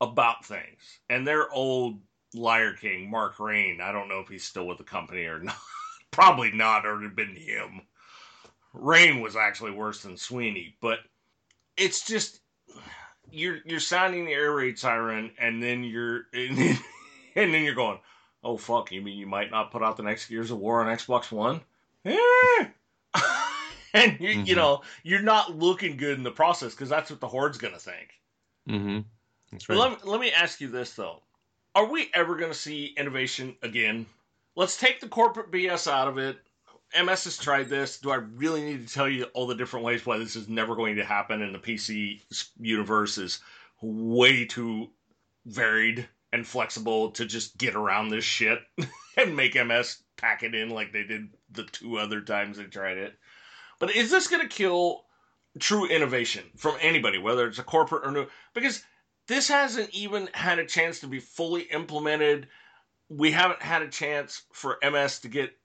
about 0.00 0.44
things. 0.44 1.00
And 1.10 1.26
their 1.26 1.52
old 1.52 2.00
Liar 2.32 2.72
King, 2.72 3.10
Mark 3.10 3.38
Rein, 3.38 3.80
I 3.82 3.92
don't 3.92 4.08
know 4.08 4.20
if 4.20 4.28
he's 4.28 4.44
still 4.44 4.66
with 4.66 4.78
the 4.78 4.84
company 4.84 5.24
or 5.24 5.40
not. 5.40 5.56
Probably 6.10 6.52
not, 6.52 6.86
or 6.86 6.98
it'd 6.98 7.14
been 7.14 7.36
him. 7.36 7.82
Rein 8.72 9.20
was 9.20 9.36
actually 9.36 9.72
worse 9.72 10.02
than 10.02 10.16
Sweeney, 10.16 10.76
but 10.80 11.00
it's 11.76 12.06
just 12.06 12.40
you're 13.30 13.58
you're 13.64 13.80
sounding 13.80 14.24
the 14.24 14.32
air 14.32 14.52
raid 14.52 14.78
siren, 14.78 15.32
and 15.38 15.62
then 15.62 15.84
you're 15.84 16.26
and 16.32 16.56
then, 16.56 16.78
and 17.34 17.52
then 17.52 17.62
you're 17.62 17.74
going, 17.74 17.98
oh 18.42 18.56
fuck, 18.56 18.90
you 18.90 19.02
mean 19.02 19.18
you 19.18 19.26
might 19.26 19.50
not 19.50 19.70
put 19.70 19.82
out 19.82 19.96
the 19.96 20.02
next 20.02 20.28
Gears 20.28 20.50
of 20.50 20.58
War 20.58 20.80
on 20.80 20.96
Xbox 20.96 21.30
One? 21.30 21.60
Eh. 22.04 22.66
And 23.94 24.20
you, 24.20 24.28
mm-hmm. 24.28 24.44
you 24.44 24.56
know 24.56 24.82
you're 25.02 25.22
not 25.22 25.56
looking 25.56 25.96
good 25.96 26.18
in 26.18 26.24
the 26.24 26.30
process 26.30 26.74
because 26.74 26.88
that's 26.88 27.10
what 27.10 27.20
the 27.20 27.28
horde's 27.28 27.58
gonna 27.58 27.78
think. 27.78 28.10
Mm-hmm. 28.68 29.00
That's 29.52 29.68
right. 29.68 29.78
Let 29.78 29.90
me, 29.92 29.96
let 30.04 30.20
me 30.20 30.32
ask 30.32 30.60
you 30.60 30.68
this 30.68 30.92
though: 30.94 31.22
Are 31.74 31.86
we 31.86 32.10
ever 32.14 32.36
gonna 32.36 32.52
see 32.52 32.94
innovation 32.96 33.56
again? 33.62 34.06
Let's 34.56 34.76
take 34.76 35.00
the 35.00 35.08
corporate 35.08 35.50
BS 35.50 35.90
out 35.90 36.08
of 36.08 36.18
it. 36.18 36.38
MS 37.02 37.24
has 37.24 37.38
tried 37.38 37.68
this. 37.68 37.98
Do 37.98 38.10
I 38.12 38.16
really 38.16 38.62
need 38.62 38.86
to 38.86 38.92
tell 38.92 39.08
you 39.08 39.24
all 39.34 39.48
the 39.48 39.54
different 39.54 39.84
ways 39.84 40.06
why 40.06 40.18
this 40.18 40.36
is 40.36 40.48
never 40.48 40.76
going 40.76 40.94
to 40.96 41.04
happen? 41.04 41.42
And 41.42 41.52
the 41.52 41.58
PC 41.58 42.20
universe 42.60 43.18
is 43.18 43.40
way 43.82 44.44
too 44.44 44.90
varied 45.46 46.08
and 46.32 46.46
flexible 46.46 47.10
to 47.12 47.26
just 47.26 47.58
get 47.58 47.74
around 47.74 48.08
this 48.08 48.24
shit 48.24 48.60
and 49.16 49.36
make 49.36 49.54
MS 49.54 50.02
pack 50.16 50.42
it 50.42 50.54
in 50.54 50.70
like 50.70 50.92
they 50.92 51.04
did 51.04 51.28
the 51.50 51.64
two 51.64 51.98
other 51.98 52.20
times 52.20 52.56
they 52.56 52.64
tried 52.64 52.98
it. 52.98 53.14
But 53.78 53.94
is 53.94 54.10
this 54.10 54.28
going 54.28 54.42
to 54.42 54.54
kill 54.54 55.04
true 55.58 55.86
innovation 55.86 56.44
from 56.56 56.76
anybody, 56.80 57.18
whether 57.18 57.46
it's 57.46 57.58
a 57.58 57.64
corporate 57.64 58.06
or 58.06 58.10
new? 58.10 58.26
Because 58.54 58.82
this 59.28 59.48
hasn't 59.48 59.90
even 59.90 60.28
had 60.34 60.58
a 60.58 60.66
chance 60.66 61.00
to 61.00 61.06
be 61.06 61.20
fully 61.20 61.62
implemented 61.62 62.48
we 63.08 63.30
haven't 63.30 63.62
had 63.62 63.82
a 63.82 63.88
chance 63.88 64.42
for 64.52 64.78
MS 64.82 65.20
to 65.20 65.28
get 65.28 65.56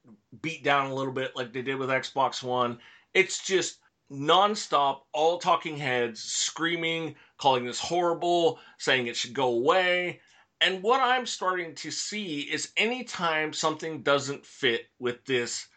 beat 0.42 0.64
down 0.64 0.92
a 0.92 0.94
little 0.94 1.14
bit 1.14 1.36
like 1.36 1.54
they 1.54 1.62
did 1.62 1.78
with 1.78 1.90
Xbox 1.90 2.44
One. 2.44 2.80
It's 3.14 3.46
just 3.46 3.80
nonstop, 4.12 5.02
all 5.14 5.38
talking 5.38 5.78
heads 5.78 6.22
screaming, 6.22 7.16
calling 7.38 7.66
this 7.66 7.80
horrible, 7.80 8.60
saying 8.78 9.08
it 9.08 9.16
should 9.16 9.34
go 9.34 9.48
away. 9.48 10.22
And 10.62 10.84
what 10.84 11.02
I'm 11.02 11.26
starting 11.26 11.74
to 11.76 11.92
see 11.92 12.42
is 12.42 12.74
anytime 12.76 13.54
something 13.54 14.02
doesn't 14.02 14.46
fit 14.46 14.88
with 15.00 15.24
this, 15.26 15.68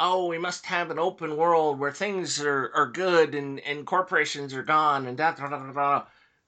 oh, 0.00 0.26
we 0.26 0.38
must 0.38 0.66
have 0.66 0.90
an 0.90 0.98
open 0.98 1.36
world 1.36 1.78
where 1.78 1.92
things 1.92 2.40
are, 2.40 2.72
are 2.74 2.90
good 2.90 3.34
and, 3.34 3.60
and 3.60 3.86
corporations 3.86 4.54
are 4.54 4.62
gone 4.62 5.06
and 5.06 5.16
da 5.16 5.32
da 5.32 5.48
da 5.48 5.58
da 5.58 5.72
da 5.72 6.02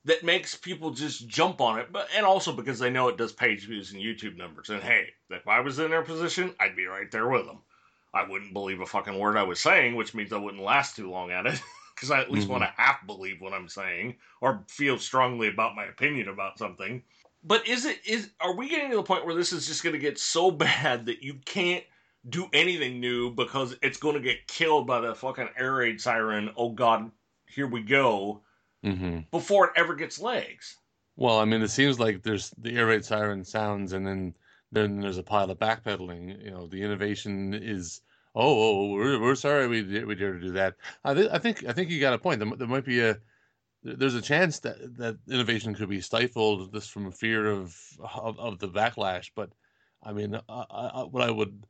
that 0.04 0.24
makes 0.24 0.56
people 0.56 0.90
just 0.90 1.28
jump 1.28 1.60
on 1.60 1.78
it, 1.78 1.92
but 1.92 2.08
and 2.16 2.26
also 2.26 2.52
because 2.52 2.78
they 2.78 2.90
know 2.90 3.08
it 3.08 3.16
does 3.16 3.32
page 3.32 3.66
views 3.66 3.92
and 3.92 4.02
YouTube 4.02 4.36
numbers. 4.36 4.68
And 4.68 4.82
hey, 4.82 5.08
if 5.30 5.46
I 5.46 5.60
was 5.60 5.78
in 5.78 5.90
their 5.90 6.02
position, 6.02 6.54
I'd 6.58 6.74
be 6.74 6.86
right 6.86 7.10
there 7.10 7.28
with 7.28 7.46
them. 7.46 7.58
I 8.12 8.28
wouldn't 8.28 8.52
believe 8.52 8.80
a 8.80 8.86
fucking 8.86 9.18
word 9.18 9.36
I 9.36 9.44
was 9.44 9.60
saying, 9.60 9.94
which 9.94 10.12
means 10.12 10.32
I 10.32 10.38
wouldn't 10.38 10.62
last 10.62 10.96
too 10.96 11.10
long 11.10 11.30
at 11.30 11.46
it 11.46 11.62
because 11.94 12.10
I 12.10 12.20
at 12.20 12.30
least 12.30 12.44
mm-hmm. 12.44 12.60
want 12.60 12.64
to 12.64 12.82
half 12.82 13.06
believe 13.06 13.40
what 13.40 13.52
I'm 13.52 13.68
saying 13.68 14.16
or 14.40 14.64
feel 14.68 14.98
strongly 14.98 15.48
about 15.48 15.76
my 15.76 15.84
opinion 15.84 16.28
about 16.28 16.58
something. 16.58 17.02
But 17.44 17.66
is 17.68 17.84
it 17.84 18.00
is 18.06 18.30
are 18.40 18.56
we 18.56 18.68
getting 18.68 18.90
to 18.90 18.96
the 18.96 19.02
point 19.02 19.24
where 19.24 19.34
this 19.34 19.52
is 19.52 19.66
just 19.66 19.84
going 19.84 19.94
to 19.94 19.98
get 19.98 20.18
so 20.18 20.50
bad 20.50 21.06
that 21.06 21.22
you 21.22 21.34
can't 21.44 21.84
do 22.28 22.48
anything 22.52 23.00
new 23.00 23.30
because 23.30 23.76
it's 23.82 23.98
going 23.98 24.14
to 24.14 24.20
get 24.20 24.46
killed 24.46 24.86
by 24.86 25.00
the 25.00 25.14
fucking 25.14 25.48
air 25.56 25.74
raid 25.74 26.00
siren? 26.00 26.50
Oh 26.56 26.70
God, 26.70 27.10
here 27.48 27.66
we 27.66 27.82
go 27.82 28.40
mm-hmm. 28.84 29.20
before 29.30 29.66
it 29.66 29.72
ever 29.76 29.94
gets 29.94 30.20
legs. 30.20 30.76
Well, 31.16 31.38
I 31.38 31.44
mean, 31.44 31.62
it 31.62 31.68
seems 31.68 32.00
like 32.00 32.22
there's 32.22 32.50
the 32.58 32.76
air 32.76 32.86
raid 32.86 33.04
siren 33.04 33.44
sounds, 33.44 33.92
and 33.92 34.06
then 34.06 34.34
then 34.70 35.00
there's 35.00 35.18
a 35.18 35.22
pile 35.22 35.50
of 35.50 35.58
backpedaling. 35.58 36.42
You 36.42 36.50
know, 36.50 36.66
the 36.66 36.82
innovation 36.82 37.52
is, 37.52 38.00
oh, 38.34 38.42
oh 38.44 38.92
we're, 38.92 39.20
we're 39.20 39.34
sorry 39.34 39.66
we 39.66 39.82
we 40.04 40.14
dare 40.14 40.32
to 40.32 40.40
do 40.40 40.52
that. 40.52 40.76
I, 41.04 41.14
th- 41.14 41.30
I 41.30 41.38
think 41.38 41.64
I 41.66 41.72
think 41.72 41.90
you 41.90 42.00
got 42.00 42.14
a 42.14 42.18
point. 42.18 42.40
There, 42.40 42.56
there 42.56 42.68
might 42.68 42.86
be 42.86 43.00
a 43.00 43.18
there's 43.82 44.14
a 44.14 44.22
chance 44.22 44.60
that 44.60 44.96
that 44.96 45.18
innovation 45.28 45.74
could 45.74 45.88
be 45.88 46.00
stifled 46.00 46.72
just 46.72 46.90
from 46.90 47.10
fear 47.12 47.50
of 47.50 47.76
of, 48.14 48.38
of 48.38 48.58
the 48.58 48.68
backlash. 48.68 49.30
But 49.34 49.50
I 50.02 50.12
mean, 50.12 50.38
I, 50.48 50.64
I, 50.70 51.02
what 51.02 51.22
I 51.22 51.30
would, 51.30 51.66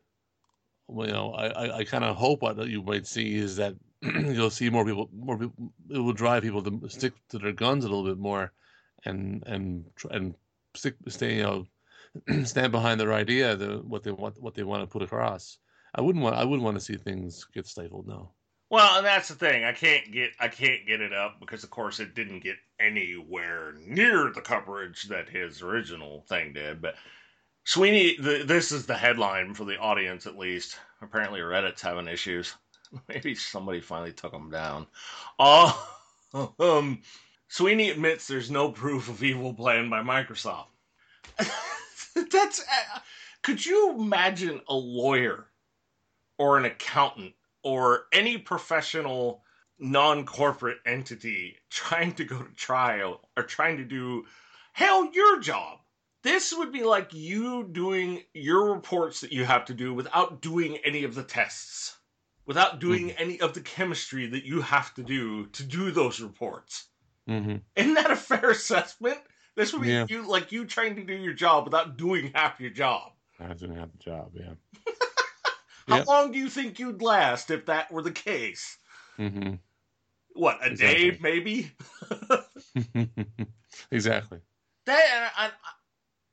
you 0.89 1.07
know, 1.07 1.33
I 1.33 1.79
I, 1.79 1.85
kind 1.85 2.05
of 2.05 2.17
hope 2.17 2.43
what 2.43 2.59
you 2.69 2.83
might 2.83 3.07
see 3.07 3.37
is 3.37 3.57
that 3.57 3.75
you'll 4.03 4.51
see 4.51 4.71
more 4.71 4.85
people 4.85 5.09
more 5.13 5.39
people 5.39 5.73
it 5.91 5.99
will 5.99 6.13
drive 6.13 6.43
people 6.43 6.63
to 6.63 6.89
stick 6.89 7.13
to 7.29 7.39
their 7.39 7.53
guns 7.53 7.85
a 7.85 7.89
little 7.89 8.05
bit 8.05 8.19
more 8.19 8.53
and 9.05 9.43
and 9.47 9.85
and 10.11 10.35
stick 10.75 10.95
stay 11.09 11.37
you 11.37 11.43
know 11.43 11.67
stand 12.45 12.73
behind 12.73 13.01
their 13.01 13.13
idea 13.13 13.57
the 13.57 13.79
what 13.87 14.03
they 14.03 14.13
want 14.13 14.41
what 14.41 14.55
they 14.55 14.65
want 14.65 14.83
to 14.83 14.87
put 14.87 15.03
across. 15.03 15.59
I 15.95 16.01
wouldn't 16.01 16.25
want 16.25 16.37
i 16.37 16.45
wouldn't 16.45 16.65
want 16.65 16.77
to 16.77 16.85
see 16.85 16.97
things 16.97 17.47
get 17.53 17.67
stifled 17.67 18.09
no. 18.09 18.31
Well 18.71 18.97
and 18.97 19.07
that's 19.07 19.29
the 19.29 19.35
thing 19.35 19.65
i 19.65 19.73
can't 19.73 20.11
get 20.11 20.31
i 20.41 20.49
can't 20.49 20.87
get 20.87 21.01
it 21.01 21.13
up 21.13 21.39
because 21.39 21.65
of 21.65 21.71
course 21.71 22.01
it 22.01 22.15
didn't 22.15 22.41
get 22.41 22.57
anywhere 22.81 23.75
near 23.79 24.33
the 24.35 24.41
coverage 24.41 25.05
that 25.05 25.29
his 25.29 25.63
original 25.63 26.25
thing 26.29 26.55
did 26.55 26.81
but 26.81 26.95
sweeney 27.65 28.17
the, 28.19 28.43
this 28.45 28.73
is 28.73 28.87
the 28.87 28.97
headline 28.97 29.55
for 29.55 29.65
the 29.65 29.79
audience 29.79 30.27
at 30.27 30.39
least 30.39 30.79
apparently 31.01 31.41
reddit's 31.41 31.83
having 31.83 32.09
issues 32.09 32.55
Maybe 33.09 33.35
somebody 33.35 33.81
finally 33.81 34.13
took 34.13 34.33
him 34.33 34.51
down. 34.51 34.87
Uh, 35.39 35.73
um, 36.59 37.01
Sweeney 37.49 37.91
admits 37.91 38.27
there's 38.27 38.51
no 38.51 38.71
proof 38.71 39.09
of 39.09 39.23
evil 39.23 39.55
plan 39.55 39.91
by 39.91 40.03
Microsoft. 40.03 40.67
That's. 42.15 42.61
Uh, 42.61 42.99
could 43.43 43.65
you 43.65 43.95
imagine 43.99 44.61
a 44.69 44.75
lawyer 44.75 45.47
or 46.39 46.59
an 46.59 46.65
accountant 46.65 47.35
or 47.63 48.07
any 48.13 48.39
professional 48.39 49.43
non 49.79 50.25
corporate 50.25 50.79
entity 50.87 51.57
trying 51.71 52.13
to 52.15 52.25
go 52.25 52.43
to 52.43 52.55
trial 52.55 53.21
or 53.37 53.43
trying 53.43 53.79
to 53.79 53.85
do, 53.85 54.25
hell, 54.73 55.11
your 55.13 55.41
job? 55.41 55.79
This 56.23 56.55
would 56.57 56.73
be 56.73 56.85
like 56.85 57.13
you 57.13 57.65
doing 57.65 58.23
your 58.33 58.73
reports 58.73 59.21
that 59.21 59.33
you 59.33 59.45
have 59.45 59.65
to 59.67 59.75
do 59.75 59.93
without 59.93 60.41
doing 60.41 60.79
any 60.85 61.05
of 61.05 61.15
the 61.15 61.25
tests 61.25 61.97
without 62.47 62.81
doing 62.81 63.09
mm-hmm. 63.09 63.23
any 63.23 63.41
of 63.41 63.55
the 63.55 63.61
chemistry 63.61 64.27
that 64.27 64.45
you 64.45 64.61
have 64.61 64.95
to 64.95 65.03
do 65.03 65.47
to 65.47 65.63
do 65.63 65.91
those 65.91 66.21
reports. 66.21 66.87
Mm-hmm. 67.29 67.57
Isn't 67.77 67.95
that 67.95 68.11
a 68.11 68.17
fair 68.17 68.51
assessment? 68.51 69.19
This 69.55 69.73
would 69.73 69.83
be 69.83 69.89
yeah. 69.89 70.07
you 70.09 70.27
like 70.27 70.51
you 70.51 70.65
trying 70.65 70.97
to 70.97 71.05
do 71.05 71.15
your 71.15 71.35
job 71.35 71.65
without 71.65 71.97
doing 71.97 72.33
half 72.35 72.61
your 72.61 72.71
job. 72.71 73.13
I 73.39 73.53
didn't 73.53 73.77
have 73.77 73.93
the 73.93 73.99
job, 73.99 74.33
yeah. 74.35 74.55
How 75.89 76.05
long 76.05 76.33
do 76.33 76.39
you 76.39 76.49
think 76.49 76.79
you'd 76.79 77.03
last 77.03 77.51
if 77.51 77.67
that 77.67 77.91
were 77.93 78.03
the 78.03 78.13
case? 78.13 78.79
Mm-hmm. 79.19 79.55
What 80.35 80.65
a 80.65 80.71
exactly. 80.71 81.11
day, 81.11 81.19
maybe. 81.21 81.73
exactly. 83.91 84.39
That 84.87 85.33
I, 85.37 85.51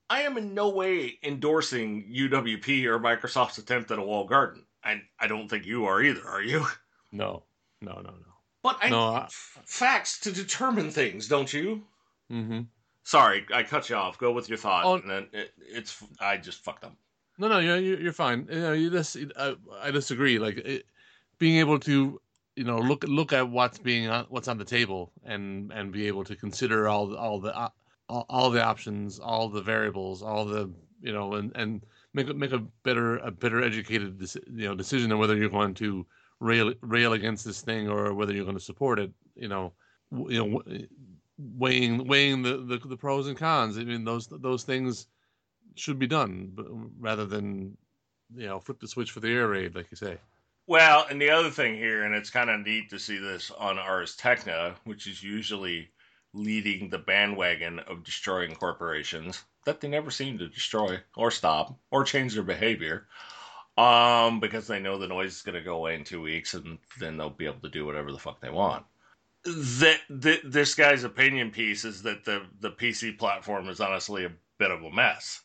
I 0.10 0.22
am 0.22 0.38
in 0.38 0.54
no 0.54 0.70
way 0.70 1.20
endorsing 1.24 2.06
UWP 2.12 2.86
or 2.86 3.00
Microsoft's 3.00 3.58
attempt 3.58 3.92
at 3.92 4.00
a 4.00 4.04
wall 4.04 4.26
garden. 4.26 4.66
I 4.84 5.02
I 5.20 5.28
don't 5.28 5.48
think 5.48 5.66
you 5.66 5.86
are 5.86 6.02
either, 6.02 6.28
are 6.28 6.42
you? 6.42 6.66
No, 7.12 7.44
no, 7.82 7.94
no, 7.94 8.12
no. 8.12 8.34
But 8.62 8.78
I, 8.82 8.90
no, 8.90 9.00
I... 9.00 9.28
facts 9.66 10.20
to 10.20 10.32
determine 10.32 10.92
things, 10.92 11.28
don't 11.28 11.52
you? 11.52 11.84
Mm-hmm. 12.32 12.62
Sorry, 13.04 13.46
I 13.52 13.64
cut 13.64 13.90
you 13.90 13.96
off. 13.96 14.20
Go 14.20 14.32
with 14.32 14.48
your 14.50 14.60
thought. 14.60 14.86
Oh, 14.86 14.94
and 14.96 15.10
then 15.10 15.28
it, 15.34 15.52
it's 15.60 16.04
I 16.20 16.38
just 16.38 16.64
fucked 16.64 16.84
up. 16.84 16.96
No, 17.40 17.48
no, 17.48 17.58
you're 17.58 18.00
you're 18.00 18.14
fine. 18.14 18.48
You 18.52 18.60
know, 18.60 18.74
you 18.74 18.92
just 18.92 19.18
I, 19.38 19.56
I 19.82 19.92
disagree. 19.92 20.38
Like 20.38 20.58
it, 20.58 20.86
being 21.40 21.58
able 21.58 21.80
to 21.80 22.22
you 22.56 22.64
know 22.64 22.78
look 22.78 23.04
look 23.08 23.34
at 23.34 23.50
what's 23.50 23.80
being 23.80 24.10
on, 24.10 24.26
what's 24.30 24.48
on 24.48 24.58
the 24.58 24.66
table 24.66 25.12
and 25.24 25.72
and 25.72 25.92
be 25.92 26.06
able 26.08 26.24
to 26.26 26.36
consider 26.36 26.88
all 26.88 27.16
all 27.16 27.40
the 27.40 27.58
uh, 27.58 27.70
all, 28.10 28.26
all 28.30 28.50
the 28.50 28.64
options, 28.64 29.20
all 29.20 29.48
the 29.48 29.62
variables, 29.62 30.22
all 30.22 30.46
the 30.46 30.70
you 31.02 31.14
know 31.14 31.34
and 31.36 31.52
and 31.56 31.86
make 32.14 32.34
make 32.36 32.52
a 32.52 32.60
better 32.84 33.18
a 33.18 33.32
better 33.32 33.64
educated 33.64 34.22
you 34.52 34.68
know 34.68 34.76
decision 34.76 35.12
on 35.12 35.20
whether 35.20 35.38
you're 35.38 35.50
going 35.50 35.74
to 35.76 36.06
rail 36.40 36.74
rail 36.82 37.14
against 37.14 37.46
this 37.46 37.62
thing 37.62 37.88
or 37.88 38.14
whether 38.14 38.34
you're 38.34 38.46
going 38.46 38.58
to 38.58 38.64
support 38.64 39.00
it. 39.00 39.12
You 39.36 39.48
know, 39.48 39.74
you 40.12 40.44
know 40.44 40.62
weighing 41.38 42.06
weighing 42.08 42.42
the, 42.42 42.58
the, 42.58 42.78
the 42.86 42.98
pros 42.98 43.28
and 43.28 43.38
cons. 43.38 43.78
I 43.78 43.84
mean 43.84 44.04
those 44.04 44.28
those 44.28 44.64
things 44.64 45.08
should 45.76 46.00
be 46.00 46.08
done, 46.08 46.52
rather 47.00 47.26
than 47.26 47.78
you 48.36 48.48
know 48.48 48.60
flip 48.60 48.80
the 48.80 48.88
switch 48.88 49.12
for 49.12 49.20
the 49.20 49.30
air 49.30 49.48
raid, 49.48 49.76
like 49.76 49.90
you 49.92 49.98
say. 49.98 50.18
Well, 50.68 51.08
and 51.10 51.20
the 51.20 51.32
other 51.32 51.50
thing 51.50 51.76
here, 51.76 52.04
and 52.04 52.14
it's 52.14 52.30
kind 52.30 52.50
of 52.50 52.60
neat 52.64 52.92
to 52.92 53.00
see 53.00 53.18
this 53.18 53.50
on 53.50 53.80
Ars 53.80 54.16
Technica, 54.16 54.76
which 54.84 55.08
is 55.08 55.24
usually 55.24 55.90
leading 56.34 56.90
the 56.90 56.98
bandwagon 56.98 57.80
of 57.80 58.04
destroying 58.04 58.56
corporations 58.56 59.44
that 59.66 59.82
they 59.82 59.88
never 59.88 60.12
seem 60.12 60.38
to 60.38 60.48
destroy 60.48 61.00
or 61.16 61.32
stop 61.32 61.78
or 61.92 62.04
change 62.04 62.34
their 62.34 62.44
behavior. 62.44 63.08
Um, 63.78 64.42
because 64.42 64.68
they 64.68 64.80
know 64.80 64.98
the 64.98 65.08
noise 65.08 65.36
is 65.36 65.42
going 65.42 65.56
to 65.56 65.62
go 65.62 65.78
away 65.78 65.96
in 65.96 66.04
two 66.04 66.22
weeks, 66.22 66.54
and 66.54 66.80
then 67.00 67.16
they'll 67.16 67.30
be 67.30 67.46
able 67.46 67.62
to 67.62 67.70
do 67.70 67.86
whatever 67.86 68.12
the 68.12 68.20
fuck 68.20 68.42
they 68.42 68.50
want. 68.50 68.86
That 69.46 70.00
this 70.44 70.76
guy's 70.76 71.06
opinion 71.06 71.52
piece 71.52 71.86
is 71.86 72.02
that 72.02 72.26
the 72.26 72.42
the 72.60 72.72
PC 72.72 73.18
platform 73.18 73.70
is 73.70 73.80
honestly 73.80 74.26
a 74.26 74.34
bit 74.58 74.72
of 74.72 74.84
a 74.84 74.92
mess, 74.92 75.44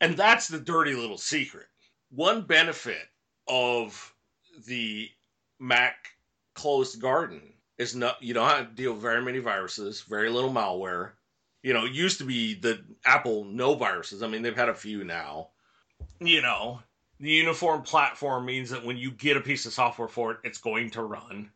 and 0.00 0.16
that's 0.16 0.46
the 0.46 0.60
dirty 0.60 0.94
little 0.94 1.18
secret. 1.18 1.66
One 2.10 2.42
benefit 2.42 3.08
of 3.48 4.14
the 4.68 5.10
Mac 5.58 6.10
closed 6.54 7.00
garden 7.00 7.52
is 7.78 7.94
not 7.94 8.22
you 8.22 8.34
don't 8.34 8.48
have 8.48 8.68
to 8.68 8.74
deal 8.74 8.92
with 8.92 9.02
very 9.02 9.22
many 9.22 9.38
viruses, 9.38 10.02
very 10.02 10.30
little 10.30 10.52
malware. 10.52 11.12
You 11.62 11.74
know, 11.74 11.84
it 11.84 11.92
used 11.92 12.18
to 12.18 12.24
be 12.24 12.54
the 12.54 12.84
Apple 13.04 13.44
no 13.44 13.74
viruses. 13.74 14.22
I 14.22 14.28
mean, 14.28 14.42
they've 14.42 14.56
had 14.56 14.68
a 14.68 14.74
few 14.74 15.04
now. 15.04 15.48
You 16.20 16.42
know, 16.42 16.80
the 17.18 17.30
uniform 17.30 17.82
platform 17.82 18.46
means 18.46 18.70
that 18.70 18.84
when 18.84 18.96
you 18.96 19.10
get 19.10 19.36
a 19.36 19.40
piece 19.40 19.66
of 19.66 19.72
software 19.72 20.08
for 20.08 20.32
it, 20.32 20.38
it's 20.44 20.58
going 20.58 20.90
to 20.90 21.02
run. 21.02 21.50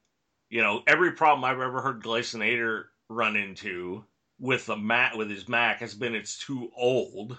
You 0.48 0.62
know, 0.62 0.82
every 0.86 1.12
problem 1.12 1.44
I've 1.44 1.60
ever 1.60 1.80
heard 1.80 2.02
Glacier 2.02 2.90
run 3.08 3.36
into 3.36 4.04
with 4.38 4.66
the 4.66 4.76
Mac 4.76 5.14
with 5.14 5.30
his 5.30 5.48
Mac 5.48 5.80
has 5.80 5.94
been 5.94 6.14
it's 6.14 6.38
too 6.38 6.70
old. 6.76 7.38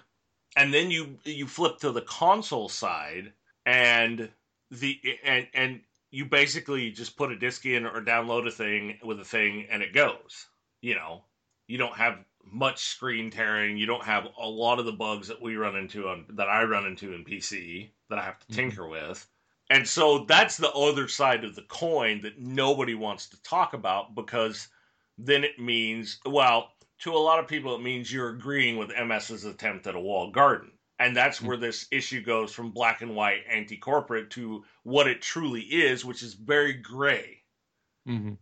And 0.56 0.74
then 0.74 0.92
you 0.92 1.18
you 1.24 1.48
flip 1.48 1.80
to 1.80 1.92
the 1.92 2.02
console 2.02 2.70
side 2.70 3.34
and 3.66 4.30
the 4.70 5.00
and 5.24 5.48
and 5.54 5.82
you 6.12 6.26
basically 6.26 6.92
just 6.92 7.18
put 7.18 7.32
a 7.32 7.40
disk 7.40 7.66
in 7.66 7.86
or 7.86 8.02
download 8.02 8.48
a 8.48 8.52
thing 8.52 9.00
with 9.04 9.20
a 9.20 9.26
thing 9.26 9.68
and 9.72 9.82
it 9.82 9.94
goes. 9.94 10.48
You 10.82 10.96
know, 10.96 11.24
you 11.68 11.78
don't 11.78 11.96
have 11.96 12.20
much 12.44 12.84
screen 12.84 13.32
tearing. 13.32 13.78
You 13.78 13.86
don't 13.86 14.04
have 14.04 14.28
a 14.40 14.48
lot 14.48 14.80
of 14.80 14.86
the 14.86 14.92
bugs 14.92 15.30
that 15.30 15.42
we 15.42 15.56
run 15.56 15.76
into 15.76 16.08
on 16.10 16.26
that 16.30 16.50
I 16.50 16.64
run 16.64 16.86
into 16.86 17.14
in 17.14 17.24
PC 17.24 17.92
that 18.10 18.20
I 18.20 18.24
have 18.24 18.40
to 18.40 18.46
mm-hmm. 18.48 18.56
tinker 18.56 18.84
mm-hmm. 18.84 19.10
with. 19.10 19.28
And 19.70 19.88
so 19.88 20.26
that's 20.26 20.58
the 20.58 20.72
other 20.72 21.08
side 21.08 21.46
of 21.46 21.56
the 21.56 21.62
coin 21.62 22.22
that 22.22 22.40
nobody 22.40 22.94
wants 22.94 23.28
to 23.30 23.42
talk 23.44 23.74
about 23.74 24.16
because 24.16 24.68
then 25.18 25.46
it 25.46 25.60
means, 25.60 26.20
well, 26.26 26.74
to 27.00 27.14
a 27.14 27.18
lot 27.18 27.40
of 27.40 27.48
people, 27.48 27.74
it 27.76 27.82
means 27.82 28.12
you're 28.12 28.30
agreeing 28.30 28.78
with 28.78 28.92
MS's 28.92 29.46
attempt 29.46 29.88
at 29.88 29.96
a 29.96 30.00
walled 30.00 30.34
garden. 30.34 30.72
And 31.02 31.18
that's 31.18 31.40
mm. 31.40 31.48
where 31.48 31.58
this 31.58 31.88
issue 31.90 32.22
goes 32.22 32.54
from 32.54 32.70
black 32.70 33.02
and 33.02 33.16
white 33.16 33.42
anti 33.50 33.76
corporate 33.76 34.30
to 34.32 34.64
what 34.84 35.08
it 35.08 35.22
truly 35.22 35.62
is, 35.62 36.06
which 36.06 36.22
is 36.22 36.36
very 36.36 36.74
gray. 36.74 37.40
Mm-hmm. 38.08 38.34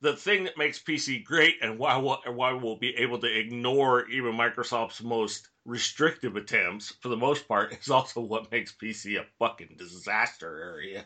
The 0.00 0.16
thing 0.16 0.44
that 0.44 0.56
makes 0.56 0.82
PC 0.82 1.24
great 1.24 1.56
and 1.60 1.78
why 1.78 1.96
we'll, 1.98 2.18
why 2.26 2.52
we'll 2.54 2.78
be 2.78 2.96
able 2.96 3.18
to 3.18 3.38
ignore 3.38 4.08
even 4.08 4.32
Microsoft's 4.32 5.02
most 5.02 5.48
restrictive 5.66 6.36
attempts 6.36 6.94
for 7.00 7.08
the 7.08 7.16
most 7.16 7.46
part 7.46 7.72
is 7.80 7.90
also 7.90 8.22
what 8.22 8.50
makes 8.50 8.74
PC 8.74 9.20
a 9.20 9.26
fucking 9.38 9.74
disaster 9.76 10.62
area. 10.62 11.04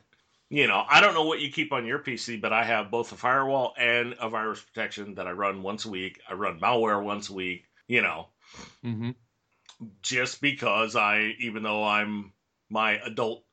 You 0.48 0.68
know, 0.68 0.84
I 0.88 1.00
don't 1.00 1.14
know 1.14 1.24
what 1.24 1.40
you 1.40 1.50
keep 1.50 1.72
on 1.72 1.86
your 1.86 2.00
PC, 2.00 2.40
but 2.40 2.52
I 2.52 2.64
have 2.64 2.90
both 2.90 3.12
a 3.12 3.16
firewall 3.16 3.74
and 3.76 4.14
a 4.20 4.28
virus 4.28 4.60
protection 4.60 5.14
that 5.16 5.26
I 5.26 5.32
run 5.32 5.62
once 5.62 5.86
a 5.86 5.90
week. 5.90 6.20
I 6.28 6.34
run 6.34 6.60
malware 6.60 7.02
once 7.02 7.30
a 7.30 7.34
week, 7.34 7.64
you 7.88 8.02
know. 8.02 8.28
Mm-hmm 8.84 9.10
just 10.02 10.40
because 10.40 10.96
I, 10.96 11.34
even 11.38 11.62
though 11.62 11.84
I'm 11.84 12.32
my 12.68 12.92
adult 13.04 13.44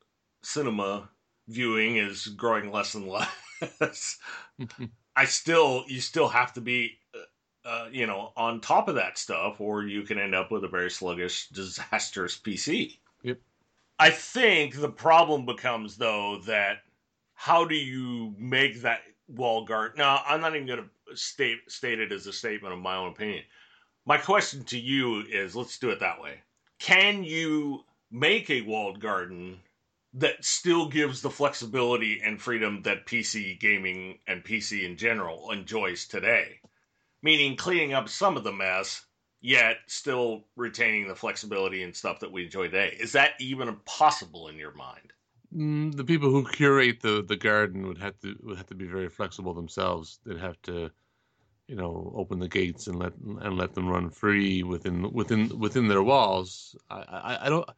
cinema 0.44 1.10
viewing 1.48 1.98
is 1.98 2.28
growing 2.28 2.72
less 2.72 2.96
and 2.96 3.08
less, 3.08 4.20
I 5.16 5.26
still 5.26 5.86
you 5.88 6.02
still 6.02 6.28
have 6.28 6.54
to 6.54 6.62
be, 6.62 6.98
uh, 7.16 7.68
uh, 7.68 7.90
you 7.92 8.06
know, 8.06 8.32
on 8.36 8.62
top 8.62 8.88
of 8.88 8.96
that 8.96 9.18
stuff, 9.18 9.60
or 9.60 9.84
you 9.84 10.04
can 10.04 10.20
end 10.20 10.36
up 10.36 10.52
with 10.52 10.64
a 10.64 10.70
very 10.70 10.92
sluggish, 10.92 11.50
disastrous 11.50 12.38
PC. 12.38 12.98
Yep. 13.24 13.40
I 14.00 14.12
think 14.12 14.76
the 14.76 14.90
problem 14.90 15.46
becomes 15.46 15.98
though 15.98 16.40
that 16.46 16.80
how 17.34 17.66
do 17.66 17.76
you 17.76 18.36
make 18.38 18.82
that 18.82 19.02
wall 19.28 19.66
guard? 19.66 19.98
Now, 19.98 20.22
I'm 20.26 20.42
not 20.42 20.56
even 20.56 20.68
going 20.68 20.90
to 21.08 21.16
state 21.16 21.60
state 21.68 22.00
it 22.00 22.12
as 22.12 22.28
a 22.28 22.34
statement 22.34 22.74
of 22.74 22.80
my 22.80 22.96
own 22.96 23.12
opinion. 23.12 23.44
My 24.08 24.18
question 24.18 24.64
to 24.66 24.80
you 24.80 25.26
is 25.30 25.54
let's 25.54 25.78
do 25.78 25.90
it 25.90 26.00
that 26.00 26.22
way. 26.22 26.40
Can 26.80 27.26
you 27.26 27.84
make 28.10 28.50
a 28.50 28.62
walled 28.62 29.02
garden 29.02 29.60
that 30.14 30.46
still 30.46 30.88
gives 30.88 31.22
the 31.22 31.30
flexibility 31.30 32.22
and 32.24 32.42
freedom 32.42 32.84
that 32.84 33.06
PC 33.06 33.60
gaming 33.60 34.20
and 34.26 34.46
PC 34.46 34.84
in 34.84 34.96
general 34.96 35.52
enjoys 35.52 36.08
today? 36.08 36.62
Meaning 37.22 37.58
cleaning 37.58 37.92
up 37.92 38.08
some 38.08 38.38
of 38.38 38.46
the 38.46 38.54
mess, 38.54 39.06
yet 39.42 39.80
still 39.88 40.46
retaining 40.56 41.10
the 41.10 41.16
flexibility 41.16 41.84
and 41.84 41.94
stuff 41.94 42.22
that 42.22 42.32
we 42.32 42.46
enjoy 42.46 42.68
today. 42.68 42.96
Is 42.98 43.12
that 43.12 43.32
even 43.42 43.76
possible 43.84 44.48
in 44.48 44.56
your 44.56 44.74
mind? 44.74 45.12
Mm, 45.54 45.98
the 45.98 46.06
people 46.06 46.30
who 46.30 46.46
curate 46.46 47.02
the, 47.02 47.26
the 47.28 47.36
garden 47.36 47.86
would 47.90 47.98
have 47.98 48.18
to 48.20 48.38
would 48.42 48.56
have 48.56 48.68
to 48.68 48.76
be 48.76 48.88
very 48.88 49.10
flexible 49.10 49.54
themselves. 49.54 50.20
They'd 50.26 50.40
have 50.40 50.62
to 50.62 50.92
you 51.68 51.76
know 51.76 52.14
open 52.16 52.40
the 52.40 52.48
gates 52.48 52.88
and 52.88 52.98
let 52.98 53.14
and 53.18 53.58
let 53.58 53.74
them 53.74 53.88
run 53.88 54.10
free 54.10 54.64
within 54.64 55.12
within 55.12 55.58
within 55.60 55.88
their 55.88 56.04
walls. 56.04 56.76
I, 56.90 56.96
I, 56.98 57.46
I 57.46 57.50
don't. 57.50 57.70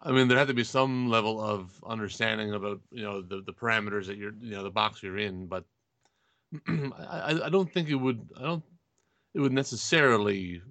I 0.00 0.12
mean, 0.12 0.28
there 0.28 0.38
had 0.38 0.48
to 0.48 0.54
be 0.54 0.64
some 0.64 1.08
level 1.08 1.42
of 1.42 1.72
understanding 1.84 2.54
about 2.54 2.80
you 2.90 3.02
know 3.02 3.20
the, 3.20 3.42
the 3.42 3.52
parameters 3.52 4.06
that 4.06 4.16
you're 4.16 4.34
you 4.40 4.52
know 4.52 4.62
the 4.62 4.70
box 4.70 5.02
you're 5.02 5.18
in, 5.18 5.46
but 5.46 5.64
I, 6.68 7.40
I 7.44 7.48
don't 7.48 7.72
think 7.72 7.88
it 7.88 7.96
would 7.96 8.28
I 8.36 8.42
don't 8.42 8.64
it 9.34 9.40
would 9.40 9.52
necessarily 9.52 10.62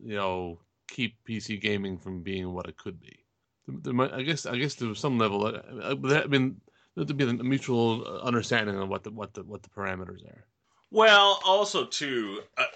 you 0.00 0.16
know 0.16 0.58
keep 0.88 1.16
PC 1.28 1.60
gaming 1.60 1.98
from 1.98 2.22
being 2.22 2.52
what 2.52 2.68
it 2.68 2.76
could 2.76 3.00
be. 3.00 3.24
There 3.66 3.94
might, 3.94 4.12
I 4.12 4.22
guess 4.22 4.46
I 4.46 4.56
guess 4.56 4.74
there 4.74 4.88
was 4.88 4.98
some 4.98 5.18
level. 5.18 5.46
Uh, 5.46 5.60
I 5.82 6.26
mean, 6.26 6.60
there 6.94 7.04
to 7.04 7.14
be 7.14 7.24
a 7.24 7.32
mutual 7.32 8.04
understanding 8.22 8.78
of 8.78 8.88
what 8.88 9.02
the 9.02 9.10
what 9.10 9.34
the 9.34 9.42
what 9.42 9.62
the 9.62 9.70
parameters 9.70 10.24
are. 10.24 10.46
Well, 10.92 11.40
also 11.46 11.86
too, 11.86 12.42
uh, 12.58 12.66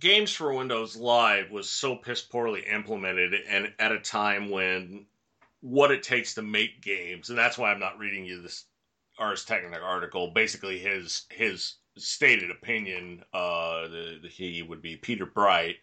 Games 0.00 0.32
for 0.32 0.52
Windows 0.52 0.96
Live 0.96 1.52
was 1.52 1.70
so 1.70 1.94
piss 1.94 2.22
poorly 2.22 2.62
implemented, 2.62 3.34
and 3.48 3.72
at 3.78 3.92
a 3.92 4.00
time 4.00 4.50
when 4.50 5.06
what 5.60 5.92
it 5.92 6.02
takes 6.02 6.34
to 6.34 6.42
make 6.42 6.82
games, 6.82 7.30
and 7.30 7.38
that's 7.38 7.56
why 7.56 7.70
I'm 7.70 7.78
not 7.78 7.98
reading 7.98 8.24
you 8.24 8.42
this 8.42 8.64
Ars 9.16 9.44
Technica 9.44 9.80
article. 9.80 10.32
Basically, 10.34 10.80
his 10.80 11.26
his 11.30 11.76
stated 11.96 12.50
opinion, 12.50 13.22
uh, 13.32 13.82
the, 13.86 14.18
the, 14.22 14.28
he 14.28 14.62
would 14.62 14.82
be 14.82 14.96
Peter 14.96 15.26
Bright, 15.26 15.76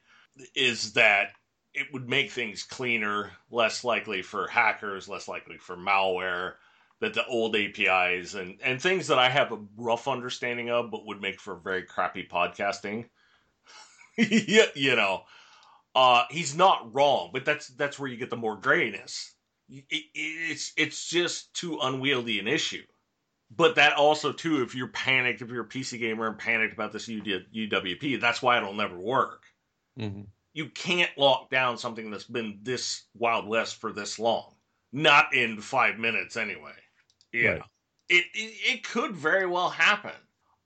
is 0.53 0.91
that 0.93 1.29
it 1.73 1.87
would 1.93 2.09
make 2.09 2.29
things 2.29 2.63
cleaner, 2.63 3.31
less 3.49 3.85
likely 3.85 4.21
for 4.21 4.47
hackers, 4.47 5.07
less 5.07 5.29
likely 5.29 5.57
for 5.57 5.77
malware 5.77 6.55
that 6.99 7.13
the 7.13 7.25
old 7.25 7.55
APIs 7.55 8.33
and, 8.33 8.57
and 8.63 8.81
things 8.81 9.07
that 9.07 9.19
I 9.19 9.29
have 9.29 9.51
a 9.51 9.59
rough 9.77 10.07
understanding 10.07 10.69
of, 10.69 10.89
but 10.89 11.05
would 11.05 11.21
make 11.21 11.39
for 11.39 11.55
very 11.55 11.83
crappy 11.83 12.27
podcasting. 12.29 13.05
you 14.17 14.95
know, 14.95 15.23
uh, 15.95 16.23
he's 16.29 16.55
not 16.55 16.93
wrong, 16.93 17.29
but 17.31 17.45
that's 17.45 17.67
that's 17.69 17.99
where 17.99 18.09
you 18.09 18.17
get 18.17 18.29
the 18.29 18.35
more 18.35 18.55
grayness. 18.55 19.33
It, 19.69 19.85
it, 19.89 20.05
it's 20.15 20.73
it's 20.75 21.07
just 21.07 21.53
too 21.53 21.79
unwieldy 21.81 22.39
an 22.39 22.47
issue. 22.47 22.83
But 23.55 23.75
that 23.75 23.93
also 23.93 24.33
too, 24.33 24.61
if 24.63 24.75
you're 24.75 24.87
panicked, 24.87 25.41
if 25.41 25.49
you're 25.49 25.63
a 25.63 25.67
PC 25.67 25.99
gamer 25.99 26.27
and 26.27 26.37
panicked 26.37 26.73
about 26.73 26.91
this 26.91 27.07
UWP, 27.07 28.19
that's 28.19 28.41
why 28.41 28.57
it'll 28.57 28.73
never 28.73 28.97
work. 28.97 29.45
Mm-hmm. 29.97 30.23
You 30.53 30.69
can't 30.69 31.15
lock 31.17 31.49
down 31.49 31.77
something 31.77 32.11
that's 32.11 32.25
been 32.25 32.59
this 32.63 33.03
Wild 33.15 33.47
West 33.47 33.79
for 33.79 33.93
this 33.93 34.19
long. 34.19 34.55
Not 34.91 35.33
in 35.33 35.61
five 35.61 35.97
minutes, 35.97 36.35
anyway. 36.35 36.73
Yeah. 37.33 37.49
Right. 37.49 37.61
It, 38.09 38.25
it 38.33 38.73
it 38.73 38.83
could 38.83 39.15
very 39.15 39.45
well 39.45 39.69
happen. 39.69 40.13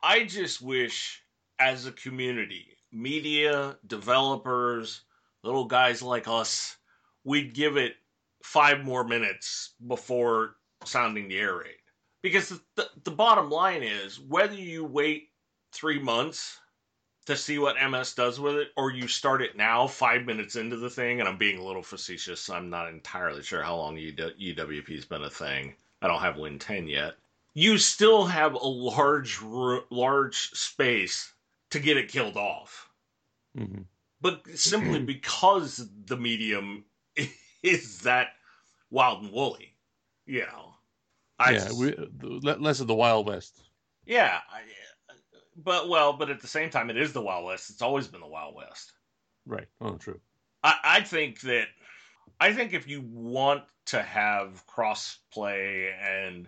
I 0.04 0.26
just 0.26 0.62
wish 0.62 1.24
as 1.60 1.86
a 1.86 1.92
community, 1.92 2.78
media, 2.92 3.78
developers, 3.88 5.02
little 5.44 5.66
guys 5.66 6.02
like 6.02 6.28
us, 6.28 6.78
we'd 7.24 7.54
give 7.54 7.78
it 7.78 7.96
five 8.44 8.84
more 8.84 9.04
minutes 9.04 9.76
before 9.88 10.56
sounding 10.86 11.28
the 11.28 11.38
air 11.38 11.58
raid. 11.58 11.76
Because 12.24 12.50
the, 12.50 12.62
the, 12.76 12.90
the 13.04 13.12
bottom 13.12 13.50
line 13.50 13.84
is 13.84 14.20
whether 14.20 14.54
you 14.56 14.86
wait 14.86 15.30
three 15.72 16.00
months 16.00 16.60
to 17.26 17.36
see 17.36 17.60
what 17.60 17.78
MS 17.90 18.14
does 18.14 18.40
with 18.40 18.56
it, 18.56 18.70
or 18.78 18.92
you 18.92 19.08
start 19.08 19.42
it 19.42 19.56
now, 19.56 19.88
five 19.88 20.26
minutes 20.26 20.56
into 20.56 20.78
the 20.78 20.90
thing, 20.90 21.20
and 21.20 21.30
I'm 21.30 21.38
being 21.38 21.60
a 21.60 21.64
little 21.64 21.84
facetious. 21.84 22.50
I'm 22.50 22.70
not 22.70 22.90
entirely 22.90 23.44
sure 23.44 23.62
how 23.64 23.76
long 23.78 23.96
UWP's 23.96 25.06
been 25.06 25.24
a 25.24 25.30
thing. 25.30 25.76
I 26.02 26.08
don't 26.08 26.22
have 26.22 26.38
Win 26.38 26.60
10 26.60 26.88
yet. 26.88 27.14
You 27.54 27.78
still 27.78 28.26
have 28.26 28.54
a 28.54 28.68
large, 28.68 29.42
large 29.42 30.52
space 30.52 31.34
to 31.72 31.80
get 31.80 31.98
it 31.98 32.10
killed 32.10 32.38
off. 32.38 32.90
Mm-hmm. 33.58 33.82
But 34.22 34.48
simply 34.56 35.00
because 35.06 35.88
the 36.06 36.18
medium 36.18 36.86
is 37.64 38.00
that 38.00 38.30
wild 38.90 39.24
and 39.24 39.32
woolly, 39.32 39.76
you 40.26 40.42
know. 40.42 40.76
I 41.40 41.52
yeah, 41.52 41.72
we, 41.74 41.96
less 42.22 42.82
of 42.82 42.88
the 42.88 42.94
Wild 42.94 43.28
West. 43.28 43.60
Yeah, 44.06 44.40
I, 44.52 44.62
but 45.56 45.90
well, 45.90 46.14
but 46.14 46.30
at 46.30 46.40
the 46.40 46.48
same 46.48 46.70
time, 46.70 46.92
it 46.92 46.98
is 46.98 47.14
the 47.14 47.22
Wild 47.22 47.46
West. 47.46 47.72
It's 47.72 47.82
always 47.82 48.08
been 48.08 48.22
the 48.22 48.28
Wild 48.28 48.56
West. 48.56 48.94
Right. 49.48 49.68
Oh, 49.80 49.96
true. 49.96 50.20
I, 50.64 50.76
I 50.84 51.02
think 51.02 51.42
that 51.42 51.68
I 52.40 52.54
think 52.54 52.74
if 52.74 52.88
you 52.88 53.02
want 53.02 53.64
to 53.88 54.02
have 54.02 54.66
cross 54.68 55.20
play 55.34 55.92
and 56.02 56.48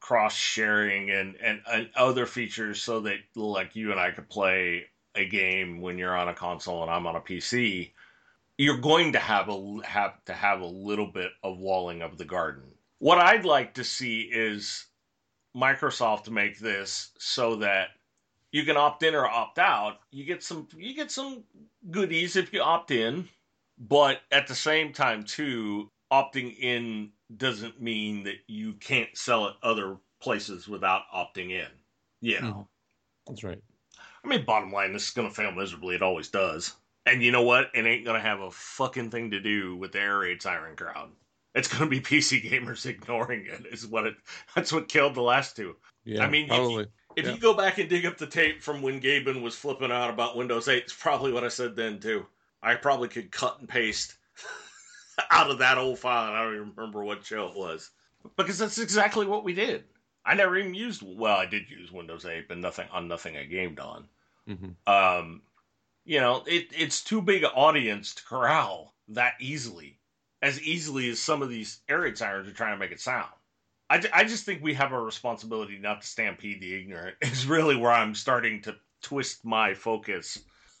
cross 0.00 0.34
sharing 0.34 1.10
and, 1.10 1.36
and, 1.36 1.60
and 1.70 1.90
other 1.94 2.26
features 2.26 2.82
so 2.82 3.00
that 3.00 3.18
like 3.36 3.76
you 3.76 3.90
and 3.90 4.00
I 4.00 4.10
could 4.10 4.28
play 4.28 4.86
a 5.14 5.28
game 5.28 5.80
when 5.80 5.98
you're 5.98 6.16
on 6.16 6.28
a 6.28 6.34
console 6.34 6.82
and 6.82 6.90
I'm 6.90 7.06
on 7.06 7.16
a 7.16 7.20
PC, 7.20 7.92
you're 8.58 8.78
going 8.78 9.12
to 9.12 9.18
have 9.18 9.48
a 9.48 9.78
have 9.84 10.24
to 10.26 10.32
have 10.32 10.60
a 10.60 10.66
little 10.66 11.06
bit 11.06 11.30
of 11.42 11.58
walling 11.58 12.02
of 12.02 12.18
the 12.18 12.24
garden. 12.24 12.64
What 12.98 13.18
I'd 13.18 13.44
like 13.44 13.74
to 13.74 13.84
see 13.84 14.22
is 14.22 14.86
Microsoft 15.56 16.28
make 16.28 16.58
this 16.58 17.10
so 17.18 17.56
that 17.56 17.88
you 18.52 18.64
can 18.64 18.76
opt 18.76 19.02
in 19.02 19.14
or 19.14 19.26
opt 19.26 19.58
out. 19.58 19.98
You 20.10 20.24
get 20.24 20.42
some 20.42 20.68
you 20.76 20.94
get 20.94 21.10
some 21.10 21.44
goodies 21.90 22.36
if 22.36 22.52
you 22.52 22.60
opt 22.60 22.90
in, 22.90 23.28
but 23.80 24.20
at 24.30 24.46
the 24.46 24.54
same 24.54 24.92
time 24.92 25.24
too, 25.24 25.90
opting 26.12 26.56
in 26.58 27.10
doesn't 27.36 27.80
mean 27.80 28.24
that 28.24 28.36
you 28.46 28.74
can't 28.74 29.16
sell 29.16 29.46
it 29.48 29.54
other 29.62 29.96
places 30.20 30.68
without 30.68 31.02
opting 31.14 31.50
in. 31.50 31.68
Yeah. 32.20 32.40
Mm-hmm. 32.40 32.60
That's 33.26 33.42
right. 33.44 33.62
I 34.22 34.28
mean, 34.28 34.44
bottom 34.44 34.72
line, 34.72 34.92
this 34.92 35.04
is 35.04 35.10
going 35.10 35.28
to 35.28 35.34
fail 35.34 35.52
miserably. 35.52 35.94
It 35.94 36.02
always 36.02 36.28
does. 36.28 36.74
And 37.06 37.22
you 37.22 37.32
know 37.32 37.42
what? 37.42 37.70
It 37.74 37.86
ain't 37.86 38.04
going 38.04 38.20
to 38.20 38.28
have 38.28 38.40
a 38.40 38.50
fucking 38.50 39.10
thing 39.10 39.30
to 39.30 39.40
do 39.40 39.76
with 39.76 39.92
the 39.92 40.00
air 40.00 40.18
raid 40.18 40.42
siren 40.42 40.76
crowd. 40.76 41.10
It's 41.54 41.68
going 41.68 41.84
to 41.84 41.88
be 41.88 42.00
PC 42.00 42.48
gamers 42.48 42.84
ignoring 42.84 43.46
it. 43.46 43.66
Is 43.72 43.86
what 43.86 44.06
it. 44.06 44.14
That's 44.54 44.72
what 44.72 44.88
killed 44.88 45.14
the 45.14 45.22
last 45.22 45.56
two. 45.56 45.76
Yeah, 46.04 46.24
I 46.24 46.28
mean, 46.28 46.48
probably. 46.48 46.86
If 47.16 47.26
you 47.26 47.38
go 47.38 47.54
back 47.54 47.78
and 47.78 47.88
dig 47.88 48.06
up 48.06 48.18
the 48.18 48.26
tape 48.26 48.62
from 48.62 48.82
when 48.82 49.00
Gaben 49.00 49.42
was 49.42 49.56
flipping 49.56 49.90
out 49.90 50.10
about 50.10 50.36
Windows 50.36 50.68
8, 50.68 50.84
it's 50.84 50.92
probably 50.92 51.32
what 51.32 51.42
I 51.42 51.48
said 51.48 51.74
then 51.74 51.98
too. 51.98 52.24
I 52.62 52.74
probably 52.74 53.08
could 53.08 53.30
cut 53.30 53.58
and 53.58 53.68
paste 53.68 54.14
out 55.30 55.50
of 55.50 55.58
that 55.58 55.78
old 55.78 55.98
file. 55.98 56.28
And 56.28 56.36
I 56.36 56.42
don't 56.44 56.54
even 56.54 56.72
remember 56.76 57.04
what 57.04 57.24
show 57.24 57.48
it 57.48 57.56
was 57.56 57.90
because 58.36 58.58
that's 58.58 58.78
exactly 58.78 59.26
what 59.26 59.44
we 59.44 59.54
did. 59.54 59.84
I 60.24 60.34
never 60.34 60.56
even 60.58 60.74
used. 60.74 61.02
Well, 61.02 61.36
I 61.36 61.46
did 61.46 61.70
use 61.70 61.90
Windows 61.90 62.26
8, 62.26 62.48
but 62.48 62.58
nothing 62.58 62.86
on 62.92 63.08
nothing 63.08 63.36
I 63.36 63.44
gamed 63.44 63.80
on. 63.80 64.04
Mm-hmm. 64.48 64.92
Um, 64.92 65.42
you 66.04 66.20
know, 66.20 66.42
it, 66.46 66.68
it's 66.76 67.02
too 67.02 67.22
big 67.22 67.44
an 67.44 67.50
audience 67.54 68.14
to 68.14 68.24
corral 68.24 68.94
that 69.08 69.34
easily, 69.40 69.98
as 70.42 70.60
easily 70.62 71.08
as 71.08 71.18
some 71.18 71.42
of 71.42 71.48
these 71.48 71.80
raid 71.88 72.18
sirens 72.18 72.48
are 72.48 72.52
trying 72.52 72.74
to 72.74 72.78
make 72.78 72.92
it 72.92 73.00
sound. 73.00 73.30
I, 73.88 74.02
I 74.12 74.24
just 74.24 74.44
think 74.44 74.62
we 74.62 74.74
have 74.74 74.92
a 74.92 75.00
responsibility 75.00 75.78
not 75.78 76.02
to 76.02 76.06
stampede 76.06 76.60
the 76.60 76.74
ignorant. 76.74 77.16
Is 77.22 77.46
really 77.46 77.76
where 77.76 77.92
I'm 77.92 78.14
starting 78.14 78.62
to 78.62 78.76
twist 79.02 79.44
my 79.44 79.72
focus 79.74 80.38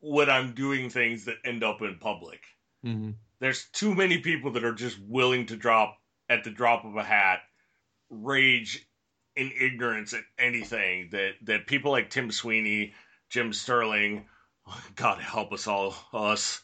when 0.00 0.30
I'm 0.30 0.52
doing 0.52 0.90
things 0.90 1.24
that 1.24 1.36
end 1.44 1.64
up 1.64 1.82
in 1.82 1.96
public. 1.98 2.40
Mm-hmm. 2.84 3.10
There's 3.40 3.66
too 3.72 3.94
many 3.94 4.18
people 4.18 4.50
that 4.52 4.64
are 4.64 4.74
just 4.74 4.98
willing 5.00 5.46
to 5.46 5.56
drop 5.56 5.98
at 6.28 6.44
the 6.44 6.50
drop 6.50 6.84
of 6.84 6.96
a 6.96 7.02
hat, 7.02 7.40
rage 8.10 8.86
in 9.36 9.52
ignorance 9.58 10.12
at 10.12 10.24
anything 10.38 11.08
that 11.12 11.34
that 11.42 11.66
people 11.66 11.92
like 11.92 12.10
Tim 12.10 12.30
Sweeney, 12.30 12.94
Jim 13.28 13.52
Sterling, 13.52 14.26
God 14.96 15.20
help 15.20 15.52
us 15.52 15.66
all, 15.66 15.94
us 16.12 16.60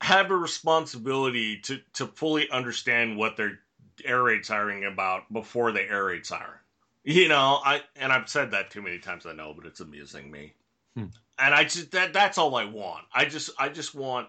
have 0.00 0.30
a 0.30 0.36
responsibility 0.36 1.58
to 1.60 1.80
to 1.94 2.06
fully 2.06 2.50
understand 2.50 3.16
what 3.16 3.36
they're 3.36 3.60
air 4.04 4.22
raid 4.24 4.44
siren 4.44 4.84
about 4.84 5.32
before 5.32 5.72
they 5.72 5.86
air 5.88 6.06
raid 6.06 6.26
siren. 6.26 6.58
You 7.04 7.28
know, 7.28 7.60
I 7.64 7.82
and 7.96 8.12
I've 8.12 8.28
said 8.28 8.50
that 8.52 8.70
too 8.70 8.82
many 8.82 8.98
times. 8.98 9.26
I 9.26 9.32
know, 9.32 9.52
but 9.54 9.66
it's 9.66 9.80
amusing 9.80 10.30
me. 10.30 10.54
Hmm. 10.96 11.06
And 11.42 11.52
I 11.52 11.64
just 11.64 11.90
that 11.90 12.12
that's 12.12 12.38
all 12.38 12.54
I 12.54 12.64
want. 12.64 13.04
I 13.12 13.24
just 13.24 13.50
I 13.58 13.68
just 13.68 13.96
want 13.96 14.28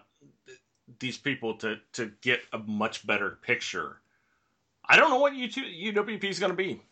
these 0.98 1.16
people 1.16 1.54
to 1.58 1.76
to 1.92 2.10
get 2.22 2.40
a 2.52 2.58
much 2.58 3.06
better 3.06 3.38
picture. 3.40 4.00
I 4.84 4.96
don't 4.96 5.10
know 5.10 5.20
what 5.20 5.32
YouTube 5.32 5.94
UWP 5.94 6.24
is 6.24 6.40
going 6.40 6.50
to 6.50 6.56
be. 6.56 6.82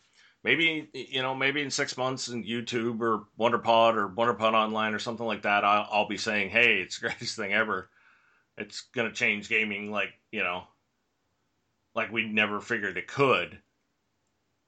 Maybe 0.45 0.89
you 0.95 1.23
know, 1.23 1.35
maybe 1.35 1.61
in 1.61 1.71
six 1.71 1.97
months 1.97 2.29
in 2.29 2.45
YouTube 2.45 3.01
or 3.01 3.25
WonderPod 3.39 3.97
or 3.97 4.09
WonderPod 4.09 4.55
Online 4.55 4.95
or 4.95 5.01
something 5.01 5.27
like 5.27 5.43
that, 5.43 5.65
I'll, 5.65 5.89
I'll 5.91 6.09
be 6.09 6.17
saying, 6.17 6.51
"Hey, 6.51 6.81
it's 6.81 7.01
the 7.01 7.09
greatest 7.09 7.37
thing 7.37 7.53
ever." 7.53 7.91
It's 8.57 8.83
going 8.95 9.09
to 9.09 9.15
change 9.15 9.49
gaming, 9.49 9.91
like 9.91 10.13
you 10.31 10.45
know, 10.45 10.65
like 11.97 12.13
we 12.13 12.29
never 12.29 12.61
figured 12.61 12.97
it 12.97 13.09
could. 13.09 13.59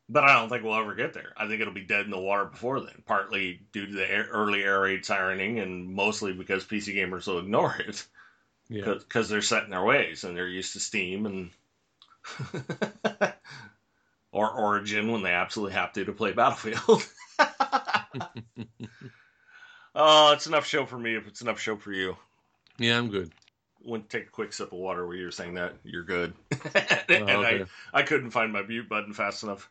But 0.09 0.25
I 0.25 0.35
don't 0.35 0.51
think 0.51 0.63
we'll 0.63 0.75
ever 0.75 0.95
get 0.95 1.15
there. 1.15 1.33
I 1.37 1.49
think 1.49 1.61
it'll 1.61 1.73
be 1.73 1.81
dead 1.81 2.05
in 2.05 2.11
the 2.11 2.19
water 2.19 2.45
before 2.45 2.81
then, 2.81 3.03
partly 3.07 3.61
due 3.73 3.87
to 3.87 3.93
the 3.93 4.07
early 4.07 4.63
air 4.63 4.81
raid 4.81 5.03
sirening 5.03 5.63
and 5.63 5.95
mostly 5.95 6.35
because 6.35 6.65
PC 6.65 6.95
gamers 6.95 7.27
will 7.27 7.39
ignore 7.39 7.75
it. 7.77 8.05
Yeah. 8.69 8.85
Because 8.85 9.29
they're 9.29 9.41
set 9.41 9.65
in 9.65 9.71
their 9.71 9.85
ways 9.85 10.25
and 10.25 10.37
they're 10.37 10.47
used 10.47 10.75
to 10.75 10.81
Steam 10.81 11.27
and. 11.27 11.51
or 14.33 14.51
Origin 14.51 15.13
when 15.13 15.23
they 15.23 15.33
absolutely 15.33 15.75
have 15.75 15.93
to 15.93 16.05
to 16.05 16.13
play 16.13 16.33
Battlefield. 16.33 17.07
oh, 19.95 20.33
it's 20.33 20.47
enough 20.47 20.67
show 20.67 20.87
for 20.87 20.99
me 20.99 21.15
if 21.17 21.27
it's 21.27 21.43
enough 21.43 21.61
show 21.61 21.77
for 21.77 21.93
you. 21.93 22.17
Yeah, 22.79 22.99
I'm 22.99 23.11
good 23.11 23.31
went 23.85 24.09
to 24.09 24.19
take 24.19 24.29
a 24.29 24.31
quick 24.31 24.53
sip 24.53 24.73
of 24.73 24.79
water 24.79 25.07
where 25.07 25.17
you 25.17 25.25
were 25.27 25.31
saying 25.31 25.55
that 25.55 25.75
you're 25.85 26.05
good, 26.05 26.33
oh, 26.53 26.81
and 27.09 27.31
oh, 27.31 27.43
okay. 27.43 27.65
I 27.93 28.01
I 28.01 28.03
couldn't 28.03 28.31
find 28.31 28.53
my 28.53 28.63
mute 28.63 28.89
button 28.89 29.13
fast 29.13 29.43
enough. 29.43 29.71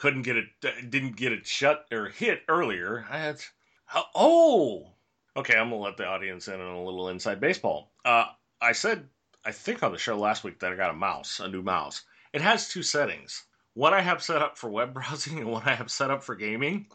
Couldn't 0.00 0.22
get 0.22 0.36
it. 0.36 0.46
Didn't 0.90 1.16
get 1.16 1.32
it 1.32 1.46
shut 1.46 1.86
or 1.92 2.08
hit 2.08 2.42
earlier. 2.48 3.04
I 3.10 3.18
had. 3.18 3.40
Oh, 4.14 4.92
okay. 5.36 5.56
I'm 5.56 5.70
gonna 5.70 5.82
let 5.82 5.96
the 5.96 6.06
audience 6.06 6.48
in 6.48 6.60
on 6.60 6.74
a 6.74 6.82
little 6.82 7.08
inside 7.10 7.40
baseball. 7.40 7.92
Uh, 8.04 8.24
I 8.60 8.72
said 8.72 9.08
I 9.44 9.52
think 9.52 9.82
on 9.82 9.92
the 9.92 9.98
show 9.98 10.18
last 10.18 10.42
week 10.42 10.60
that 10.60 10.72
I 10.72 10.76
got 10.76 10.90
a 10.90 10.94
mouse, 10.94 11.40
a 11.40 11.48
new 11.48 11.62
mouse. 11.62 12.02
It 12.32 12.40
has 12.40 12.68
two 12.68 12.82
settings. 12.82 13.44
One 13.74 13.94
I 13.94 14.00
have 14.00 14.22
set 14.22 14.42
up 14.42 14.56
for 14.58 14.70
web 14.70 14.94
browsing, 14.94 15.38
and 15.38 15.50
one 15.50 15.62
I 15.66 15.74
have 15.74 15.90
set 15.90 16.10
up 16.10 16.22
for 16.24 16.34
gaming. 16.34 16.86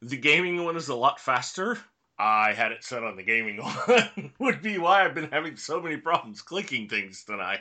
The 0.00 0.16
gaming 0.16 0.64
one 0.64 0.76
is 0.76 0.88
a 0.88 0.94
lot 0.94 1.18
faster 1.18 1.78
I 2.18 2.52
had 2.52 2.72
it 2.72 2.82
set 2.82 3.04
on 3.04 3.16
the 3.16 3.22
gaming 3.22 3.56
one, 3.86 4.32
would 4.38 4.60
be 4.60 4.78
why 4.78 5.04
I've 5.04 5.14
been 5.14 5.30
having 5.30 5.56
so 5.56 5.80
many 5.80 5.96
problems 5.96 6.42
clicking 6.42 6.88
things 6.88 7.24
tonight. 7.24 7.60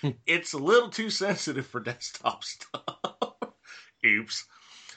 Hmm. 0.00 0.10
it's 0.26 0.52
a 0.52 0.58
little 0.58 0.88
too 0.88 1.10
sensitive 1.10 1.66
for 1.66 1.78
desktop 1.78 2.42
stuff. 2.44 3.31
Oops. 4.04 4.46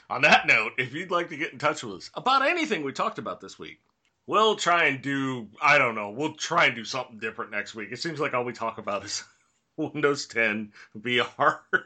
On 0.10 0.22
that 0.22 0.45
note, 0.48 0.73
if 0.77 0.94
you'd 0.94 1.11
like 1.11 1.30
to 1.30 1.38
get 1.38 1.52
in 1.52 1.60
touch 1.60 1.84
with 1.84 1.95
us 1.95 2.11
about 2.14 2.45
anything 2.48 2.84
we 2.84 2.91
talked 2.91 3.18
about 3.18 3.41
this 3.41 3.57
week, 3.57 3.80
we'll 4.27 4.56
try 4.56 4.86
and 4.86 5.02
do, 5.02 5.48
I 5.61 5.77
don't 5.77 5.95
know, 5.95 6.11
we'll 6.11 6.34
try 6.34 6.65
and 6.65 6.76
do 6.76 6.84
something 6.84 7.18
different 7.18 7.52
next 7.52 7.76
week. 7.76 7.90
It 7.91 7.99
seems 7.99 8.19
like 8.19 8.34
all 8.34 8.44
we 8.44 8.53
talk 8.53 8.77
about 8.77 9.03
is 9.03 9.23
Windows 9.77 10.27
10, 10.27 10.72
VR, 10.99 11.60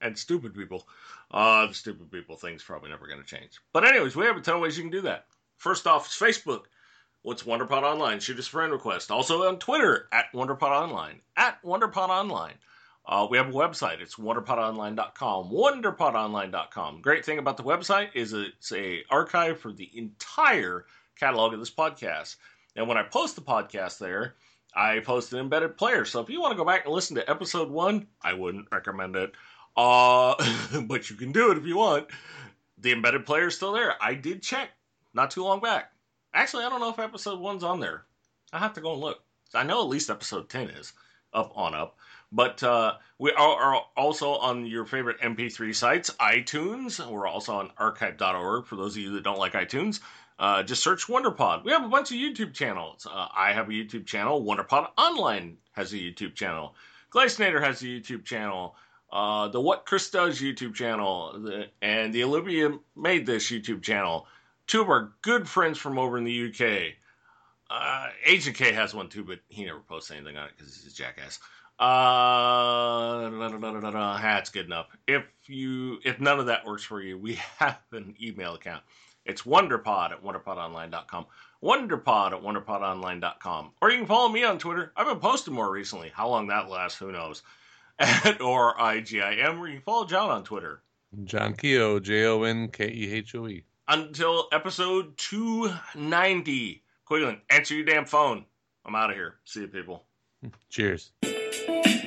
and 0.00 0.18
stupid 0.18 0.54
people. 0.54 0.86
Uh, 1.30 1.66
the 1.66 1.74
stupid 1.74 2.10
people 2.10 2.36
thing's 2.36 2.62
probably 2.62 2.90
never 2.90 3.06
going 3.06 3.20
to 3.20 3.26
change. 3.26 3.60
But, 3.72 3.86
anyways, 3.86 4.16
we 4.16 4.26
have 4.26 4.36
a 4.36 4.40
ton 4.40 4.56
of 4.56 4.62
ways 4.62 4.76
you 4.76 4.84
can 4.84 4.92
do 4.92 5.02
that. 5.02 5.26
First 5.58 5.86
off, 5.86 6.06
it's 6.06 6.18
Facebook. 6.18 6.64
What's 7.22 7.42
WonderPod 7.42 7.82
Online? 7.82 8.20
Shoot 8.20 8.38
us 8.38 8.46
a 8.46 8.50
friend 8.50 8.72
request. 8.72 9.10
Also 9.10 9.46
on 9.46 9.58
Twitter 9.58 10.08
at 10.12 10.32
WonderPod 10.32 10.70
Online. 10.70 11.20
At 11.36 11.60
WonderPod 11.62 12.08
Online. 12.08 12.54
Uh, 13.08 13.26
we 13.30 13.38
have 13.38 13.48
a 13.48 13.52
website. 13.52 14.00
It's 14.00 14.16
wonderpodonline.com. 14.16 15.50
Wonderpodonline.com. 15.50 17.00
Great 17.00 17.24
thing 17.24 17.38
about 17.38 17.56
the 17.56 17.62
website 17.62 18.10
is 18.14 18.34
it's 18.34 18.70
a 18.72 19.02
archive 19.10 19.58
for 19.58 19.72
the 19.72 19.90
entire 19.94 20.84
catalog 21.18 21.54
of 21.54 21.58
this 21.58 21.70
podcast. 21.70 22.36
And 22.76 22.86
when 22.86 22.98
I 22.98 23.02
post 23.04 23.34
the 23.34 23.40
podcast 23.40 23.98
there, 23.98 24.34
I 24.74 25.00
post 25.00 25.32
an 25.32 25.38
embedded 25.38 25.78
player. 25.78 26.04
So 26.04 26.20
if 26.20 26.28
you 26.28 26.38
want 26.38 26.52
to 26.52 26.56
go 26.58 26.66
back 26.66 26.84
and 26.84 26.94
listen 26.94 27.16
to 27.16 27.30
episode 27.30 27.70
one, 27.70 28.08
I 28.20 28.34
wouldn't 28.34 28.68
recommend 28.70 29.16
it. 29.16 29.32
Uh, 29.74 30.34
but 30.82 31.08
you 31.08 31.16
can 31.16 31.32
do 31.32 31.50
it 31.50 31.56
if 31.56 31.64
you 31.64 31.78
want. 31.78 32.08
The 32.76 32.92
embedded 32.92 33.24
player 33.24 33.46
is 33.46 33.56
still 33.56 33.72
there. 33.72 33.94
I 34.02 34.12
did 34.12 34.42
check 34.42 34.68
not 35.14 35.30
too 35.30 35.44
long 35.44 35.60
back. 35.60 35.92
Actually, 36.34 36.64
I 36.64 36.68
don't 36.68 36.80
know 36.80 36.90
if 36.90 36.98
episode 36.98 37.40
one's 37.40 37.64
on 37.64 37.80
there. 37.80 38.04
I 38.52 38.58
have 38.58 38.74
to 38.74 38.82
go 38.82 38.92
and 38.92 39.00
look. 39.00 39.22
I 39.54 39.62
know 39.62 39.80
at 39.80 39.88
least 39.88 40.10
episode 40.10 40.50
ten 40.50 40.68
is 40.68 40.92
up 41.32 41.52
on 41.56 41.74
up. 41.74 41.96
But 42.30 42.62
uh, 42.62 42.94
we 43.18 43.32
are, 43.32 43.82
also 43.96 44.32
on 44.34 44.66
your 44.66 44.84
favorite 44.84 45.20
MP3 45.20 45.74
sites, 45.74 46.10
iTunes. 46.20 47.04
We're 47.10 47.26
also 47.26 47.54
on 47.56 47.70
archive.org 47.78 48.66
for 48.66 48.76
those 48.76 48.96
of 48.96 49.02
you 49.02 49.12
that 49.12 49.24
don't 49.24 49.38
like 49.38 49.54
iTunes. 49.54 50.00
Uh, 50.38 50.62
just 50.62 50.82
search 50.82 51.06
WonderPod. 51.06 51.64
We 51.64 51.72
have 51.72 51.84
a 51.84 51.88
bunch 51.88 52.10
of 52.10 52.16
YouTube 52.16 52.54
channels. 52.54 53.06
Uh, 53.10 53.28
I 53.34 53.52
have 53.52 53.68
a 53.68 53.72
YouTube 53.72 54.06
channel. 54.06 54.44
WonderPod 54.44 54.88
Online 54.96 55.56
has 55.72 55.92
a 55.92 55.96
YouTube 55.96 56.34
channel. 56.34 56.74
Glacenator 57.12 57.62
has 57.62 57.82
a 57.82 57.86
YouTube 57.86 58.24
channel. 58.24 58.76
Uh, 59.10 59.48
the 59.48 59.60
What 59.60 59.86
Chris 59.86 60.10
Does 60.10 60.40
YouTube 60.40 60.74
channel. 60.74 61.40
The, 61.42 61.66
and 61.82 62.12
the 62.12 62.24
Olivia 62.24 62.78
Made 62.94 63.26
This 63.26 63.50
YouTube 63.50 63.82
channel 63.82 64.26
two 64.68 64.82
of 64.82 64.90
our 64.90 65.12
good 65.22 65.48
friends 65.48 65.78
from 65.78 65.98
over 65.98 66.16
in 66.16 66.24
the 66.24 66.48
UK. 66.48 66.94
Uh, 67.70 68.08
Agent 68.24 68.56
K 68.56 68.72
has 68.72 68.94
one 68.94 69.08
too, 69.08 69.24
but 69.24 69.40
he 69.48 69.64
never 69.64 69.80
posts 69.80 70.10
anything 70.10 70.36
on 70.36 70.46
it 70.46 70.52
because 70.56 70.76
he's 70.76 70.92
a 70.92 70.94
jackass. 70.94 71.40
Uh, 71.78 73.30
that's 74.20 74.50
good 74.50 74.66
enough. 74.66 74.88
If 75.06 75.24
you, 75.46 75.98
if 76.04 76.20
none 76.20 76.40
of 76.40 76.46
that 76.46 76.66
works 76.66 76.84
for 76.84 77.00
you, 77.00 77.16
we 77.18 77.34
have 77.58 77.78
an 77.92 78.14
email 78.20 78.54
account. 78.54 78.82
It's 79.24 79.42
wonderpod 79.42 80.12
at 80.12 80.24
wonderpodonline.com. 80.24 81.26
Wonderpod 81.62 82.32
at 82.32 82.42
wonderpodonline.com. 82.42 83.70
Or 83.82 83.90
you 83.90 83.98
can 83.98 84.06
follow 84.06 84.28
me 84.28 84.44
on 84.44 84.58
Twitter. 84.58 84.92
I've 84.96 85.06
been 85.06 85.20
posting 85.20 85.54
more 85.54 85.70
recently. 85.70 86.10
How 86.12 86.28
long 86.28 86.46
that 86.48 86.70
lasts, 86.70 86.98
who 86.98 87.12
knows. 87.12 87.42
At 88.00 88.40
or 88.40 88.76
IGIM, 88.76 89.58
or 89.58 89.66
you 89.66 89.74
can 89.74 89.82
follow 89.82 90.06
John 90.06 90.30
on 90.30 90.44
Twitter. 90.44 90.82
John 91.24 91.52
Kehoe, 91.54 91.98
J 91.98 92.26
O 92.26 92.44
N 92.44 92.68
K 92.68 92.86
E 92.88 93.12
H 93.12 93.34
O 93.34 93.48
E. 93.48 93.64
Until 93.88 94.46
episode 94.52 95.16
290. 95.16 96.84
Quiglin, 97.10 97.40
answer 97.50 97.74
your 97.74 97.84
damn 97.84 98.04
phone. 98.04 98.44
I'm 98.84 98.94
out 98.94 99.10
of 99.10 99.16
here. 99.16 99.38
See 99.44 99.62
you, 99.62 99.66
people. 99.66 100.04
Cheers 100.70 101.10
thank 101.66 101.86
you 101.86 101.97